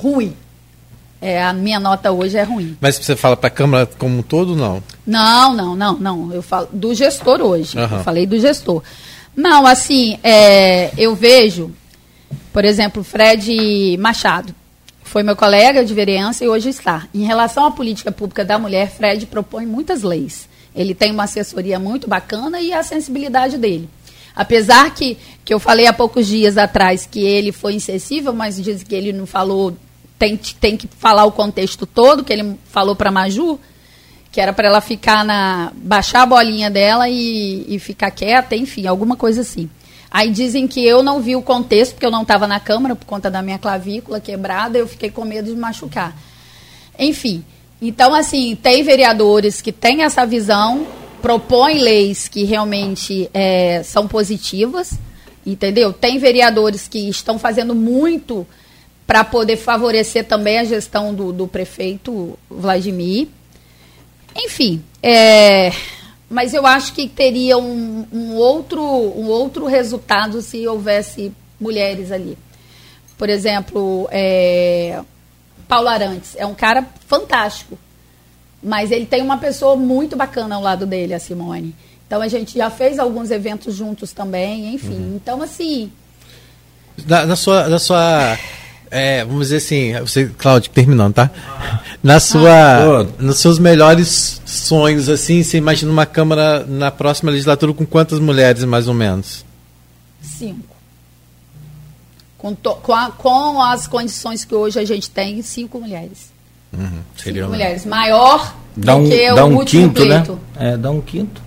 ruim. 0.00 0.34
É, 1.22 1.42
a 1.42 1.52
minha 1.52 1.78
nota 1.78 2.10
hoje 2.10 2.38
é 2.38 2.42
ruim. 2.42 2.76
Mas 2.80 2.96
você 2.96 3.14
fala 3.14 3.36
para 3.36 3.48
a 3.48 3.50
Câmara 3.50 3.86
como 3.98 4.18
um 4.18 4.22
todo, 4.22 4.56
não? 4.56 4.82
Não, 5.06 5.54
não, 5.54 5.76
não, 5.76 5.98
não. 5.98 6.32
Eu 6.32 6.42
falo 6.42 6.68
do 6.72 6.94
gestor 6.94 7.42
hoje. 7.42 7.76
Uhum. 7.76 7.82
Eu 7.82 8.02
falei 8.02 8.26
do 8.26 8.38
gestor. 8.40 8.82
Não, 9.36 9.66
assim, 9.66 10.18
é, 10.22 10.90
eu 10.96 11.14
vejo 11.14 11.72
por 12.52 12.64
exemplo, 12.64 13.04
Fred 13.04 13.96
Machado 13.98 14.54
foi 15.02 15.22
meu 15.22 15.34
colega 15.34 15.84
de 15.84 15.92
vereança 15.92 16.44
e 16.44 16.48
hoje 16.48 16.68
está. 16.68 17.08
Em 17.12 17.24
relação 17.24 17.64
à 17.64 17.70
política 17.70 18.12
pública 18.12 18.44
da 18.44 18.58
mulher, 18.58 18.90
Fred 18.90 19.26
propõe 19.26 19.66
muitas 19.66 20.02
leis. 20.02 20.48
Ele 20.74 20.94
tem 20.94 21.10
uma 21.10 21.24
assessoria 21.24 21.80
muito 21.80 22.08
bacana 22.08 22.60
e 22.60 22.72
a 22.72 22.82
sensibilidade 22.82 23.58
dele. 23.58 23.88
Apesar 24.36 24.94
que, 24.94 25.18
que 25.44 25.52
eu 25.52 25.58
falei 25.58 25.86
há 25.86 25.92
poucos 25.92 26.28
dias 26.28 26.56
atrás 26.56 27.06
que 27.06 27.20
ele 27.20 27.50
foi 27.50 27.74
insensível, 27.74 28.32
mas 28.32 28.62
diz 28.62 28.84
que 28.84 28.94
ele 28.94 29.12
não 29.12 29.26
falou, 29.26 29.76
tem, 30.20 30.36
tem 30.36 30.76
que 30.76 30.86
falar 30.86 31.24
o 31.24 31.32
contexto 31.32 31.86
todo, 31.86 32.22
que 32.22 32.30
ele 32.30 32.54
falou 32.66 32.94
para 32.94 33.10
Maju, 33.10 33.58
que 34.30 34.38
era 34.38 34.52
para 34.52 34.68
ela 34.68 34.82
ficar 34.82 35.24
na. 35.24 35.72
baixar 35.74 36.22
a 36.22 36.26
bolinha 36.26 36.70
dela 36.70 37.08
e, 37.08 37.64
e 37.66 37.78
ficar 37.78 38.10
quieta, 38.10 38.54
enfim, 38.54 38.86
alguma 38.86 39.16
coisa 39.16 39.40
assim. 39.40 39.70
Aí 40.10 40.30
dizem 40.30 40.68
que 40.68 40.84
eu 40.84 41.02
não 41.02 41.22
vi 41.22 41.36
o 41.36 41.40
contexto, 41.40 41.92
porque 41.92 42.04
eu 42.04 42.10
não 42.10 42.20
estava 42.20 42.46
na 42.46 42.60
Câmara 42.60 42.94
por 42.94 43.06
conta 43.06 43.30
da 43.30 43.40
minha 43.40 43.58
clavícula 43.58 44.20
quebrada, 44.20 44.76
eu 44.76 44.86
fiquei 44.86 45.10
com 45.10 45.24
medo 45.24 45.50
de 45.50 45.58
machucar. 45.58 46.14
Enfim, 46.98 47.42
então, 47.80 48.14
assim, 48.14 48.54
tem 48.62 48.82
vereadores 48.82 49.62
que 49.62 49.72
têm 49.72 50.02
essa 50.02 50.26
visão, 50.26 50.86
propõem 51.22 51.78
leis 51.78 52.28
que 52.28 52.44
realmente 52.44 53.30
é, 53.32 53.82
são 53.82 54.06
positivas, 54.06 54.98
entendeu? 55.46 55.94
Tem 55.94 56.18
vereadores 56.18 56.86
que 56.86 57.08
estão 57.08 57.38
fazendo 57.38 57.74
muito 57.74 58.46
para 59.10 59.24
poder 59.24 59.56
favorecer 59.56 60.24
também 60.24 60.60
a 60.60 60.64
gestão 60.64 61.12
do, 61.12 61.32
do 61.32 61.48
prefeito 61.48 62.38
Vladimir. 62.48 63.26
Enfim, 64.36 64.84
é, 65.02 65.72
mas 66.30 66.54
eu 66.54 66.64
acho 66.64 66.92
que 66.92 67.08
teria 67.08 67.58
um, 67.58 68.06
um, 68.12 68.36
outro, 68.36 68.80
um 68.80 69.26
outro 69.26 69.66
resultado 69.66 70.40
se 70.40 70.64
houvesse 70.64 71.32
mulheres 71.60 72.12
ali. 72.12 72.38
Por 73.18 73.28
exemplo, 73.28 74.08
é, 74.12 75.00
Paulo 75.66 75.88
Arantes 75.88 76.36
é 76.36 76.46
um 76.46 76.54
cara 76.54 76.86
fantástico, 77.08 77.76
mas 78.62 78.92
ele 78.92 79.06
tem 79.06 79.22
uma 79.22 79.38
pessoa 79.38 79.74
muito 79.74 80.14
bacana 80.14 80.54
ao 80.54 80.62
lado 80.62 80.86
dele, 80.86 81.14
a 81.14 81.18
Simone. 81.18 81.74
Então 82.06 82.22
a 82.22 82.28
gente 82.28 82.56
já 82.56 82.70
fez 82.70 82.96
alguns 82.96 83.32
eventos 83.32 83.74
juntos 83.74 84.12
também, 84.12 84.72
enfim. 84.72 84.94
Uhum. 84.94 85.16
Então, 85.16 85.42
assim. 85.42 85.90
Na, 87.08 87.34
sua. 87.34 87.66
Na 87.66 87.78
sua 87.80 88.38
é, 88.90 89.24
vamos 89.24 89.48
dizer 89.48 89.58
assim, 89.58 89.92
você, 90.00 90.26
Cláudio, 90.36 90.70
terminando, 90.70 91.14
tá? 91.14 91.30
Na 92.02 92.18
sua, 92.18 93.02
ah, 93.02 93.06
nos 93.18 93.38
seus 93.38 93.58
melhores 93.58 94.42
sonhos, 94.44 95.08
assim, 95.08 95.44
você 95.44 95.58
imagina 95.58 95.92
uma 95.92 96.06
Câmara 96.06 96.64
na 96.66 96.90
próxima 96.90 97.30
legislatura 97.30 97.72
com 97.72 97.86
quantas 97.86 98.18
mulheres, 98.18 98.64
mais 98.64 98.88
ou 98.88 98.94
menos? 98.94 99.44
Cinco. 100.20 100.76
Com, 102.36 102.54
to, 102.54 102.74
com, 102.76 102.92
a, 102.92 103.10
com 103.12 103.62
as 103.62 103.86
condições 103.86 104.44
que 104.44 104.54
hoje 104.54 104.80
a 104.80 104.84
gente 104.84 105.08
tem, 105.08 105.40
cinco 105.42 105.78
mulheres. 105.78 106.32
Uhum, 106.72 107.00
seria 107.16 107.42
cinco 107.42 107.52
mulheres. 107.52 107.86
Maior 107.86 108.56
dá 108.76 108.96
um, 108.96 109.04
do 109.04 109.10
que 109.10 109.34
dá 109.34 109.44
o 109.44 109.48
um 109.50 109.56
último 109.56 109.88
quinto, 109.88 110.04
né? 110.04 110.14
pleito. 110.16 110.40
Né? 110.56 110.72
É, 110.72 110.76
dá 110.76 110.90
um 110.90 111.00
quinto. 111.00 111.42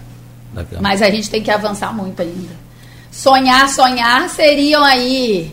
Mas 0.80 1.02
a 1.02 1.10
gente 1.10 1.30
tem 1.30 1.41
que 1.41 1.52
avançar 1.52 1.94
muito 1.94 2.22
ainda. 2.22 2.64
Sonhar, 3.11 3.68
sonhar 3.68 4.30
seriam 4.30 4.84
aí 4.84 5.52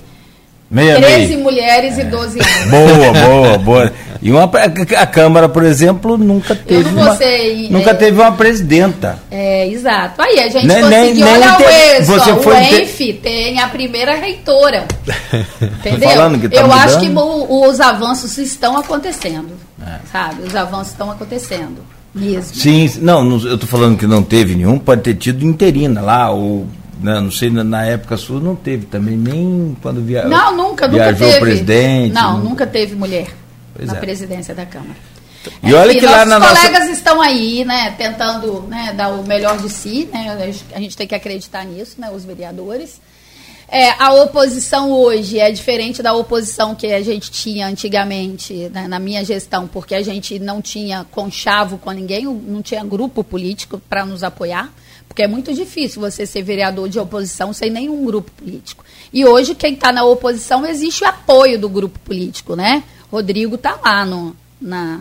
Meia, 0.71 1.01
13 1.01 1.27
meia. 1.27 1.39
mulheres 1.43 1.99
é. 1.99 2.03
e 2.03 2.05
12 2.05 2.39
homens. 2.39 2.71
Boa, 2.71 3.13
boa, 3.27 3.59
boa. 3.59 3.93
E 4.23 4.31
uma, 4.31 4.45
a 4.45 5.07
Câmara, 5.07 5.49
por 5.49 5.65
exemplo, 5.65 6.17
nunca 6.17 6.55
teve, 6.55 6.91
uma, 6.91 7.17
ser, 7.17 7.69
nunca 7.71 7.91
é, 7.91 7.95
teve 7.95 8.21
uma 8.21 8.33
presidenta. 8.33 9.19
É, 9.31 9.67
exato. 9.67 10.23
Aí 10.23 10.39
a 10.39 10.49
gente 10.49 10.67
nem, 10.67 10.83
conseguiu, 10.83 11.25
nem, 11.25 11.35
olha 11.35 11.57
o 11.57 12.01
ESO, 12.01 12.13
você 12.13 12.37
foi 12.37 12.55
o 12.55 12.57
ENF 12.57 13.13
tem 13.15 13.59
a 13.61 13.69
primeira 13.69 14.15
reitora. 14.15 14.87
Entendeu? 15.61 16.09
Tá 16.09 16.25
Eu 16.53 16.63
mudando. 16.63 16.73
acho 16.73 17.01
que 17.01 17.09
o, 17.09 17.69
os 17.69 17.81
avanços 17.81 18.39
estão 18.39 18.79
acontecendo, 18.79 19.51
é. 19.85 19.97
sabe? 20.13 20.43
Os 20.43 20.55
avanços 20.55 20.93
estão 20.93 21.11
acontecendo. 21.11 21.79
Mesmo. 22.15 22.55
Sim, 22.55 22.91
não, 23.01 23.29
eu 23.39 23.55
estou 23.55 23.69
falando 23.69 23.97
que 23.97 24.07
não 24.07 24.23
teve 24.23 24.55
nenhum, 24.55 24.79
pode 24.79 25.03
ter 25.03 25.15
tido 25.15 25.45
interina 25.45 26.01
lá, 26.01 26.31
ou 26.31 26.67
né, 27.03 27.21
não 27.21 27.31
sei, 27.31 27.51
na 27.51 27.85
época 27.85 28.17
sua 28.17 28.41
não 28.41 28.55
teve 28.55 28.87
também, 28.87 29.17
nem 29.17 29.77
quando 29.83 30.03
via, 30.03 30.25
não, 30.25 30.57
nunca, 30.57 30.89
viajou 30.89 31.13
nunca 31.13 31.25
teve. 31.25 31.37
o 31.37 31.41
presidente. 31.41 32.13
Não, 32.13 32.37
nunca, 32.37 32.49
nunca 32.49 32.67
teve 32.67 32.95
mulher 32.95 33.29
pois 33.75 33.89
na 33.89 33.97
é. 33.97 34.01
presidência 34.01 34.55
da 34.55 34.67
Câmara. 34.67 34.97
E 35.63 35.73
olha 35.73 35.99
que 35.99 36.05
lá 36.05 36.27
na 36.27 36.39
colegas 36.39 36.81
nossa... 36.81 36.93
estão 36.93 37.21
aí, 37.21 37.65
né, 37.65 37.95
tentando 37.97 38.63
né, 38.69 38.93
dar 38.95 39.09
o 39.09 39.27
melhor 39.27 39.57
de 39.59 39.71
si, 39.71 40.09
né, 40.13 40.53
a 40.75 40.79
gente 40.79 40.97
tem 40.97 41.07
que 41.07 41.15
acreditar 41.15 41.65
nisso, 41.65 41.99
né, 41.99 42.11
os 42.11 42.25
vereadores. 42.25 43.01
É, 43.73 43.91
a 44.03 44.13
oposição 44.13 44.91
hoje 44.91 45.39
é 45.39 45.51
diferente 45.51 46.03
da 46.03 46.13
oposição 46.13 46.75
que 46.75 46.93
a 46.93 47.01
gente 47.01 47.31
tinha 47.31 47.69
antigamente, 47.69 48.69
né, 48.69 48.89
na 48.89 48.99
minha 48.99 49.25
gestão, 49.25 49.67
porque 49.67 49.95
a 49.95 50.03
gente 50.03 50.39
não 50.39 50.61
tinha 50.61 51.07
conchavo 51.11 51.79
com 51.79 51.91
ninguém, 51.93 52.25
não 52.25 52.61
tinha 52.61 52.85
grupo 52.85 53.23
político 53.25 53.81
para 53.89 54.05
nos 54.05 54.23
apoiar, 54.23 54.71
porque 55.11 55.25
é 55.25 55.27
muito 55.27 55.53
difícil 55.53 56.01
você 56.01 56.25
ser 56.25 56.41
vereador 56.45 56.89
de 56.89 56.97
oposição 56.97 57.53
sem 57.53 57.69
nenhum 57.69 58.05
grupo 58.05 58.31
político. 58.31 58.85
E 59.13 59.27
hoje, 59.27 59.57
quem 59.57 59.75
está 59.75 59.91
na 59.91 60.05
oposição, 60.05 60.65
existe 60.65 61.03
o 61.03 61.07
apoio 61.09 61.59
do 61.59 61.69
grupo 61.69 61.99
político, 61.99 62.55
né? 62.55 62.85
Rodrigo 63.11 63.57
está 63.57 63.77
lá 63.85 64.07
no, 64.07 64.37
na, 64.61 65.01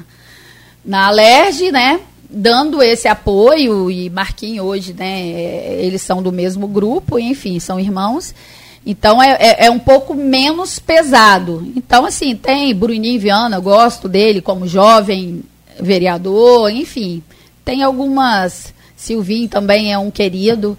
na 0.83 1.05
Alerj, 1.05 1.71
né? 1.71 1.99
Dando 2.27 2.81
esse 2.81 3.07
apoio, 3.07 3.91
e 3.91 4.09
Marquinhos 4.09 4.65
hoje, 4.65 4.93
né? 4.93 5.29
É, 5.29 5.77
eles 5.85 6.01
são 6.01 6.23
do 6.23 6.31
mesmo 6.31 6.67
grupo, 6.67 7.19
enfim, 7.19 7.59
são 7.59 7.79
irmãos. 7.79 8.33
Então 8.83 9.21
é, 9.21 9.37
é, 9.39 9.65
é, 9.67 9.69
um 9.69 9.77
pouco 9.77 10.15
menos 10.15 10.79
pesado. 10.79 11.71
Então, 11.75 12.03
assim, 12.03 12.35
tem 12.35 12.73
Bruninho 12.73 13.19
Viana, 13.19 13.57
eu 13.57 13.61
gosto 13.61 14.09
dele 14.09 14.41
como 14.41 14.67
jovem 14.67 15.43
vereador, 15.79 16.71
enfim. 16.71 17.21
Tem 17.63 17.83
algumas. 17.83 18.73
Silvinho 18.99 19.47
também 19.47 19.93
é 19.93 19.97
um 19.97 20.11
querido. 20.11 20.77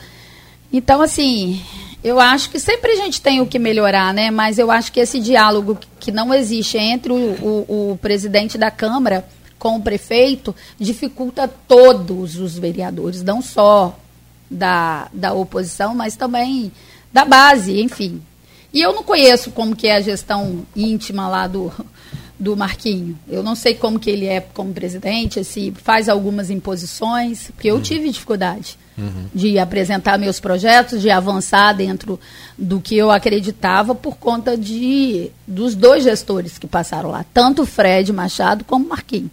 Então, 0.71 1.01
assim, 1.01 1.61
eu 2.05 2.21
acho 2.21 2.51
que 2.51 2.61
sempre 2.61 2.93
a 2.93 2.97
gente 2.97 3.21
tem 3.21 3.41
o 3.41 3.47
que 3.47 3.59
melhorar, 3.59 4.13
né? 4.13 4.31
Mas 4.31 4.59
eu 4.59 4.71
acho 4.71 4.93
que 4.93 5.01
esse 5.01 5.19
diálogo 5.19 5.79
que 5.99 6.13
não 6.13 6.33
existe 6.35 6.77
entre 6.77 7.13
o, 7.13 7.17
o, 7.17 7.93
o 7.93 7.99
presidente 8.01 8.59
da 8.59 8.71
Câmara 8.71 9.27
com 9.59 9.77
o 9.77 9.83
prefeito 9.83 10.55
dificulta 10.79 11.49
todos 11.49 12.37
os 12.37 12.59
vereadores, 12.59 13.23
não 13.23 13.41
só 13.41 13.99
da, 14.51 15.09
da 15.15 15.33
oposição, 15.33 15.95
mas 15.95 16.15
também 16.15 16.71
da 17.11 17.25
base, 17.25 17.81
enfim. 17.81 18.21
E 18.73 18.83
eu 18.83 18.93
não 18.93 19.03
conheço 19.03 19.51
como 19.51 19.75
que 19.75 19.87
é 19.87 19.97
a 19.97 20.01
gestão 20.01 20.67
íntima 20.77 21.27
lá 21.27 21.47
do, 21.47 21.73
do 22.41 22.57
Marquinho. 22.57 23.17
Eu 23.29 23.43
não 23.43 23.55
sei 23.55 23.75
como 23.75 24.01
que 24.01 24.09
ele 24.09 24.27
é 24.27 24.41
como 24.41 24.73
presidente, 24.73 25.45
se 25.45 25.73
faz 25.85 26.09
algumas 26.09 26.49
imposições, 26.49 27.51
porque 27.55 27.69
eu 27.69 27.75
uhum. 27.75 27.83
tive 27.83 28.09
dificuldade 28.09 28.79
uhum. 28.97 29.27
de 29.35 29.59
apresentar 29.59 30.19
meus 30.19 30.41
projetos, 30.41 31.03
de 31.03 31.11
avançar 31.11 31.75
dentro 31.75 32.19
do 32.57 32.81
que 32.81 32.97
eu 32.97 33.11
acreditava 33.11 33.95
por 33.95 34.17
conta 34.17 34.57
de 34.57 35.31
dos 35.47 35.75
dois 35.75 36.03
gestores 36.03 36.57
que 36.57 36.67
passaram 36.67 37.11
lá, 37.11 37.27
tanto 37.35 37.63
o 37.63 37.67
Fred 37.67 38.11
Machado 38.11 38.65
como 38.65 38.87
o 38.87 38.89
Marquinho. 38.89 39.31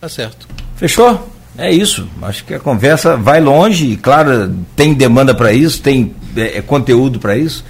Tá 0.00 0.08
certo. 0.08 0.46
Fechou? 0.76 1.28
É 1.58 1.70
isso. 1.70 2.08
Acho 2.22 2.44
que 2.44 2.54
a 2.54 2.60
conversa 2.60 3.16
vai 3.16 3.40
longe. 3.40 3.96
Claro, 3.96 4.54
tem 4.74 4.94
demanda 4.94 5.34
para 5.34 5.52
isso, 5.52 5.82
tem 5.82 6.14
é, 6.36 6.58
é 6.58 6.62
conteúdo 6.62 7.18
para 7.18 7.36
isso. 7.36 7.64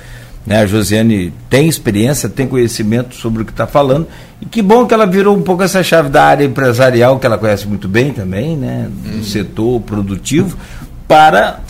Né? 0.46 0.60
A 0.60 0.66
Josiane 0.66 1.32
tem 1.48 1.68
experiência, 1.68 2.28
tem 2.28 2.46
conhecimento 2.46 3.14
sobre 3.14 3.42
o 3.42 3.44
que 3.44 3.52
está 3.52 3.66
falando. 3.66 4.06
E 4.40 4.46
que 4.46 4.60
bom 4.60 4.86
que 4.86 4.94
ela 4.94 5.06
virou 5.06 5.36
um 5.36 5.42
pouco 5.42 5.62
essa 5.62 5.82
chave 5.82 6.08
da 6.08 6.24
área 6.24 6.44
empresarial, 6.44 7.18
que 7.18 7.26
ela 7.26 7.38
conhece 7.38 7.66
muito 7.66 7.88
bem 7.88 8.12
também, 8.12 8.56
né? 8.56 8.88
do 8.90 9.16
uhum. 9.16 9.22
setor 9.22 9.80
produtivo, 9.80 10.56
para 11.06 11.60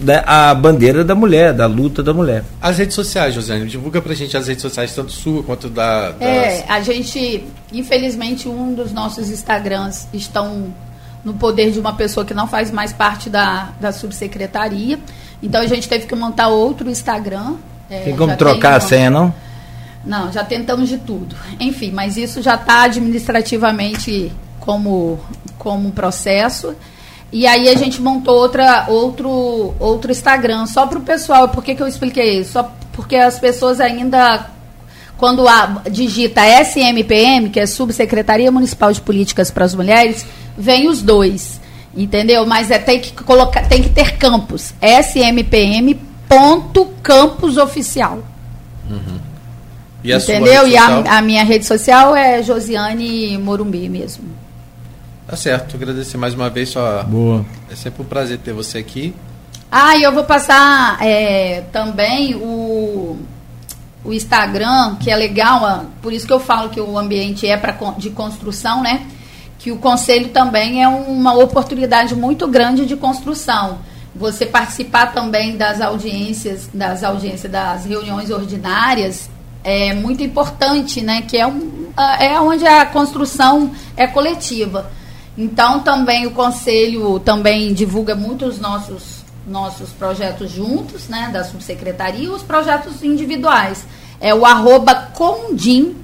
né, 0.00 0.22
a 0.26 0.54
bandeira 0.54 1.04
da 1.04 1.14
mulher, 1.14 1.52
da 1.52 1.66
luta 1.66 2.02
da 2.02 2.14
mulher. 2.14 2.44
As 2.60 2.78
redes 2.78 2.94
sociais, 2.94 3.34
Josiane, 3.34 3.66
divulga 3.66 4.00
pra 4.00 4.14
gente 4.14 4.36
as 4.36 4.46
redes 4.46 4.62
sociais, 4.62 4.94
tanto 4.94 5.12
sua 5.12 5.42
quanto 5.42 5.68
da. 5.68 6.12
Das... 6.12 6.20
É, 6.20 6.64
a 6.68 6.80
gente, 6.80 7.44
infelizmente, 7.72 8.48
um 8.48 8.74
dos 8.74 8.92
nossos 8.92 9.30
Instagrams 9.30 10.08
estão 10.12 10.72
no 11.24 11.34
poder 11.34 11.72
de 11.72 11.80
uma 11.80 11.92
pessoa 11.94 12.24
que 12.24 12.32
não 12.32 12.46
faz 12.46 12.70
mais 12.70 12.92
parte 12.92 13.28
da, 13.28 13.70
da 13.80 13.92
subsecretaria. 13.92 14.98
Então 15.42 15.60
a 15.60 15.66
gente 15.66 15.88
teve 15.88 16.06
que 16.06 16.14
montar 16.14 16.48
outro 16.48 16.88
Instagram. 16.88 17.56
É, 17.90 18.00
tem 18.00 18.16
como 18.16 18.36
trocar 18.36 18.76
a 18.76 18.80
senha, 18.80 19.10
não? 19.10 19.32
Não, 20.04 20.32
já 20.32 20.44
tentamos 20.44 20.88
de 20.88 20.98
tudo. 20.98 21.36
Enfim, 21.58 21.90
mas 21.90 22.16
isso 22.16 22.40
já 22.40 22.54
está 22.54 22.82
administrativamente 22.82 24.32
como, 24.60 25.18
como 25.58 25.90
processo. 25.92 26.74
E 27.30 27.46
aí 27.46 27.68
a 27.68 27.74
gente 27.74 28.00
montou 28.00 28.34
outra, 28.34 28.86
outro, 28.88 29.74
outro 29.78 30.10
Instagram 30.10 30.66
só 30.66 30.86
para 30.86 30.98
o 30.98 31.02
pessoal. 31.02 31.48
Por 31.48 31.62
que, 31.62 31.74
que 31.74 31.82
eu 31.82 31.88
expliquei 31.88 32.40
isso? 32.40 32.52
Só 32.52 32.72
porque 32.92 33.16
as 33.16 33.38
pessoas 33.38 33.80
ainda, 33.80 34.46
quando 35.16 35.46
a, 35.46 35.82
digita 35.90 36.40
SMPM, 36.62 37.50
que 37.50 37.60
é 37.60 37.66
Subsecretaria 37.66 38.50
Municipal 38.50 38.92
de 38.92 39.00
Políticas 39.00 39.50
para 39.50 39.64
as 39.64 39.74
Mulheres, 39.74 40.26
vem 40.56 40.88
os 40.88 41.02
dois. 41.02 41.60
Entendeu? 41.94 42.46
Mas 42.46 42.70
é, 42.70 42.78
tem, 42.78 43.00
que 43.00 43.12
colocar, 43.12 43.66
tem 43.68 43.82
que 43.82 43.90
ter 43.90 44.16
campus. 44.16 44.72
SMPM 44.80 46.07
ponto 46.28 46.86
campus 47.02 47.56
oficial. 47.56 48.18
Uhum. 48.88 49.18
E 50.04 50.12
Entendeu? 50.12 50.66
e 50.66 50.76
a, 50.76 51.18
a, 51.18 51.22
minha 51.22 51.44
rede 51.44 51.66
social 51.66 52.14
é 52.14 52.42
Josiane 52.42 53.36
Morumbi 53.38 53.88
mesmo. 53.88 54.24
Tá 55.26 55.36
certo, 55.36 55.76
agradecer 55.76 56.16
mais 56.16 56.34
uma 56.34 56.48
vez 56.48 56.70
só. 56.70 57.02
Boa. 57.02 57.44
É 57.70 57.74
sempre 57.74 58.02
um 58.02 58.04
prazer 58.04 58.38
ter 58.38 58.52
você 58.52 58.78
aqui. 58.78 59.14
Ah, 59.70 59.96
e 59.96 60.02
eu 60.02 60.12
vou 60.12 60.24
passar 60.24 60.98
é, 61.04 61.62
também 61.72 62.34
o, 62.36 63.18
o 64.04 64.12
Instagram, 64.12 64.96
que 64.96 65.10
é 65.10 65.16
legal, 65.16 65.86
por 66.00 66.12
isso 66.12 66.26
que 66.26 66.32
eu 66.32 66.40
falo 66.40 66.70
que 66.70 66.80
o 66.80 66.96
ambiente 66.96 67.46
é 67.46 67.56
pra, 67.56 67.76
de 67.98 68.10
construção, 68.10 68.82
né? 68.82 69.06
que 69.58 69.72
o 69.72 69.76
conselho 69.76 70.28
também 70.28 70.82
é 70.82 70.88
uma 70.88 71.34
oportunidade 71.34 72.14
muito 72.14 72.46
grande 72.46 72.86
de 72.86 72.96
construção. 72.96 73.78
Você 74.18 74.44
participar 74.44 75.12
também 75.12 75.56
das 75.56 75.80
audiências, 75.80 76.68
das 76.74 77.04
audiências, 77.04 77.50
das 77.50 77.84
reuniões 77.84 78.30
ordinárias 78.30 79.30
é 79.62 79.92
muito 79.92 80.22
importante, 80.22 81.00
né? 81.00 81.22
Que 81.22 81.36
é, 81.36 81.46
um, 81.46 81.88
é 82.18 82.40
onde 82.40 82.66
a 82.66 82.84
construção 82.86 83.70
é 83.96 84.06
coletiva. 84.06 84.90
Então 85.36 85.80
também 85.80 86.26
o 86.26 86.32
conselho 86.32 87.20
também 87.20 87.72
divulga 87.72 88.14
muito 88.14 88.44
os 88.44 88.58
nossos 88.58 89.18
nossos 89.46 89.90
projetos 89.90 90.50
juntos, 90.50 91.08
né, 91.08 91.30
da 91.32 91.42
subsecretaria, 91.42 92.24
e 92.24 92.28
os 92.28 92.42
projetos 92.42 93.02
individuais. 93.02 93.86
é 94.20 94.34
o 94.34 94.44
arroba 94.44 94.94
condim, 95.14 95.96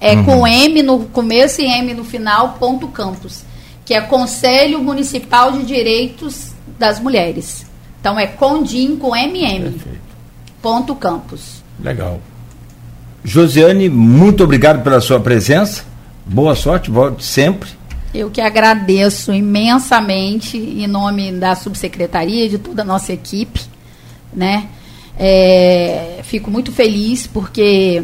é 0.00 0.14
uhum. 0.14 0.24
com 0.24 0.46
M 0.46 0.82
no 0.82 1.04
começo 1.06 1.60
e 1.60 1.66
M 1.66 1.94
no 1.94 2.04
final, 2.04 2.56
ponto 2.58 2.88
campus, 2.88 3.44
que 3.84 3.94
é 3.94 4.00
Conselho 4.00 4.82
Municipal 4.82 5.52
de 5.52 5.62
Direitos 5.62 6.52
das 6.80 6.98
Mulheres. 6.98 7.66
Então 8.00 8.18
é 8.18 8.26
condim 8.26 8.96
com 8.96 9.14
MM, 9.14 9.70
Perfeito. 9.70 9.98
ponto 10.62 10.94
campus. 10.94 11.62
Legal. 11.78 12.18
Josiane, 13.22 13.90
muito 13.90 14.42
obrigado 14.42 14.82
pela 14.82 15.00
sua 15.00 15.20
presença. 15.20 15.84
Boa 16.24 16.54
sorte, 16.54 16.90
volte 16.90 17.22
sempre. 17.22 17.68
Eu 18.14 18.30
que 18.30 18.40
agradeço 18.40 19.32
imensamente 19.32 20.56
em 20.56 20.86
nome 20.86 21.30
da 21.32 21.54
subsecretaria 21.54 22.48
de 22.48 22.58
toda 22.58 22.80
a 22.82 22.84
nossa 22.84 23.12
equipe, 23.12 23.60
né? 24.32 24.68
É, 25.18 26.20
fico 26.24 26.50
muito 26.50 26.72
feliz 26.72 27.26
porque 27.26 28.02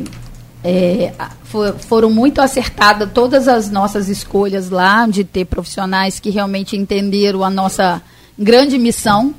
é, 0.63 1.13
for, 1.45 1.75
foram 1.79 2.11
muito 2.11 2.43
acertadas 2.43 3.09
todas 3.15 3.49
as 3.49 3.71
nossas 3.71 4.09
escolhas 4.11 4.69
lá 4.69 5.07
de 5.07 5.25
ter 5.25 5.47
profissionais 5.47 6.21
que 6.21 6.29
realmente 6.29 6.77
entenderam 6.77 7.43
a 7.43 7.49
nossa 7.49 8.03
grande 8.39 8.79
missão, 8.79 9.35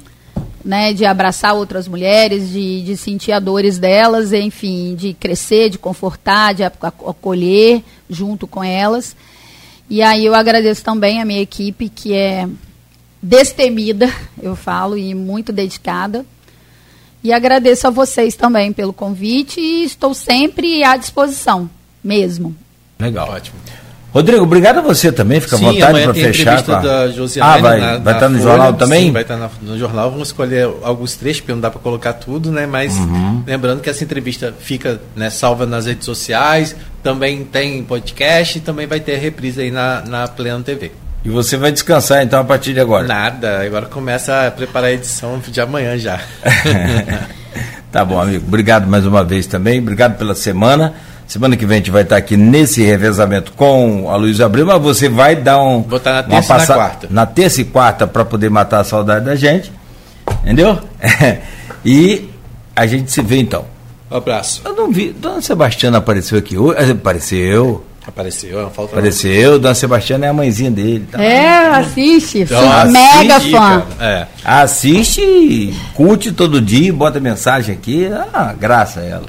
né, 0.63 0.93
de 0.93 1.05
abraçar 1.05 1.55
outras 1.55 1.87
mulheres, 1.87 2.49
de, 2.49 2.81
de 2.83 2.97
sentir 2.97 3.31
a 3.31 3.39
dores 3.39 3.77
delas, 3.77 4.33
enfim, 4.33 4.95
de 4.95 5.13
crescer, 5.13 5.69
de 5.69 5.77
confortar, 5.77 6.53
de 6.53 6.63
acolher 6.63 7.83
junto 8.09 8.47
com 8.47 8.63
elas. 8.63 9.15
E 9.89 10.01
aí 10.01 10.25
eu 10.25 10.35
agradeço 10.35 10.83
também 10.83 11.21
a 11.21 11.25
minha 11.25 11.41
equipe 11.41 11.87
que 11.87 12.13
é 12.13 12.47
destemida, 13.21 14.11
eu 14.41 14.55
falo, 14.55 14.97
e 14.97 15.13
muito 15.13 15.53
dedicada 15.53 16.25
e 17.23 17.33
agradeço 17.33 17.87
a 17.87 17.89
vocês 17.89 18.35
também 18.35 18.71
pelo 18.71 18.93
convite 18.93 19.59
e 19.59 19.83
estou 19.83 20.13
sempre 20.13 20.83
à 20.83 20.95
disposição, 20.95 21.69
mesmo. 22.03 22.55
Legal. 22.99 23.29
Ótimo. 23.29 23.57
Rodrigo, 24.17 24.43
obrigado 24.45 24.79
a 24.79 24.81
você 24.81 25.11
também, 25.11 25.39
fica 25.39 25.57
à 25.57 25.59
vontade 25.59 26.01
para 26.01 26.13
fechar. 26.15 26.57
A... 26.57 26.79
da 26.79 27.07
Josiane, 27.09 27.51
ah, 27.51 27.61
vai, 27.61 27.79
na, 27.79 27.97
vai 27.99 28.13
estar 28.15 28.29
no 28.29 28.39
Folha, 28.39 28.49
jornal 28.49 28.73
também? 28.73 29.05
Sim, 29.05 29.11
vai 29.11 29.21
estar 29.21 29.37
na, 29.37 29.47
no 29.61 29.77
jornal. 29.77 30.09
Vamos 30.09 30.29
escolher 30.29 30.67
alguns 30.81 31.15
trechos, 31.15 31.41
porque 31.41 31.53
não 31.53 31.61
dá 31.61 31.69
para 31.69 31.79
colocar 31.79 32.13
tudo, 32.13 32.51
né? 32.51 32.65
Mas 32.65 32.95
uhum. 32.95 33.43
lembrando 33.45 33.79
que 33.79 33.91
essa 33.91 34.03
entrevista 34.03 34.51
fica 34.59 34.99
né, 35.15 35.29
salva 35.29 35.67
nas 35.67 35.85
redes 35.85 36.03
sociais, 36.03 36.75
também 37.03 37.43
tem 37.43 37.83
podcast 37.83 38.57
e 38.57 38.61
também 38.61 38.87
vai 38.87 38.99
ter 38.99 39.17
reprise 39.17 39.61
aí 39.61 39.69
na, 39.69 40.01
na 40.01 40.27
Pleno 40.27 40.63
TV. 40.63 40.91
E 41.23 41.29
você 41.29 41.55
vai 41.55 41.71
descansar 41.71 42.23
então 42.23 42.39
a 42.39 42.43
partir 42.43 42.73
de 42.73 42.79
agora? 42.79 43.05
Nada, 43.05 43.63
agora 43.63 43.85
começa 43.85 44.47
a 44.47 44.49
preparar 44.49 44.89
a 44.89 44.93
edição 44.93 45.39
de 45.47 45.61
amanhã 45.61 45.95
já. 45.95 46.19
tá 47.91 48.03
bom, 48.03 48.19
amigo. 48.19 48.45
Obrigado 48.47 48.87
mais 48.87 49.05
uma 49.05 49.23
vez 49.23 49.45
também. 49.45 49.77
Obrigado 49.77 50.17
pela 50.17 50.33
semana. 50.33 50.95
Semana 51.27 51.57
que 51.57 51.65
vem 51.65 51.75
a 51.75 51.79
gente 51.79 51.91
vai 51.91 52.03
estar 52.03 52.15
aqui 52.15 52.37
nesse 52.37 52.81
revezamento 52.81 53.51
com 53.51 54.09
a 54.09 54.15
Luiz 54.15 54.39
Abreu, 54.39 54.65
mas 54.65 54.81
você 54.81 55.09
vai 55.09 55.35
dar 55.35 55.61
um. 55.61 55.81
Vou 55.81 55.97
estar 55.97 56.13
na 56.13 56.23
terça 56.23 56.55
e 56.55 56.57
na 56.57 56.65
quarta. 56.65 57.07
Na 57.11 57.25
terça 57.25 57.61
e 57.61 57.65
quarta 57.65 58.07
para 58.07 58.23
poder 58.23 58.49
matar 58.49 58.79
a 58.79 58.83
saudade 58.85 59.25
da 59.25 59.35
gente. 59.35 59.69
Entendeu? 60.41 60.79
e 61.83 62.29
a 62.73 62.87
gente 62.87 63.11
se 63.11 63.21
vê 63.21 63.39
então. 63.39 63.65
Um 64.09 64.15
abraço. 64.15 64.61
Eu 64.63 64.73
não 64.73 64.89
vi. 64.89 65.11
Dona 65.11 65.41
Sebastiana 65.41 65.97
apareceu 65.97 66.39
aqui 66.39 66.57
hoje. 66.57 66.91
Apareceu. 66.91 67.83
Apareceu, 68.07 68.65
é 68.65 68.69
falta 68.69 68.93
Apareceu, 68.93 69.59
Dona 69.59 69.75
Sebastiana 69.75 70.27
é 70.27 70.29
a 70.29 70.33
mãezinha 70.33 70.71
dele. 70.71 71.05
Tá? 71.11 71.21
É, 71.21 71.67
assiste, 71.75 72.39
então, 72.39 72.71
assiste, 72.71 72.93
mega 72.93 73.39
fã. 73.41 73.85
É. 73.99 74.27
Assiste, 74.45 75.73
curte 75.93 76.31
todo 76.31 76.61
dia, 76.61 76.93
bota 76.93 77.19
mensagem 77.19 77.75
aqui, 77.75 78.09
ah, 78.33 78.55
graça 78.57 79.01
a 79.01 79.03
ela. 79.03 79.25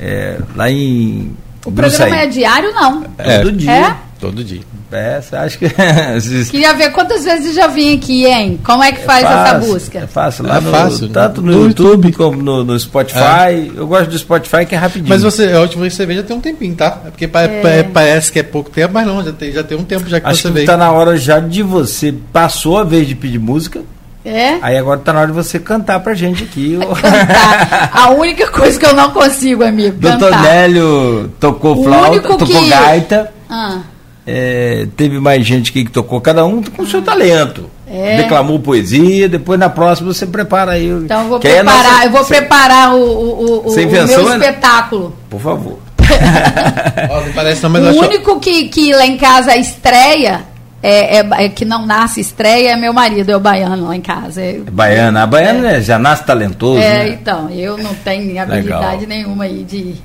É, 0.00 0.38
lá 0.54 0.70
em. 0.70 1.32
O 1.64 1.72
programa 1.72 2.16
é 2.16 2.26
diário, 2.26 2.72
não? 2.72 3.04
É, 3.18 3.38
todo 3.38 3.52
dia. 3.52 3.72
É? 3.72 3.96
Todo 4.20 4.44
dia. 4.44 4.60
É, 4.92 5.20
você 5.20 5.36
acha 5.36 5.58
que. 5.58 5.68
Queria 6.50 6.72
ver 6.74 6.92
quantas 6.92 7.24
vezes 7.24 7.54
já 7.54 7.66
vim 7.66 7.96
aqui, 7.96 8.24
hein? 8.24 8.58
Como 8.64 8.82
é 8.82 8.92
que 8.92 9.02
faz 9.02 9.24
é 9.24 9.26
fácil, 9.26 9.56
essa 9.56 9.66
busca? 9.66 9.98
É 9.98 10.06
fácil, 10.06 10.46
lá 10.46 10.56
é 10.56 10.60
no, 10.60 10.70
fácil. 10.70 11.08
Tanto 11.08 11.42
no, 11.42 11.52
no 11.52 11.66
YouTube, 11.66 12.12
como 12.12 12.40
no, 12.40 12.64
no 12.64 12.78
Spotify. 12.78 13.18
É. 13.18 13.70
Eu 13.74 13.86
gosto 13.86 14.10
do 14.10 14.18
Spotify 14.18 14.64
que 14.64 14.74
é 14.74 14.78
rapidinho. 14.78 15.08
Mas 15.08 15.22
você, 15.22 15.52
a 15.52 15.60
última 15.60 15.82
vez 15.82 15.92
que 15.92 15.96
você 15.96 16.06
vê 16.06 16.14
já 16.14 16.22
tem 16.22 16.36
um 16.36 16.40
tempinho, 16.40 16.74
tá? 16.76 17.00
É 17.04 17.10
porque 17.10 17.24
é. 17.24 17.82
parece 17.82 18.30
que 18.30 18.38
é 18.38 18.42
pouco 18.42 18.70
tempo, 18.70 18.94
mas 18.94 19.06
não, 19.06 19.24
já 19.24 19.32
tem, 19.32 19.52
já 19.52 19.64
tem 19.64 19.76
um 19.76 19.84
tempo 19.84 20.08
já 20.08 20.20
que 20.20 20.26
Acho 20.26 20.42
você 20.42 20.48
que 20.48 20.54
veio. 20.54 20.66
Tá 20.66 20.76
na 20.76 20.92
hora 20.92 21.16
já 21.16 21.40
de 21.40 21.62
você. 21.62 22.14
Passou 22.32 22.78
a 22.78 22.84
vez 22.84 23.08
de 23.08 23.14
pedir 23.16 23.40
música. 23.40 23.82
É? 24.26 24.58
Aí 24.60 24.76
agora 24.76 24.98
tá 24.98 25.12
na 25.12 25.20
hora 25.20 25.28
de 25.28 25.34
você 25.34 25.56
cantar 25.60 26.00
pra 26.00 26.12
gente 26.12 26.42
aqui. 26.42 26.76
Cantar. 27.00 27.90
A 27.92 28.10
única 28.10 28.48
coisa 28.48 28.76
que 28.76 28.84
eu 28.84 28.92
não 28.92 29.12
consigo, 29.12 29.62
amigo. 29.62 29.96
Doutor 30.00 30.36
Nélio 30.42 31.32
tocou 31.38 31.84
flauta, 31.84 32.20
tocou 32.20 32.46
que... 32.46 32.68
gaita. 32.68 33.32
Ah. 33.48 33.82
É, 34.26 34.88
teve 34.96 35.20
mais 35.20 35.46
gente 35.46 35.70
que 35.70 35.88
tocou, 35.88 36.20
cada 36.20 36.44
um 36.44 36.60
com 36.60 36.82
o 36.82 36.86
seu 36.86 37.00
talento. 37.00 37.70
É. 37.88 38.16
Declamou 38.16 38.58
poesia, 38.58 39.28
depois 39.28 39.60
na 39.60 39.68
próxima 39.68 40.12
você 40.12 40.26
prepara 40.26 40.72
aí. 40.72 40.88
Então 40.88 41.22
eu 41.22 41.28
vou 41.28 41.38
preparar, 41.38 41.64
nossa, 41.64 42.04
eu 42.04 42.10
vou 42.10 42.24
você, 42.24 42.34
preparar 42.34 42.94
o, 42.96 42.98
o, 42.98 43.64
o, 43.64 43.72
o 43.72 43.74
meu 43.76 44.32
espetáculo. 44.32 45.16
Por 45.30 45.40
favor. 45.40 45.78
oh, 46.00 47.32
parece, 47.32 47.62
não, 47.68 47.92
o 47.92 48.00
único 48.00 48.40
que, 48.40 48.68
que 48.68 48.92
lá 48.92 49.06
em 49.06 49.16
casa 49.16 49.56
estreia 49.56 50.55
é, 50.82 51.18
é, 51.18 51.44
é, 51.44 51.48
que 51.48 51.64
não 51.64 51.86
nasce 51.86 52.20
estreia 52.20 52.72
é 52.72 52.76
meu 52.76 52.92
marido, 52.92 53.30
é 53.30 53.36
o 53.36 53.40
baiano 53.40 53.88
lá 53.88 53.96
em 53.96 54.00
casa. 54.00 54.40
É, 54.40 54.56
é 54.56 54.70
baiana, 54.70 55.22
a 55.22 55.26
baiana 55.26 55.72
é. 55.72 55.80
já 55.80 55.98
nasce 55.98 56.24
talentoso. 56.24 56.78
É, 56.78 57.04
né? 57.04 57.08
então, 57.10 57.50
eu 57.50 57.76
não 57.78 57.94
tenho 57.94 58.40
habilidade 58.40 59.06
Legal. 59.06 59.08
nenhuma 59.08 59.44
aí 59.44 59.64
de 59.64 59.96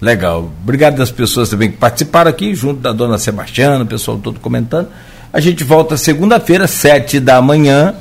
Legal. 0.00 0.50
Obrigado 0.62 0.96
das 0.96 1.10
pessoas 1.10 1.48
também 1.48 1.70
que 1.70 1.76
participaram 1.76 2.30
aqui, 2.30 2.54
junto 2.54 2.80
da 2.80 2.92
dona 2.92 3.18
Sebastiana, 3.18 3.82
o 3.82 3.86
pessoal 3.86 4.18
todo 4.18 4.38
comentando. 4.40 4.88
A 5.32 5.40
gente 5.40 5.64
volta 5.64 5.96
segunda-feira, 5.96 6.66
sete 6.66 7.18
da 7.18 7.40
manhã, 7.40 7.94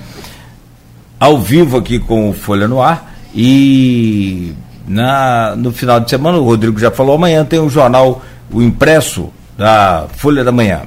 ao 1.19 1.39
vivo 1.39 1.77
aqui 1.77 1.99
com 1.99 2.29
o 2.29 2.33
Folha 2.33 2.67
no 2.67 2.81
Ar. 2.81 3.13
E 3.33 4.53
na, 4.87 5.55
no 5.55 5.71
final 5.71 5.99
de 5.99 6.09
semana, 6.09 6.37
o 6.37 6.43
Rodrigo 6.43 6.79
já 6.79 6.91
falou, 6.91 7.15
amanhã 7.15 7.45
tem 7.45 7.59
o 7.59 7.63
um 7.63 7.69
jornal, 7.69 8.21
o 8.51 8.61
impresso 8.61 9.31
da 9.57 10.05
Folha 10.15 10.43
da 10.43 10.51
Manhã. 10.51 10.81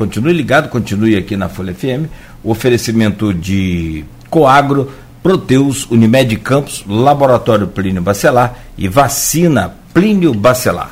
Continue 0.00 0.32
ligado, 0.32 0.70
continue 0.70 1.14
aqui 1.14 1.36
na 1.36 1.50
Folha 1.50 1.74
FM. 1.74 2.06
O 2.42 2.52
oferecimento 2.52 3.34
de 3.34 4.02
Coagro, 4.30 4.90
Proteus, 5.22 5.86
Unimed 5.90 6.34
Campos, 6.38 6.82
Laboratório 6.88 7.68
Plínio 7.68 8.00
Bacelar 8.00 8.56
e 8.78 8.88
Vacina 8.88 9.74
Plínio 9.92 10.32
Bacelar. 10.32 10.88